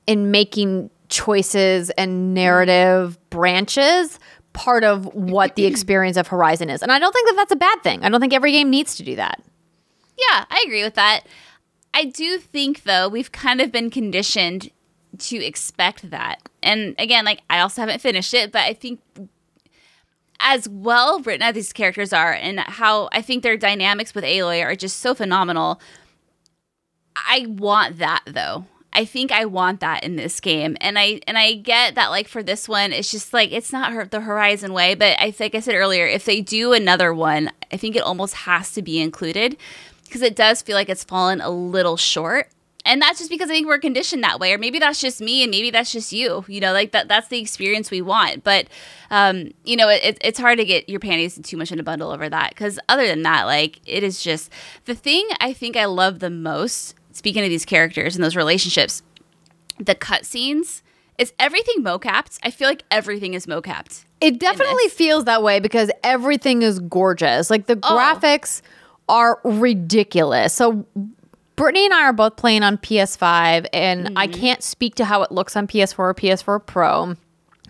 in 0.05 0.31
making 0.31 0.89
choices 1.07 1.89
and 1.91 2.33
narrative 2.33 3.17
branches 3.29 4.19
part 4.53 4.83
of 4.83 5.05
what 5.15 5.55
the 5.55 5.65
experience 5.71 6.17
of 6.17 6.27
Horizon 6.27 6.69
is. 6.69 6.83
And 6.83 6.91
I 6.91 6.99
don't 6.99 7.13
think 7.13 7.27
that 7.29 7.35
that's 7.35 7.51
a 7.51 7.55
bad 7.55 7.81
thing. 7.83 8.03
I 8.03 8.09
don't 8.09 8.19
think 8.19 8.33
every 8.33 8.51
game 8.51 8.69
needs 8.69 8.95
to 8.95 9.03
do 9.03 9.15
that. 9.15 9.41
Yeah, 10.19 10.45
I 10.49 10.63
agree 10.65 10.83
with 10.83 10.95
that. 10.95 11.21
I 11.93 12.05
do 12.05 12.37
think 12.37 12.83
though 12.83 13.07
we've 13.07 13.31
kind 13.31 13.61
of 13.61 13.71
been 13.71 13.89
conditioned 13.89 14.69
to 15.17 15.43
expect 15.43 16.09
that. 16.11 16.47
And 16.61 16.95
again, 16.97 17.25
like 17.25 17.41
I 17.49 17.59
also 17.59 17.81
haven't 17.81 18.01
finished 18.01 18.33
it, 18.33 18.51
but 18.51 18.61
I 18.61 18.73
think 18.73 18.99
as 20.39 20.69
well 20.69 21.19
written 21.19 21.41
as 21.41 21.55
these 21.55 21.73
characters 21.73 22.13
are 22.13 22.33
and 22.33 22.59
how 22.59 23.09
I 23.11 23.21
think 23.21 23.43
their 23.43 23.57
dynamics 23.57 24.15
with 24.15 24.23
Aloy 24.23 24.63
are 24.63 24.75
just 24.75 24.97
so 24.97 25.13
phenomenal. 25.13 25.81
I 27.15 27.45
want 27.47 27.97
that 27.97 28.23
though. 28.25 28.65
I 28.91 29.05
think 29.05 29.31
I 29.31 29.45
want 29.45 29.81
that 29.81 30.03
in 30.03 30.15
this 30.15 30.39
game, 30.39 30.75
and 30.81 30.97
I 30.97 31.21
and 31.27 31.37
I 31.37 31.53
get 31.53 31.93
that 31.93 32.07
like 32.07 32.27
for 32.27 32.41
this 32.41 32.67
one, 32.67 32.91
it's 32.91 33.11
just 33.11 33.33
like 33.33 33.51
it's 33.51 33.71
not 33.71 33.93
her, 33.93 34.05
the 34.05 34.21
Horizon 34.21 34.73
way. 34.73 34.95
But 34.95 35.19
I 35.19 35.33
like 35.39 35.53
I 35.53 35.59
said 35.59 35.75
earlier, 35.75 36.07
if 36.07 36.25
they 36.25 36.41
do 36.41 36.73
another 36.73 37.13
one, 37.13 37.51
I 37.71 37.77
think 37.77 37.95
it 37.95 38.01
almost 38.01 38.33
has 38.33 38.71
to 38.73 38.81
be 38.81 38.99
included 38.99 39.57
because 40.09 40.21
it 40.21 40.35
does 40.35 40.61
feel 40.61 40.75
like 40.75 40.89
it's 40.89 41.03
fallen 41.03 41.39
a 41.41 41.49
little 41.49 41.97
short. 41.97 42.49
And 42.85 43.01
that's 43.01 43.19
just 43.19 43.29
because 43.29 43.49
I 43.49 43.53
think 43.53 43.67
we're 43.67 43.77
conditioned 43.77 44.23
that 44.23 44.39
way, 44.39 44.53
or 44.53 44.57
maybe 44.57 44.79
that's 44.79 45.01
just 45.01 45.19
me, 45.21 45.43
and 45.43 45.51
maybe 45.51 45.69
that's 45.69 45.91
just 45.91 46.13
you. 46.13 46.45
You 46.47 46.61
know, 46.61 46.71
like 46.71 46.91
that—that's 46.93 47.27
the 47.27 47.37
experience 47.37 47.91
we 47.91 48.01
want. 48.01 48.43
But, 48.45 48.67
um, 49.11 49.51
you 49.65 49.75
know, 49.75 49.89
it, 49.89 50.17
it's 50.21 50.39
hard 50.39 50.57
to 50.59 50.65
get 50.65 50.87
your 50.89 51.01
panties 51.01 51.37
too 51.43 51.57
much 51.57 51.71
in 51.73 51.79
a 51.79 51.83
bundle 51.83 52.09
over 52.09 52.29
that. 52.29 52.51
Because 52.51 52.79
other 52.87 53.05
than 53.05 53.21
that, 53.23 53.43
like 53.43 53.79
it 53.85 54.01
is 54.01 54.23
just 54.23 54.49
the 54.85 54.95
thing 54.95 55.27
I 55.41 55.51
think 55.53 55.75
I 55.75 55.85
love 55.85 56.19
the 56.19 56.29
most. 56.29 56.95
Speaking 57.11 57.43
of 57.43 57.49
these 57.49 57.65
characters 57.65 58.15
and 58.15 58.23
those 58.23 58.35
relationships, 58.37 59.03
the 59.77 59.93
cutscenes 59.93 60.81
is 61.17 61.33
everything 61.37 61.83
mocapped. 61.83 62.39
I 62.43 62.49
feel 62.49 62.69
like 62.69 62.83
everything 62.89 63.33
is 63.33 63.45
mocapped. 63.45 64.05
It 64.21 64.39
definitely 64.39 64.87
feels 64.87 65.25
that 65.25 65.43
way 65.43 65.59
because 65.59 65.91
everything 66.03 66.61
is 66.61 66.79
gorgeous. 66.79 67.49
Like 67.49 67.67
the 67.67 67.77
Oh. 67.83 67.97
graphics 67.97 68.61
are 69.09 69.39
ridiculous. 69.43 70.53
So 70.53 70.85
Brittany 71.57 71.85
and 71.85 71.93
I 71.93 72.03
are 72.03 72.13
both 72.13 72.37
playing 72.37 72.63
on 72.63 72.77
PS5, 72.77 73.67
and 73.73 74.13
I 74.17 74.27
Mm-hmm. 74.27 74.39
can't 74.39 74.63
speak 74.63 74.95
to 74.95 75.03
how 75.05 75.23
it 75.23 75.31
looks 75.31 75.57
on 75.57 75.67
PS4 75.67 75.99
or 75.99 76.13
PS4 76.13 76.65
Pro. 76.65 77.15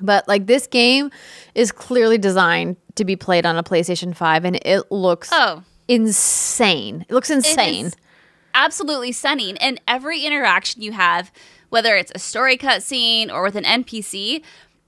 But 0.02 0.28
like 0.28 0.46
this 0.46 0.68
game 0.68 1.10
is 1.56 1.72
clearly 1.72 2.18
designed 2.20 2.78
to 2.96 3.04
be 3.04 3.16
played 3.16 3.46
on 3.48 3.58
a 3.58 3.64
PlayStation 3.64 4.16
5, 4.16 4.46
and 4.46 4.60
it 4.64 4.92
looks 4.92 5.30
Oh. 5.34 5.64
insane. 5.88 7.06
It 7.10 7.14
looks 7.14 7.30
insane. 7.32 7.92
absolutely 8.54 9.12
stunning. 9.12 9.58
And 9.58 9.80
every 9.88 10.22
interaction 10.24 10.82
you 10.82 10.92
have, 10.92 11.32
whether 11.70 11.96
it's 11.96 12.12
a 12.16 12.20
story 12.20 12.58
cutscene 12.58 13.32
or 13.32 13.44
with 13.44 13.56
an 13.56 13.64
NPC, 13.64 14.42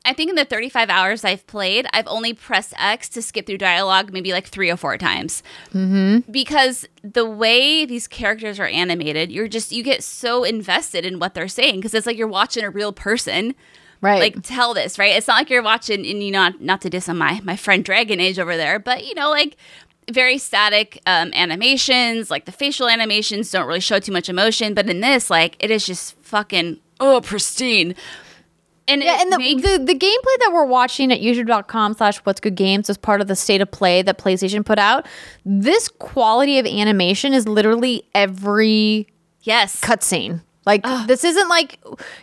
I 0.03 0.13
think 0.13 0.29
in 0.29 0.35
the 0.35 0.45
35 0.45 0.89
hours 0.89 1.23
I've 1.23 1.45
played, 1.45 1.85
I've 1.93 2.07
only 2.07 2.33
pressed 2.33 2.73
X 2.77 3.07
to 3.09 3.21
skip 3.21 3.45
through 3.45 3.59
dialogue 3.59 4.11
maybe 4.11 4.31
like 4.31 4.47
three 4.47 4.71
or 4.71 4.77
four 4.77 4.97
times. 4.97 5.43
Mm-hmm. 5.73 6.31
Because 6.31 6.87
the 7.03 7.29
way 7.29 7.85
these 7.85 8.07
characters 8.07 8.59
are 8.59 8.65
animated, 8.65 9.31
you're 9.31 9.47
just, 9.47 9.71
you 9.71 9.83
get 9.83 10.03
so 10.03 10.43
invested 10.43 11.05
in 11.05 11.19
what 11.19 11.35
they're 11.35 11.47
saying 11.47 11.75
because 11.75 11.93
it's 11.93 12.07
like 12.07 12.17
you're 12.17 12.27
watching 12.27 12.63
a 12.63 12.69
real 12.69 12.91
person 12.91 13.53
right. 14.01 14.19
like 14.19 14.43
tell 14.43 14.73
this 14.73 14.99
right 14.99 15.15
it's 15.15 15.27
not 15.27 15.35
like 15.35 15.49
you're 15.49 15.61
watching 15.61 16.05
and 16.05 16.23
you 16.23 16.31
know 16.31 16.41
not, 16.41 16.61
not 16.61 16.81
to 16.81 16.89
diss 16.89 17.07
on 17.07 17.17
my 17.17 17.39
my 17.43 17.55
friend 17.55 17.85
dragon 17.85 18.19
age 18.19 18.39
over 18.39 18.57
there 18.57 18.79
but 18.79 19.05
you 19.05 19.13
know 19.15 19.29
like 19.29 19.55
very 20.11 20.37
static 20.37 20.99
um, 21.05 21.31
animations 21.33 22.29
like 22.29 22.45
the 22.45 22.51
facial 22.51 22.87
animations 22.89 23.49
don't 23.51 23.67
really 23.67 23.79
show 23.79 23.99
too 23.99 24.11
much 24.11 24.27
emotion 24.27 24.73
but 24.73 24.89
in 24.89 24.99
this 24.99 25.29
like 25.29 25.55
it 25.59 25.71
is 25.71 25.85
just 25.85 26.17
fucking 26.21 26.79
oh 26.99 27.21
pristine 27.21 27.95
and 28.93 29.03
Yeah, 29.03 29.19
and 29.21 29.31
the, 29.31 29.37
makes- 29.37 29.61
the 29.61 29.77
the 29.79 29.93
gameplay 29.95 30.37
that 30.39 30.51
we're 30.53 30.65
watching 30.65 31.11
at 31.11 31.19
youtube.com 31.21 31.93
slash 31.95 32.17
what's 32.19 32.39
good 32.39 32.55
games 32.55 32.89
is 32.89 32.97
part 32.97 33.21
of 33.21 33.27
the 33.27 33.35
state 33.35 33.61
of 33.61 33.71
play 33.71 34.01
that 34.01 34.17
PlayStation 34.17 34.65
put 34.65 34.79
out, 34.79 35.05
this 35.45 35.87
quality 35.87 36.59
of 36.59 36.65
animation 36.65 37.33
is 37.33 37.47
literally 37.47 38.03
every 38.13 39.07
yes 39.41 39.79
cutscene. 39.81 40.41
Like 40.65 40.83
this 41.07 41.23
isn't 41.23 41.49
like 41.49 41.79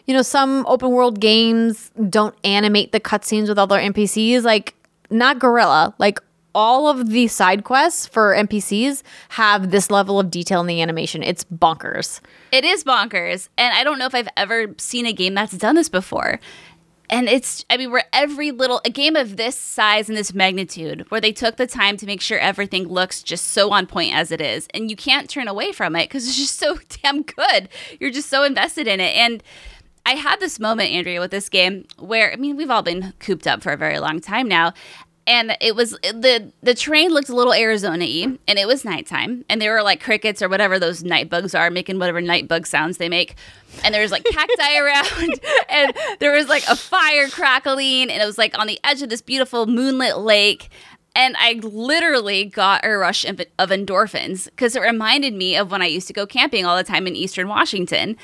you 0.07 0.15
know, 0.15 0.23
some 0.23 0.65
open 0.69 0.91
world 0.91 1.19
games 1.21 1.91
don't 2.09 2.35
animate 2.45 2.93
the 2.93 3.01
cutscenes 3.01 3.49
with 3.49 3.59
all 3.59 3.67
their 3.67 3.81
NPCs. 3.81 4.43
Like 4.45 4.75
not 5.11 5.39
Guerrilla. 5.41 5.95
Like 5.99 6.21
all 6.59 6.89
of 6.89 7.11
the 7.11 7.29
side 7.29 7.63
quests 7.63 8.09
for 8.09 8.35
NPCs 8.35 9.05
have 9.29 9.71
this 9.71 9.93
level 9.93 10.19
of 10.19 10.29
detail 10.29 10.61
in 10.61 10.67
the 10.67 10.83
animation. 10.83 11.23
It's 11.23 11.45
bonkers. 11.45 12.19
It 12.51 12.65
is 12.65 12.83
bonkers. 12.83 13.49
And 13.57 13.73
I 13.73 13.85
don't 13.85 13.97
know 13.97 14.07
if 14.07 14.15
I've 14.15 14.29
ever 14.37 14.75
seen 14.77 15.07
a 15.07 15.13
game 15.13 15.35
that's 15.35 15.57
done 15.57 15.77
this 15.77 15.89
before. 15.89 16.41
And 17.09 17.29
it's, 17.29 17.65
I 17.71 17.77
mean, 17.77 17.93
where 17.93 18.07
every 18.13 18.51
little, 18.51 18.81
a 18.85 18.91
game 18.91 19.15
of 19.15 19.37
this 19.37 19.57
size 19.57 20.09
and 20.09 20.19
this 20.19 20.35
magnitude, 20.35 21.07
where 21.11 21.21
they 21.21 21.31
took 21.31 21.59
the 21.59 21.67
time 21.69 21.97
to 21.97 22.07
make 22.07 22.21
sure 22.21 22.41
everything 22.41 22.89
looks 22.89 23.23
just 23.23 23.47
so 23.47 23.71
on 23.71 23.87
point 23.87 24.13
as 24.13 24.33
it 24.33 24.41
is. 24.41 24.67
And 24.75 24.91
you 24.91 24.97
can't 24.97 25.31
turn 25.31 25.47
away 25.47 25.71
from 25.71 25.95
it 25.95 26.09
because 26.09 26.27
it's 26.27 26.37
just 26.37 26.59
so 26.59 26.77
damn 27.03 27.23
good. 27.23 27.69
You're 28.01 28.11
just 28.11 28.31
so 28.31 28.43
invested 28.43 28.89
in 28.89 28.99
it. 28.99 29.15
And 29.15 29.45
I 30.05 30.13
had 30.13 30.41
this 30.41 30.59
moment, 30.59 30.91
Andrea, 30.91 31.21
with 31.21 31.31
this 31.31 31.49
game 31.49 31.85
where, 31.99 32.33
I 32.33 32.37
mean, 32.37 32.57
we've 32.57 32.71
all 32.71 32.83
been 32.83 33.15
cooped 33.21 33.47
up 33.47 33.63
for 33.63 33.71
a 33.71 33.77
very 33.77 34.01
long 34.01 34.21
time 34.21 34.49
now. 34.49 34.73
And 35.29 35.55
it 35.61 35.77
was 35.77 35.91
the 35.91 36.51
the 36.63 36.75
terrain 36.75 37.11
looked 37.11 37.29
a 37.29 37.35
little 37.35 37.53
Arizona-y, 37.53 38.39
and 38.49 38.59
it 38.59 38.67
was 38.67 38.83
nighttime, 38.83 39.45
and 39.51 39.61
there 39.61 39.75
were 39.75 39.83
like 39.83 40.03
crickets 40.03 40.41
or 40.41 40.49
whatever 40.49 40.79
those 40.79 41.05
night 41.05 41.29
bugs 41.29 41.55
are, 41.55 41.71
making 41.71 41.99
whatever 41.99 42.23
night 42.23 42.49
bug 42.49 42.67
sounds 42.67 42.97
they 42.97 43.11
make, 43.11 43.35
and 43.85 43.95
there 43.95 44.01
was 44.01 44.11
like 44.11 44.25
cacti 44.25 44.79
around, 44.79 45.41
and 45.69 45.93
there 46.19 46.33
was 46.33 46.49
like 46.49 46.65
a 46.67 46.75
fire 46.75 47.29
crackling, 47.29 48.11
and 48.11 48.23
it 48.23 48.25
was 48.25 48.39
like 48.39 48.59
on 48.59 48.67
the 48.67 48.81
edge 48.83 49.03
of 49.03 49.11
this 49.11 49.21
beautiful 49.21 49.67
moonlit 49.67 50.17
lake, 50.17 50.71
and 51.15 51.37
I 51.39 51.61
literally 51.63 52.45
got 52.47 52.85
a 52.85 52.97
rush 52.97 53.25
of 53.27 53.37
endorphins 53.59 54.47
because 54.47 54.77
it 54.77 54.81
reminded 54.81 55.35
me 55.35 55.57
of 55.57 55.71
when 55.71 55.83
I 55.83 55.87
used 55.87 56.07
to 56.07 56.13
go 56.15 56.27
camping 56.27 56.65
all 56.65 56.77
the 56.77 56.85
time 56.85 57.07
in 57.07 57.15
Eastern 57.15 57.49
Washington, 57.49 58.17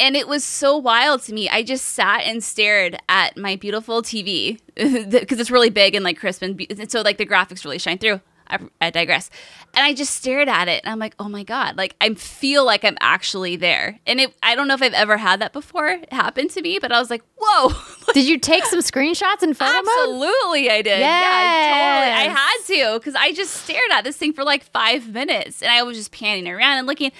and 0.00 0.16
it 0.16 0.26
was 0.26 0.42
so 0.42 0.76
wild 0.76 1.22
to 1.24 1.34
me. 1.34 1.48
I 1.48 1.62
just 1.62 1.84
sat 1.84 2.22
and 2.24 2.42
stared 2.42 2.96
at 3.08 3.36
my 3.36 3.56
beautiful 3.56 4.02
TV 4.02 4.58
because 4.74 5.38
it's 5.40 5.50
really 5.50 5.70
big 5.70 5.94
and 5.94 6.02
like 6.02 6.18
crisp 6.18 6.42
and, 6.42 6.56
be- 6.56 6.68
and 6.70 6.90
so 6.90 7.02
like 7.02 7.18
the 7.18 7.26
graphics 7.26 7.64
really 7.64 7.78
shine 7.78 7.98
through. 7.98 8.20
I, 8.48 8.58
I 8.80 8.90
digress. 8.90 9.30
And 9.74 9.86
I 9.86 9.94
just 9.94 10.12
stared 10.16 10.48
at 10.48 10.66
it 10.66 10.82
and 10.82 10.90
I'm 10.90 10.98
like, 10.98 11.14
oh 11.20 11.28
my 11.28 11.44
god, 11.44 11.76
like 11.76 11.94
I 12.00 12.12
feel 12.14 12.64
like 12.64 12.84
I'm 12.84 12.96
actually 13.00 13.54
there. 13.54 14.00
And 14.06 14.20
it, 14.20 14.34
I 14.42 14.56
don't 14.56 14.66
know 14.66 14.74
if 14.74 14.82
I've 14.82 14.92
ever 14.92 15.16
had 15.16 15.40
that 15.40 15.52
before 15.52 16.00
happen 16.10 16.48
to 16.48 16.62
me, 16.62 16.80
but 16.80 16.90
I 16.90 16.98
was 16.98 17.10
like, 17.10 17.22
whoa, 17.38 17.72
Did 18.12 18.26
you 18.26 18.38
take 18.38 18.64
some 18.64 18.80
screenshots 18.80 19.42
and 19.42 19.56
photo 19.56 19.72
mode? 19.72 19.86
Absolutely, 19.86 20.70
I 20.70 20.82
did. 20.82 20.98
Yeah, 21.00 21.10
totally. 21.10 22.32
I 22.32 22.34
had 22.34 22.56
to 22.66 22.98
because 22.98 23.14
I 23.14 23.32
just 23.32 23.52
stared 23.54 23.90
at 23.92 24.02
this 24.02 24.16
thing 24.16 24.32
for 24.32 24.42
like 24.42 24.64
five 24.64 25.08
minutes, 25.08 25.62
and 25.62 25.70
I 25.70 25.82
was 25.84 25.96
just 25.96 26.10
panning 26.10 26.48
around 26.48 26.78
and 26.78 26.86
looking. 26.86 27.12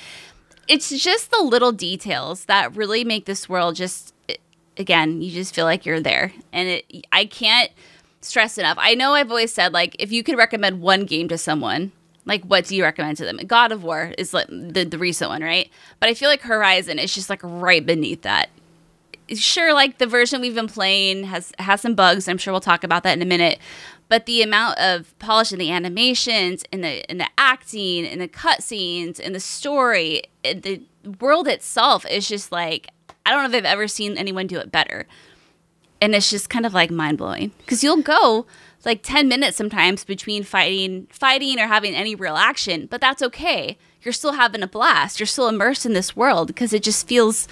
It's 0.68 0.90
just 0.90 1.30
the 1.30 1.42
little 1.42 1.72
details 1.72 2.44
that 2.46 2.74
really 2.76 3.04
make 3.04 3.24
this 3.24 3.48
world 3.48 3.76
just. 3.76 4.14
Eh, 4.28 4.36
again, 4.76 5.20
you 5.20 5.30
just 5.30 5.54
feel 5.54 5.64
like 5.64 5.84
you're 5.84 6.00
there, 6.00 6.32
and 6.52 6.68
it. 6.68 7.06
I 7.12 7.24
can't 7.24 7.70
stress 8.20 8.58
enough. 8.58 8.76
I 8.80 8.94
know 8.94 9.14
I've 9.14 9.30
always 9.30 9.52
said 9.52 9.72
like 9.72 9.96
if 9.98 10.12
you 10.12 10.22
could 10.22 10.36
recommend 10.36 10.80
one 10.80 11.04
game 11.04 11.28
to 11.28 11.38
someone. 11.38 11.92
Like, 12.26 12.44
what 12.44 12.66
do 12.66 12.76
you 12.76 12.84
recommend 12.84 13.16
to 13.16 13.24
them? 13.24 13.38
God 13.38 13.72
of 13.72 13.82
War 13.82 14.12
is 14.18 14.34
like 14.34 14.46
the, 14.48 14.84
the 14.84 14.98
recent 14.98 15.30
one, 15.30 15.42
right? 15.42 15.70
But 15.98 16.10
I 16.10 16.14
feel 16.14 16.28
like 16.28 16.42
Horizon 16.42 16.98
is 16.98 17.14
just 17.14 17.30
like 17.30 17.40
right 17.42 17.84
beneath 17.84 18.22
that 18.22 18.50
sure 19.36 19.72
like 19.72 19.98
the 19.98 20.06
version 20.06 20.40
we've 20.40 20.54
been 20.54 20.66
playing 20.66 21.24
has 21.24 21.52
has 21.58 21.80
some 21.80 21.94
bugs 21.94 22.26
i'm 22.28 22.38
sure 22.38 22.52
we'll 22.52 22.60
talk 22.60 22.84
about 22.84 23.02
that 23.02 23.12
in 23.12 23.22
a 23.22 23.26
minute 23.26 23.58
but 24.10 24.26
the 24.26 24.42
amount 24.42 24.76
of 24.78 25.18
polish 25.18 25.52
in 25.52 25.58
the 25.58 25.70
animations 25.70 26.62
in 26.70 26.82
the 26.82 27.10
in 27.10 27.16
the 27.16 27.28
acting 27.38 28.04
in 28.04 28.18
the 28.18 28.28
cutscenes 28.28 29.18
in 29.18 29.32
the 29.32 29.40
story 29.40 30.22
in 30.44 30.60
the 30.60 30.82
world 31.20 31.48
itself 31.48 32.04
is 32.10 32.28
just 32.28 32.52
like 32.52 32.88
i 33.24 33.30
don't 33.30 33.42
know 33.42 33.48
if 33.48 33.64
i've 33.64 33.72
ever 33.72 33.88
seen 33.88 34.18
anyone 34.18 34.46
do 34.46 34.58
it 34.58 34.70
better. 34.70 35.06
And 36.02 36.14
it's 36.14 36.30
just 36.30 36.48
kind 36.48 36.64
of 36.64 36.72
like 36.72 36.90
mind-blowing. 36.90 37.52
Because 37.58 37.84
you'll 37.84 38.00
go 38.00 38.46
like 38.86 39.02
10 39.02 39.28
minutes 39.28 39.58
sometimes 39.58 40.02
between 40.02 40.42
fighting 40.42 41.06
fighting 41.10 41.60
or 41.60 41.66
having 41.66 41.94
any 41.94 42.14
real 42.14 42.36
action 42.36 42.86
but 42.86 43.00
that's 43.00 43.22
okay. 43.22 43.78
You're 44.02 44.14
still 44.14 44.32
having 44.32 44.62
a 44.62 44.66
blast. 44.66 45.20
You're 45.20 45.26
still 45.26 45.48
immersed 45.48 45.84
in 45.84 45.92
this 45.92 46.16
world 46.16 46.46
because 46.46 46.72
it 46.72 46.82
just 46.82 47.06
feels 47.06 47.46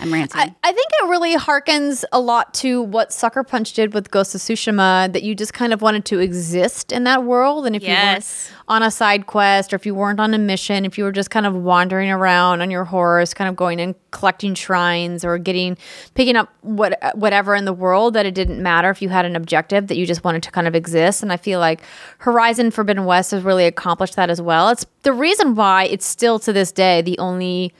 i'm 0.00 0.12
ranting 0.12 0.40
I, 0.40 0.54
I 0.62 0.72
think 0.72 0.86
it 1.02 1.08
really 1.08 1.36
harkens 1.36 2.04
a 2.12 2.20
lot 2.20 2.54
to 2.54 2.82
what 2.82 3.12
Sucker 3.12 3.42
Punch 3.42 3.72
did 3.72 3.94
with 3.94 4.10
Ghost 4.10 4.34
of 4.34 4.40
Tsushima, 4.40 5.12
that 5.12 5.22
you 5.22 5.34
just 5.34 5.54
kind 5.54 5.72
of 5.72 5.80
wanted 5.82 6.04
to 6.06 6.18
exist 6.18 6.92
in 6.92 7.04
that 7.04 7.24
world. 7.24 7.66
And 7.66 7.74
if 7.74 7.82
Yes. 7.82 8.48
you 8.50 8.54
weren't 8.56 8.64
on 8.68 8.82
a 8.82 8.90
side 8.90 9.26
quest 9.26 9.72
or 9.72 9.76
if 9.76 9.86
you 9.86 9.94
weren't 9.94 10.20
on 10.20 10.34
a 10.34 10.38
mission, 10.38 10.84
if 10.84 10.98
you 10.98 11.04
were 11.04 11.12
just 11.12 11.30
kind 11.30 11.46
of 11.46 11.54
wandering 11.54 12.10
around 12.10 12.60
on 12.60 12.70
your 12.70 12.84
horse, 12.84 13.32
kind 13.32 13.48
of 13.48 13.56
going 13.56 13.80
and 13.80 13.94
collecting 14.10 14.54
shrines 14.54 15.24
or 15.24 15.38
getting, 15.38 15.76
picking 16.14 16.36
up 16.36 16.52
what 16.60 16.98
whatever 17.14 17.54
in 17.54 17.64
the 17.64 17.72
world, 17.72 18.14
that 18.14 18.26
it 18.26 18.34
didn't 18.34 18.62
matter 18.62 18.90
if 18.90 19.00
you 19.00 19.08
had 19.08 19.24
an 19.24 19.34
objective, 19.36 19.86
that 19.86 19.96
you 19.96 20.04
just 20.06 20.24
wanted 20.24 20.42
to 20.42 20.50
kind 20.50 20.66
of 20.68 20.74
exist. 20.74 21.22
And 21.22 21.32
I 21.32 21.36
feel 21.36 21.60
like 21.60 21.80
Horizon 22.18 22.70
Forbidden 22.70 23.04
West 23.04 23.30
has 23.30 23.42
really 23.42 23.64
accomplished 23.64 24.16
that 24.16 24.28
as 24.30 24.40
well. 24.42 24.68
It's 24.68 24.84
the 25.02 25.12
reason 25.12 25.54
why 25.54 25.84
it's 25.84 26.06
still 26.06 26.38
to 26.40 26.52
this 26.52 26.72
day 26.72 27.00
the 27.02 27.18
only 27.18 27.72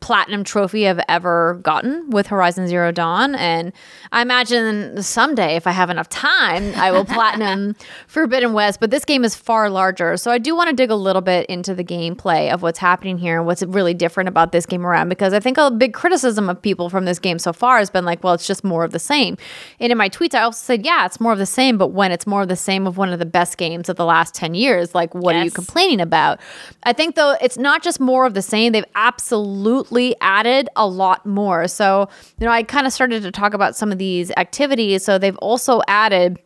platinum 0.00 0.44
trophy 0.44 0.86
I've 0.88 1.00
ever 1.08 1.60
gotten 1.62 2.10
with 2.10 2.26
Horizon 2.28 2.66
Zero 2.66 2.92
Dawn. 2.92 3.34
And 3.34 3.72
I 4.12 4.22
imagine 4.22 5.02
someday, 5.02 5.56
if 5.56 5.66
I 5.66 5.72
have 5.72 5.90
enough 5.90 6.08
time, 6.08 6.74
I 6.76 6.92
will 6.92 7.04
platinum 7.16 7.74
Forbidden 8.06 8.52
West. 8.52 8.80
But 8.80 8.90
this 8.90 9.04
game 9.04 9.24
is 9.24 9.34
far 9.34 9.70
larger. 9.70 10.16
So 10.16 10.30
I 10.30 10.38
do 10.38 10.54
want 10.54 10.70
to 10.70 10.76
dig 10.76 10.90
a 10.90 10.94
little 10.94 11.22
bit 11.22 11.46
into 11.46 11.74
the 11.74 11.84
gameplay 11.84 12.52
of 12.52 12.62
what's 12.62 12.78
happening 12.78 13.18
here 13.18 13.38
and 13.38 13.46
what's 13.46 13.62
really 13.62 13.94
different 13.94 14.28
about 14.28 14.52
this 14.52 14.66
game 14.66 14.86
around. 14.86 15.08
Because 15.08 15.32
I 15.32 15.40
think 15.40 15.58
a 15.58 15.70
big 15.70 15.94
criticism 15.94 16.48
of 16.48 16.60
people 16.60 16.90
from 16.90 17.04
this 17.04 17.18
game 17.18 17.38
so 17.38 17.52
far 17.52 17.78
has 17.78 17.90
been 17.90 18.04
like, 18.04 18.22
well, 18.22 18.34
it's 18.34 18.46
just 18.46 18.62
more 18.62 18.84
of 18.84 18.92
the 18.92 18.98
same. 18.98 19.36
And 19.80 19.90
in 19.90 19.98
my 19.98 20.08
tweets, 20.08 20.34
I 20.34 20.42
also 20.42 20.62
said, 20.62 20.84
yeah, 20.84 21.06
it's 21.06 21.20
more 21.20 21.32
of 21.32 21.38
the 21.38 21.46
same. 21.46 21.78
But 21.78 21.88
when 21.88 22.12
it's 22.12 22.26
more 22.26 22.42
of 22.42 22.48
the 22.48 22.56
same 22.56 22.86
of 22.86 22.96
one 22.96 23.12
of 23.12 23.18
the 23.18 23.26
best 23.26 23.56
games 23.56 23.88
of 23.88 23.96
the 23.96 24.04
last 24.04 24.34
10 24.34 24.54
years, 24.54 24.94
like, 24.94 25.14
what 25.14 25.34
are 25.34 25.44
you 25.44 25.50
complaining? 25.50 25.78
complaining 25.78 26.00
about. 26.00 26.40
I 26.82 26.92
think 26.92 27.14
though 27.14 27.36
it's 27.40 27.56
not 27.56 27.82
just 27.82 28.00
more 28.00 28.26
of 28.26 28.34
the 28.34 28.42
same. 28.42 28.72
They've 28.72 28.84
absolutely 28.94 29.87
absolutely 29.88 30.16
added 30.20 30.68
a 30.76 30.86
lot 30.86 31.24
more. 31.24 31.66
So, 31.68 32.08
you 32.38 32.46
know, 32.46 32.52
I 32.52 32.62
kind 32.62 32.86
of 32.86 32.92
started 32.92 33.22
to 33.22 33.30
talk 33.30 33.54
about 33.54 33.74
some 33.76 33.90
of 33.90 33.98
these 33.98 34.30
activities. 34.36 35.04
So 35.04 35.18
they've 35.18 35.36
also 35.38 35.80
added 35.88 36.38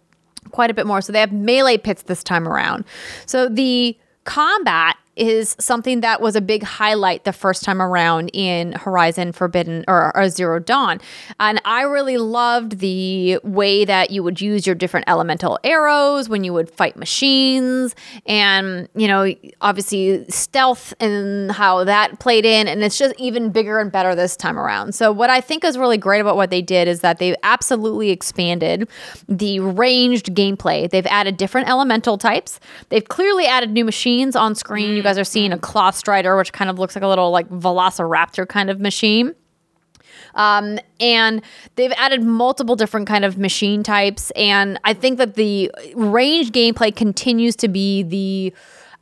quite 0.51 0.71
a 0.71 0.75
bit 0.75 0.87
more. 0.87 1.01
So 1.01 1.13
they 1.13 1.21
have 1.21 1.33
melee 1.33 1.79
pits 1.79 2.03
this 2.05 2.23
time 2.23 2.47
around. 2.49 2.85
So 3.27 3.49
the 3.49 3.99
combat 4.25 4.97
is 5.17 5.55
something 5.61 6.01
that 6.01 6.21
was 6.21 6.37
a 6.37 6.41
big 6.41 6.63
highlight 6.63 7.25
the 7.25 7.33
first 7.33 7.65
time 7.65 7.83
around 7.83 8.31
in 8.33 8.73
Horizon 8.73 9.33
Forbidden 9.33 9.85
or, 9.87 10.17
or, 10.17 10.29
Zero 10.29 10.59
Dawn. 10.59 11.01
And 11.39 11.61
I 11.67 11.83
really 11.83 12.17
loved 12.17 12.79
the 12.79 13.39
way 13.43 13.85
that 13.85 14.11
you 14.11 14.23
would 14.23 14.41
use 14.41 14.67
your 14.67 14.75
different 14.75 15.05
elemental 15.09 15.59
arrows 15.63 16.29
when 16.29 16.45
you 16.45 16.55
would 16.55 16.71
fight 16.71 16.97
machines 16.97 17.95
and, 18.25 18.89
you 18.95 19.07
know, 19.07 19.35
obviously 19.61 20.25
stealth 20.31 20.95
and 21.01 21.53
how 21.53 21.85
that 21.85 22.19
played 22.19 22.47
in. 22.47 22.67
And 22.67 22.83
it's 22.83 22.97
just 22.97 23.15
even 23.19 23.51
bigger 23.51 23.79
and 23.81 23.93
better 23.93 24.15
this 24.15 24.37
time 24.37 24.59
around. 24.59 24.95
So, 24.95 25.13
what 25.13 25.29
I 25.29 25.43
think 25.43 25.65
is 25.65 25.77
really 25.77 25.99
great 25.99 26.21
about 26.21 26.37
what 26.37 26.49
they 26.49 26.63
did 26.63 26.89
is 26.89 27.01
that 27.01 27.19
they 27.19 27.37
absolutely 27.43 28.11
expanded 28.11 28.89
the 29.29 29.61
ranged 29.61 30.35
gameplay. 30.35 30.89
They've 30.89 31.07
added 31.07 31.37
different 31.37 31.69
elemental 31.69 32.17
types, 32.17 32.59
they've 32.89 33.07
clearly 33.07 33.45
added 33.47 33.71
new 33.71 33.85
machines 33.85 34.35
on 34.35 34.55
screen. 34.55 35.02
You 35.03 35.09
guys 35.09 35.19
are 35.19 35.25
seeing 35.25 35.53
a 35.53 35.59
Clawstrider, 35.59 36.39
which 36.39 36.53
kind 36.53 36.71
of 36.71 36.79
looks 36.79 36.95
like 36.95 37.03
a 37.03 37.09
little 37.09 37.33
like 37.33 37.49
velociraptor 37.49 38.49
kind 38.49 38.71
of 38.71 38.79
machine. 38.79 39.35
Um, 40.37 40.79
and 41.01 41.43
they've 41.75 41.93
added 41.97 42.23
multiple 42.23 42.77
different 42.77 43.09
kind 43.09 43.25
of 43.25 43.37
machine 43.37 43.83
types, 43.83 44.31
and 44.37 44.79
I 44.85 44.95
think 44.95 45.19
that 45.19 45.35
the 45.35 45.73
range 45.95 46.53
gameplay 46.53 46.95
continues 46.95 47.57
to 47.57 47.69
be 47.69 48.05
the 48.05 48.55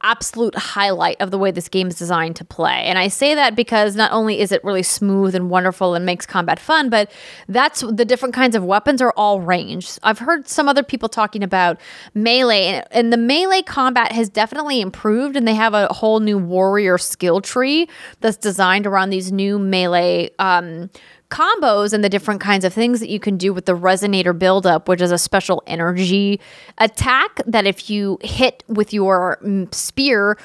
absolute 0.03 0.55
highlight 0.57 1.21
of 1.21 1.31
the 1.31 1.39
way 1.39 1.51
this 1.51 1.69
game 1.69 1.89
is 1.89 1.97
designed 1.97 2.37
to 2.37 2.45
play. 2.45 2.83
And 2.85 2.99
I 2.99 3.09
say 3.09 3.35
that 3.35 3.55
because 3.55 3.97
not 3.97 4.13
only 4.13 4.41
is 4.41 4.53
it 4.53 4.63
really 4.65 4.83
smooth 4.83 5.35
and 5.35 5.51
wonderful 5.51 5.95
and 5.95 6.07
makes 6.07 6.27
combat 6.27 6.59
fun, 6.59 6.89
but 6.89 7.11
that's 7.49 7.81
the 7.81 8.05
different 8.05 8.35
kinds 8.35 8.57
of 8.57 8.65
weapons 8.65 9.03
are 9.03 9.13
all 9.17 9.41
ranged. 9.41 9.99
I've 10.03 10.19
heard 10.19 10.49
some 10.49 10.69
other 10.69 10.83
people 10.83 11.09
talking 11.09 11.43
about 11.43 11.79
melee, 12.15 12.83
and 12.91 13.13
the 13.13 13.17
melee 13.17 13.63
combat 13.63 14.13
has 14.13 14.29
definitely 14.29 14.81
improved, 14.81 15.37
and 15.37 15.47
they 15.47 15.55
have 15.55 15.75
a 15.75 15.89
whole 15.89 16.21
new 16.21 16.39
warrior 16.39 16.99
skill 16.99 17.41
tree 17.41 17.89
that's 18.21 18.37
designed 18.37 18.87
around 18.87 19.11
these 19.11 19.31
new 19.31 19.59
melee 19.59 20.31
um, 20.39 20.91
combos 21.31 21.93
and 21.93 22.03
the 22.05 22.09
different 22.09 22.41
kinds 22.41 22.65
of 22.65 22.75
things 22.75 23.01
that 23.01 23.09
you 23.09 23.21
can 23.21 23.37
do 23.37 23.53
with 23.53 23.65
the 23.65 23.77
resonator 23.77 24.37
buildup, 24.37 24.89
which 24.89 25.01
is 25.01 25.13
a 25.13 25.19
special 25.19 25.63
energy 25.67 26.41
attack 26.79 27.41
that 27.47 27.67
if 27.67 27.89
you 27.89 28.19
hit 28.23 28.65
with 28.69 28.93
your 28.93 29.39
mm, 29.43 29.73
spear 29.75 30.37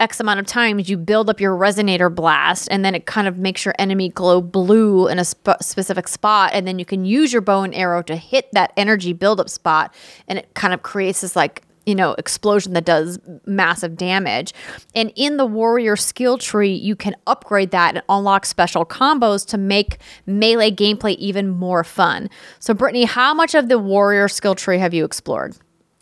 X 0.00 0.18
amount 0.18 0.40
of 0.40 0.46
times, 0.46 0.88
you 0.88 0.96
build 0.96 1.30
up 1.30 1.40
your 1.40 1.56
resonator 1.56 2.12
blast, 2.12 2.68
and 2.70 2.84
then 2.84 2.94
it 2.94 3.06
kind 3.06 3.28
of 3.28 3.38
makes 3.38 3.64
your 3.64 3.74
enemy 3.78 4.08
glow 4.08 4.40
blue 4.40 5.08
in 5.08 5.18
a 5.18 5.24
sp- 5.24 5.62
specific 5.62 6.08
spot. 6.08 6.50
And 6.52 6.66
then 6.66 6.78
you 6.78 6.84
can 6.84 7.04
use 7.04 7.32
your 7.32 7.42
bow 7.42 7.62
and 7.62 7.74
arrow 7.74 8.02
to 8.02 8.16
hit 8.16 8.50
that 8.52 8.72
energy 8.76 9.12
buildup 9.12 9.48
spot, 9.48 9.94
and 10.26 10.38
it 10.38 10.52
kind 10.54 10.74
of 10.74 10.82
creates 10.82 11.20
this 11.20 11.36
like 11.36 11.62
you 11.86 11.94
know, 11.94 12.12
explosion 12.14 12.72
that 12.72 12.84
does 12.84 13.18
massive 13.46 13.96
damage. 13.96 14.52
And 14.94 15.12
in 15.16 15.36
the 15.36 15.44
warrior 15.46 15.96
skill 15.96 16.38
tree, 16.38 16.72
you 16.74 16.96
can 16.96 17.14
upgrade 17.26 17.70
that 17.72 17.94
and 17.96 18.04
unlock 18.08 18.46
special 18.46 18.86
combos 18.86 19.46
to 19.48 19.58
make 19.58 19.98
melee 20.26 20.70
gameplay 20.70 21.14
even 21.16 21.48
more 21.50 21.84
fun. 21.84 22.30
So, 22.58 22.72
Brittany, 22.74 23.04
how 23.04 23.34
much 23.34 23.54
of 23.54 23.68
the 23.68 23.78
warrior 23.78 24.28
skill 24.28 24.54
tree 24.54 24.78
have 24.78 24.94
you 24.94 25.04
explored? 25.04 25.56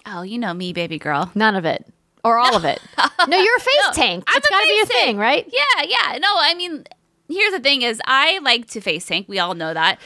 Oh, 0.07 0.23
you 0.23 0.39
know 0.39 0.55
me, 0.55 0.73
baby 0.73 0.99
girl. 0.99 1.31
None 1.35 1.55
of 1.57 1.65
it. 1.65 1.85
Or 2.25 2.39
all 2.39 2.55
of 2.57 2.65
it. 2.65 2.81
No, 3.29 3.39
you're 3.39 3.57
a 3.57 3.61
face 3.61 3.75
No, 3.87 3.93
tank. 3.93 4.25
It's 4.29 4.49
got 4.49 4.61
to 4.61 4.67
be 4.67 4.81
a 4.83 4.87
thing, 4.87 5.05
tank. 5.07 5.19
right? 5.19 5.49
Yeah, 5.49 5.85
yeah. 5.87 6.19
No, 6.19 6.29
I 6.39 6.55
mean, 6.55 6.85
here's 7.29 7.53
the 7.53 7.61
thing: 7.61 7.83
is 7.83 8.01
I 8.05 8.41
like 8.43 8.67
to 8.71 8.81
face 8.81 9.07
tank. 9.07 9.29
We 9.29 9.39
all 9.39 9.55
know 9.55 9.73
that, 9.73 10.01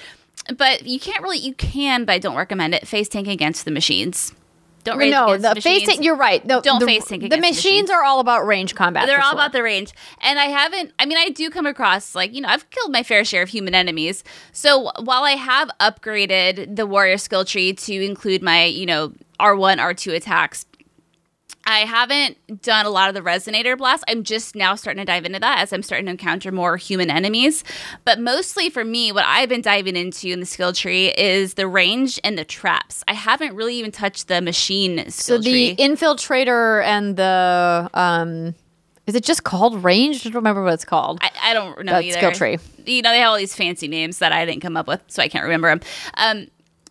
but 0.55 0.85
you 0.87 1.01
can't 1.01 1.23
really. 1.23 1.39
You 1.39 1.55
can, 1.55 2.05
but 2.05 2.13
I 2.13 2.19
don't 2.19 2.37
recommend 2.37 2.75
it. 2.75 2.87
Face 2.87 3.09
tank 3.09 3.27
against 3.27 3.65
the 3.65 3.71
machines. 3.71 4.35
Don't 4.87 4.99
No, 5.11 5.27
against 5.27 5.43
the 5.43 5.55
the 5.55 5.61
face 5.61 5.65
machines. 5.83 5.89
tank, 5.89 6.05
you're 6.05 6.17
right. 6.17 6.45
No, 6.47 6.61
Don't 6.63 6.81
the, 6.81 6.87
face 6.87 7.05
tank 7.07 7.23
The 7.23 7.29
machines 7.37 7.57
machines. 7.57 7.91
are 7.91 8.03
all 8.05 8.21
about 8.21 8.47
range 8.47 8.75
combat. 8.75 9.07
They're 9.07 9.19
all 9.21 9.33
sure. 9.33 9.39
about 9.41 9.53
the 9.53 9.63
range. 9.63 9.93
And 10.23 10.39
I 10.39 10.47
haven't, 10.47 10.93
I 10.99 11.07
mean, 11.07 11.19
I 11.19 11.29
do 11.31 11.51
come 11.51 11.67
across, 11.67 12.15
like, 12.15 12.35
you 12.35 12.41
know, 12.41 12.49
I've 12.49 12.69
killed 12.71 12.93
my 12.93 13.03
fair 13.03 13.25
share 13.25 13.43
of 13.43 13.49
human 13.51 13.75
enemies. 13.75 14.25
So 14.53 14.91
while 15.03 15.25
I 15.25 15.33
have 15.33 15.71
upgraded 15.81 16.77
the 16.77 16.87
warrior 16.87 17.19
skill 17.19 17.45
tree 17.45 17.73
to 17.75 17.93
include 18.05 18.43
my, 18.43 18.65
you 18.65 18.87
know, 18.87 19.13
R1, 19.41 19.79
R2 19.79 20.15
attacks, 20.15 20.65
I 21.69 21.81
haven't 21.81 22.63
done 22.63 22.87
a 22.87 22.91
lot 22.91 23.09
of 23.09 23.15
the 23.17 23.21
resonator 23.29 23.77
blast. 23.77 24.05
I'm 24.09 24.23
just 24.23 24.55
now 24.55 24.77
starting 24.77 25.01
to 25.01 25.05
dive 25.05 25.25
into 25.25 25.41
that 25.41 25.59
as 25.59 25.73
I'm 25.73 25.83
starting 25.83 26.07
to 26.07 26.13
encounter 26.13 26.53
more 26.53 26.77
human 26.77 27.11
enemies. 27.11 27.65
But 28.05 28.21
mostly 28.21 28.71
for 28.71 28.85
me, 28.85 29.11
what 29.11 29.25
I've 29.27 29.49
been 29.49 29.63
diving 29.63 29.97
into 29.97 30.29
in 30.29 30.39
the 30.41 30.47
skill 30.47 30.73
tree 30.73 31.09
is 31.09 31.55
the 31.55 31.67
range 31.67 32.21
and 32.23 32.39
the 32.39 32.45
traps. 32.45 33.03
I 33.09 33.15
haven't 33.15 33.55
really 33.57 33.75
even 33.77 33.91
touched 33.91 34.29
the 34.29 34.41
machine 34.41 35.11
So 35.11 35.39
skill 35.39 35.43
the 35.43 35.75
tree. 35.75 35.77
infiltrator 35.77 36.85
and 36.85 37.17
the 37.17 37.91
um 37.95 38.55
is 39.07 39.15
it 39.15 39.23
just 39.23 39.45
called 39.45 39.85
range? 39.85 40.27
I 40.27 40.31
don't 40.31 40.37
remember 40.37 40.65
what 40.65 40.75
it's 40.75 40.85
called. 40.85 41.19
I, 41.23 41.31
I 41.41 41.55
don't 41.55 41.85
know 41.85 41.93
That 41.93 42.03
either. 42.05 42.17
skill 42.19 42.33
tree. 42.33 42.59
You 42.87 43.03
know, 43.03 43.11
they 43.11 43.21
have 43.21 43.29
all 43.31 43.37
these 43.37 43.55
fancy 43.55 43.87
names 43.87 44.19
that 44.19 44.33
I 44.33 44.45
didn't 44.45 44.63
come 44.63 44.77
up 44.77 44.89
with, 44.89 45.01
so 45.07 45.23
I 45.23 45.29
can't 45.29 45.45
remember 45.45 45.69
them. 45.69 45.81
Um, 46.15 46.47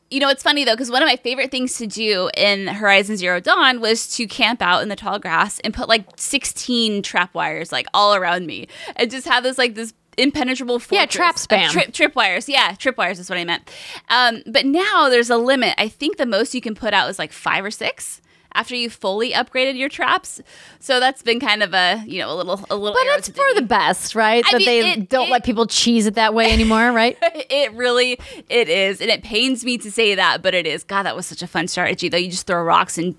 you 0.10 0.20
know, 0.20 0.30
it's 0.30 0.44
funny 0.44 0.64
though, 0.64 0.74
because 0.74 0.92
one 0.92 1.02
of 1.02 1.08
my 1.08 1.16
favorite 1.16 1.52
things 1.52 1.78
to 1.78 1.88
do 1.88 2.30
in 2.38 2.68
Horizon 2.68 3.18
Zero 3.18 3.40
Dawn 3.40 3.82
was 3.82 4.16
to 4.16 4.28
camp 4.28 4.62
out 4.62 4.82
in 4.82 4.90
the 4.90 4.96
tall 4.96 5.20
grass 5.20 5.60
and 5.60 5.74
put 5.74 5.90
like 5.90 6.06
16 6.16 7.02
trap 7.02 7.34
wires 7.34 7.72
like 7.72 7.88
all 7.94 8.16
around 8.16 8.46
me 8.46 8.68
and 8.96 9.10
just 9.10 9.28
have 9.28 9.44
this 9.44 9.58
like 9.58 9.76
this 9.76 9.94
impenetrable 10.18 10.80
fortress. 10.80 11.00
Yeah, 11.00 11.06
trap 11.06 11.36
spam. 11.36 11.70
Trip, 11.70 11.94
trip 11.94 12.16
wires. 12.16 12.48
Yeah, 12.48 12.74
trip 12.76 12.98
wires 12.98 13.20
is 13.20 13.30
what 13.30 13.40
I 13.40 13.46
meant. 13.46 13.70
Um, 14.10 14.44
but 14.46 14.66
now 14.66 15.10
there's 15.10 15.30
a 15.30 15.38
limit. 15.38 15.76
I 15.78 15.88
think 15.88 16.18
the 16.18 16.26
most 16.26 16.54
you 16.54 16.62
can 16.62 16.76
put 16.76 16.94
out 16.94 17.10
is 17.10 17.20
like 17.20 17.32
five 17.32 17.66
or 17.66 17.72
six 17.72 18.22
after 18.56 18.74
you 18.76 18.90
fully 18.90 19.32
upgraded 19.34 19.78
your 19.78 19.90
traps. 19.90 20.42
So 20.80 21.00
that's 21.00 21.22
been 21.22 21.40
kind 21.40 21.62
of 21.62 21.74
a, 21.74 22.04
you 22.08 22.20
know, 22.20 22.32
a 22.32 22.36
little, 22.36 22.60
a 22.70 22.76
little. 22.76 22.94
But 22.94 23.06
it's 23.18 23.30
for 23.30 23.46
the 23.54 23.62
best, 23.62 24.16
right? 24.16 24.44
I 24.48 24.52
that 24.54 24.58
mean, 24.58 24.66
they 24.66 24.92
it- 24.94 25.10
don't 25.10 25.28
it- 25.28 25.32
let 25.32 25.44
people 25.44 25.68
cheese 25.68 26.08
it 26.08 26.16
that 26.16 26.34
way 26.34 26.52
anymore, 26.52 26.92
right? 26.92 27.18
it 27.22 27.72
really 27.74 28.18
it 28.50 28.70
is 28.70 29.02
and 29.02 29.10
it 29.12 29.22
pains 29.24 29.64
me 29.66 29.78
to 29.78 29.92
say 29.92 30.16
that 30.16 30.42
but 30.42 30.54
it 30.54 30.66
is 30.66 30.84
god 30.84 31.04
that 31.04 31.16
was 31.16 31.26
such 31.26 31.42
a 31.42 31.48
fun 31.48 31.68
strategy 31.68 32.10
though 32.10 32.18
you 32.18 32.30
just 32.30 32.48
throw 32.48 32.62
rocks 32.64 32.98
and 32.98 33.16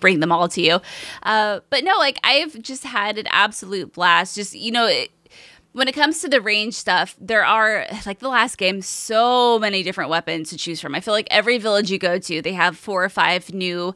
bring 0.00 0.20
them 0.20 0.30
all 0.30 0.48
to 0.48 0.60
you 0.60 0.80
uh, 1.24 1.60
but 1.70 1.82
no 1.84 1.96
like 1.98 2.18
i've 2.24 2.60
just 2.62 2.84
had 2.84 3.18
an 3.18 3.26
absolute 3.28 3.92
blast 3.92 4.34
just 4.36 4.54
you 4.54 4.70
know 4.70 4.86
it, 4.86 5.10
when 5.72 5.88
it 5.88 5.92
comes 5.92 6.20
to 6.20 6.28
the 6.28 6.40
range 6.40 6.72
stuff, 6.72 7.14
there 7.20 7.44
are 7.44 7.84
like 8.06 8.20
the 8.20 8.30
last 8.30 8.56
game, 8.56 8.80
so 8.80 9.58
many 9.58 9.82
different 9.82 10.08
weapons 10.08 10.48
to 10.48 10.56
choose 10.56 10.80
from. 10.80 10.94
I 10.94 11.00
feel 11.00 11.12
like 11.12 11.28
every 11.30 11.58
village 11.58 11.90
you 11.90 11.98
go 11.98 12.18
to, 12.18 12.40
they 12.40 12.54
have 12.54 12.78
four 12.78 13.04
or 13.04 13.10
five 13.10 13.52
new, 13.52 13.94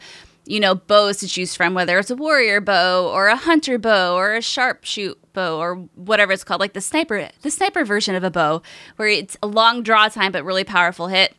you 0.51 0.59
know, 0.59 0.75
bows 0.75 1.19
to 1.19 1.29
choose 1.29 1.55
from, 1.55 1.75
whether 1.75 1.97
it's 1.97 2.11
a 2.11 2.17
warrior 2.17 2.61
bow 2.61 3.07
or 3.09 3.29
a 3.29 3.37
hunter 3.37 3.79
bow 3.79 4.17
or 4.17 4.35
a 4.35 4.41
sharpshoot 4.41 5.15
bow 5.33 5.57
or 5.59 5.77
whatever 5.95 6.33
it's 6.33 6.43
called, 6.43 6.61
like 6.61 6.73
the 6.73 6.81
sniper, 6.81 7.29
the 7.43 7.51
sniper 7.53 7.85
version 7.85 8.17
of 8.17 8.25
a 8.25 8.33
bow, 8.33 8.61
where 8.97 9.07
it's 9.07 9.37
a 9.45 9.47
long 9.47 9.85
draw 9.85 10.09
time 10.09 10.33
but 10.33 10.45
really 10.45 10.65
powerful 10.65 11.07
hit. 11.07 11.37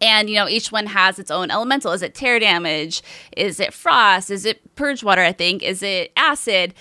And 0.00 0.30
you 0.30 0.36
know, 0.36 0.48
each 0.48 0.70
one 0.70 0.86
has 0.86 1.18
its 1.18 1.32
own 1.32 1.50
elemental. 1.50 1.90
Is 1.90 2.00
it 2.02 2.14
tear 2.14 2.38
damage? 2.38 3.02
Is 3.36 3.58
it 3.58 3.74
frost? 3.74 4.30
Is 4.30 4.44
it 4.44 4.76
purge 4.76 5.02
water? 5.02 5.22
I 5.22 5.32
think. 5.32 5.64
Is 5.64 5.82
it 5.82 6.12
acid? 6.16 6.74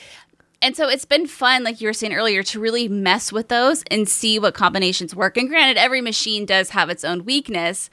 And 0.61 0.77
so 0.77 0.88
it's 0.88 1.05
been 1.05 1.26
fun, 1.26 1.63
like 1.63 1.81
you 1.81 1.88
were 1.88 1.93
saying 1.93 2.13
earlier, 2.13 2.43
to 2.43 2.59
really 2.59 2.88
mess 2.88 3.31
with 3.31 3.47
those 3.47 3.84
and 3.89 4.07
see 4.07 4.38
what 4.38 4.53
combinations 4.53 5.15
work. 5.15 5.38
And 5.38 5.49
granted, 5.49 5.77
every 5.77 6.01
machine 6.01 6.45
does 6.45 6.69
have 6.69 6.91
its 6.91 7.03
own 7.03 7.26
weakness, 7.26 7.89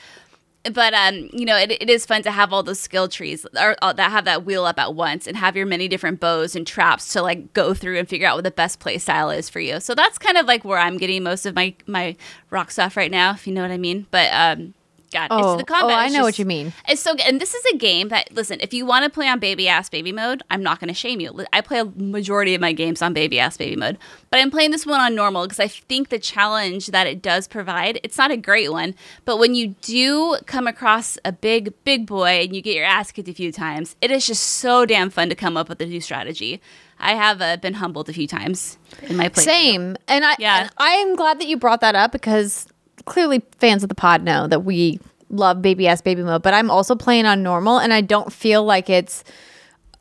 but 0.65 0.93
um, 0.95 1.31
you 1.33 1.45
know, 1.45 1.57
it, 1.57 1.71
it 1.71 1.89
is 1.89 2.05
fun 2.05 2.23
to 2.23 2.31
have 2.31 2.53
all 2.53 2.63
those 2.63 2.81
skill 2.81 3.09
trees 3.09 3.47
or, 3.59 3.77
uh, 3.81 3.93
that 3.93 4.11
have 4.11 4.25
that 4.25 4.45
wheel 4.45 4.65
up 4.65 4.79
at 4.79 4.95
once 4.95 5.27
and 5.27 5.37
have 5.37 5.57
your 5.57 5.67
many 5.67 5.89
different 5.89 6.21
bows 6.21 6.57
and 6.57 6.67
traps 6.67 7.13
to 7.13 7.23
like 7.23 7.53
go 7.55 7.75
through 7.75 7.99
and 7.99 8.09
figure 8.09 8.27
out 8.27 8.37
what 8.37 8.45
the 8.45 8.51
best 8.51 8.81
play 8.81 8.99
style 8.99 9.31
is 9.31 9.49
for 9.49 9.61
you. 9.61 9.81
So 9.81 9.95
that's 9.95 10.19
kind 10.19 10.37
of 10.37 10.47
like 10.47 10.65
where 10.65 10.79
I'm 10.79 10.99
getting 10.99 11.23
most 11.23 11.47
of 11.47 11.55
my 11.55 11.75
my 11.87 12.17
rock 12.51 12.71
stuff 12.71 12.97
right 12.97 13.11
now, 13.11 13.33
if 13.33 13.47
you 13.47 13.53
know 13.53 13.63
what 13.63 13.71
I 13.71 13.79
mean. 13.79 14.07
But 14.11 14.31
um, 14.33 14.75
God, 15.13 15.29
Oh, 15.31 15.55
it's 15.55 15.63
the 15.63 15.67
combat. 15.67 15.97
oh, 15.97 16.01
I 16.01 16.09
know 16.09 16.23
what 16.23 16.39
you 16.39 16.45
mean. 16.45 16.73
It's 16.89 17.01
so 17.01 17.15
good. 17.15 17.27
And 17.27 17.41
this 17.41 17.55
is 17.55 17.65
a 17.73 17.77
game 17.77 18.09
that, 18.09 18.33
listen, 18.35 18.59
if 18.61 18.75
you 18.75 18.85
want 18.85 19.05
to 19.05 19.11
play 19.11 19.27
on 19.29 19.39
baby 19.39 19.67
ass 19.69 19.89
baby 19.89 20.13
mode, 20.13 20.43
I'm 20.51 20.63
not 20.63 20.81
going 20.81 20.89
to 20.89 20.95
shame 20.95 21.19
you. 21.21 21.45
I 21.53 21.61
play 21.63 21.79
a 21.81 21.85
majority 21.85 22.55
of 22.55 22.61
my 22.61 22.73
games 22.73 23.01
on 23.03 23.15
baby 23.15 23.41
ass 23.41 23.57
baby 23.57 23.75
mode, 23.77 23.99
but 24.31 24.39
I'm 24.41 24.51
playing 24.51 24.71
this 24.71 24.85
one 24.87 25.01
on 25.01 25.15
normal 25.15 25.45
because 25.47 25.61
I 25.61 25.69
think 25.69 26.11
the 26.11 26.19
challenge 26.19 26.89
that 26.89 27.07
it 27.07 27.23
does 27.23 27.49
provide, 27.49 27.99
it's 28.03 28.19
not 28.19 28.31
a 28.31 28.37
great 28.37 28.71
one, 28.71 28.95
but 29.25 29.39
when 29.39 29.55
you 29.55 29.69
do 29.83 30.37
come 30.47 30.67
across 30.67 31.19
a 31.25 31.33
big, 31.33 31.73
big 31.85 32.07
boy 32.07 32.43
and 32.43 32.55
you 32.55 32.61
get 32.63 32.77
your 32.77 32.85
ass 32.85 33.11
kicked 33.11 33.29
a 33.29 33.35
few 33.35 33.51
times, 33.51 33.97
it 34.01 34.11
is 34.11 34.27
just 34.27 34.43
so 34.45 34.85
damn 34.87 35.11
fun 35.11 35.29
to 35.31 35.35
come 35.35 35.57
up 35.57 35.69
with 35.69 35.81
a 35.81 35.87
new 35.87 36.01
strategy. 36.01 36.61
I 37.01 37.15
have 37.15 37.41
uh, 37.41 37.57
been 37.57 37.75
humbled 37.75 38.09
a 38.09 38.13
few 38.13 38.27
times 38.27 38.77
in 39.03 39.17
my 39.17 39.29
play. 39.29 39.45
Same. 39.45 39.97
And 40.07 40.25
I 40.25 40.35
Yeah. 40.39 40.61
and 40.63 40.71
I'm 40.79 41.17
glad 41.17 41.41
that 41.41 41.47
you 41.49 41.57
brought 41.57 41.81
that 41.81 41.95
up 41.95 42.13
because 42.13 42.67
clearly 43.09 43.43
fans 43.59 43.83
of 43.83 43.89
the 43.89 43.95
pod 43.95 44.23
know 44.23 44.47
that 44.47 44.61
we 44.65 45.01
love 45.31 45.61
baby 45.61 45.87
ass 45.89 46.01
baby 46.01 46.23
mode, 46.23 46.43
but 46.43 46.55
I'm 46.55 46.71
also 46.71 46.95
playing 46.95 47.27
on 47.27 47.43
normal 47.43 47.79
and 47.79 47.93
I 47.93 48.01
don't 48.01 48.33
feel 48.33 48.65
like 48.65 48.89
it's 48.89 49.25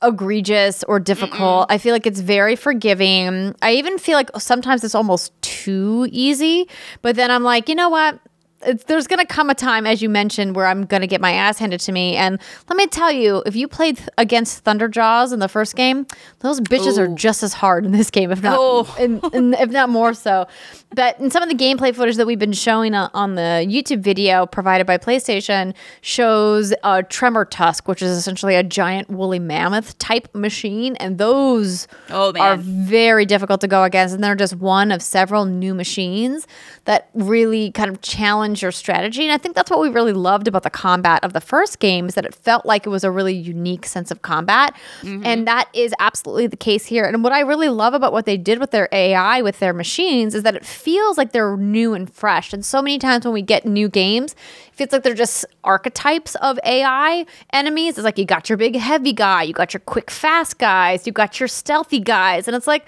egregious 0.01 0.83
or 0.83 0.99
difficult. 0.99 1.67
I 1.71 1.77
feel 1.77 1.93
like 1.93 2.05
it's 2.05 2.19
very 2.19 2.55
forgiving. 2.55 3.55
I 3.61 3.73
even 3.73 3.97
feel 3.97 4.15
like 4.15 4.29
sometimes 4.37 4.83
it's 4.83 4.95
almost 4.95 5.33
too 5.41 6.07
easy. 6.11 6.67
But 7.01 7.15
then 7.15 7.31
I'm 7.31 7.43
like, 7.43 7.67
you 7.67 7.75
know 7.75 7.89
what? 7.89 8.19
It's, 8.63 8.83
there's 8.85 9.05
going 9.05 9.19
to 9.19 9.25
come 9.25 9.51
a 9.51 9.55
time, 9.55 9.85
as 9.85 10.01
you 10.01 10.09
mentioned, 10.09 10.55
where 10.55 10.65
I'm 10.65 10.85
going 10.85 11.01
to 11.01 11.07
get 11.07 11.21
my 11.21 11.31
ass 11.31 11.59
handed 11.59 11.79
to 11.81 11.91
me. 11.91 12.15
And 12.15 12.39
let 12.67 12.75
me 12.75 12.87
tell 12.87 13.11
you, 13.11 13.43
if 13.45 13.55
you 13.55 13.67
played 13.67 13.97
th- 13.97 14.09
against 14.17 14.63
Thunderjaws 14.63 15.31
in 15.31 15.39
the 15.39 15.47
first 15.47 15.75
game, 15.75 16.07
those 16.39 16.59
bitches 16.59 16.97
are 16.97 17.07
just 17.07 17.43
as 17.43 17.53
hard 17.53 17.85
in 17.85 17.91
this 17.91 18.09
game, 18.09 18.31
if 18.31 18.41
not, 18.41 18.57
Oh. 18.59 18.95
in, 18.99 19.19
in, 19.31 19.53
if 19.53 19.69
not 19.69 19.89
more 19.89 20.15
so. 20.15 20.47
But 20.91 21.19
in 21.19 21.29
some 21.29 21.43
of 21.43 21.49
the 21.49 21.55
gameplay 21.55 21.93
footage 21.93 22.15
that 22.15 22.25
we've 22.25 22.39
been 22.39 22.53
showing 22.53 22.95
on, 22.95 23.09
on 23.13 23.35
the 23.35 23.65
YouTube 23.67 23.99
video 23.99 24.45
provided 24.45 24.87
by 24.87 24.97
PlayStation 24.97 25.73
shows 26.01 26.73
a 26.83 27.03
Tremor 27.03 27.45
Tusk, 27.45 27.87
which 27.87 28.01
is 28.01 28.17
essentially 28.17 28.55
a 28.55 28.63
giant 28.63 29.09
woolly 29.09 29.39
mammoth 29.39 29.97
type 29.97 30.33
machine, 30.33 30.95
and 30.95 31.17
those 31.17 31.87
Oh, 32.09 32.33
are 32.39 32.55
very 32.57 33.25
difficult 33.25 33.61
to 33.61 33.67
go 33.67 33.83
against. 33.83 34.15
And 34.15 34.23
they're 34.23 34.35
just 34.35 34.55
one 34.55 34.91
of 34.91 35.01
several 35.01 35.45
new 35.45 35.73
machines 35.73 36.47
that 36.85 37.09
really 37.13 37.71
kind 37.71 37.91
of 37.91 38.01
challenge 38.01 38.61
your 38.61 38.71
strategy. 38.71 39.23
And 39.23 39.31
I 39.33 39.37
think 39.37 39.55
that's 39.55 39.69
what 39.69 39.81
we 39.81 39.89
really 39.89 40.13
loved 40.13 40.47
about 40.47 40.63
the 40.63 40.69
combat 40.69 41.23
of 41.23 41.33
the 41.33 41.41
first 41.41 41.79
game 41.79 42.07
is 42.07 42.15
that 42.15 42.25
it 42.25 42.33
felt 42.33 42.65
like 42.65 42.85
it 42.85 42.89
was 42.89 43.03
a 43.03 43.11
really 43.11 43.35
unique 43.35 43.85
sense 43.85 44.09
of 44.09 44.21
combat. 44.21 44.73
Mm-hmm. 45.01 45.25
And 45.25 45.47
that 45.47 45.67
is 45.73 45.93
absolutely 45.99 46.47
the 46.47 46.57
case 46.57 46.85
here. 46.85 47.03
And 47.03 47.23
what 47.23 47.33
I 47.33 47.41
really 47.41 47.69
love 47.69 47.93
about 47.93 48.13
what 48.13 48.25
they 48.25 48.37
did 48.37 48.59
with 48.59 48.71
their 48.71 48.87
AI, 48.93 49.41
with 49.41 49.59
their 49.59 49.73
machines, 49.73 50.33
is 50.33 50.43
that 50.43 50.55
it 50.55 50.65
feels 50.77 51.17
like 51.17 51.31
they're 51.31 51.57
new 51.57 51.93
and 51.93 52.11
fresh. 52.11 52.53
And 52.53 52.63
so 52.65 52.81
many 52.81 52.99
times 52.99 53.25
when 53.25 53.33
we 53.33 53.41
get 53.41 53.65
new 53.65 53.89
games, 53.89 54.33
it 54.33 54.75
feels 54.75 54.91
like 54.91 55.03
they're 55.03 55.13
just 55.13 55.45
archetypes 55.63 56.35
of 56.35 56.59
AI 56.63 57.25
enemies. 57.51 57.97
It's 57.97 58.05
like 58.05 58.17
you 58.17 58.25
got 58.25 58.49
your 58.49 58.57
big 58.57 58.75
heavy 58.75 59.13
guy, 59.13 59.43
you 59.43 59.53
got 59.53 59.73
your 59.73 59.81
quick 59.81 60.09
fast 60.11 60.57
guys, 60.59 61.05
you 61.07 61.11
got 61.13 61.39
your 61.39 61.47
stealthy 61.47 61.99
guys. 61.99 62.47
And 62.47 62.55
it's 62.55 62.67
like, 62.67 62.85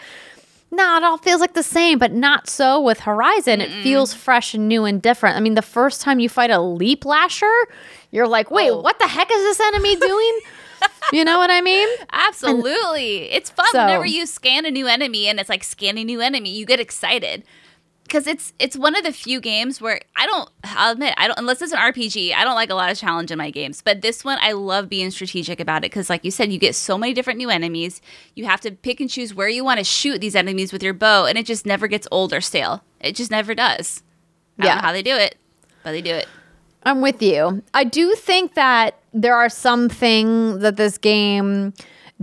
no, 0.72 0.98
it 0.98 1.03
all 1.03 1.18
feels 1.18 1.41
like 1.41 1.56
the 1.56 1.64
same, 1.64 1.98
but 1.98 2.14
not 2.14 2.48
so 2.48 2.80
with 2.80 2.99
Horizon. 2.99 3.60
It 3.60 3.72
feels 3.82 4.14
fresh 4.14 4.53
and 4.53 4.68
new 4.68 4.86
and 4.86 5.02
different. 5.02 5.36
I 5.36 5.40
mean, 5.40 5.56
the 5.56 5.64
first 5.64 5.99
time 5.99 6.20
you 6.20 6.30
fight 6.30 6.52
a 6.52 6.61
leap 6.61 7.06
lasher, 7.06 7.52
you're 8.11 8.28
like, 8.28 8.52
wait, 8.52 8.70
Oh. 8.70 8.80
what 8.80 8.99
the 8.99 9.07
heck 9.07 9.32
is 9.32 9.38
this 9.41 9.60
enemy 9.60 9.95
doing? 9.95 10.40
you 11.11 11.26
know 11.26 11.40
what 11.40 11.49
I 11.49 11.61
mean? 11.61 11.90
Absolutely. 12.14 13.32
it's 13.32 13.49
fun 13.49 13.66
So- 13.72 13.80
whenever 13.84 14.06
you 14.06 14.26
scan 14.28 14.66
a 14.66 14.72
new 14.72 14.86
enemy 14.88 15.28
and 15.28 15.40
it's 15.40 15.49
like 15.49 15.64
scanning 15.64 16.06
new 16.06 16.22
enemy, 16.22 16.52
you 16.52 16.66
get 16.68 16.80
excited. 16.80 17.44
Cuz 18.10 18.26
it's 18.27 18.53
it's 18.60 18.76
one 18.77 18.95
of 18.95 19.03
the 19.03 19.11
few 19.14 19.40
games 19.40 19.80
where 19.81 20.02
I 20.15 20.26
don't 20.26 20.49
I'll 20.64 20.91
admit, 20.94 21.14
I 21.18 21.27
don't 21.27 21.38
unless 21.40 21.61
it's 21.61 21.72
an 21.72 21.80
RPG, 21.80 22.34
I 22.34 22.44
don't 22.44 22.56
like 22.56 22.69
a 22.69 22.76
lot 22.76 22.91
of 22.91 22.98
challenge 22.98 23.31
in 23.31 23.38
my 23.38 23.52
games. 23.52 23.81
But 23.81 24.02
this 24.02 24.23
one 24.26 24.38
I 24.41 24.52
love 24.53 24.90
being 24.90 25.11
strategic 25.11 25.60
about 25.60 25.84
it 25.86 25.90
cuz 25.90 26.10
like 26.10 26.26
you 26.26 26.31
said, 26.31 26.52
you 26.52 26.60
get 26.60 26.76
so 26.76 26.98
many 26.98 27.14
different 27.14 27.38
new 27.38 27.49
enemies. 27.49 28.02
You 28.36 28.45
have 28.45 28.61
to 28.61 28.72
pick 28.72 28.99
and 28.99 29.10
choose 29.10 29.34
where 29.34 29.49
you 29.49 29.64
want 29.64 29.77
to 29.80 29.84
shoot 29.84 30.19
these 30.22 30.36
enemies 30.36 30.73
with 30.73 30.81
your 30.84 30.94
bow 30.94 31.26
and 31.26 31.38
it 31.38 31.45
just 31.45 31.65
never 31.65 31.88
gets 31.88 32.07
old 32.11 32.34
or 32.34 32.41
stale. 32.41 32.84
It 32.99 33.15
just 33.15 33.31
never 33.31 33.53
does. 33.56 34.02
I 34.57 34.64
don't 34.64 34.69
Yeah. 34.69 34.76
know 34.76 34.81
how 34.81 34.91
they 34.91 35.03
do 35.03 35.15
it, 35.15 35.36
but 35.84 35.91
they 35.91 36.02
do 36.02 36.14
it. 36.14 36.27
I'm 36.84 37.02
with 37.02 37.22
you. 37.22 37.61
I 37.73 37.84
do 37.84 38.15
think 38.15 38.53
that 38.56 38.95
there 39.14 39.36
are 39.36 39.49
some 39.49 39.90
things 39.90 40.61
that 40.61 40.77
this 40.77 40.98
game 40.98 41.73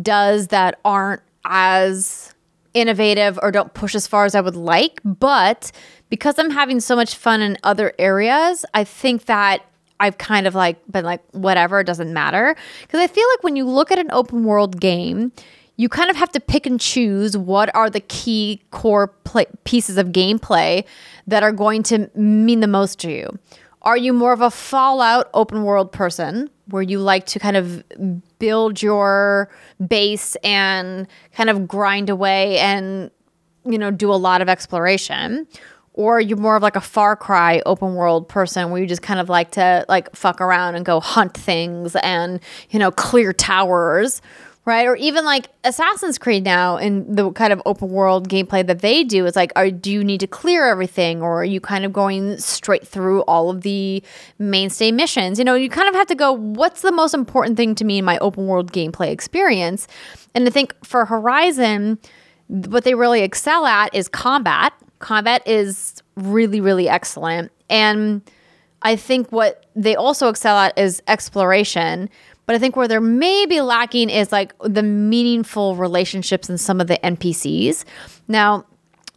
does 0.00 0.48
that 0.48 0.78
aren't 0.84 1.22
as 1.44 2.34
innovative 2.76 3.38
or 3.42 3.50
don't 3.50 3.72
push 3.74 3.94
as 3.94 4.06
far 4.06 4.26
as 4.26 4.34
I 4.34 4.40
would 4.40 4.54
like. 4.54 5.00
But 5.04 5.72
because 6.10 6.38
I'm 6.38 6.50
having 6.50 6.78
so 6.80 6.94
much 6.94 7.16
fun 7.16 7.40
in 7.40 7.56
other 7.64 7.92
areas, 7.98 8.64
I 8.74 8.84
think 8.84 9.24
that 9.24 9.64
I've 9.98 10.18
kind 10.18 10.46
of 10.46 10.54
like 10.54 10.76
been 10.90 11.04
like, 11.04 11.22
whatever, 11.32 11.80
it 11.80 11.84
doesn't 11.84 12.12
matter. 12.12 12.54
Because 12.82 13.00
I 13.00 13.06
feel 13.06 13.26
like 13.34 13.42
when 13.42 13.56
you 13.56 13.64
look 13.64 13.90
at 13.90 13.98
an 13.98 14.10
open 14.12 14.44
world 14.44 14.78
game, 14.78 15.32
you 15.78 15.88
kind 15.88 16.10
of 16.10 16.16
have 16.16 16.30
to 16.32 16.40
pick 16.40 16.66
and 16.66 16.80
choose 16.80 17.36
what 17.36 17.74
are 17.74 17.90
the 17.90 18.00
key 18.00 18.60
core 18.70 19.08
play- 19.08 19.46
pieces 19.64 19.96
of 19.96 20.08
gameplay 20.08 20.84
that 21.26 21.42
are 21.42 21.52
going 21.52 21.82
to 21.84 22.10
mean 22.14 22.60
the 22.60 22.66
most 22.66 22.98
to 23.00 23.10
you. 23.10 23.38
Are 23.86 23.96
you 23.96 24.12
more 24.12 24.32
of 24.32 24.40
a 24.40 24.50
Fallout 24.50 25.30
open 25.32 25.62
world 25.62 25.92
person 25.92 26.50
where 26.70 26.82
you 26.82 26.98
like 26.98 27.24
to 27.26 27.38
kind 27.38 27.56
of 27.56 27.84
build 28.40 28.82
your 28.82 29.48
base 29.86 30.34
and 30.42 31.06
kind 31.32 31.48
of 31.48 31.68
grind 31.68 32.10
away 32.10 32.58
and 32.58 33.12
you 33.64 33.78
know 33.78 33.92
do 33.92 34.12
a 34.12 34.16
lot 34.18 34.42
of 34.42 34.48
exploration? 34.48 35.46
Or 35.92 36.20
you're 36.20 36.36
more 36.36 36.56
of 36.56 36.64
like 36.64 36.74
a 36.74 36.80
Far 36.80 37.14
Cry 37.14 37.62
open 37.64 37.94
world 37.94 38.28
person 38.28 38.72
where 38.72 38.80
you 38.80 38.88
just 38.88 39.02
kind 39.02 39.20
of 39.20 39.28
like 39.28 39.52
to 39.52 39.86
like 39.88 40.14
fuck 40.16 40.40
around 40.40 40.74
and 40.74 40.84
go 40.84 40.98
hunt 40.98 41.34
things 41.34 41.94
and 42.02 42.40
you 42.70 42.80
know 42.80 42.90
clear 42.90 43.32
towers 43.32 44.20
right? 44.66 44.88
Or 44.88 44.96
even 44.96 45.24
like 45.24 45.46
Assassin's 45.62 46.18
Creed 46.18 46.44
now 46.44 46.76
and 46.76 47.16
the 47.16 47.30
kind 47.30 47.52
of 47.52 47.62
open 47.64 47.88
world 47.88 48.28
gameplay 48.28 48.66
that 48.66 48.80
they 48.80 49.04
do 49.04 49.24
is 49.24 49.36
like, 49.36 49.52
are, 49.54 49.70
do 49.70 49.92
you 49.92 50.02
need 50.02 50.18
to 50.20 50.26
clear 50.26 50.66
everything 50.66 51.22
or 51.22 51.40
are 51.40 51.44
you 51.44 51.60
kind 51.60 51.84
of 51.84 51.92
going 51.92 52.36
straight 52.38 52.86
through 52.86 53.22
all 53.22 53.48
of 53.48 53.62
the 53.62 54.02
mainstay 54.40 54.90
missions? 54.90 55.38
You 55.38 55.44
know, 55.44 55.54
you 55.54 55.70
kind 55.70 55.88
of 55.88 55.94
have 55.94 56.08
to 56.08 56.16
go, 56.16 56.32
what's 56.32 56.82
the 56.82 56.90
most 56.90 57.14
important 57.14 57.56
thing 57.56 57.76
to 57.76 57.84
me 57.84 57.98
in 57.98 58.04
my 58.04 58.18
open 58.18 58.48
world 58.48 58.72
gameplay 58.72 59.12
experience? 59.12 59.86
And 60.34 60.46
I 60.48 60.50
think 60.50 60.74
for 60.84 61.04
Horizon, 61.04 62.00
what 62.48 62.82
they 62.82 62.94
really 62.94 63.22
excel 63.22 63.66
at 63.66 63.94
is 63.94 64.08
combat. 64.08 64.72
Combat 64.98 65.46
is 65.46 66.02
really, 66.16 66.60
really 66.60 66.88
excellent. 66.88 67.52
And 67.70 68.20
I 68.82 68.96
think 68.96 69.30
what 69.30 69.66
they 69.76 69.94
also 69.94 70.28
excel 70.28 70.56
at 70.56 70.76
is 70.76 71.02
exploration. 71.06 72.10
But 72.46 72.54
I 72.54 72.58
think 72.58 72.76
where 72.76 72.86
they're 72.88 73.00
maybe 73.00 73.60
lacking 73.60 74.08
is 74.08 74.32
like 74.32 74.54
the 74.60 74.82
meaningful 74.82 75.76
relationships 75.76 76.48
in 76.48 76.58
some 76.58 76.80
of 76.80 76.86
the 76.86 76.98
NPCs. 76.98 77.84
Now, 78.28 78.64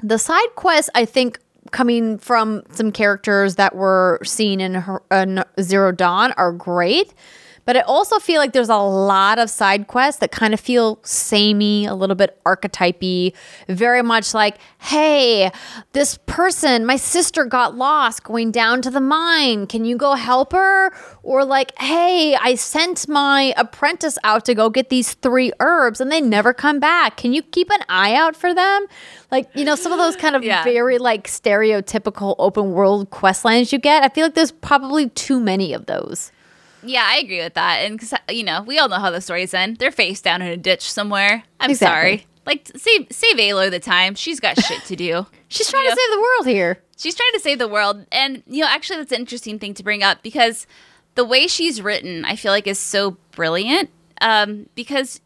the 0.01 0.18
side 0.18 0.56
quests, 0.56 0.89
I 0.95 1.06
think, 1.06 1.39
coming 1.72 2.18
from 2.18 2.64
some 2.72 2.91
characters 2.91 3.56
that 3.56 3.76
were 3.76 4.19
seen 4.23 4.60
in, 4.60 4.73
Her- 4.73 5.03
in 5.11 5.43
Zero 5.61 5.91
Dawn 5.91 6.31
are 6.34 6.51
great. 6.51 7.14
But 7.69 7.77
I 7.77 7.81
also 7.81 8.17
feel 8.17 8.39
like 8.41 8.53
there's 8.53 8.67
a 8.69 8.77
lot 8.77 9.37
of 9.37 9.47
side 9.47 9.85
quests 9.85 10.21
that 10.21 10.31
kind 10.31 10.55
of 10.55 10.59
feel 10.59 10.97
samey, 11.03 11.85
a 11.85 11.93
little 11.93 12.15
bit 12.15 12.41
archetypey, 12.43 13.35
very 13.67 14.01
much 14.01 14.33
like, 14.33 14.57
hey, 14.79 15.51
this 15.93 16.17
person, 16.25 16.83
my 16.83 16.95
sister 16.95 17.45
got 17.45 17.75
lost 17.75 18.23
going 18.23 18.49
down 18.49 18.81
to 18.81 18.89
the 18.89 18.99
mine. 18.99 19.67
Can 19.67 19.85
you 19.85 19.97
go 19.97 20.15
help 20.15 20.51
her? 20.53 20.91
Or 21.21 21.45
like, 21.45 21.77
hey, 21.77 22.33
I 22.41 22.55
sent 22.55 23.07
my 23.07 23.53
apprentice 23.55 24.17
out 24.23 24.45
to 24.45 24.55
go 24.55 24.71
get 24.71 24.89
these 24.89 25.13
three 25.13 25.51
herbs 25.59 26.01
and 26.01 26.11
they 26.11 26.21
never 26.21 26.55
come 26.55 26.79
back. 26.79 27.17
Can 27.17 27.33
you 27.33 27.43
keep 27.43 27.69
an 27.69 27.81
eye 27.87 28.15
out 28.15 28.35
for 28.35 28.51
them? 28.51 28.87
Like, 29.29 29.47
you 29.53 29.63
know, 29.63 29.75
some 29.75 29.91
of 29.91 29.99
those 29.99 30.15
kind 30.15 30.35
of 30.35 30.43
Yeah. 30.43 30.63
very 30.63 30.97
like 30.97 31.27
stereotypical 31.27 32.33
open 32.39 32.71
world 32.71 33.11
quest 33.11 33.45
lines 33.45 33.71
you 33.71 33.77
get. 33.77 34.01
I 34.01 34.09
feel 34.09 34.25
like 34.25 34.33
there's 34.33 34.51
probably 34.51 35.09
too 35.09 35.39
many 35.39 35.71
of 35.73 35.85
those. 35.85 36.31
Yeah, 36.84 37.06
I 37.07 37.18
agree 37.18 37.39
with 37.39 37.53
that. 37.56 37.77
And 37.85 37.99
'cause, 37.99 38.14
you 38.30 38.43
know, 38.43 38.61
we 38.61 38.77
all 38.80 38.88
know 38.89 38.99
how 38.99 39.11
the 39.11 39.22
stories 39.22 39.53
end. 39.53 39.77
They're 39.77 39.91
face 39.91 40.22
down 40.22 40.41
in 40.41 40.47
a 40.47 40.57
ditch 40.57 40.89
somewhere. 40.91 41.43
I'm 41.60 41.72
Exactly. 41.72 42.18
sorry. 42.19 42.27
Like 42.45 42.69
save 42.76 43.07
save 43.11 43.35
Aloy 43.38 43.69
the 43.69 43.80
time. 43.80 44.15
She's 44.15 44.39
got 44.39 44.60
shit 44.64 44.84
to 44.85 44.95
do. 44.95 45.27
She's 45.49 45.69
trying 45.69 45.84
Yeah. 45.85 45.91
to 45.91 45.95
save 45.95 46.15
the 46.15 46.22
world 46.22 46.47
here. 46.47 46.81
She's 46.97 47.15
trying 47.15 47.31
to 47.34 47.39
save 47.39 47.60
the 47.60 47.68
world. 47.68 48.06
And 48.11 48.43
you 48.47 48.61
know, 48.64 48.68
actually 48.69 48.97
that's 48.97 49.11
an 49.11 49.19
interesting 49.19 49.60
thing 49.60 49.73
to 49.76 49.84
bring 49.84 50.03
up 50.03 50.23
because 50.23 50.65
the 51.15 51.26
way 51.26 51.47
she's 51.47 51.81
written, 51.81 52.23
I 52.26 52.35
feel 52.35 52.51
like 52.51 52.65
is 52.68 52.80
so 52.80 53.18
brilliant. 53.31 53.89
Um, 54.22 54.68
because 54.76 55.22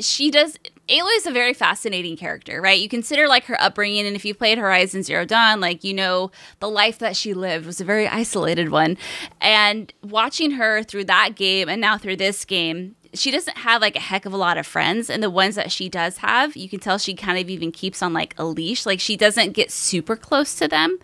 she 0.00 0.30
does 0.30 0.56
Aloy 0.88 1.16
is 1.16 1.26
a 1.26 1.30
very 1.30 1.54
fascinating 1.54 2.16
character, 2.16 2.60
right? 2.60 2.78
You 2.78 2.88
consider 2.88 3.26
like 3.26 3.44
her 3.44 3.60
upbringing, 3.60 4.06
and 4.06 4.14
if 4.14 4.24
you 4.24 4.34
played 4.34 4.58
Horizon 4.58 5.02
Zero 5.02 5.24
Dawn, 5.24 5.60
like 5.60 5.82
you 5.82 5.94
know 5.94 6.30
the 6.60 6.68
life 6.68 6.98
that 6.98 7.16
she 7.16 7.32
lived 7.32 7.66
was 7.66 7.80
a 7.80 7.84
very 7.84 8.06
isolated 8.06 8.70
one. 8.70 8.98
And 9.40 9.92
watching 10.02 10.52
her 10.52 10.82
through 10.82 11.04
that 11.04 11.36
game 11.36 11.68
and 11.68 11.80
now 11.80 11.96
through 11.96 12.16
this 12.16 12.44
game, 12.44 12.96
she 13.14 13.30
doesn't 13.30 13.58
have 13.58 13.80
like 13.80 13.96
a 13.96 14.00
heck 14.00 14.26
of 14.26 14.32
a 14.32 14.36
lot 14.36 14.58
of 14.58 14.66
friends, 14.66 15.08
and 15.08 15.22
the 15.22 15.30
ones 15.30 15.54
that 15.54 15.72
she 15.72 15.88
does 15.88 16.18
have, 16.18 16.54
you 16.56 16.68
can 16.68 16.80
tell 16.80 16.98
she 16.98 17.14
kind 17.14 17.38
of 17.38 17.48
even 17.48 17.72
keeps 17.72 18.02
on 18.02 18.12
like 18.12 18.34
a 18.36 18.44
leash. 18.44 18.84
Like 18.84 19.00
she 19.00 19.16
doesn't 19.16 19.52
get 19.52 19.70
super 19.70 20.16
close 20.16 20.54
to 20.56 20.68
them 20.68 20.98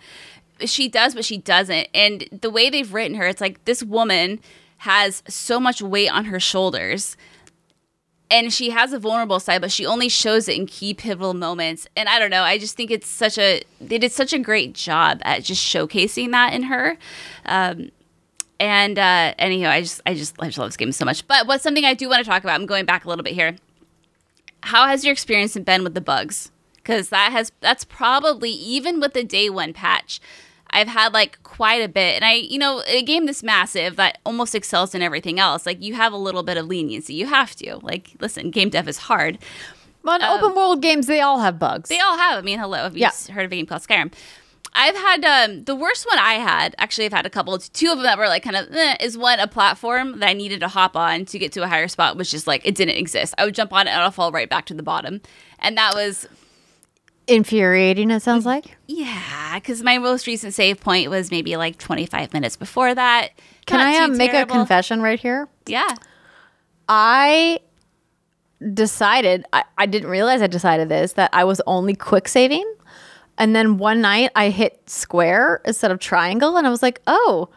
she 0.65 0.87
does, 0.87 1.15
but 1.15 1.25
she 1.25 1.37
doesn't. 1.37 1.87
And 1.93 2.27
the 2.31 2.49
way 2.49 2.69
they've 2.69 2.93
written 2.93 3.17
her, 3.17 3.27
it's 3.27 3.41
like 3.41 3.63
this 3.65 3.83
woman 3.83 4.39
has 4.77 5.23
so 5.27 5.59
much 5.59 5.81
weight 5.81 6.09
on 6.09 6.25
her 6.25 6.39
shoulders. 6.39 7.15
And 8.31 8.51
she 8.51 8.69
has 8.69 8.93
a 8.93 8.99
vulnerable 8.99 9.39
side, 9.39 9.61
but 9.61 9.71
she 9.71 9.85
only 9.85 10.07
shows 10.09 10.47
it 10.47 10.55
in 10.55 10.65
key 10.65 10.93
pivotal 10.93 11.33
moments. 11.33 11.85
And 11.95 12.07
I 12.07 12.17
don't 12.17 12.31
know, 12.31 12.43
I 12.43 12.57
just 12.57 12.77
think 12.77 12.89
it's 12.89 13.07
such 13.07 13.37
a 13.37 13.61
they 13.79 13.97
did 13.97 14.11
such 14.11 14.31
a 14.31 14.39
great 14.39 14.73
job 14.73 15.19
at 15.23 15.43
just 15.43 15.61
showcasing 15.61 16.31
that 16.31 16.53
in 16.53 16.63
her. 16.63 16.97
Um, 17.45 17.91
and 18.61 18.99
uh, 18.99 19.33
anyhow, 19.39 19.69
I 19.69 19.81
just 19.81 20.01
I 20.05 20.13
just 20.13 20.35
I 20.39 20.45
just 20.45 20.57
love 20.57 20.69
this 20.69 20.77
game 20.77 20.91
so 20.91 21.03
much. 21.03 21.27
But 21.27 21.47
what's 21.47 21.63
something 21.63 21.83
I 21.83 21.93
do 21.93 22.07
want 22.07 22.23
to 22.23 22.29
talk 22.29 22.43
about? 22.43 22.59
I'm 22.59 22.67
going 22.67 22.85
back 22.85 23.05
a 23.05 23.09
little 23.09 23.23
bit 23.23 23.33
here. 23.33 23.57
How 24.63 24.87
has 24.87 25.03
your 25.03 25.11
experience 25.11 25.57
been 25.57 25.83
with 25.83 25.95
the 25.95 26.01
bugs? 26.01 26.51
Because 26.75 27.09
that 27.09 27.31
has 27.31 27.51
that's 27.59 27.83
probably 27.83 28.51
even 28.51 28.99
with 28.99 29.13
the 29.13 29.23
day 29.23 29.49
one 29.49 29.73
patch. 29.73 30.21
I've 30.69 30.87
had 30.87 31.11
like 31.11 31.41
quite 31.61 31.83
a 31.83 31.87
bit. 31.87 32.15
And 32.15 32.25
I, 32.25 32.33
you 32.33 32.57
know, 32.57 32.81
a 32.87 33.03
game 33.03 33.27
this 33.27 33.43
massive 33.43 33.95
that 33.97 34.17
almost 34.25 34.55
excels 34.55 34.95
in 34.95 35.03
everything 35.03 35.39
else, 35.39 35.63
like 35.67 35.79
you 35.79 35.93
have 35.93 36.11
a 36.11 36.17
little 36.17 36.41
bit 36.41 36.57
of 36.57 36.65
leniency. 36.65 37.13
You 37.13 37.27
have 37.27 37.55
to. 37.57 37.77
Like, 37.83 38.15
listen, 38.19 38.49
game 38.49 38.71
dev 38.71 38.87
is 38.87 38.97
hard. 38.97 39.37
But 40.03 40.23
open 40.23 40.55
world 40.55 40.81
games, 40.81 41.05
they 41.05 41.21
all 41.21 41.37
have 41.37 41.59
bugs. 41.59 41.87
They 41.87 41.99
all 41.99 42.17
have. 42.17 42.39
I 42.39 42.41
mean, 42.41 42.57
hello, 42.57 42.77
have 42.79 42.97
you 42.97 43.01
Yeah. 43.01 43.11
heard 43.31 43.45
of 43.45 43.51
a 43.51 43.55
game 43.55 43.67
called 43.67 43.83
Skyrim? 43.83 44.11
I've 44.73 44.95
had 44.95 45.23
um, 45.23 45.63
the 45.65 45.75
worst 45.75 46.07
one 46.09 46.17
I 46.17 46.35
had. 46.35 46.73
Actually, 46.79 47.05
I've 47.05 47.13
had 47.13 47.27
a 47.27 47.29
couple. 47.29 47.55
Two 47.59 47.91
of 47.91 47.97
them 47.97 48.05
that 48.05 48.17
were 48.17 48.27
like 48.27 48.41
kind 48.41 48.55
of 48.55 48.75
eh, 48.75 48.95
is 48.99 49.15
one 49.15 49.39
a 49.39 49.45
platform 49.47 50.17
that 50.17 50.29
I 50.29 50.33
needed 50.33 50.61
to 50.61 50.67
hop 50.67 50.97
on 50.97 51.25
to 51.25 51.37
get 51.37 51.51
to 51.51 51.61
a 51.61 51.67
higher 51.67 51.87
spot, 51.87 52.17
which 52.17 52.33
is 52.33 52.47
like 52.47 52.65
it 52.65 52.73
didn't 52.73 52.97
exist. 52.97 53.35
I 53.37 53.45
would 53.45 53.53
jump 53.53 53.71
on 53.71 53.85
it 53.85 53.91
and 53.91 54.01
I'll 54.01 54.09
fall 54.09 54.31
right 54.31 54.49
back 54.49 54.65
to 54.65 54.73
the 54.73 54.81
bottom, 54.81 55.21
and 55.59 55.77
that 55.77 55.93
was 55.93 56.27
Infuriating, 57.31 58.11
it 58.11 58.21
sounds 58.21 58.45
like. 58.45 58.77
yeah, 58.87 59.55
because 59.55 59.81
my 59.83 59.97
most 59.97 60.27
recent 60.27 60.53
save 60.53 60.79
point 60.81 61.09
was 61.09 61.31
maybe 61.31 61.55
like 61.55 61.77
25 61.77 62.33
minutes 62.33 62.55
before 62.55 62.93
that. 62.93 63.29
Can 63.65 63.79
Not 63.79 63.87
I 63.87 64.03
um, 64.03 64.17
make 64.17 64.33
a 64.33 64.45
confession 64.45 65.01
right 65.01 65.19
here? 65.19 65.47
Yeah. 65.65 65.95
I 66.89 67.59
decided, 68.73 69.45
I, 69.53 69.63
I 69.77 69.85
didn't 69.85 70.09
realize 70.09 70.41
I 70.41 70.47
decided 70.47 70.89
this, 70.89 71.13
that 71.13 71.29
I 71.33 71.43
was 71.43 71.61
only 71.65 71.95
quick 71.95 72.27
saving. 72.27 72.69
And 73.37 73.55
then 73.55 73.77
one 73.77 74.01
night 74.01 74.31
I 74.35 74.49
hit 74.49 74.89
square 74.89 75.61
instead 75.65 75.89
of 75.91 75.99
triangle. 75.99 76.57
And 76.57 76.67
I 76.67 76.69
was 76.69 76.83
like, 76.83 77.01
oh, 77.07 77.49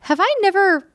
have 0.00 0.20
I 0.20 0.34
never 0.42 0.86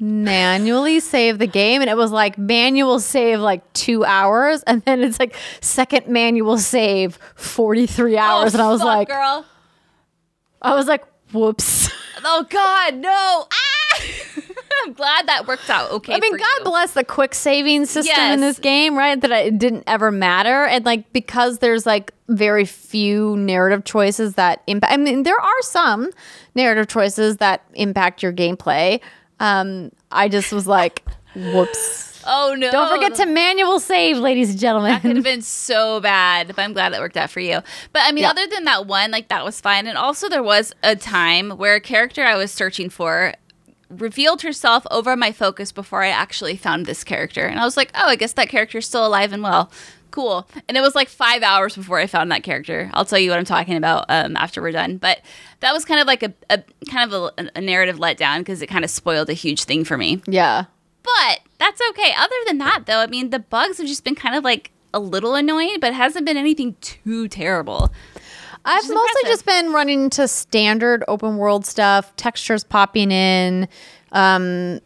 manually 0.00 1.00
save 1.00 1.38
the 1.38 1.46
game? 1.46 1.80
And 1.80 1.90
it 1.90 1.96
was 1.96 2.10
like 2.10 2.38
manual 2.38 3.00
save 3.00 3.40
like 3.40 3.70
two 3.72 4.04
hours. 4.04 4.62
And 4.64 4.82
then 4.82 5.02
it's 5.02 5.18
like 5.18 5.36
second 5.60 6.08
manual 6.08 6.58
save 6.58 7.18
43 7.34 8.16
hours. 8.16 8.54
Oh, 8.54 8.58
and 8.58 8.62
I 8.62 8.70
was 8.70 8.80
fuck, 8.80 8.86
like, 8.86 9.08
girl. 9.08 9.44
I 10.60 10.74
was 10.74 10.86
like, 10.86 11.04
whoops. 11.32 11.90
Oh 12.24 12.46
God, 12.48 12.94
no! 12.96 13.46
Ah! 13.50 14.02
I'm 14.84 14.92
glad 14.92 15.28
that 15.28 15.46
worked 15.46 15.68
out 15.70 15.90
okay. 15.92 16.14
I 16.14 16.20
mean, 16.20 16.36
God 16.36 16.58
you. 16.58 16.64
bless 16.64 16.92
the 16.92 17.04
quick 17.04 17.34
saving 17.34 17.86
system 17.86 18.18
in 18.32 18.40
this 18.40 18.58
game, 18.58 18.96
right? 18.96 19.20
That 19.20 19.30
it 19.30 19.58
didn't 19.58 19.84
ever 19.86 20.10
matter. 20.10 20.64
And 20.64 20.84
like, 20.84 21.12
because 21.12 21.58
there's 21.58 21.86
like 21.86 22.12
very 22.28 22.64
few 22.64 23.36
narrative 23.36 23.84
choices 23.84 24.34
that 24.34 24.62
impact, 24.66 24.92
I 24.92 24.96
mean, 24.96 25.22
there 25.22 25.38
are 25.38 25.62
some 25.62 26.10
narrative 26.54 26.88
choices 26.88 27.36
that 27.38 27.64
impact 27.74 28.22
your 28.22 28.32
gameplay. 28.32 29.00
Um, 29.42 29.90
I 30.10 30.28
just 30.28 30.52
was 30.52 30.66
like, 30.66 31.02
whoops. 31.34 32.22
Oh 32.24 32.54
no! 32.56 32.70
Don't 32.70 32.88
forget 32.94 33.16
to 33.16 33.26
manual 33.26 33.80
save, 33.80 34.16
ladies 34.18 34.50
and 34.50 34.58
gentlemen. 34.60 34.92
That 34.92 35.02
could 35.02 35.16
have 35.16 35.24
been 35.24 35.42
so 35.42 35.98
bad, 36.00 36.46
but 36.46 36.60
I'm 36.60 36.72
glad 36.72 36.92
that 36.92 37.00
worked 37.00 37.16
out 37.16 37.30
for 37.30 37.40
you. 37.40 37.60
But 37.92 38.02
I 38.04 38.12
mean, 38.12 38.22
Yeah. 38.22 38.30
other 38.30 38.46
than 38.46 38.62
that 38.64 38.86
one, 38.86 39.10
like 39.10 39.26
that 39.28 39.44
was 39.44 39.60
fine. 39.60 39.88
And 39.88 39.98
also, 39.98 40.28
there 40.28 40.42
was 40.42 40.72
a 40.84 40.94
time 40.94 41.50
where 41.50 41.74
a 41.74 41.80
character 41.80 42.22
I 42.24 42.36
was 42.36 42.52
searching 42.52 42.88
for 42.90 43.34
revealed 43.90 44.42
herself 44.42 44.86
over 44.90 45.16
my 45.16 45.32
focus 45.32 45.72
before 45.72 46.02
I 46.04 46.08
actually 46.10 46.56
found 46.56 46.86
this 46.86 47.02
character. 47.02 47.44
And 47.44 47.58
I 47.58 47.64
was 47.64 47.76
like, 47.76 47.90
oh, 47.96 48.06
I 48.06 48.14
guess 48.16 48.34
that 48.34 48.48
character's 48.48 48.86
still 48.86 49.04
alive 49.06 49.32
and 49.32 49.42
well. 49.42 49.70
Cool. 50.12 50.46
And 50.68 50.76
it 50.76 50.80
was 50.80 50.94
like 50.94 51.08
five 51.08 51.42
hours 51.42 51.74
before 51.74 51.98
I 51.98 52.06
found 52.06 52.30
that 52.30 52.44
character. 52.44 52.90
I'll 52.94 53.04
tell 53.04 53.18
you 53.18 53.30
what 53.30 53.38
I'm 53.38 53.44
talking 53.44 53.76
about 53.76 54.04
um, 54.08 54.36
after 54.36 54.62
we're 54.62 54.70
done. 54.70 54.98
But 54.98 55.20
that 55.60 55.72
was 55.72 55.84
kind 55.84 56.00
of 56.00 56.06
like 56.06 56.22
a, 56.22 56.32
a 56.50 56.62
kind 56.88 57.12
of 57.12 57.32
a, 57.38 57.50
a 57.56 57.60
narrative 57.60 57.96
letdown 57.96 58.38
because 58.38 58.62
it 58.62 58.68
kind 58.68 58.84
of 58.84 58.90
spoiled 58.90 59.28
a 59.30 59.34
huge 59.34 59.64
thing 59.64 59.84
for 59.84 59.98
me. 59.98 60.22
yeah. 60.26 60.66
But 61.02 61.40
that's 61.58 61.80
okay. 61.90 62.12
Other 62.16 62.36
than 62.46 62.58
that, 62.58 62.84
though, 62.86 62.98
I 63.00 63.08
mean, 63.08 63.30
the 63.30 63.40
bugs 63.40 63.78
have 63.78 63.88
just 63.88 64.04
been 64.04 64.14
kind 64.14 64.36
of 64.36 64.44
like 64.44 64.70
a 64.94 65.00
little 65.00 65.34
annoying, 65.34 65.78
but 65.80 65.88
it 65.88 65.94
hasn't 65.94 66.24
been 66.24 66.36
anything 66.36 66.76
too 66.80 67.26
terrible. 67.26 67.90
I've 68.64 68.82
mostly 68.82 68.94
impressive. 68.94 69.28
just 69.28 69.46
been 69.46 69.72
running 69.72 70.10
to 70.10 70.28
standard 70.28 71.02
open 71.08 71.38
world 71.38 71.66
stuff, 71.66 72.14
textures 72.14 72.62
popping 72.62 73.10
in. 73.10 73.66
Um, 74.12 74.80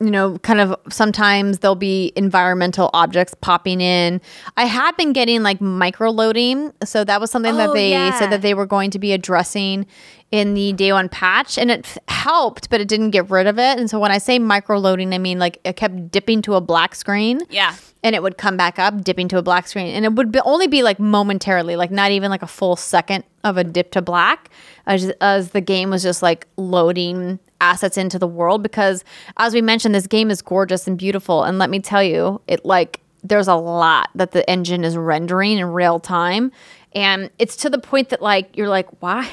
you 0.00 0.10
know, 0.10 0.38
kind 0.38 0.60
of 0.60 0.76
sometimes 0.90 1.58
there'll 1.58 1.74
be 1.74 2.12
environmental 2.14 2.88
objects 2.94 3.34
popping 3.40 3.80
in. 3.80 4.20
I 4.56 4.64
have 4.64 4.96
been 4.96 5.12
getting 5.12 5.42
like 5.42 5.60
micro 5.60 6.10
loading. 6.10 6.72
So 6.84 7.02
that 7.04 7.20
was 7.20 7.30
something 7.32 7.56
that 7.56 7.70
Oh, 7.70 7.74
they 7.74 7.90
yeah. 7.90 8.16
said 8.18 8.30
that 8.30 8.42
they 8.42 8.54
were 8.54 8.66
going 8.66 8.90
to 8.92 8.98
be 9.00 9.12
addressing 9.12 9.86
in 10.30 10.54
the 10.54 10.72
day 10.74 10.92
one 10.92 11.08
patch. 11.08 11.58
And 11.58 11.70
it 11.70 11.84
f- 11.84 11.98
helped, 12.06 12.70
but 12.70 12.80
it 12.80 12.86
didn't 12.86 13.10
get 13.10 13.28
rid 13.28 13.48
of 13.48 13.58
it. 13.58 13.76
And 13.78 13.90
so 13.90 13.98
when 13.98 14.12
I 14.12 14.18
say 14.18 14.38
micro 14.38 14.78
loading, 14.78 15.12
I 15.12 15.18
mean 15.18 15.38
like 15.40 15.58
it 15.64 15.74
kept 15.74 16.12
dipping 16.12 16.42
to 16.42 16.54
a 16.54 16.60
black 16.60 16.94
screen 16.94 17.40
Yeah. 17.50 17.74
and 18.04 18.14
it 18.14 18.22
would 18.22 18.38
come 18.38 18.56
back 18.56 18.78
up, 18.78 19.02
dipping 19.02 19.26
to 19.28 19.38
a 19.38 19.42
black 19.42 19.66
screen, 19.66 19.88
and 19.88 20.04
it 20.04 20.12
would 20.12 20.30
be, 20.30 20.38
only 20.44 20.68
be 20.68 20.84
like 20.84 21.00
momentarily, 21.00 21.74
like 21.74 21.90
not 21.90 22.12
even 22.12 22.30
like 22.30 22.42
a 22.42 22.46
full 22.46 22.76
second 22.76 23.24
of 23.42 23.56
a 23.56 23.64
dip 23.64 23.90
to 23.92 24.02
black, 24.02 24.50
as, 24.86 25.10
as 25.20 25.50
the 25.50 25.60
game 25.60 25.90
was 25.90 26.02
just 26.04 26.22
like 26.22 26.46
loading 26.56 27.40
assets 27.60 27.96
into 27.96 28.18
the 28.18 28.26
world. 28.26 28.62
Because 28.62 29.04
as 29.36 29.54
we 29.54 29.60
mentioned, 29.60 29.94
this 29.94 30.06
game 30.06 30.30
is 30.30 30.42
gorgeous 30.42 30.86
and 30.86 30.98
beautiful, 30.98 31.44
and 31.44 31.58
let 31.58 31.70
me 31.70 31.80
tell 31.80 32.02
you, 32.02 32.40
it 32.46 32.64
like 32.64 33.00
there's 33.24 33.48
a 33.48 33.54
lot 33.54 34.10
that 34.14 34.32
the 34.32 34.48
engine 34.48 34.84
is 34.84 34.96
rendering 34.96 35.58
in 35.58 35.66
real 35.66 35.98
time, 35.98 36.52
and 36.94 37.30
it's 37.38 37.56
to 37.56 37.70
the 37.70 37.78
point 37.78 38.10
that 38.10 38.22
like 38.22 38.56
you're 38.56 38.68
like, 38.68 38.88
why? 39.00 39.28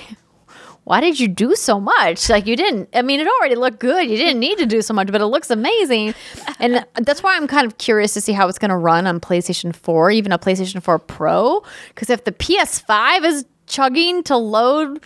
why 0.85 1.01
did 1.01 1.19
you 1.19 1.27
do 1.27 1.55
so 1.55 1.79
much? 1.79 2.29
Like 2.29 2.45
you 2.45 2.55
didn't. 2.55 2.89
I 2.93 3.01
mean, 3.01 3.19
it 3.19 3.27
already 3.27 3.55
looked 3.55 3.79
good. 3.79 4.09
You 4.09 4.17
didn't 4.17 4.39
need 4.39 4.59
to 4.59 4.67
do 4.67 4.81
so 4.81 4.93
much, 4.93 5.11
but 5.11 5.19
it 5.19 5.25
looks 5.25 5.49
amazing. 5.49 6.13
And 6.59 6.85
that's 7.01 7.23
why 7.23 7.35
I'm 7.35 7.47
kind 7.47 7.65
of 7.65 7.79
curious 7.79 8.13
to 8.13 8.21
see 8.21 8.33
how 8.33 8.47
it's 8.47 8.59
going 8.59 8.69
to 8.69 8.77
run 8.77 9.07
on 9.07 9.19
PlayStation 9.19 9.75
4, 9.75 10.11
even 10.11 10.31
a 10.31 10.37
PlayStation 10.37 10.81
4 10.81 10.99
Pro. 10.99 11.63
Because 11.89 12.11
if 12.11 12.23
the 12.23 12.31
PS5 12.31 13.25
is 13.25 13.45
chugging 13.65 14.21
to 14.23 14.37
load 14.37 15.03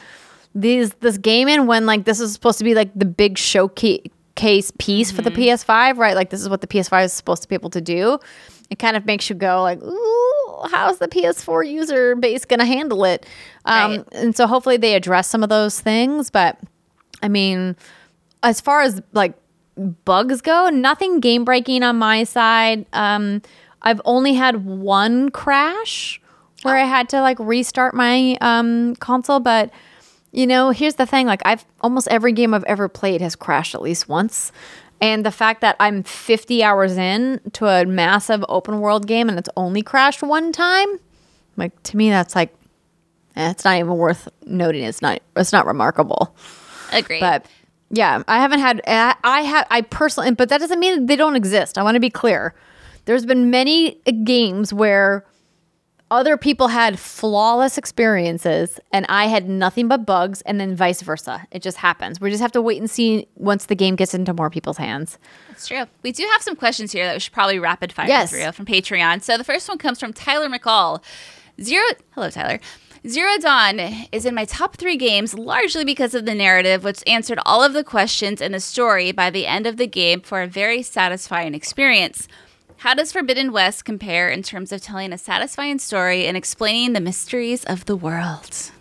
these 0.56 0.94
this 0.96 1.18
game 1.18 1.48
in 1.48 1.68
when 1.68 1.86
like 1.86 2.06
this 2.06 2.20
is 2.20 2.34
supposed 2.34 2.58
to 2.58 2.64
be 2.64 2.74
like 2.74 2.92
the 2.96 3.06
big 3.06 3.38
showcase 3.38 4.08
case 4.36 4.72
piece 4.80 5.12
for 5.12 5.22
the 5.22 5.32
PS5, 5.32 5.98
right? 5.98 6.16
Like 6.16 6.30
this 6.30 6.42
is 6.42 6.48
what 6.48 6.62
the 6.62 6.68
PS5 6.68 7.06
is 7.06 7.14
supposed 7.14 7.42
to 7.42 7.50
be 7.50 7.56
able 7.56 7.70
to 7.72 7.82
do. 7.82 8.18
It 8.70 8.80
kind 8.80 8.96
of 8.96 9.06
makes 9.06 9.30
you 9.30 9.36
go 9.36 9.62
like, 9.62 9.82
"Ooh, 9.84 10.62
how's 10.72 11.00
the 11.00 11.08
PS4 11.08 11.70
user 11.70 12.16
base 12.16 12.46
to 12.46 12.66
handle 12.66 13.04
it?" 13.04 13.26
Um, 13.66 13.92
Right. 13.92 14.06
And 14.14 14.36
so 14.36 14.48
hopefully 14.48 14.78
they 14.78 14.96
address 14.96 15.28
some 15.28 15.44
of 15.44 15.50
those 15.50 15.82
things. 15.82 16.30
But 16.30 16.58
I 17.22 17.28
mean, 17.28 17.76
as 18.42 18.62
far 18.62 18.82
as 18.82 19.02
like 19.12 19.34
bugs 20.06 20.42
go, 20.42 20.70
nothing 20.70 21.20
game 21.20 21.44
breaking 21.44 21.84
on 21.84 21.98
my 21.98 22.24
side. 22.24 22.86
Um, 22.94 23.42
I've 23.82 24.02
only 24.06 24.34
had 24.34 24.66
one 24.66 25.30
crash 25.30 26.22
where 26.64 26.78
I 26.78 26.86
had 26.86 27.10
to 27.10 27.22
like 27.22 27.40
restart 27.40 27.94
my 27.94 28.38
um, 28.42 28.96
console, 28.98 29.40
but 29.40 29.72
you 30.32 30.46
know, 30.48 30.72
here's 30.72 30.96
the 30.96 31.06
thing: 31.06 31.28
like 31.28 31.42
I've 31.46 31.66
almost 31.82 32.08
every 32.10 32.32
game 32.32 32.54
I've 32.54 32.64
ever 32.66 32.88
played 32.88 33.22
has 33.22 33.36
crashed 33.36 33.76
at 33.76 33.82
least 33.82 34.08
once. 34.10 34.52
And 35.02 35.26
the 35.26 35.32
fact 35.32 35.62
that 35.62 35.78
I'm 35.80 36.04
50 36.04 36.62
hours 36.62 36.98
in 36.98 37.40
to 37.54 37.68
a 37.68 37.86
massive 37.86 38.44
open 38.50 38.82
world 38.82 39.08
game 39.08 39.30
and 39.30 39.40
it's 39.40 39.48
only 39.56 39.82
crashed 39.82 40.22
one 40.22 40.52
time, 40.52 41.00
like 41.56 41.82
to 41.84 41.98
me, 41.98 42.10
that's 42.10 42.36
like, 42.36 42.54
eh, 43.38 43.52
it's 43.52 43.64
not 43.64 43.78
even 43.78 43.96
worth 43.96 44.28
noting. 44.46 44.84
It's 44.84 45.02
not. 45.02 45.22
It's 45.38 45.54
not 45.54 45.66
remarkable. 45.66 46.36
Agree. 46.92 47.20
But 47.20 47.46
yeah, 47.90 48.24
I 48.28 48.40
haven't 48.40 48.60
had. 48.60 48.82
I 48.86 49.16
I 49.24 49.42
have. 49.42 49.68
I 49.72 49.82
personally, 49.82 50.32
but 50.32 50.50
that 50.50 50.60
doesn't 50.60 50.80
mean 50.80 51.06
they 51.06 51.16
don't 51.16 51.36
exist. 51.36 51.78
I 51.78 51.84
want 51.84 51.96
to 51.96 52.02
be 52.02 52.10
clear. 52.10 52.54
There's 53.06 53.26
been 53.26 53.50
many 53.50 53.96
games 54.24 54.74
where 54.74 55.26
other 56.12 56.38
people 56.38 56.70
had 56.70 56.98
flawless 56.98 57.78
experiences 57.78 58.80
and 58.92 59.06
I 59.10 59.28
had 59.28 59.48
nothing 59.48 59.88
but 59.88 60.06
bugs, 60.06 60.42
and 60.42 60.60
then 60.60 60.76
vice 60.76 61.02
versa. 61.02 61.46
It 61.52 61.62
just 61.62 61.78
happens. 61.78 62.20
We 62.20 62.30
just 62.30 62.42
have 62.42 62.52
to 62.54 62.62
wait 62.62 62.80
and 62.80 62.90
see 62.90 63.28
once 63.36 63.66
the 63.66 63.76
game 63.76 63.96
gets 63.96 64.14
into 64.14 64.34
more 64.34 64.50
people's 64.50 64.78
hands. 64.78 65.18
That's 65.50 65.68
true. 65.68 65.86
We 66.04 66.12
do 66.12 66.28
have 66.34 66.42
some 66.42 66.56
questions 66.56 66.92
here 66.92 67.06
that 67.06 67.14
we 67.14 67.20
should 67.20 67.34
probably 67.34 67.60
rapid 67.60 67.92
fire 67.94 68.08
Yes. 68.08 68.32
through 68.32 68.52
from 68.54 68.66
Patreon. 68.66 69.22
So 69.22 69.38
the 69.38 69.44
first 69.44 69.70
one 69.70 69.78
comes 69.78 70.00
from 70.00 70.14
Tyler 70.14 70.50
McCall. 70.50 71.04
Zero. 71.62 71.86
Hello, 72.12 72.30
Tyler. 72.30 72.60
Zero 73.08 73.38
Dawn 73.40 73.80
is 74.12 74.26
in 74.26 74.36
my 74.36 74.44
top 74.44 74.76
three 74.76 74.98
games 74.98 75.34
largely 75.34 75.86
because 75.86 76.14
of 76.14 76.26
the 76.26 76.36
narrative, 76.36 76.84
which 76.84 77.02
answered 77.08 77.40
all 77.46 77.64
of 77.64 77.72
the 77.72 77.84
questions 77.84 78.42
in 78.42 78.52
the 78.52 78.60
story 78.60 79.14
by 79.14 79.30
the 79.30 79.48
end 79.48 79.66
of 79.66 79.78
the 79.78 79.88
game 79.88 80.20
for 80.20 80.42
a 80.42 80.48
very 80.48 80.82
satisfying 80.84 81.54
experience. 81.56 82.28
How 82.80 82.94
does 82.94 83.12
Forbidden 83.12 83.52
West 83.52 83.84
compare 83.84 84.30
in 84.30 84.42
terms 84.42 84.72
of 84.72 84.82
telling 84.82 85.12
a 85.12 85.18
satisfying 85.18 85.80
story 85.80 86.26
and 86.26 86.38
explaining 86.38 86.94
the 86.94 87.02
mysteries 87.02 87.66
of 87.66 87.84
the 87.86 87.96
world? 87.96 88.72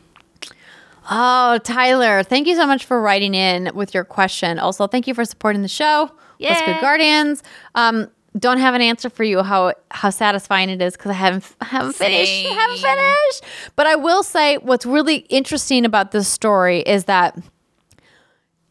Oh, 1.10 1.58
Tyler, 1.64 2.22
thank 2.22 2.46
you 2.46 2.54
so 2.54 2.64
much 2.64 2.84
for 2.84 3.00
writing 3.00 3.34
in 3.34 3.72
with 3.74 3.94
your 3.94 4.04
question. 4.04 4.60
Also, 4.60 4.86
thank 4.86 5.08
you 5.08 5.14
for 5.14 5.24
supporting 5.24 5.62
the 5.62 5.68
show. 5.68 6.12
Let's 6.38 6.62
Good 6.62 6.80
Guardians. 6.80 7.42
Um, 7.74 8.08
don't 8.38 8.58
have 8.58 8.74
an 8.74 8.82
answer 8.82 9.10
for 9.10 9.24
you 9.24 9.42
how 9.42 9.72
how 9.90 10.10
satisfying 10.10 10.70
it 10.70 10.80
is 10.80 10.96
because 10.96 11.10
I 11.10 11.14
haven't 11.14 11.44
haven't 11.60 11.94
finished. 11.94 12.46
I 12.46 12.54
haven't 12.54 12.78
finished. 12.78 13.72
But 13.74 13.88
I 13.88 13.96
will 13.96 14.22
say 14.22 14.58
what's 14.58 14.86
really 14.86 15.16
interesting 15.28 15.84
about 15.84 16.12
this 16.12 16.28
story 16.28 16.80
is 16.80 17.06
that 17.06 17.36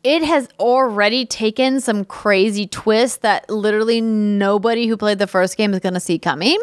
it 0.09 0.23
has 0.23 0.47
already 0.57 1.25
taken 1.25 1.81
some 1.81 2.05
crazy 2.05 2.65
twists 2.65 3.17
that 3.17 3.49
literally 3.49 3.99
nobody 3.99 4.88
who 4.88 4.95
played 4.95 5.19
the 5.19 5.27
first 5.27 5.57
game 5.57 5.73
is 5.73 5.81
going 5.81 5.95
to 5.95 5.99
see 5.99 6.17
coming. 6.17 6.57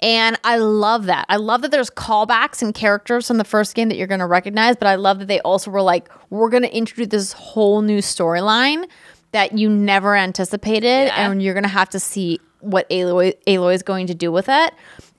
And 0.00 0.38
I 0.42 0.56
love 0.56 1.04
that. 1.04 1.26
I 1.28 1.36
love 1.36 1.60
that 1.62 1.70
there's 1.70 1.90
callbacks 1.90 2.62
and 2.62 2.74
characters 2.74 3.26
from 3.28 3.36
the 3.36 3.44
first 3.44 3.74
game 3.74 3.90
that 3.90 3.96
you're 3.98 4.06
going 4.06 4.20
to 4.20 4.26
recognize, 4.26 4.74
but 4.74 4.88
I 4.88 4.94
love 4.94 5.18
that 5.18 5.28
they 5.28 5.38
also 5.40 5.70
were 5.70 5.82
like, 5.82 6.08
we're 6.30 6.48
going 6.48 6.62
to 6.62 6.74
introduce 6.74 7.08
this 7.08 7.32
whole 7.34 7.82
new 7.82 7.98
storyline 7.98 8.88
that 9.32 9.52
you 9.58 9.68
never 9.68 10.16
anticipated, 10.16 11.08
Yeah. 11.08 11.30
and 11.30 11.42
you're 11.42 11.52
going 11.52 11.64
to 11.64 11.68
have 11.68 11.90
to 11.90 12.00
see 12.00 12.40
what 12.60 12.88
Aloy, 12.88 13.34
Aloy 13.46 13.74
is 13.74 13.82
going 13.82 14.06
to 14.06 14.14
do 14.14 14.32
with 14.32 14.48
it. 14.48 14.72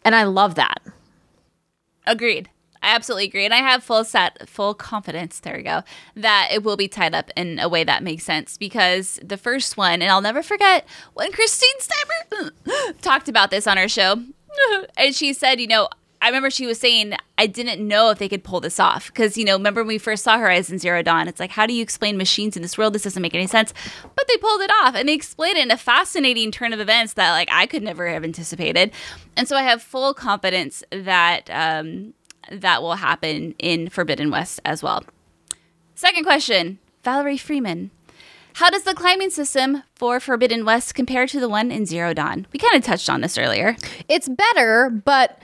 And 0.04 0.16
I 0.16 0.24
love 0.24 0.56
that. 0.56 0.82
Agreed. 2.08 2.50
I 2.88 2.96
absolutely 2.96 3.26
agree. 3.26 3.44
And 3.44 3.54
I 3.54 3.58
have 3.58 3.84
full 3.84 4.06
set 4.06 4.48
full 4.48 4.74
confidence, 4.74 5.42
there 5.42 5.58
we 5.58 5.64
go, 5.64 5.84
that 6.16 6.48
it 6.54 6.64
will 6.64 6.78
be 6.78 6.88
tied 6.88 7.14
up 7.14 7.30
in 7.36 7.60
a 7.60 7.68
way 7.68 7.84
that 7.84 8.02
makes 8.02 8.24
sense 8.24 8.58
because 8.58 9.20
the 9.22 9.36
first 9.36 9.76
one, 9.76 10.02
and 10.02 10.10
I'll 10.10 10.22
never 10.22 10.42
forget 10.42 10.88
when 11.14 11.34
Christine 11.34 11.70
Sniper 11.80 12.52
talked 13.02 13.28
about 13.28 13.52
this 13.52 13.68
on 13.68 13.76
her 13.78 13.90
show. 13.90 14.16
And 14.98 15.14
she 15.14 15.34
said, 15.34 15.62
you 15.62 15.68
know, 15.68 15.88
I 16.20 16.28
remember 16.28 16.50
she 16.50 16.66
was 16.66 16.80
saying, 16.80 17.14
I 17.38 17.46
didn't 17.46 17.86
know 17.86 18.10
if 18.10 18.18
they 18.18 18.28
could 18.28 18.44
pull 18.44 18.60
this 18.60 18.80
off. 18.80 19.08
Because, 19.08 19.38
you 19.38 19.46
know, 19.46 19.54
remember 19.54 19.82
when 19.82 19.90
we 19.90 19.98
first 20.00 20.24
saw 20.24 20.40
Horizon 20.40 20.80
Zero 20.80 21.04
Dawn? 21.04 21.28
It's 21.28 21.40
like, 21.40 21.52
how 21.52 21.68
do 21.68 21.74
you 21.74 21.84
explain 21.84 22.18
machines 22.18 22.56
in 22.56 22.64
this 22.64 22.76
world? 22.76 22.94
This 22.94 23.04
doesn't 23.04 23.22
make 23.22 23.36
any 23.36 23.46
sense. 23.46 23.72
But 24.16 24.28
they 24.28 24.38
pulled 24.38 24.62
it 24.62 24.72
off 24.82 24.96
and 24.96 25.08
they 25.08 25.14
explained 25.14 25.60
it 25.60 25.64
in 25.64 25.70
a 25.70 25.78
fascinating 25.78 26.52
turn 26.52 26.74
of 26.74 26.80
events 26.80 27.14
that, 27.14 27.34
like, 27.34 27.50
I 27.52 27.68
could 27.68 27.84
never 27.84 28.08
have 28.08 28.24
anticipated. 28.24 28.92
And 29.36 29.48
so 29.48 29.56
I 29.56 29.62
have 29.62 29.84
full 29.84 30.16
confidence 30.16 30.84
that 30.92 31.52
um, 31.52 32.16
that 32.52 32.82
will 32.82 32.96
happen 32.96 33.56
in 33.60 33.90
Forbidden 33.90 34.32
West 34.32 34.60
as 34.66 34.82
well. 34.84 35.04
Second 35.96 36.24
question 36.24 36.80
Valerie 37.04 37.38
Freeman. 37.38 37.92
How 38.56 38.72
does 38.72 38.84
the 38.84 38.96
climbing 38.96 39.30
system 39.30 39.84
for 39.94 40.20
Forbidden 40.20 40.66
West 40.66 40.96
compare 40.96 41.28
to 41.28 41.40
the 41.40 41.48
one 41.48 41.72
in 41.72 41.86
Zero 41.86 42.14
Dawn? 42.14 42.48
We 42.52 42.60
kind 42.60 42.76
of 42.76 42.84
touched 42.84 43.08
on 43.08 43.22
this 43.22 43.38
earlier. 43.38 43.78
It's 44.10 44.28
better, 44.28 44.90
but 44.90 45.40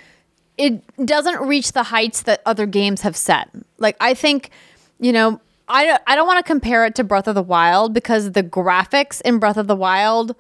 it 0.58 0.84
doesn't 1.06 1.40
reach 1.42 1.74
the 1.74 1.84
heights 1.84 2.24
that 2.24 2.42
other 2.46 2.66
games 2.66 3.02
have 3.02 3.16
set. 3.16 3.50
Like 3.78 3.96
I 4.00 4.14
think, 4.14 4.50
you 5.00 5.12
know, 5.12 5.40
I 5.68 5.86
don't, 5.86 6.02
I 6.08 6.16
don't 6.16 6.28
want 6.28 6.44
to 6.44 6.44
compare 6.44 6.86
it 6.86 6.96
to 6.96 7.04
Breath 7.04 7.28
of 7.28 7.36
the 7.36 7.44
Wild 7.44 7.94
because 7.94 8.32
the 8.32 8.44
graphics 8.44 9.22
in 9.22 9.40
Breath 9.40 9.58
of 9.58 9.68
the 9.68 9.76
Wild 9.76 10.36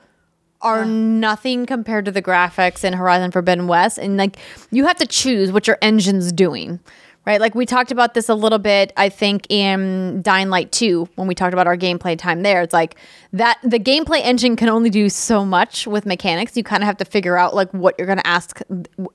are 0.64 0.85
nothing 0.85 1.65
compared 1.65 2.06
to 2.06 2.11
the 2.11 2.22
graphics 2.22 2.84
in 2.84 2.94
Horizon 2.94 3.31
Forbidden 3.31 3.68
West 3.68 3.98
and 3.98 4.18
like 4.18 4.38
you 4.72 4.85
have 4.85 4.98
to 4.98 5.06
choose 5.06 5.52
what 5.52 5.68
your 5.68 5.77
engine's 5.81 6.31
doing. 6.31 6.80
Right? 7.26 7.40
Like 7.40 7.56
we 7.56 7.65
talked 7.65 7.90
about 7.90 8.15
this 8.15 8.27
a 8.27 8.35
little 8.35 8.60
bit 8.60 8.91
I 8.98 9.07
think 9.07 9.49
in 9.49 10.22
Dying 10.22 10.49
Light 10.49 10.73
2 10.73 11.07
when 11.15 11.26
we 11.26 11.35
talked 11.35 11.53
about 11.53 11.68
our 11.68 11.77
gameplay 11.77 12.18
time 12.18 12.44
there. 12.44 12.61
It's 12.61 12.73
like 12.73 12.95
that 13.31 13.60
the 13.64 13.80
gameplay 13.80 14.19
engine 14.22 14.57
can 14.57 14.68
only 14.68 14.90
do 14.90 15.07
so 15.07 15.45
much 15.45 15.88
with 15.88 16.06
mechanics. 16.06 16.57
You 16.57 16.64
kind 16.64 16.84
of 16.84 16.88
have 16.88 16.98
to 16.98 17.06
figure 17.06 17.38
out 17.38 17.56
like 17.56 17.72
what 17.72 17.95
you're 17.98 18.07
going 18.07 18.18
to 18.18 18.27
ask 18.27 18.60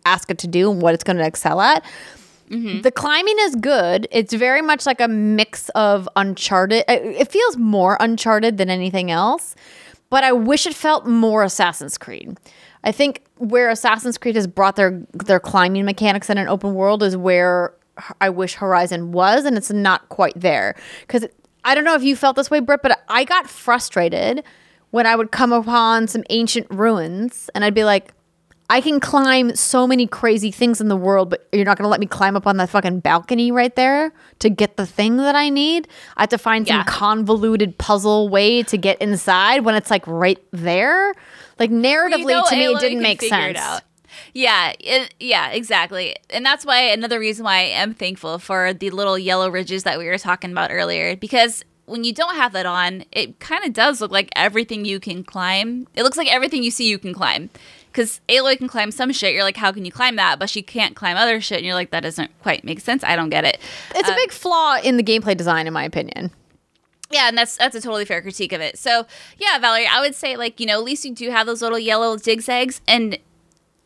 ask 0.06 0.30
it 0.30 0.38
to 0.38 0.46
do 0.46 0.70
and 0.70 0.80
what 0.80 0.94
it's 0.94 1.04
going 1.04 1.18
to 1.18 1.26
excel 1.26 1.60
at. 1.60 1.84
Mm-hmm. 2.50 2.80
The 2.80 2.90
climbing 2.90 3.36
is 3.40 3.56
good. 3.56 4.08
It's 4.10 4.32
very 4.32 4.62
much 4.62 4.86
like 4.86 5.00
a 5.00 5.08
mix 5.08 5.68
of 5.70 6.08
Uncharted. 6.16 6.84
It 6.88 7.30
feels 7.30 7.56
more 7.56 7.96
Uncharted 8.00 8.56
than 8.56 8.70
anything 8.70 9.10
else, 9.10 9.54
but 10.10 10.24
I 10.24 10.32
wish 10.32 10.66
it 10.66 10.74
felt 10.74 11.06
more 11.06 11.42
Assassin's 11.44 11.98
Creed. 11.98 12.38
I 12.84 12.92
think 12.92 13.24
where 13.36 13.70
Assassin's 13.70 14.18
Creed 14.18 14.36
has 14.36 14.46
brought 14.46 14.76
their 14.76 15.02
their 15.12 15.40
climbing 15.40 15.84
mechanics 15.84 16.30
in 16.30 16.38
an 16.38 16.48
open 16.48 16.74
world 16.74 17.02
is 17.02 17.16
where 17.16 17.74
I 18.20 18.30
wish 18.30 18.54
Horizon 18.54 19.12
was, 19.12 19.44
and 19.44 19.56
it's 19.56 19.70
not 19.70 20.08
quite 20.08 20.38
there. 20.38 20.76
Because 21.00 21.26
I 21.64 21.74
don't 21.74 21.84
know 21.84 21.94
if 21.94 22.02
you 22.02 22.16
felt 22.16 22.36
this 22.36 22.50
way, 22.50 22.60
Britt, 22.60 22.82
but 22.82 23.02
I 23.08 23.24
got 23.24 23.48
frustrated 23.48 24.44
when 24.90 25.06
I 25.06 25.16
would 25.16 25.32
come 25.32 25.52
upon 25.52 26.06
some 26.06 26.24
ancient 26.30 26.66
ruins, 26.70 27.50
and 27.54 27.64
I'd 27.64 27.74
be 27.74 27.84
like, 27.84 28.12
I 28.70 28.82
can 28.82 29.00
climb 29.00 29.56
so 29.56 29.86
many 29.86 30.06
crazy 30.06 30.50
things 30.50 30.80
in 30.80 30.88
the 30.88 30.96
world, 30.96 31.30
but 31.30 31.48
you're 31.52 31.64
not 31.64 31.78
going 31.78 31.84
to 31.84 31.88
let 31.88 32.00
me 32.00 32.06
climb 32.06 32.36
up 32.36 32.46
on 32.46 32.58
that 32.58 32.68
fucking 32.68 33.00
balcony 33.00 33.50
right 33.50 33.74
there 33.74 34.12
to 34.40 34.50
get 34.50 34.76
the 34.76 34.84
thing 34.84 35.16
that 35.16 35.34
I 35.34 35.48
need. 35.48 35.88
I 36.18 36.22
have 36.22 36.28
to 36.30 36.38
find 36.38 36.66
Yeah. 36.66 36.84
some 36.84 36.84
convoluted 36.84 37.78
puzzle 37.78 38.28
way 38.28 38.62
to 38.64 38.76
get 38.76 39.00
inside 39.00 39.64
when 39.64 39.74
it's 39.74 39.90
like 39.90 40.06
right 40.06 40.38
there. 40.52 41.14
Like 41.58 41.70
narratively, 41.70 42.18
You 42.18 42.26
know 42.28 42.44
to 42.48 42.56
me, 42.56 42.66
it 42.66 42.80
didn't 42.80 43.02
make 43.02 43.22
sense. 43.22 43.58
Yeah, 44.34 44.72
it, 44.80 45.14
yeah, 45.18 45.50
exactly. 45.50 46.16
And 46.30 46.44
that's 46.44 46.66
why 46.66 46.80
another 46.90 47.18
reason 47.18 47.44
why 47.44 47.56
I 47.58 47.62
am 47.62 47.94
thankful 47.94 48.38
for 48.38 48.74
the 48.74 48.90
little 48.90 49.18
yellow 49.18 49.48
ridges 49.48 49.84
that 49.84 49.98
we 49.98 50.06
were 50.06 50.18
talking 50.18 50.52
about 50.52 50.70
earlier 50.70 51.16
because 51.16 51.64
when 51.86 52.04
you 52.04 52.12
don't 52.12 52.34
have 52.34 52.52
that 52.52 52.66
on, 52.66 53.04
it 53.12 53.40
kind 53.40 53.64
of 53.64 53.72
does 53.72 54.00
look 54.02 54.10
like 54.10 54.28
everything 54.36 54.84
you 54.84 55.00
can 55.00 55.24
climb. 55.24 55.86
It 55.94 56.02
looks 56.02 56.18
like 56.18 56.30
everything 56.30 56.62
you 56.62 56.70
see 56.70 56.86
you 56.86 56.98
can 56.98 57.14
climb. 57.14 57.48
Because 57.98 58.20
Aloy 58.28 58.56
can 58.56 58.68
climb 58.68 58.92
some 58.92 59.10
shit. 59.10 59.34
You're 59.34 59.42
like, 59.42 59.56
how 59.56 59.72
can 59.72 59.84
you 59.84 59.90
climb 59.90 60.14
that? 60.14 60.38
But 60.38 60.48
she 60.48 60.62
can't 60.62 60.94
climb 60.94 61.16
other 61.16 61.40
shit. 61.40 61.58
And 61.58 61.66
you're 61.66 61.74
like, 61.74 61.90
that 61.90 62.04
doesn't 62.04 62.30
quite 62.42 62.62
make 62.62 62.78
sense. 62.78 63.02
I 63.02 63.16
don't 63.16 63.28
get 63.28 63.44
it. 63.44 63.58
It's 63.92 64.08
a 64.08 64.12
um, 64.12 64.16
big 64.16 64.30
flaw 64.30 64.78
in 64.80 64.98
the 64.98 65.02
gameplay 65.02 65.36
design, 65.36 65.66
in 65.66 65.72
my 65.72 65.82
opinion. 65.82 66.30
Yeah, 67.10 67.26
and 67.26 67.36
that's 67.36 67.56
that's 67.56 67.74
a 67.74 67.80
totally 67.80 68.04
fair 68.04 68.22
critique 68.22 68.52
of 68.52 68.60
it. 68.60 68.78
So 68.78 69.04
yeah, 69.38 69.58
Valerie, 69.58 69.88
I 69.88 69.98
would 69.98 70.14
say 70.14 70.36
like 70.36 70.60
you 70.60 70.66
know 70.66 70.74
at 70.74 70.84
least 70.84 71.04
you 71.04 71.12
do 71.12 71.28
have 71.30 71.48
those 71.48 71.60
little 71.60 71.78
yellow 71.78 72.16
zigzags, 72.18 72.80
and 72.86 73.18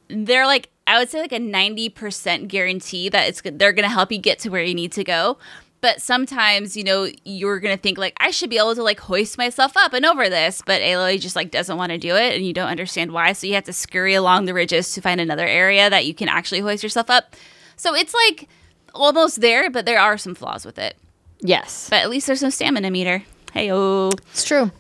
they're 0.09 0.45
like 0.45 0.69
I 0.87 0.99
would 0.99 1.09
say 1.09 1.23
like 1.23 1.33
a 1.33 1.39
ninety 1.39 1.89
percent 1.89 2.49
guarantee 2.49 3.09
that 3.09 3.29
it's 3.29 3.41
they're 3.43 3.73
gonna 3.73 3.89
help 3.89 4.13
you 4.13 4.19
get 4.19 4.41
to 4.41 4.51
where 4.51 4.63
you 4.63 4.75
need 4.75 4.93
to 4.93 5.05
go. 5.05 5.39
But 5.83 6.01
sometimes 6.01 6.77
you 6.77 6.85
know 6.85 7.09
you're 7.25 7.61
gonna 7.61 7.77
think 7.77 7.99
like 7.99 8.17
I 8.19 8.31
should 8.31 8.49
be 8.49 8.57
able 8.57 8.75
to 8.75 8.83
like 8.83 9.01
hoist 9.01 9.37
myself 9.37 9.77
up 9.77 9.93
and 9.93 10.07
over 10.07 10.31
this, 10.31 10.63
but 10.65 10.81
Aloy 10.81 11.21
just 11.21 11.37
like 11.37 11.51
doesn't 11.51 11.77
want 11.77 11.93
to 11.93 11.99
do 11.99 12.17
it, 12.17 12.35
and 12.35 12.47
you 12.47 12.55
don't 12.55 12.69
understand 12.69 13.13
why. 13.13 13.35
So 13.35 13.47
you 13.47 13.55
have 13.55 13.65
to 13.65 13.73
scurry 13.75 14.15
along 14.15 14.47
the 14.47 14.55
ridges 14.55 14.95
to 14.95 15.03
find 15.03 15.21
another 15.21 15.47
area 15.47 15.91
that 15.91 16.07
you 16.07 16.15
can 16.15 16.29
actually 16.29 16.61
hoist 16.61 16.83
yourself 16.83 17.11
up. 17.11 17.37
So 17.77 17.95
it's 17.95 18.15
like 18.15 18.49
almost 18.95 19.43
there, 19.43 19.71
but 19.71 19.85
there 19.85 19.99
are 19.99 20.17
some 20.17 20.35
flaws 20.35 20.65
with 20.65 20.79
it. 20.79 20.97
Yes, 21.45 21.89
But 21.91 22.03
at 22.03 22.11
least 22.11 22.29
there's 22.29 22.43
no 22.43 22.51
stamina 22.51 22.91
meter. 22.91 23.25
Hey 23.53 23.73
oh. 23.73 24.11
it's 24.31 24.45
true. 24.45 24.71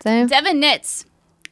So, 0.00 0.26
Devin 0.26 0.58
Knits. 0.60 1.04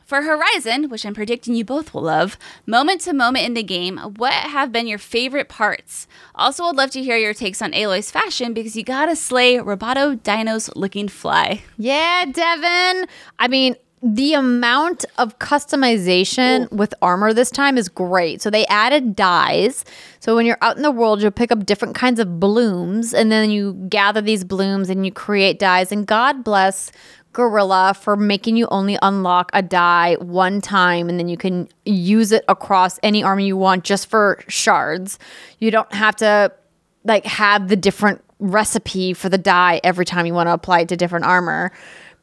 For 0.06 0.22
Horizon, 0.22 0.88
which 0.88 1.04
I'm 1.04 1.14
predicting 1.14 1.56
you 1.56 1.64
both 1.64 1.92
will 1.92 2.02
love, 2.02 2.38
moment 2.64 3.00
to 3.00 3.12
moment 3.12 3.44
in 3.44 3.54
the 3.54 3.64
game, 3.64 3.98
what 3.98 4.32
have 4.32 4.70
been 4.70 4.86
your 4.86 4.98
favorite 4.98 5.48
parts? 5.48 6.06
Also, 6.36 6.64
would 6.64 6.76
love 6.76 6.92
to 6.92 7.02
hear 7.02 7.16
your 7.16 7.34
takes 7.34 7.60
on 7.60 7.74
Aloy's 7.74 8.08
fashion 8.08 8.54
because 8.54 8.76
you 8.76 8.84
gotta 8.84 9.16
slay 9.16 9.56
Roboto 9.56 10.22
Dino's 10.22 10.70
looking 10.76 11.08
fly. 11.08 11.64
Yeah, 11.76 12.24
Devin. 12.24 13.08
I 13.40 13.48
mean, 13.48 13.74
the 14.02 14.34
amount 14.34 15.04
of 15.16 15.38
customization 15.38 16.70
with 16.70 16.94
armor 17.00 17.32
this 17.32 17.50
time 17.50 17.78
is 17.78 17.88
great. 17.88 18.42
So 18.42 18.50
they 18.50 18.66
added 18.66 19.16
dyes. 19.16 19.84
So 20.20 20.36
when 20.36 20.44
you're 20.44 20.58
out 20.60 20.76
in 20.76 20.82
the 20.82 20.90
world, 20.90 21.22
you'll 21.22 21.30
pick 21.30 21.50
up 21.50 21.64
different 21.64 21.94
kinds 21.94 22.20
of 22.20 22.38
blooms 22.38 23.14
and 23.14 23.32
then 23.32 23.50
you 23.50 23.72
gather 23.88 24.20
these 24.20 24.44
blooms 24.44 24.90
and 24.90 25.04
you 25.06 25.12
create 25.12 25.58
dyes. 25.58 25.92
And 25.92 26.06
God 26.06 26.44
bless 26.44 26.92
Guerrilla 27.32 27.94
for 27.98 28.16
making 28.16 28.56
you 28.56 28.66
only 28.70 28.98
unlock 29.02 29.50
a 29.54 29.62
dye 29.62 30.16
one 30.20 30.60
time 30.60 31.08
and 31.08 31.18
then 31.18 31.28
you 31.28 31.36
can 31.36 31.68
use 31.84 32.32
it 32.32 32.44
across 32.48 32.98
any 33.02 33.22
armor 33.22 33.40
you 33.40 33.56
want 33.56 33.84
just 33.84 34.08
for 34.08 34.42
shards. 34.46 35.18
You 35.58 35.70
don't 35.70 35.92
have 35.92 36.16
to 36.16 36.52
like 37.04 37.24
have 37.24 37.68
the 37.68 37.76
different 37.76 38.22
recipe 38.38 39.14
for 39.14 39.28
the 39.28 39.38
dye 39.38 39.80
every 39.82 40.04
time 40.04 40.26
you 40.26 40.34
want 40.34 40.48
to 40.48 40.52
apply 40.52 40.80
it 40.80 40.88
to 40.88 40.96
different 40.96 41.24
armor. 41.24 41.72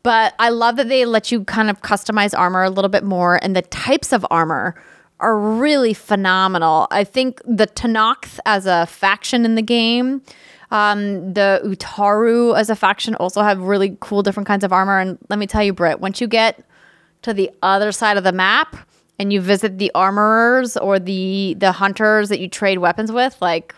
But 0.04 0.36
I 0.38 0.50
love 0.50 0.76
that 0.76 0.90
they 0.90 1.06
let 1.06 1.32
you 1.32 1.46
kind 1.46 1.70
of 1.70 1.82
customize 1.82 2.38
armor 2.38 2.64
a 2.64 2.70
little 2.70 2.90
bit 2.90 3.04
more 3.04 3.40
and 3.42 3.56
the 3.56 3.62
types 3.62 4.12
of 4.12 4.26
armor 4.30 4.76
are 5.20 5.40
really 5.40 5.94
phenomenal. 5.94 6.88
I 6.92 7.06
think 7.06 7.42
the 7.46 7.68
Tenakth 7.68 8.40
as 8.46 8.66
a 8.66 8.86
faction 8.86 9.46
in 9.46 9.56
the 9.56 9.62
game, 9.62 10.22
um, 10.72 11.34
the 11.34 11.62
Utaru 11.64 12.58
as 12.58 12.70
a 12.70 12.76
faction 12.76 13.16
also 13.16 13.42
have 13.42 13.62
really 13.62 13.98
cool 14.02 14.22
different 14.24 14.48
kinds 14.48 14.66
of 14.66 14.74
armor. 14.74 15.00
And 15.00 15.18
let 15.30 15.40
me 15.40 15.48
tell 15.48 15.64
you, 15.64 15.72
Britt, 15.72 16.02
once 16.02 16.20
you 16.20 16.28
get 16.28 16.62
to 17.22 17.34
the 17.34 17.50
other 17.62 17.94
side 17.94 18.18
of 18.18 18.26
the 18.26 18.34
map 18.34 18.76
and 19.18 19.32
you 19.32 19.40
visit 19.40 19.78
the 19.78 19.92
armorers 19.96 20.76
or 20.76 21.00
the 21.00 21.56
the 21.58 21.72
hunters 21.72 22.28
that 22.30 22.40
you 22.40 22.50
trade 22.50 22.80
weapons 22.80 23.12
with, 23.12 23.38
like 23.42 23.74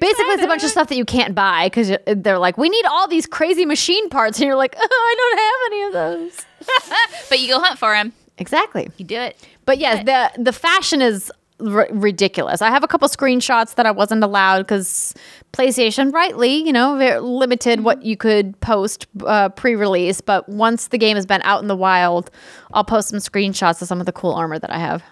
basically 0.00 0.24
it's 0.34 0.42
a 0.42 0.46
bunch 0.46 0.64
of 0.64 0.70
stuff 0.70 0.88
that 0.88 0.96
you 0.96 1.04
can't 1.04 1.34
buy 1.34 1.66
because 1.66 1.92
they're 2.06 2.38
like, 2.38 2.58
we 2.58 2.68
need 2.68 2.84
all 2.86 3.08
these 3.08 3.26
crazy 3.26 3.64
machine 3.66 4.08
parts, 4.08 4.38
and 4.38 4.46
you're 4.46 4.56
like, 4.56 4.74
oh, 4.78 4.82
I 4.82 5.14
don't 5.18 5.38
have 5.38 5.60
any 5.72 5.82
of 5.82 5.92
those. 5.92 6.46
But 7.28 7.40
you 7.40 7.48
go 7.48 7.60
hunt 7.60 7.78
for 7.78 7.92
them. 7.92 8.12
Exactly. 8.38 8.88
You 8.98 9.04
do 9.04 9.16
it. 9.16 9.36
But 9.64 9.78
yes, 9.78 10.04
the 10.04 10.42
the 10.42 10.52
fashion 10.52 11.02
is 11.02 11.32
r- 11.60 11.88
ridiculous. 11.90 12.62
I 12.62 12.70
have 12.70 12.84
a 12.84 12.88
couple 12.88 13.08
screenshots 13.08 13.74
that 13.76 13.86
I 13.86 13.90
wasn't 13.90 14.22
allowed 14.22 14.62
because 14.62 15.14
PlayStation, 15.52 16.12
rightly, 16.12 16.54
you 16.56 16.72
know, 16.72 16.96
very 16.96 17.20
limited 17.20 17.80
what 17.82 18.04
you 18.04 18.16
could 18.16 18.58
post 18.60 19.06
uh, 19.26 19.48
pre-release. 19.50 20.20
But 20.20 20.48
once 20.48 20.88
the 20.88 20.98
game 20.98 21.16
has 21.16 21.26
been 21.26 21.42
out 21.42 21.62
in 21.62 21.68
the 21.68 21.76
wild, 21.76 22.30
I'll 22.74 22.84
post 22.84 23.08
some 23.08 23.18
screenshots 23.18 23.80
of 23.82 23.88
some 23.88 24.00
of 24.00 24.06
the 24.06 24.12
cool 24.12 24.32
armor 24.32 24.58
that 24.58 24.70
I 24.72 24.78
have. 24.78 25.02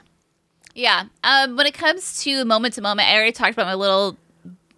Yeah. 0.74 1.04
Um, 1.22 1.56
when 1.56 1.66
it 1.66 1.74
comes 1.74 2.22
to 2.24 2.44
moment 2.44 2.74
to 2.74 2.82
moment, 2.82 3.08
I 3.08 3.14
already 3.14 3.32
talked 3.32 3.52
about 3.52 3.66
my 3.66 3.74
little 3.74 4.16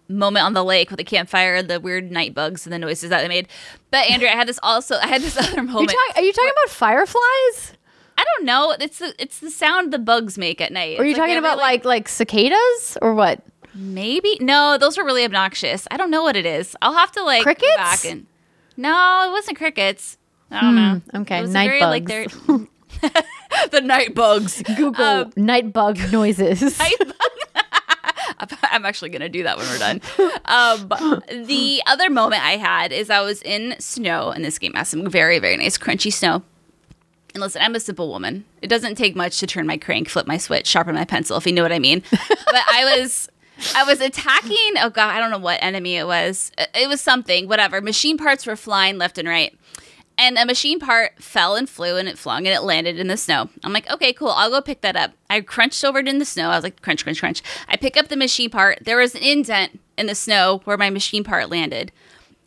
moment 0.09 0.45
on 0.45 0.53
the 0.53 0.63
lake 0.63 0.89
with 0.89 0.97
the 0.97 1.03
campfire, 1.03 1.61
the 1.63 1.79
weird 1.79 2.11
night 2.11 2.33
bugs, 2.33 2.65
and 2.65 2.71
the 2.73 2.79
noises 2.79 3.09
that 3.09 3.21
they 3.21 3.27
made. 3.27 3.47
But 3.91 4.09
Andrea, 4.09 4.31
I 4.31 4.35
had 4.35 4.47
this 4.47 4.59
also. 4.63 4.95
I 4.95 5.07
had 5.07 5.21
this 5.21 5.37
other 5.41 5.61
You 5.61 5.67
moment. 5.67 5.89
talk, 5.89 6.17
are 6.17 6.21
you 6.21 6.31
talking 6.33 6.51
about 6.63 6.69
fireflies? 6.73 7.73
I 8.19 8.23
don't 8.35 8.45
know. 8.45 8.75
It's 8.79 8.99
the 8.99 9.13
it's 9.19 9.39
the 9.39 9.51
sound 9.51 9.91
the 9.93 9.99
bugs 9.99 10.37
make 10.37 10.59
at 10.61 10.71
night. 10.71 10.99
Are 10.99 11.03
you 11.03 11.11
It's 11.11 11.19
talking 11.19 11.37
about 11.37 11.57
like 11.57 11.83
like 11.85 12.07
cicadas 12.09 12.97
or 13.01 13.13
what? 13.13 13.41
maybe? 13.75 14.37
No, 14.41 14.77
those 14.79 14.97
were 14.97 15.05
really 15.05 15.23
obnoxious. 15.23 15.87
I 15.91 15.97
don't 15.97 16.09
know 16.09 16.23
what 16.23 16.35
it 16.35 16.45
is. 16.47 16.75
I'll 16.81 16.95
have 16.95 17.11
to 17.11 17.23
like 17.23 17.41
go 17.41 17.43
Crickets? 17.43 17.75
back 17.77 18.05
and 18.05 18.25
no, 18.75 19.25
it 19.27 19.31
wasn't 19.31 19.57
crickets. 19.57 20.17
I 20.49 20.61
don't 20.61 20.75
know. 20.75 21.01
Hmm, 21.11 21.17
okay, 21.21 21.37
It 21.39 21.41
was 21.41 21.51
night 21.53 21.67
very, 21.67 21.79
bugs. 21.79 22.07
they're- 22.07 22.67
the 23.71 23.81
night 23.81 24.13
bugs. 24.15 24.61
Google 24.75 25.03
Um, 25.03 25.33
night 25.35 25.71
bug 25.73 25.99
noises. 26.11 26.79
I'm 28.71 28.85
actually 28.85 29.09
gonna 29.09 29.29
do 29.29 29.43
that 29.43 29.57
when 29.57 29.67
we're 29.67 29.77
done. 29.79 30.01
Um, 30.45 30.89
the 31.47 31.81
other 31.87 32.09
moment 32.09 32.43
I 32.43 32.57
had 32.57 32.91
is 32.91 33.09
I 33.09 33.21
was 33.21 33.41
in 33.41 33.75
snow, 33.79 34.29
and 34.29 34.43
this 34.45 34.59
game 34.59 34.73
has 34.73 34.89
some 34.89 35.09
very, 35.09 35.39
very 35.39 35.57
nice 35.57 35.77
crunchy 35.77 36.13
snow. 36.13 36.43
And 37.33 37.41
listen, 37.41 37.61
I'm 37.61 37.75
a 37.75 37.79
simple 37.79 38.09
woman. 38.09 38.45
It 38.61 38.67
doesn't 38.67 38.95
take 38.95 39.15
much 39.15 39.39
to 39.39 39.47
turn 39.47 39.65
my 39.67 39.77
crank, 39.77 40.09
flip 40.09 40.27
my 40.27 40.37
switch, 40.37 40.67
sharpen 40.67 40.95
my 40.95 41.05
pencil, 41.05 41.37
if 41.37 41.45
you 41.45 41.53
know 41.53 41.63
what 41.63 41.71
I 41.71 41.79
mean. 41.79 42.03
but 42.11 42.63
I 42.67 42.97
was. 42.99 43.29
I 43.75 43.83
was 43.85 43.99
attacking. 44.01 44.73
Oh 44.77 44.91
god, 44.91 45.15
I 45.15 45.19
don't 45.19 45.31
know 45.31 45.39
what 45.39 45.57
enemy 45.63 45.95
it 45.95 46.05
was. 46.05 46.51
It 46.75 46.87
was 46.87 47.01
something, 47.01 47.47
whatever. 47.47 47.81
Machine 47.81 48.15
parts 48.15 48.45
were 48.45 48.55
flying 48.55 48.99
left 48.99 49.17
and 49.17 49.27
right, 49.27 49.57
and 50.17 50.37
a 50.37 50.45
machine 50.45 50.79
part 50.79 51.21
fell 51.21 51.55
and 51.55 51.69
flew, 51.69 51.97
and 51.97 52.07
it 52.07 52.17
flung 52.17 52.47
and 52.47 52.55
it 52.55 52.63
landed 52.63 52.99
in 52.99 53.07
the 53.07 53.17
snow. 53.17 53.49
I'm 53.63 53.73
like, 53.73 53.89
okay, 53.89 54.13
cool. 54.13 54.29
I'll 54.29 54.49
go 54.49 54.61
pick 54.61 54.81
that 54.81 54.95
up. 54.95 55.11
I 55.29 55.41
crunched 55.41 55.83
over 55.85 55.99
it 55.99 56.07
in 56.07 56.17
the 56.17 56.25
snow. 56.25 56.49
I 56.49 56.55
was 56.55 56.63
like, 56.63 56.81
crunch, 56.81 57.03
crunch, 57.03 57.19
crunch. 57.19 57.43
I 57.67 57.77
pick 57.77 57.97
up 57.97 58.07
the 58.07 58.17
machine 58.17 58.49
part. 58.49 58.79
There 58.81 58.97
was 58.97 59.15
an 59.15 59.21
indent 59.21 59.79
in 59.97 60.07
the 60.07 60.15
snow 60.15 60.61
where 60.65 60.77
my 60.77 60.89
machine 60.89 61.23
part 61.23 61.49
landed, 61.49 61.91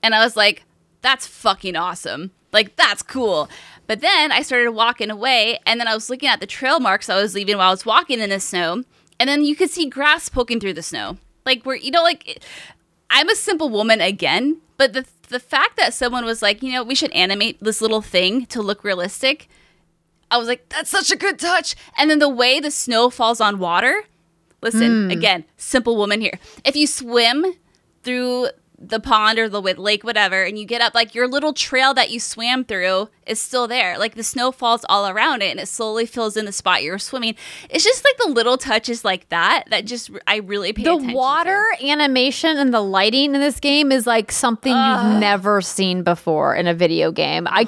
and 0.02 0.14
I 0.14 0.24
was 0.24 0.36
like, 0.36 0.64
that's 1.02 1.26
fucking 1.26 1.76
awesome. 1.76 2.32
Like 2.52 2.76
that's 2.76 3.02
cool. 3.02 3.48
But 3.86 4.00
then 4.00 4.30
I 4.30 4.42
started 4.42 4.70
walking 4.72 5.10
away, 5.10 5.58
and 5.66 5.80
then 5.80 5.88
I 5.88 5.94
was 5.94 6.10
looking 6.10 6.28
at 6.28 6.40
the 6.40 6.46
trail 6.46 6.80
marks 6.80 7.08
I 7.08 7.20
was 7.20 7.34
leaving 7.34 7.56
while 7.56 7.68
I 7.68 7.72
was 7.72 7.86
walking 7.86 8.20
in 8.20 8.30
the 8.30 8.40
snow, 8.40 8.84
and 9.18 9.28
then 9.28 9.44
you 9.44 9.56
could 9.56 9.70
see 9.70 9.88
grass 9.88 10.28
poking 10.28 10.60
through 10.60 10.74
the 10.74 10.82
snow. 10.82 11.18
Like 11.44 11.64
where 11.64 11.76
you 11.76 11.90
know, 11.90 12.02
like 12.02 12.42
I'm 13.10 13.28
a 13.28 13.34
simple 13.34 13.68
woman 13.68 14.00
again, 14.00 14.60
but 14.76 14.92
the 14.92 15.04
the 15.30 15.40
fact 15.40 15.76
that 15.76 15.94
someone 15.94 16.24
was 16.24 16.42
like, 16.42 16.62
you 16.62 16.72
know, 16.72 16.82
we 16.82 16.94
should 16.94 17.12
animate 17.12 17.62
this 17.62 17.80
little 17.80 18.02
thing 18.02 18.46
to 18.46 18.60
look 18.60 18.84
realistic. 18.84 19.48
I 20.30 20.36
was 20.36 20.46
like, 20.46 20.68
that's 20.68 20.90
such 20.90 21.10
a 21.10 21.16
good 21.16 21.38
touch. 21.38 21.74
And 21.96 22.10
then 22.10 22.18
the 22.18 22.28
way 22.28 22.60
the 22.60 22.70
snow 22.70 23.10
falls 23.10 23.40
on 23.40 23.58
water. 23.58 24.04
Listen, 24.62 25.04
hmm. 25.06 25.10
again, 25.10 25.44
simple 25.56 25.96
woman 25.96 26.20
here. 26.20 26.38
If 26.64 26.76
you 26.76 26.86
swim 26.86 27.54
through 28.02 28.48
the 28.82 28.98
pond 28.98 29.38
or 29.38 29.46
the 29.46 29.60
lake, 29.60 30.02
whatever, 30.04 30.42
and 30.42 30.58
you 30.58 30.64
get 30.64 30.80
up, 30.80 30.94
like 30.94 31.14
your 31.14 31.28
little 31.28 31.52
trail 31.52 31.92
that 31.92 32.10
you 32.10 32.18
swam 32.18 32.64
through 32.64 33.10
is 33.26 33.38
still 33.38 33.68
there. 33.68 33.98
Like 33.98 34.14
the 34.14 34.22
snow 34.24 34.50
falls 34.52 34.86
all 34.88 35.06
around 35.06 35.42
it 35.42 35.50
and 35.50 35.60
it 35.60 35.68
slowly 35.68 36.06
fills 36.06 36.34
in 36.36 36.46
the 36.46 36.52
spot 36.52 36.82
you 36.82 36.90
were 36.92 36.98
swimming. 36.98 37.34
It's 37.68 37.84
just 37.84 38.02
like 38.04 38.16
the 38.16 38.28
little 38.32 38.56
touches 38.56 39.04
like 39.04 39.28
that 39.28 39.64
that 39.68 39.84
just 39.84 40.10
I 40.26 40.36
really 40.36 40.72
pay 40.72 40.84
the 40.84 40.92
attention 40.92 41.10
to. 41.10 41.14
water 41.14 41.62
animation 41.82 42.56
and 42.56 42.72
the 42.72 42.80
lighting 42.80 43.34
in 43.34 43.40
this 43.42 43.60
game 43.60 43.92
is 43.92 44.06
like 44.06 44.32
something 44.32 44.72
you've 44.72 45.20
never 45.20 45.60
seen 45.60 46.02
before 46.02 46.54
in 46.56 46.66
a 46.66 46.72
video 46.74 47.12
game. 47.12 47.46
I 47.50 47.66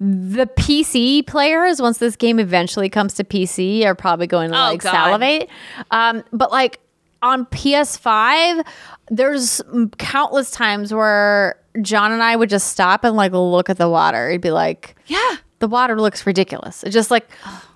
the 0.00 0.46
PC 0.46 1.26
players, 1.26 1.80
once 1.82 1.98
this 1.98 2.14
game 2.16 2.38
eventually 2.38 2.88
comes 2.88 3.14
to 3.14 3.24
PC, 3.24 3.84
are 3.84 3.94
probably 3.96 4.26
going 4.28 4.50
to 4.50 4.56
Oh, 4.56 4.60
like 4.70 4.80
God. 4.80 4.92
salivate. 4.92 5.48
Um, 5.90 6.22
but 6.32 6.50
like 6.52 6.78
on 7.22 7.46
PS5, 7.46 8.66
there's 9.10 9.60
countless 9.98 10.50
times 10.50 10.92
where 10.92 11.58
John 11.82 12.12
and 12.12 12.22
I 12.22 12.36
would 12.36 12.48
just 12.50 12.68
stop 12.68 13.04
and 13.04 13.16
like 13.16 13.32
look 13.32 13.70
at 13.70 13.78
the 13.78 13.88
water. 13.88 14.30
He'd 14.30 14.40
be 14.40 14.50
like, 14.50 14.96
Yeah. 15.06 15.36
the 15.58 15.68
water 15.68 16.00
looks 16.00 16.26
ridiculous. 16.26 16.82
It's 16.84 16.94
just 16.94 17.10
like 17.10 17.28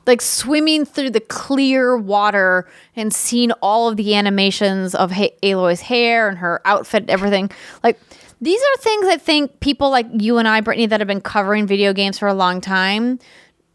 like 0.07 0.21
swimming 0.21 0.85
through 0.85 1.11
the 1.11 1.21
clear 1.21 1.97
water 1.97 2.69
and 2.97 3.13
seeing 3.15 3.53
all 3.63 3.89
of 3.89 3.97
the 3.97 4.17
animations 4.17 4.97
of 4.97 5.13
ha- 5.13 5.33
Aloy's 5.45 5.81
hair 5.83 6.29
and 6.29 6.39
her 6.39 6.61
outfit 6.65 7.03
and 7.03 7.11
everything. 7.11 7.51
Like 7.85 8.01
these 8.41 8.61
are 8.61 8.77
things 8.81 9.07
I 9.07 9.17
think 9.17 9.61
people 9.61 9.91
like 9.91 10.07
you 10.13 10.39
and 10.39 10.49
I, 10.49 10.61
Brittany, 10.61 10.87
that 10.87 10.99
have 11.01 11.07
been 11.07 11.21
covering 11.21 11.67
video 11.69 11.93
games 11.93 12.19
for 12.19 12.27
a 12.27 12.35
long 12.35 12.61
time 12.61 13.21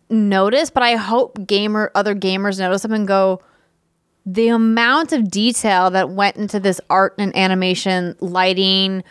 notice, 0.09 0.69
but 0.69 0.83
I 0.83 0.95
hope 0.95 1.45
gamer 1.47 1.91
other 1.95 2.15
gamers 2.15 2.59
notice 2.59 2.81
them 2.81 2.93
and 2.93 3.07
go, 3.07 3.41
the 4.27 4.49
amount 4.49 5.13
of 5.13 5.31
detail 5.31 5.89
that 5.89 6.09
went 6.09 6.35
into 6.35 6.59
this 6.59 6.81
art 6.89 7.15
and 7.17 7.33
animation, 7.35 8.13
lighting, 8.19 9.01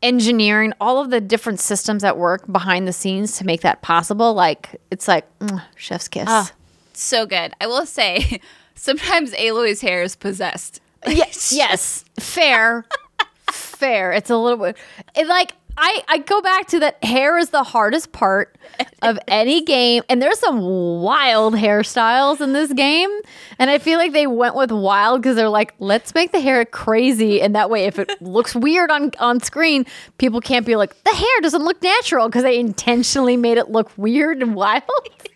engineering, 0.00 0.72
all 0.80 1.02
of 1.02 1.10
the 1.10 1.20
different 1.20 1.58
systems 1.58 2.02
that 2.02 2.16
work 2.16 2.50
behind 2.50 2.86
the 2.86 2.92
scenes 2.92 3.36
to 3.38 3.44
make 3.44 3.62
that 3.62 3.82
possible. 3.82 4.32
Like 4.32 4.80
it's 4.92 5.08
like 5.08 5.26
mm, 5.40 5.60
chef's 5.74 6.06
kiss. 6.06 6.52
So 6.92 7.26
good. 7.26 7.52
I 7.60 7.66
will 7.66 7.84
say, 7.84 8.40
sometimes 8.76 9.34
Aloy's 9.34 9.80
hair 9.80 10.02
is 10.02 10.14
possessed. 10.14 10.80
yes, 11.06 11.52
yes, 11.52 12.04
fair, 12.20 12.84
fair. 13.50 14.12
It's 14.12 14.30
a 14.30 14.36
little 14.36 14.64
bit 14.64 14.76
it 15.16 15.26
like. 15.26 15.52
I, 15.82 16.04
I 16.08 16.18
go 16.18 16.42
back 16.42 16.68
to 16.68 16.80
that 16.80 17.02
hair 17.02 17.38
is 17.38 17.48
the 17.50 17.62
hardest 17.62 18.12
part 18.12 18.58
of 19.00 19.18
any 19.28 19.62
game 19.62 20.02
and 20.10 20.20
there's 20.20 20.38
some 20.38 20.60
wild 20.60 21.54
hairstyles 21.54 22.42
in 22.42 22.52
this 22.52 22.70
game 22.74 23.08
and 23.58 23.70
I 23.70 23.78
feel 23.78 23.98
like 23.98 24.12
they 24.12 24.26
went 24.26 24.54
with 24.54 24.70
wild 24.70 25.22
because 25.22 25.36
they're 25.36 25.48
like 25.48 25.74
let's 25.78 26.14
make 26.14 26.32
the 26.32 26.40
hair 26.40 26.66
crazy 26.66 27.40
and 27.40 27.54
that 27.54 27.70
way 27.70 27.86
if 27.86 27.98
it 27.98 28.10
looks 28.20 28.54
weird 28.54 28.90
on 28.90 29.10
on 29.18 29.40
screen 29.40 29.86
people 30.18 30.42
can't 30.42 30.66
be 30.66 30.76
like 30.76 31.02
the 31.04 31.14
hair 31.14 31.40
doesn't 31.40 31.64
look 31.64 31.82
natural 31.82 32.28
because 32.28 32.42
they 32.42 32.58
intentionally 32.58 33.38
made 33.38 33.56
it 33.56 33.70
look 33.70 33.90
weird 33.96 34.42
and 34.42 34.54
wild 34.54 34.82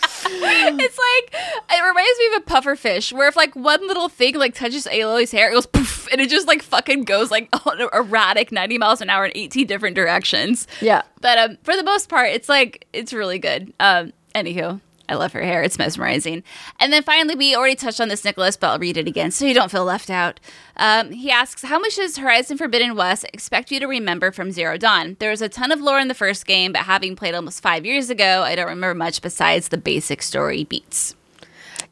it's 0.00 0.98
like 0.98 1.42
it 1.70 1.82
reminds 1.86 2.18
me 2.18 2.26
of 2.36 2.42
a 2.42 2.44
puffer 2.46 2.76
fish, 2.76 3.12
where 3.12 3.28
if 3.28 3.36
like 3.36 3.54
one 3.54 3.86
little 3.86 4.08
thing 4.08 4.34
like 4.36 4.54
touches 4.54 4.86
Aloy's 4.86 5.30
hair, 5.32 5.50
it 5.50 5.54
goes 5.54 5.66
poof, 5.66 6.08
and 6.12 6.20
it 6.20 6.28
just 6.30 6.46
like 6.46 6.62
fucking 6.62 7.04
goes 7.04 7.30
like 7.30 7.48
on 7.66 7.80
erratic 7.92 8.52
ninety 8.52 8.78
miles 8.78 9.00
an 9.00 9.10
hour 9.10 9.24
in 9.26 9.32
eighteen 9.34 9.66
different 9.66 9.96
directions. 9.96 10.66
Yeah. 10.80 11.02
but 11.20 11.38
um, 11.38 11.58
for 11.62 11.76
the 11.76 11.84
most 11.84 12.08
part, 12.08 12.30
it's 12.30 12.48
like 12.48 12.86
it's 12.92 13.12
really 13.12 13.38
good. 13.38 13.72
Um, 13.80 14.12
anywho. 14.34 14.80
I 15.12 15.16
love 15.16 15.32
her 15.34 15.42
hair. 15.42 15.62
It's 15.62 15.78
mesmerizing. 15.78 16.42
And 16.80 16.90
then 16.90 17.02
finally, 17.02 17.34
we 17.34 17.54
already 17.54 17.76
touched 17.76 18.00
on 18.00 18.08
this, 18.08 18.24
Nicholas, 18.24 18.56
but 18.56 18.68
I'll 18.68 18.78
read 18.78 18.96
it 18.96 19.06
again 19.06 19.30
so 19.30 19.44
you 19.44 19.52
don't 19.52 19.70
feel 19.70 19.84
left 19.84 20.08
out. 20.08 20.40
Um, 20.78 21.12
he 21.12 21.30
asks, 21.30 21.62
How 21.62 21.78
much 21.78 21.96
does 21.96 22.16
Horizon 22.16 22.56
Forbidden 22.56 22.96
West 22.96 23.26
expect 23.32 23.70
you 23.70 23.78
to 23.78 23.86
remember 23.86 24.32
from 24.32 24.50
Zero 24.50 24.78
Dawn? 24.78 25.16
There 25.18 25.30
was 25.30 25.42
a 25.42 25.50
ton 25.50 25.70
of 25.70 25.80
lore 25.80 25.98
in 25.98 26.08
the 26.08 26.14
first 26.14 26.46
game, 26.46 26.72
but 26.72 26.82
having 26.82 27.14
played 27.14 27.34
almost 27.34 27.62
five 27.62 27.84
years 27.84 28.08
ago, 28.08 28.42
I 28.42 28.54
don't 28.54 28.68
remember 28.68 28.94
much 28.94 29.20
besides 29.20 29.68
the 29.68 29.76
basic 29.76 30.22
story 30.22 30.64
beats. 30.64 31.14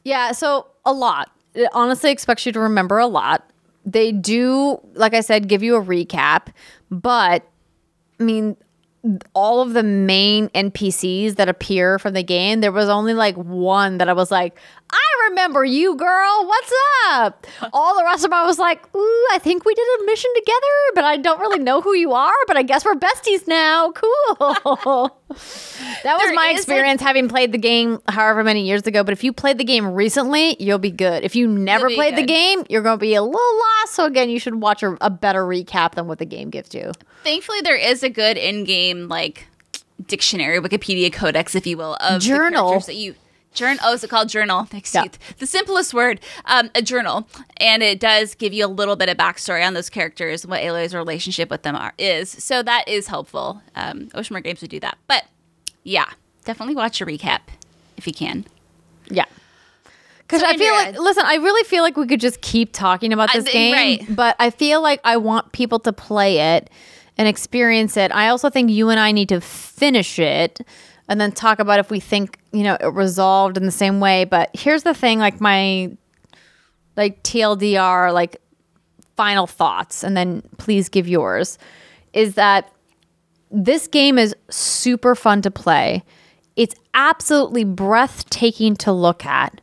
Yeah, 0.03 0.33
so 0.33 0.69
a 0.87 0.93
lot. 0.93 1.31
It 1.55 1.69
honestly 1.75 2.11
expects 2.11 2.47
you 2.47 2.53
to 2.53 2.61
remember 2.61 2.99
a 2.99 3.07
lot. 3.07 3.49
They 3.85 4.13
do, 4.13 4.81
like 4.95 5.13
I 5.13 5.21
said, 5.21 5.47
give 5.47 5.63
you 5.63 5.77
a 5.77 5.83
recap, 5.83 6.49
but 6.91 7.47
I 8.19 8.23
mean, 8.23 8.57
all 9.35 9.63
of 9.63 9.73
the 9.73 9.83
main 9.83 10.49
NPCs 10.51 11.37
that 11.37 11.49
appear 11.49 11.99
from 11.99 12.15
the 12.15 12.23
game, 12.23 12.61
there 12.61 12.73
was 12.73 12.89
only 12.89 13.15
like 13.15 13.37
one 13.37 13.99
that 13.99 14.09
I 14.09 14.13
was 14.13 14.31
like, 14.31 14.59
I 14.93 15.29
remember 15.29 15.65
you, 15.65 15.97
girl. 15.97 16.47
What's 16.47 16.73
up? 17.09 17.47
All 17.73 17.97
the 17.97 18.05
rest 18.05 18.25
of 18.25 18.31
them, 18.31 18.35
I 18.35 18.45
was 18.45 18.59
like, 18.59 18.83
ooh, 18.95 19.27
I 19.33 19.39
think 19.39 19.65
we 19.65 19.75
did 19.75 19.87
a 20.01 20.05
mission 20.05 20.31
together, 20.35 20.95
but 20.95 21.05
I 21.05 21.17
don't 21.17 21.39
really 21.41 21.59
know 21.59 21.81
who 21.81 21.95
you 21.95 22.13
are, 22.13 22.33
but 22.47 22.57
I 22.57 22.63
guess 22.63 22.85
we're 22.85 22.95
besties 22.95 23.47
now. 23.47 23.93
Cool. 23.93 24.37
that 25.29 26.15
was 26.15 26.23
There 26.25 26.35
my 26.35 26.53
experience 26.57 27.01
having 27.01 27.29
played 27.29 27.53
the 27.53 27.59
game 27.59 28.01
however 28.09 28.43
many 28.43 28.67
years 28.67 28.83
ago. 28.83 29.05
But 29.05 29.13
if 29.13 29.23
you 29.23 29.33
played 29.33 29.59
the 29.59 29.65
game 29.65 29.87
recently, 29.87 30.57
you'll 30.59 30.79
be 30.79 30.91
good. 30.91 31.25
If 31.25 31.37
you 31.37 31.47
never 31.47 31.89
played 31.91 32.17
the 32.17 32.25
game, 32.27 32.65
you're 32.69 32.83
going 32.83 32.99
to 32.99 33.01
be 33.01 33.15
a 33.15 33.23
little 33.23 33.59
lost. 33.59 33.95
So 33.95 34.07
again, 34.07 34.29
you 34.31 34.41
should 34.41 34.57
watch 34.57 34.83
a, 34.83 34.97
a 35.01 35.11
better 35.11 35.45
recap 35.45 35.95
than 35.95 36.09
what 36.09 36.19
the 36.19 36.27
game 36.27 36.51
gives 36.51 36.75
you. 36.75 36.93
Thankfully, 37.23 37.61
there 37.61 37.77
is 37.77 38.03
a 38.03 38.11
good 38.11 38.37
in 38.37 38.65
game, 38.65 39.09
like, 39.09 39.47
dictionary, 40.07 40.61
Wikipedia 40.61 41.13
codex, 41.13 41.55
if 41.55 41.67
you 41.67 41.77
will, 41.77 41.97
of 42.01 42.23
Journal. 42.23 42.81
that 42.81 42.95
you. 42.95 43.15
Journal. 43.53 43.79
Oh, 43.85 43.93
is 43.95 44.05
it 44.05 44.11
called 44.11 44.29
journal? 44.29 44.65
Thanks, 44.71 44.95
Yeah. 44.95 45.05
The 45.39 45.47
simplest 45.47 45.93
word, 45.93 46.21
um, 46.45 46.71
a 46.75 46.83
journal, 46.83 47.29
and 47.57 47.83
it 47.83 47.99
does 47.99 48.35
give 48.37 48.53
you 48.53 48.65
a 48.65 48.69
little 48.69 48.95
bit 48.97 49.09
of 49.09 49.17
backstory 49.17 49.67
on 49.67 49.75
those 49.75 49.91
characters, 49.91 50.45
and 50.45 50.51
what 50.51 50.63
Aloy's 50.63 50.95
relationship 50.95 51.51
with 51.51 51.63
them 51.63 51.75
are 51.75 51.93
is. 51.99 52.31
So 52.31 52.63
that 52.63 52.87
is 52.89 53.09
helpful. 53.09 53.61
Um, 53.75 54.07
Oceanmore 54.15 54.45
Games 54.45 54.61
would 54.61 54.71
do 54.71 54.79
that, 54.81 54.99
but 55.09 55.25
yeah, 55.83 56.07
definitely 56.45 56.77
watch 56.77 57.01
a 57.01 57.07
recap 57.07 57.41
if 57.97 58.07
you 58.07 58.13
can. 58.13 58.47
Yeah. 59.11 59.25
Because 60.19 60.43
So, 60.43 60.47
I 60.47 60.57
feel 60.57 60.73
like, 60.73 60.97
listen, 60.97 61.25
I 61.27 61.35
really 61.35 61.65
feel 61.65 61.83
like 61.83 61.97
we 61.97 62.07
could 62.07 62.21
just 62.21 62.41
keep 62.41 62.73
talking 62.73 63.13
about 63.13 63.33
this 63.33 63.45
think- 63.45 63.53
game, 63.55 63.73
right. 63.75 64.17
but 64.17 64.37
I 64.39 64.51
feel 64.51 64.81
like 64.81 65.01
I 65.03 65.17
want 65.17 65.51
people 65.51 65.81
to 65.81 65.93
play 65.93 66.39
it 66.57 66.71
and 67.19 67.27
experience 67.27 67.97
it. 67.97 68.13
I 68.15 68.29
also 68.29 68.49
think 68.49 68.71
you 68.71 68.91
and 68.91 69.01
I 69.01 69.11
need 69.11 69.29
to 69.31 69.41
finish 69.41 70.21
it 70.21 70.61
and 71.11 71.21
then 71.21 71.33
talk 71.33 71.59
about 71.59 71.81
if 71.81 71.91
we 71.91 71.99
think, 71.99 72.39
you 72.53 72.63
know, 72.63 72.77
it 72.81 72.95
resolved 72.95 73.57
in 73.57 73.67
the 73.67 73.73
same 73.73 73.99
way. 73.99 74.25
But 74.25 74.49
here's 74.55 74.85
the 74.85 74.95
thing 74.95 75.19
like, 75.19 75.41
my, 75.41 75.91
like, 76.97 77.23
TLDR, 77.25 78.15
like, 78.15 78.41
final 79.17 79.49
thoughts, 79.49 80.05
and 80.05 80.17
then 80.17 80.43
please 80.57 80.89
give 80.89 81.09
yours, 81.09 81.59
is 82.13 82.37
that 82.37 82.73
this 83.51 83.89
game 83.89 84.19
is 84.19 84.37
super 84.51 85.17
fun 85.17 85.43
to 85.43 85.51
play. 85.51 86.05
It's 86.55 86.77
absolutely 86.95 87.65
breathtaking 87.65 88.77
to 88.77 88.93
look 88.93 89.27
at. 89.27 89.61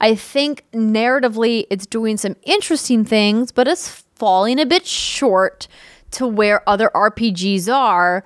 I 0.00 0.14
think 0.14 0.64
narratively 0.72 1.66
it's 1.68 1.86
doing 1.86 2.16
some 2.16 2.36
interesting 2.44 3.04
things, 3.04 3.52
but 3.52 3.68
it's 3.68 4.02
falling 4.14 4.58
a 4.58 4.64
bit 4.64 4.86
short 4.86 5.68
to 6.12 6.26
where 6.26 6.66
other 6.66 6.90
RPGs 6.94 7.70
are. 7.72 8.24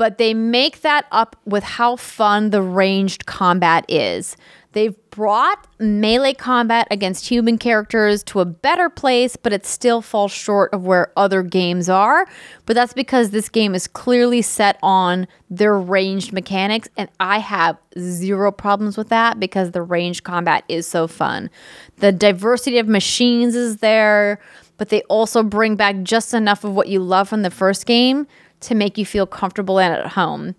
But 0.00 0.16
they 0.16 0.32
make 0.32 0.80
that 0.80 1.04
up 1.12 1.36
with 1.44 1.62
how 1.62 1.96
fun 1.96 2.48
the 2.48 2.62
ranged 2.62 3.26
combat 3.26 3.84
is. 3.86 4.34
They've 4.72 4.96
brought 5.10 5.66
melee 5.78 6.32
combat 6.32 6.88
against 6.90 7.28
human 7.28 7.58
characters 7.58 8.22
to 8.22 8.40
a 8.40 8.46
better 8.46 8.88
place, 8.88 9.36
but 9.36 9.52
it 9.52 9.66
still 9.66 10.00
falls 10.00 10.32
short 10.32 10.72
of 10.72 10.86
where 10.86 11.12
other 11.18 11.42
games 11.42 11.90
are. 11.90 12.26
But 12.64 12.76
that's 12.76 12.94
because 12.94 13.28
this 13.28 13.50
game 13.50 13.74
is 13.74 13.86
clearly 13.86 14.40
set 14.40 14.78
on 14.82 15.28
their 15.50 15.78
ranged 15.78 16.32
mechanics, 16.32 16.88
and 16.96 17.10
I 17.20 17.38
have 17.38 17.76
zero 17.98 18.50
problems 18.52 18.96
with 18.96 19.10
that 19.10 19.38
because 19.38 19.72
the 19.72 19.82
ranged 19.82 20.24
combat 20.24 20.64
is 20.66 20.86
so 20.86 21.08
fun. 21.08 21.50
The 21.98 22.10
diversity 22.10 22.78
of 22.78 22.88
machines 22.88 23.54
is 23.54 23.76
there, 23.78 24.40
but 24.78 24.88
they 24.88 25.02
also 25.10 25.42
bring 25.42 25.76
back 25.76 26.00
just 26.04 26.32
enough 26.32 26.64
of 26.64 26.74
what 26.74 26.88
you 26.88 27.00
love 27.00 27.28
from 27.28 27.42
the 27.42 27.50
first 27.50 27.84
game 27.84 28.26
to 28.60 28.74
make 28.74 28.98
you 28.98 29.06
feel 29.06 29.26
comfortable 29.26 29.78
and 29.78 29.94
at 29.94 30.06
home. 30.08 30.54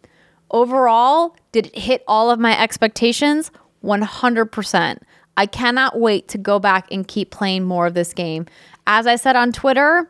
Overall, 0.49 1.35
did 1.51 1.67
it 1.67 1.77
hit 1.77 2.03
all 2.07 2.29
of 2.29 2.39
my 2.39 2.59
expectations? 2.61 3.51
100%. 3.83 4.99
I 5.37 5.45
cannot 5.45 5.99
wait 5.99 6.27
to 6.29 6.37
go 6.37 6.59
back 6.59 6.87
and 6.91 7.07
keep 7.07 7.31
playing 7.31 7.63
more 7.63 7.87
of 7.87 7.93
this 7.93 8.13
game. 8.13 8.45
As 8.85 9.07
I 9.07 9.15
said 9.15 9.35
on 9.35 9.51
Twitter, 9.51 10.09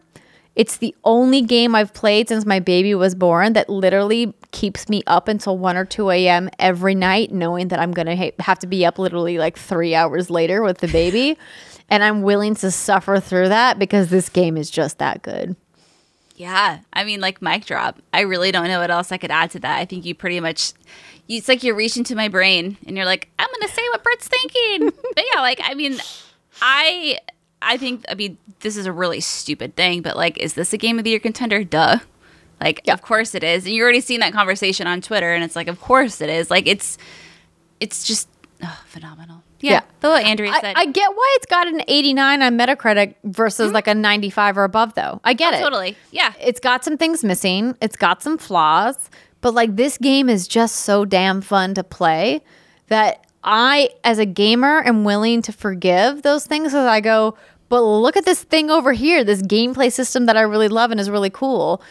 it's 0.55 0.77
the 0.77 0.95
only 1.03 1.41
game 1.41 1.75
I've 1.75 1.93
played 1.93 2.27
since 2.27 2.45
my 2.45 2.59
baby 2.59 2.93
was 2.95 3.15
born 3.15 3.53
that 3.53 3.69
literally 3.69 4.33
keeps 4.51 4.89
me 4.89 5.03
up 5.07 5.27
until 5.27 5.57
1 5.57 5.77
or 5.77 5.85
2 5.85 6.09
a.m. 6.09 6.49
every 6.59 6.95
night, 6.95 7.31
knowing 7.31 7.69
that 7.69 7.79
I'm 7.79 7.91
going 7.91 8.07
to 8.07 8.15
ha- 8.15 8.31
have 8.39 8.59
to 8.59 8.67
be 8.67 8.85
up 8.85 8.99
literally 8.99 9.37
like 9.37 9.57
three 9.57 9.95
hours 9.95 10.29
later 10.29 10.61
with 10.61 10.79
the 10.79 10.87
baby. 10.87 11.37
and 11.89 12.03
I'm 12.03 12.21
willing 12.21 12.55
to 12.55 12.71
suffer 12.71 13.19
through 13.19 13.49
that 13.49 13.77
because 13.77 14.09
this 14.09 14.29
game 14.29 14.57
is 14.57 14.69
just 14.69 14.97
that 14.97 15.21
good. 15.21 15.55
Yeah. 16.41 16.79
I 16.91 17.03
mean, 17.03 17.21
like, 17.21 17.39
mic 17.39 17.65
drop. 17.65 18.01
I 18.11 18.21
really 18.21 18.51
don't 18.51 18.67
know 18.67 18.79
what 18.79 18.89
else 18.89 19.11
I 19.11 19.19
could 19.19 19.29
add 19.29 19.51
to 19.51 19.59
that. 19.59 19.77
I 19.77 19.85
think 19.85 20.05
you 20.05 20.15
pretty 20.15 20.39
much 20.39 20.73
it's 21.27 21.47
like 21.47 21.61
you're 21.61 21.75
reaching 21.75 22.03
to 22.05 22.15
my 22.15 22.29
brain 22.29 22.77
and 22.87 22.97
you're 22.97 23.05
like, 23.05 23.29
I'm 23.37 23.47
gonna 23.51 23.71
say 23.71 23.83
what 23.89 24.03
Bert's 24.03 24.27
thinking. 24.27 24.89
but 25.15 25.23
yeah, 25.35 25.41
like 25.41 25.59
I 25.63 25.75
mean, 25.75 25.99
I 26.59 27.19
I 27.61 27.77
think 27.77 28.05
I 28.09 28.15
mean 28.15 28.39
this 28.61 28.75
is 28.75 28.87
a 28.87 28.91
really 28.91 29.19
stupid 29.19 29.75
thing, 29.75 30.01
but 30.01 30.17
like, 30.17 30.39
is 30.39 30.55
this 30.55 30.73
a 30.73 30.77
game 30.77 30.97
of 30.97 31.03
the 31.03 31.11
year 31.11 31.19
contender? 31.19 31.63
Duh. 31.63 31.99
Like, 32.59 32.81
yeah. 32.85 32.93
of 32.93 33.03
course 33.03 33.35
it 33.35 33.43
is. 33.43 33.65
And 33.65 33.75
you 33.75 33.83
already 33.83 34.01
seen 34.01 34.19
that 34.21 34.33
conversation 34.33 34.87
on 34.87 34.99
Twitter, 34.99 35.31
and 35.31 35.43
it's 35.43 35.55
like, 35.55 35.67
of 35.67 35.79
course 35.79 36.21
it 36.21 36.29
is. 36.29 36.49
Like, 36.49 36.65
it's 36.65 36.97
it's 37.79 38.03
just 38.03 38.27
oh, 38.63 38.81
phenomenal. 38.87 39.43
Yeah, 39.61 39.71
yeah. 39.71 39.81
the 39.99 40.09
way 40.09 40.23
Andrea 40.23 40.53
said. 40.59 40.75
I, 40.75 40.81
I, 40.81 40.85
get 40.85 41.09
why 41.11 41.35
it's 41.37 41.45
got 41.45 41.67
an 41.67 41.81
89 41.87 42.41
on 42.41 42.57
Metacritic 42.57 43.15
versus 43.23 43.67
mm-hmm. 43.67 43.75
like 43.75 43.87
a 43.87 43.95
95 43.95 44.57
or 44.57 44.63
above, 44.63 44.93
though. 44.95 45.21
I 45.23 45.33
get 45.33 45.53
oh, 45.53 45.57
it. 45.57 45.61
Totally. 45.61 45.97
Yeah. 46.11 46.33
It's 46.39 46.59
got 46.59 46.83
some 46.83 46.97
things 46.97 47.23
missing. 47.23 47.75
It's 47.81 47.95
got 47.95 48.21
some 48.23 48.37
flaws. 48.37 49.09
But 49.41 49.53
like 49.53 49.75
this 49.75 49.97
game 49.97 50.29
is 50.29 50.47
just 50.47 50.77
so 50.77 51.05
damn 51.05 51.41
fun 51.41 51.73
to 51.75 51.83
play 51.83 52.41
that 52.87 53.25
I, 53.43 53.89
as 54.03 54.19
a 54.19 54.25
gamer, 54.25 54.83
am 54.83 55.03
willing 55.03 55.41
to 55.43 55.51
forgive 55.51 56.21
those 56.21 56.45
things 56.45 56.73
as 56.73 56.85
I 56.85 57.01
go, 57.01 57.35
but 57.69 57.83
look 57.83 58.17
at 58.17 58.25
this 58.25 58.43
thing 58.43 58.69
over 58.69 58.91
here, 58.91 59.23
this 59.23 59.41
gameplay 59.41 59.91
system 59.91 60.25
that 60.25 60.35
I 60.35 60.41
really 60.41 60.67
love 60.67 60.91
and 60.91 60.99
is 60.99 61.09
really 61.09 61.29
cool. 61.29 61.81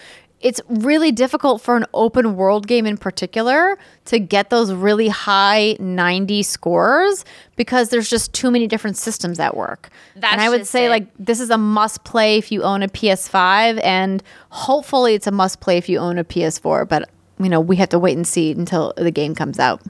It's 0.40 0.60
really 0.68 1.12
difficult 1.12 1.60
for 1.60 1.76
an 1.76 1.84
open 1.92 2.34
world 2.36 2.66
game 2.66 2.86
in 2.86 2.96
particular 2.96 3.78
to 4.06 4.18
get 4.18 4.48
those 4.48 4.72
really 4.72 5.08
high 5.08 5.76
90 5.78 6.42
scores 6.42 7.24
because 7.56 7.90
there's 7.90 8.08
just 8.08 8.32
too 8.32 8.50
many 8.50 8.66
different 8.66 8.96
systems 8.96 9.38
at 9.38 9.54
work. 9.56 9.90
That's 10.16 10.32
and 10.32 10.40
I 10.40 10.48
would 10.48 10.66
say, 10.66 10.86
it. 10.86 10.90
like, 10.90 11.06
this 11.18 11.40
is 11.40 11.50
a 11.50 11.58
must 11.58 12.04
play 12.04 12.38
if 12.38 12.50
you 12.50 12.62
own 12.62 12.82
a 12.82 12.88
PS5, 12.88 13.80
and 13.84 14.22
hopefully 14.48 15.14
it's 15.14 15.26
a 15.26 15.30
must 15.30 15.60
play 15.60 15.76
if 15.76 15.88
you 15.88 15.98
own 15.98 16.16
a 16.16 16.24
PS4. 16.24 16.88
But 16.88 17.10
you 17.38 17.48
know, 17.48 17.60
we 17.60 17.76
have 17.76 17.88
to 17.90 17.98
wait 17.98 18.16
and 18.16 18.26
see 18.26 18.52
until 18.52 18.92
the 18.96 19.10
game 19.10 19.34
comes 19.34 19.58
out. 19.58 19.82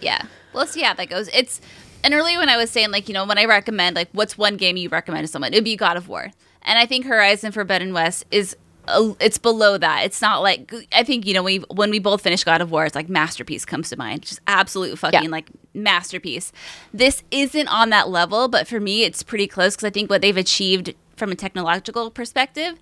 Yeah. 0.00 0.22
Well, 0.52 0.62
let's 0.62 0.72
see 0.72 0.82
how 0.82 0.94
that 0.94 1.08
goes. 1.08 1.28
It's 1.32 1.60
and 2.02 2.14
earlier 2.14 2.38
when 2.38 2.48
I 2.48 2.56
was 2.56 2.70
saying 2.70 2.90
like, 2.90 3.08
you 3.08 3.14
know, 3.14 3.24
when 3.24 3.38
I 3.38 3.44
recommend 3.44 3.96
like 3.96 4.08
what's 4.12 4.38
one 4.38 4.56
game 4.56 4.76
you 4.76 4.88
recommend 4.88 5.26
to 5.26 5.28
someone, 5.30 5.52
it'd 5.52 5.64
be 5.64 5.76
God 5.76 5.96
of 5.96 6.08
War. 6.08 6.30
And 6.62 6.78
I 6.78 6.86
think 6.86 7.06
Horizon 7.06 7.52
Forbidden 7.52 7.92
West 7.92 8.24
is 8.30 8.56
it's 8.88 9.38
below 9.38 9.78
that. 9.78 10.04
It's 10.04 10.22
not 10.22 10.42
like 10.42 10.72
I 10.92 11.02
think 11.02 11.26
you 11.26 11.34
know 11.34 11.42
we 11.42 11.58
when 11.70 11.90
we 11.90 11.98
both 11.98 12.22
finished 12.22 12.44
God 12.44 12.60
of 12.60 12.70
War, 12.70 12.86
it's 12.86 12.94
like 12.94 13.08
masterpiece 13.08 13.64
comes 13.64 13.90
to 13.90 13.96
mind, 13.96 14.22
just 14.22 14.40
absolute 14.46 14.98
fucking 14.98 15.24
yeah. 15.24 15.28
like 15.28 15.50
masterpiece. 15.74 16.52
This 16.92 17.22
isn't 17.30 17.68
on 17.68 17.90
that 17.90 18.08
level, 18.08 18.48
but 18.48 18.66
for 18.66 18.80
me, 18.80 19.04
it's 19.04 19.22
pretty 19.22 19.46
close 19.46 19.74
because 19.74 19.86
I 19.86 19.90
think 19.90 20.10
what 20.10 20.22
they've 20.22 20.36
achieved 20.36 20.94
from 21.16 21.32
a 21.32 21.34
technological 21.34 22.10
perspective 22.10 22.78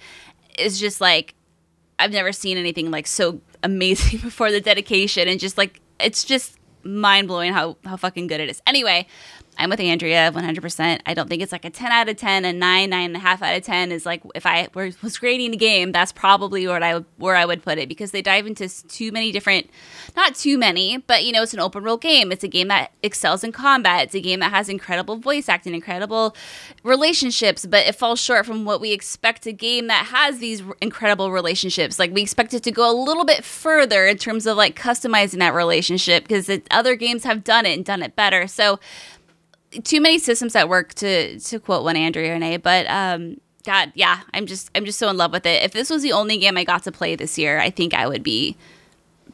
is 0.59 0.79
just 0.79 1.01
like 1.01 1.35
I've 1.99 2.13
never 2.13 2.33
seen 2.33 2.59
anything 2.59 2.91
like 2.91 3.07
so 3.07 3.41
amazing 3.63 4.21
before 4.23 4.51
the 4.51 4.61
dedication 4.61 5.29
and 5.29 5.41
just 5.41 5.57
like 5.59 5.81
it's 6.01 6.25
just 6.25 6.59
mind 6.83 7.29
blowing 7.29 7.53
how 7.53 7.77
how 7.85 7.97
fucking 7.97 8.27
good 8.27 8.41
it 8.41 8.49
is. 8.49 8.63
Anyway, 8.67 9.07
I'm 9.59 9.71
with 9.71 9.81
Andrea 9.81 10.33
100%. 10.33 11.01
I 11.07 11.15
don't 11.15 11.29
think 11.29 11.43
it's 11.43 11.53
like 11.53 11.65
a 11.65 11.71
10 11.71 11.93
out 11.93 12.09
of 12.09 12.17
10, 12.17 12.45
a 12.45 12.53
9, 12.53 12.93
and 12.93 13.17
9.5 13.17 13.43
out 13.43 13.57
of 13.57 13.63
10 13.63 13.93
is 13.93 14.05
like, 14.05 14.23
if 14.35 14.47
I 14.47 14.69
were, 14.75 14.91
was 15.03 15.19
grading 15.19 15.55
a 15.55 15.57
game, 15.57 15.93
that's 15.93 16.13
probably 16.13 16.67
where 16.67 16.83
I, 16.83 17.05
where 17.17 17.37
I 17.37 17.45
would 17.45 17.63
put 17.63 17.79
it 17.79 17.89
because 17.89 18.11
they 18.11 18.23
dive 18.23 18.47
into 18.47 18.69
too 18.89 19.13
many 19.13 19.33
different, 19.33 19.71
not 20.17 20.35
too 20.35 20.59
many, 20.59 20.99
but 20.99 21.25
you 21.25 21.33
know, 21.33 21.43
it's 21.43 21.55
an 21.55 21.61
open 21.61 21.85
world 21.85 22.01
game. 22.01 22.33
It's 22.33 22.45
a 22.45 22.49
game 22.49 22.69
that 22.69 22.93
excels 23.03 23.45
in 23.45 23.53
combat. 23.53 24.05
It's 24.05 24.15
a 24.15 24.21
game 24.21 24.41
that 24.41 24.51
has 24.51 24.69
incredible 24.69 25.17
voice 25.17 25.49
acting, 25.49 25.75
incredible 25.75 26.35
relationships, 26.83 27.65
but 27.67 27.87
it 27.87 27.95
falls 27.95 28.21
short 28.21 28.47
from 28.47 28.65
what 28.65 28.81
we 28.81 28.93
expect 28.93 29.47
a 29.47 29.53
game 29.53 29.87
that 29.87 30.07
has 30.07 30.39
these 30.39 30.63
incredible 30.81 31.31
relationships. 31.31 31.99
Like, 31.99 32.13
we 32.13 32.23
expect 32.23 32.55
it 32.55 32.63
to 32.65 32.71
go 32.71 32.91
a 32.91 32.95
little 32.95 33.25
bit 33.25 33.45
further 33.45 34.07
in 34.07 34.19
terms 34.19 34.47
of 34.47 34.57
like 34.57 34.79
customizing 34.79 35.39
that 35.39 35.55
relationship 35.55 36.27
because 36.27 36.51
other 36.71 36.97
games 36.97 37.25
have 37.25 37.45
done 37.45 37.67
it 37.67 37.77
and 37.77 37.85
done 37.85 38.03
it 38.03 38.17
better. 38.17 38.47
So, 38.47 38.81
too 39.83 40.01
many 40.01 40.19
systems 40.19 40.55
at 40.55 40.69
work 40.69 40.95
to 40.95 41.39
to 41.39 41.59
quote 41.61 41.85
one 41.85 41.97
Andrea 41.97 42.33
Renee, 42.33 42.59
but 42.59 42.87
um, 42.89 43.41
God, 43.65 43.93
yeah, 43.95 44.21
I'm 44.33 44.47
just 44.47 44.71
I'm 44.75 44.85
just 44.85 44.99
so 44.99 45.09
in 45.09 45.17
love 45.17 45.33
with 45.33 45.47
it. 45.47 45.63
If 45.63 45.73
this 45.73 45.91
was 45.91 46.03
the 46.03 46.13
only 46.13 46.37
game 46.37 46.57
I 46.57 46.65
got 46.65 46.83
to 46.85 46.93
play 46.93 47.17
this 47.17 47.39
year, 47.39 47.59
I 47.59 47.71
think 47.71 47.95
I 47.95 48.07
would 48.07 48.23
be 48.23 48.57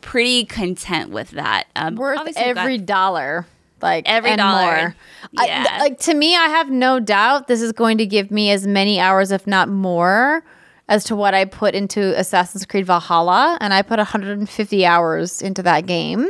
pretty 0.00 0.44
content 0.44 1.10
with 1.10 1.30
that. 1.30 1.64
Um, 1.76 1.96
Worth 1.96 2.36
every 2.36 2.78
got, 2.78 2.86
dollar, 2.86 3.46
like 3.82 4.08
every 4.08 4.36
dollar. 4.36 4.80
More. 4.80 4.96
Yeah. 5.32 5.66
I, 5.68 5.78
like 5.80 5.98
to 6.00 6.14
me, 6.14 6.36
I 6.36 6.46
have 6.46 6.70
no 6.70 7.00
doubt 7.00 7.48
this 7.48 7.60
is 7.60 7.72
going 7.72 7.98
to 7.98 8.06
give 8.06 8.30
me 8.30 8.50
as 8.50 8.66
many 8.66 9.00
hours, 9.00 9.32
if 9.32 9.46
not 9.46 9.68
more, 9.68 10.44
as 10.88 11.04
to 11.04 11.16
what 11.16 11.34
I 11.34 11.44
put 11.44 11.74
into 11.74 12.18
Assassin's 12.18 12.64
Creed 12.66 12.86
Valhalla, 12.86 13.58
and 13.60 13.74
I 13.74 13.82
put 13.82 13.98
150 13.98 14.86
hours 14.86 15.42
into 15.42 15.62
that 15.64 15.86
game. 15.86 16.28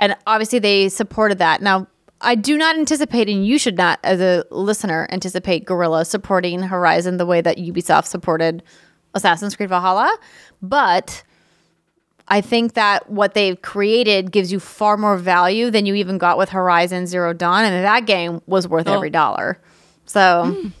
And 0.00 0.16
obviously, 0.26 0.58
they 0.58 0.88
supported 0.88 1.38
that. 1.38 1.62
Now, 1.62 1.86
I 2.20 2.34
do 2.34 2.58
not 2.58 2.76
anticipate, 2.76 3.28
and 3.28 3.46
you 3.46 3.58
should 3.58 3.76
not, 3.76 3.98
as 4.04 4.20
a 4.20 4.44
listener, 4.50 5.06
anticipate 5.10 5.64
Guerrilla 5.64 6.04
supporting 6.04 6.62
Horizon 6.62 7.16
the 7.16 7.26
way 7.26 7.40
that 7.40 7.56
Ubisoft 7.56 8.06
supported 8.06 8.62
Assassin's 9.14 9.56
Creed 9.56 9.70
Valhalla. 9.70 10.18
But 10.60 11.22
I 12.28 12.42
think 12.42 12.74
that 12.74 13.08
what 13.08 13.34
they've 13.34 13.60
created 13.60 14.32
gives 14.32 14.52
you 14.52 14.60
far 14.60 14.96
more 14.96 15.16
value 15.16 15.70
than 15.70 15.86
you 15.86 15.94
even 15.94 16.18
got 16.18 16.36
with 16.36 16.50
Horizon 16.50 17.06
Zero 17.06 17.32
Dawn, 17.32 17.64
and 17.64 17.84
that 17.84 18.06
game 18.06 18.42
was 18.46 18.68
worth 18.68 18.88
oh. 18.88 18.94
every 18.94 19.10
dollar. 19.10 19.58
So. 20.06 20.20
Mm. 20.20 20.72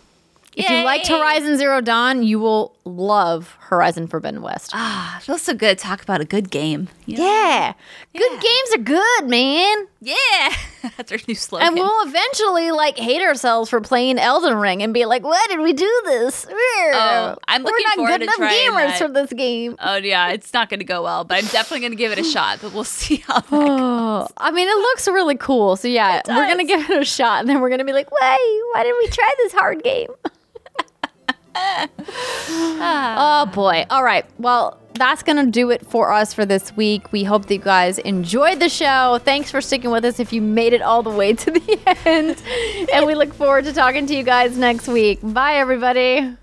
If 0.56 0.68
Yay. 0.68 0.80
you 0.80 0.84
liked 0.84 1.06
Horizon 1.06 1.56
Zero 1.56 1.80
Dawn, 1.80 2.24
you 2.24 2.40
will 2.40 2.74
love 2.84 3.56
Horizon 3.60 4.06
Forbidden 4.06 4.42
West. 4.42 4.70
Ah, 4.74 5.18
feels 5.22 5.42
so 5.42 5.54
good 5.54 5.78
to 5.78 5.84
talk 5.84 6.02
about 6.02 6.20
a 6.20 6.24
good 6.24 6.50
game. 6.50 6.88
You 7.06 7.18
know? 7.18 7.24
yeah. 7.24 7.74
yeah. 8.12 8.18
Good 8.18 8.40
games 8.40 8.74
are 8.74 8.82
good, 8.82 9.28
man. 9.28 9.86
Yeah. 10.00 10.54
That's 10.96 11.12
our 11.12 11.18
new 11.28 11.34
slogan. 11.34 11.68
And 11.68 11.76
we'll 11.76 12.08
eventually 12.08 12.70
like 12.70 12.98
hate 12.98 13.22
ourselves 13.22 13.70
for 13.70 13.80
playing 13.80 14.18
Elden 14.18 14.56
Ring 14.56 14.82
and 14.82 14.94
be 14.94 15.04
like, 15.04 15.22
why 15.22 15.44
did 15.48 15.60
we 15.60 15.72
do 15.72 16.02
this? 16.06 16.46
Oh, 16.50 17.36
I'm 17.46 17.62
looking 17.62 17.84
We're 17.96 18.08
not 18.08 18.12
good 18.12 18.22
enough 18.22 18.38
gamers 18.38 18.98
that. 18.98 18.98
for 18.98 19.08
this 19.08 19.32
game. 19.32 19.76
Oh 19.78 19.96
yeah, 19.96 20.30
it's 20.30 20.52
not 20.52 20.70
going 20.70 20.80
to 20.80 20.86
go 20.86 21.02
well, 21.02 21.24
but 21.24 21.38
I'm 21.38 21.50
definitely 21.50 21.80
going 21.80 21.92
to 21.92 21.96
give 21.96 22.12
it 22.12 22.18
a 22.18 22.24
shot. 22.32 22.60
But 22.62 22.72
we'll 22.72 22.84
see 22.84 23.16
how 23.16 23.40
that 23.40 23.46
oh, 23.52 24.20
goes. 24.20 24.32
I 24.36 24.50
mean, 24.50 24.68
it 24.68 24.76
looks 24.76 25.06
really 25.06 25.36
cool. 25.36 25.76
So 25.76 25.88
yeah, 25.88 26.22
we're 26.26 26.46
going 26.46 26.58
to 26.58 26.64
give 26.64 26.88
it 26.88 27.02
a 27.02 27.04
shot, 27.04 27.40
and 27.40 27.48
then 27.48 27.60
we're 27.60 27.68
going 27.68 27.80
to 27.80 27.84
be 27.84 27.92
like, 27.92 28.10
why? 28.10 28.70
Why 28.72 28.84
did 28.84 28.94
we 28.98 29.08
try 29.08 29.30
this 29.38 29.52
hard 29.52 29.82
game? 29.82 30.08
oh 32.82 33.50
boy. 33.52 33.86
All 33.90 34.02
right. 34.02 34.24
Well, 34.38 34.78
that's 34.94 35.22
going 35.22 35.44
to 35.44 35.50
do 35.50 35.70
it 35.70 35.86
for 35.86 36.12
us 36.12 36.34
for 36.34 36.44
this 36.44 36.76
week. 36.76 37.10
We 37.12 37.24
hope 37.24 37.46
that 37.46 37.54
you 37.54 37.60
guys 37.60 37.98
enjoyed 37.98 38.60
the 38.60 38.68
show. 38.68 39.18
Thanks 39.24 39.50
for 39.50 39.60
sticking 39.60 39.90
with 39.90 40.04
us 40.04 40.20
if 40.20 40.32
you 40.32 40.42
made 40.42 40.72
it 40.72 40.82
all 40.82 41.02
the 41.02 41.10
way 41.10 41.32
to 41.32 41.50
the 41.50 41.80
end. 42.06 42.42
and 42.92 43.06
we 43.06 43.14
look 43.14 43.32
forward 43.32 43.64
to 43.64 43.72
talking 43.72 44.06
to 44.06 44.14
you 44.14 44.22
guys 44.22 44.58
next 44.58 44.88
week. 44.88 45.20
Bye, 45.22 45.54
everybody. 45.54 46.36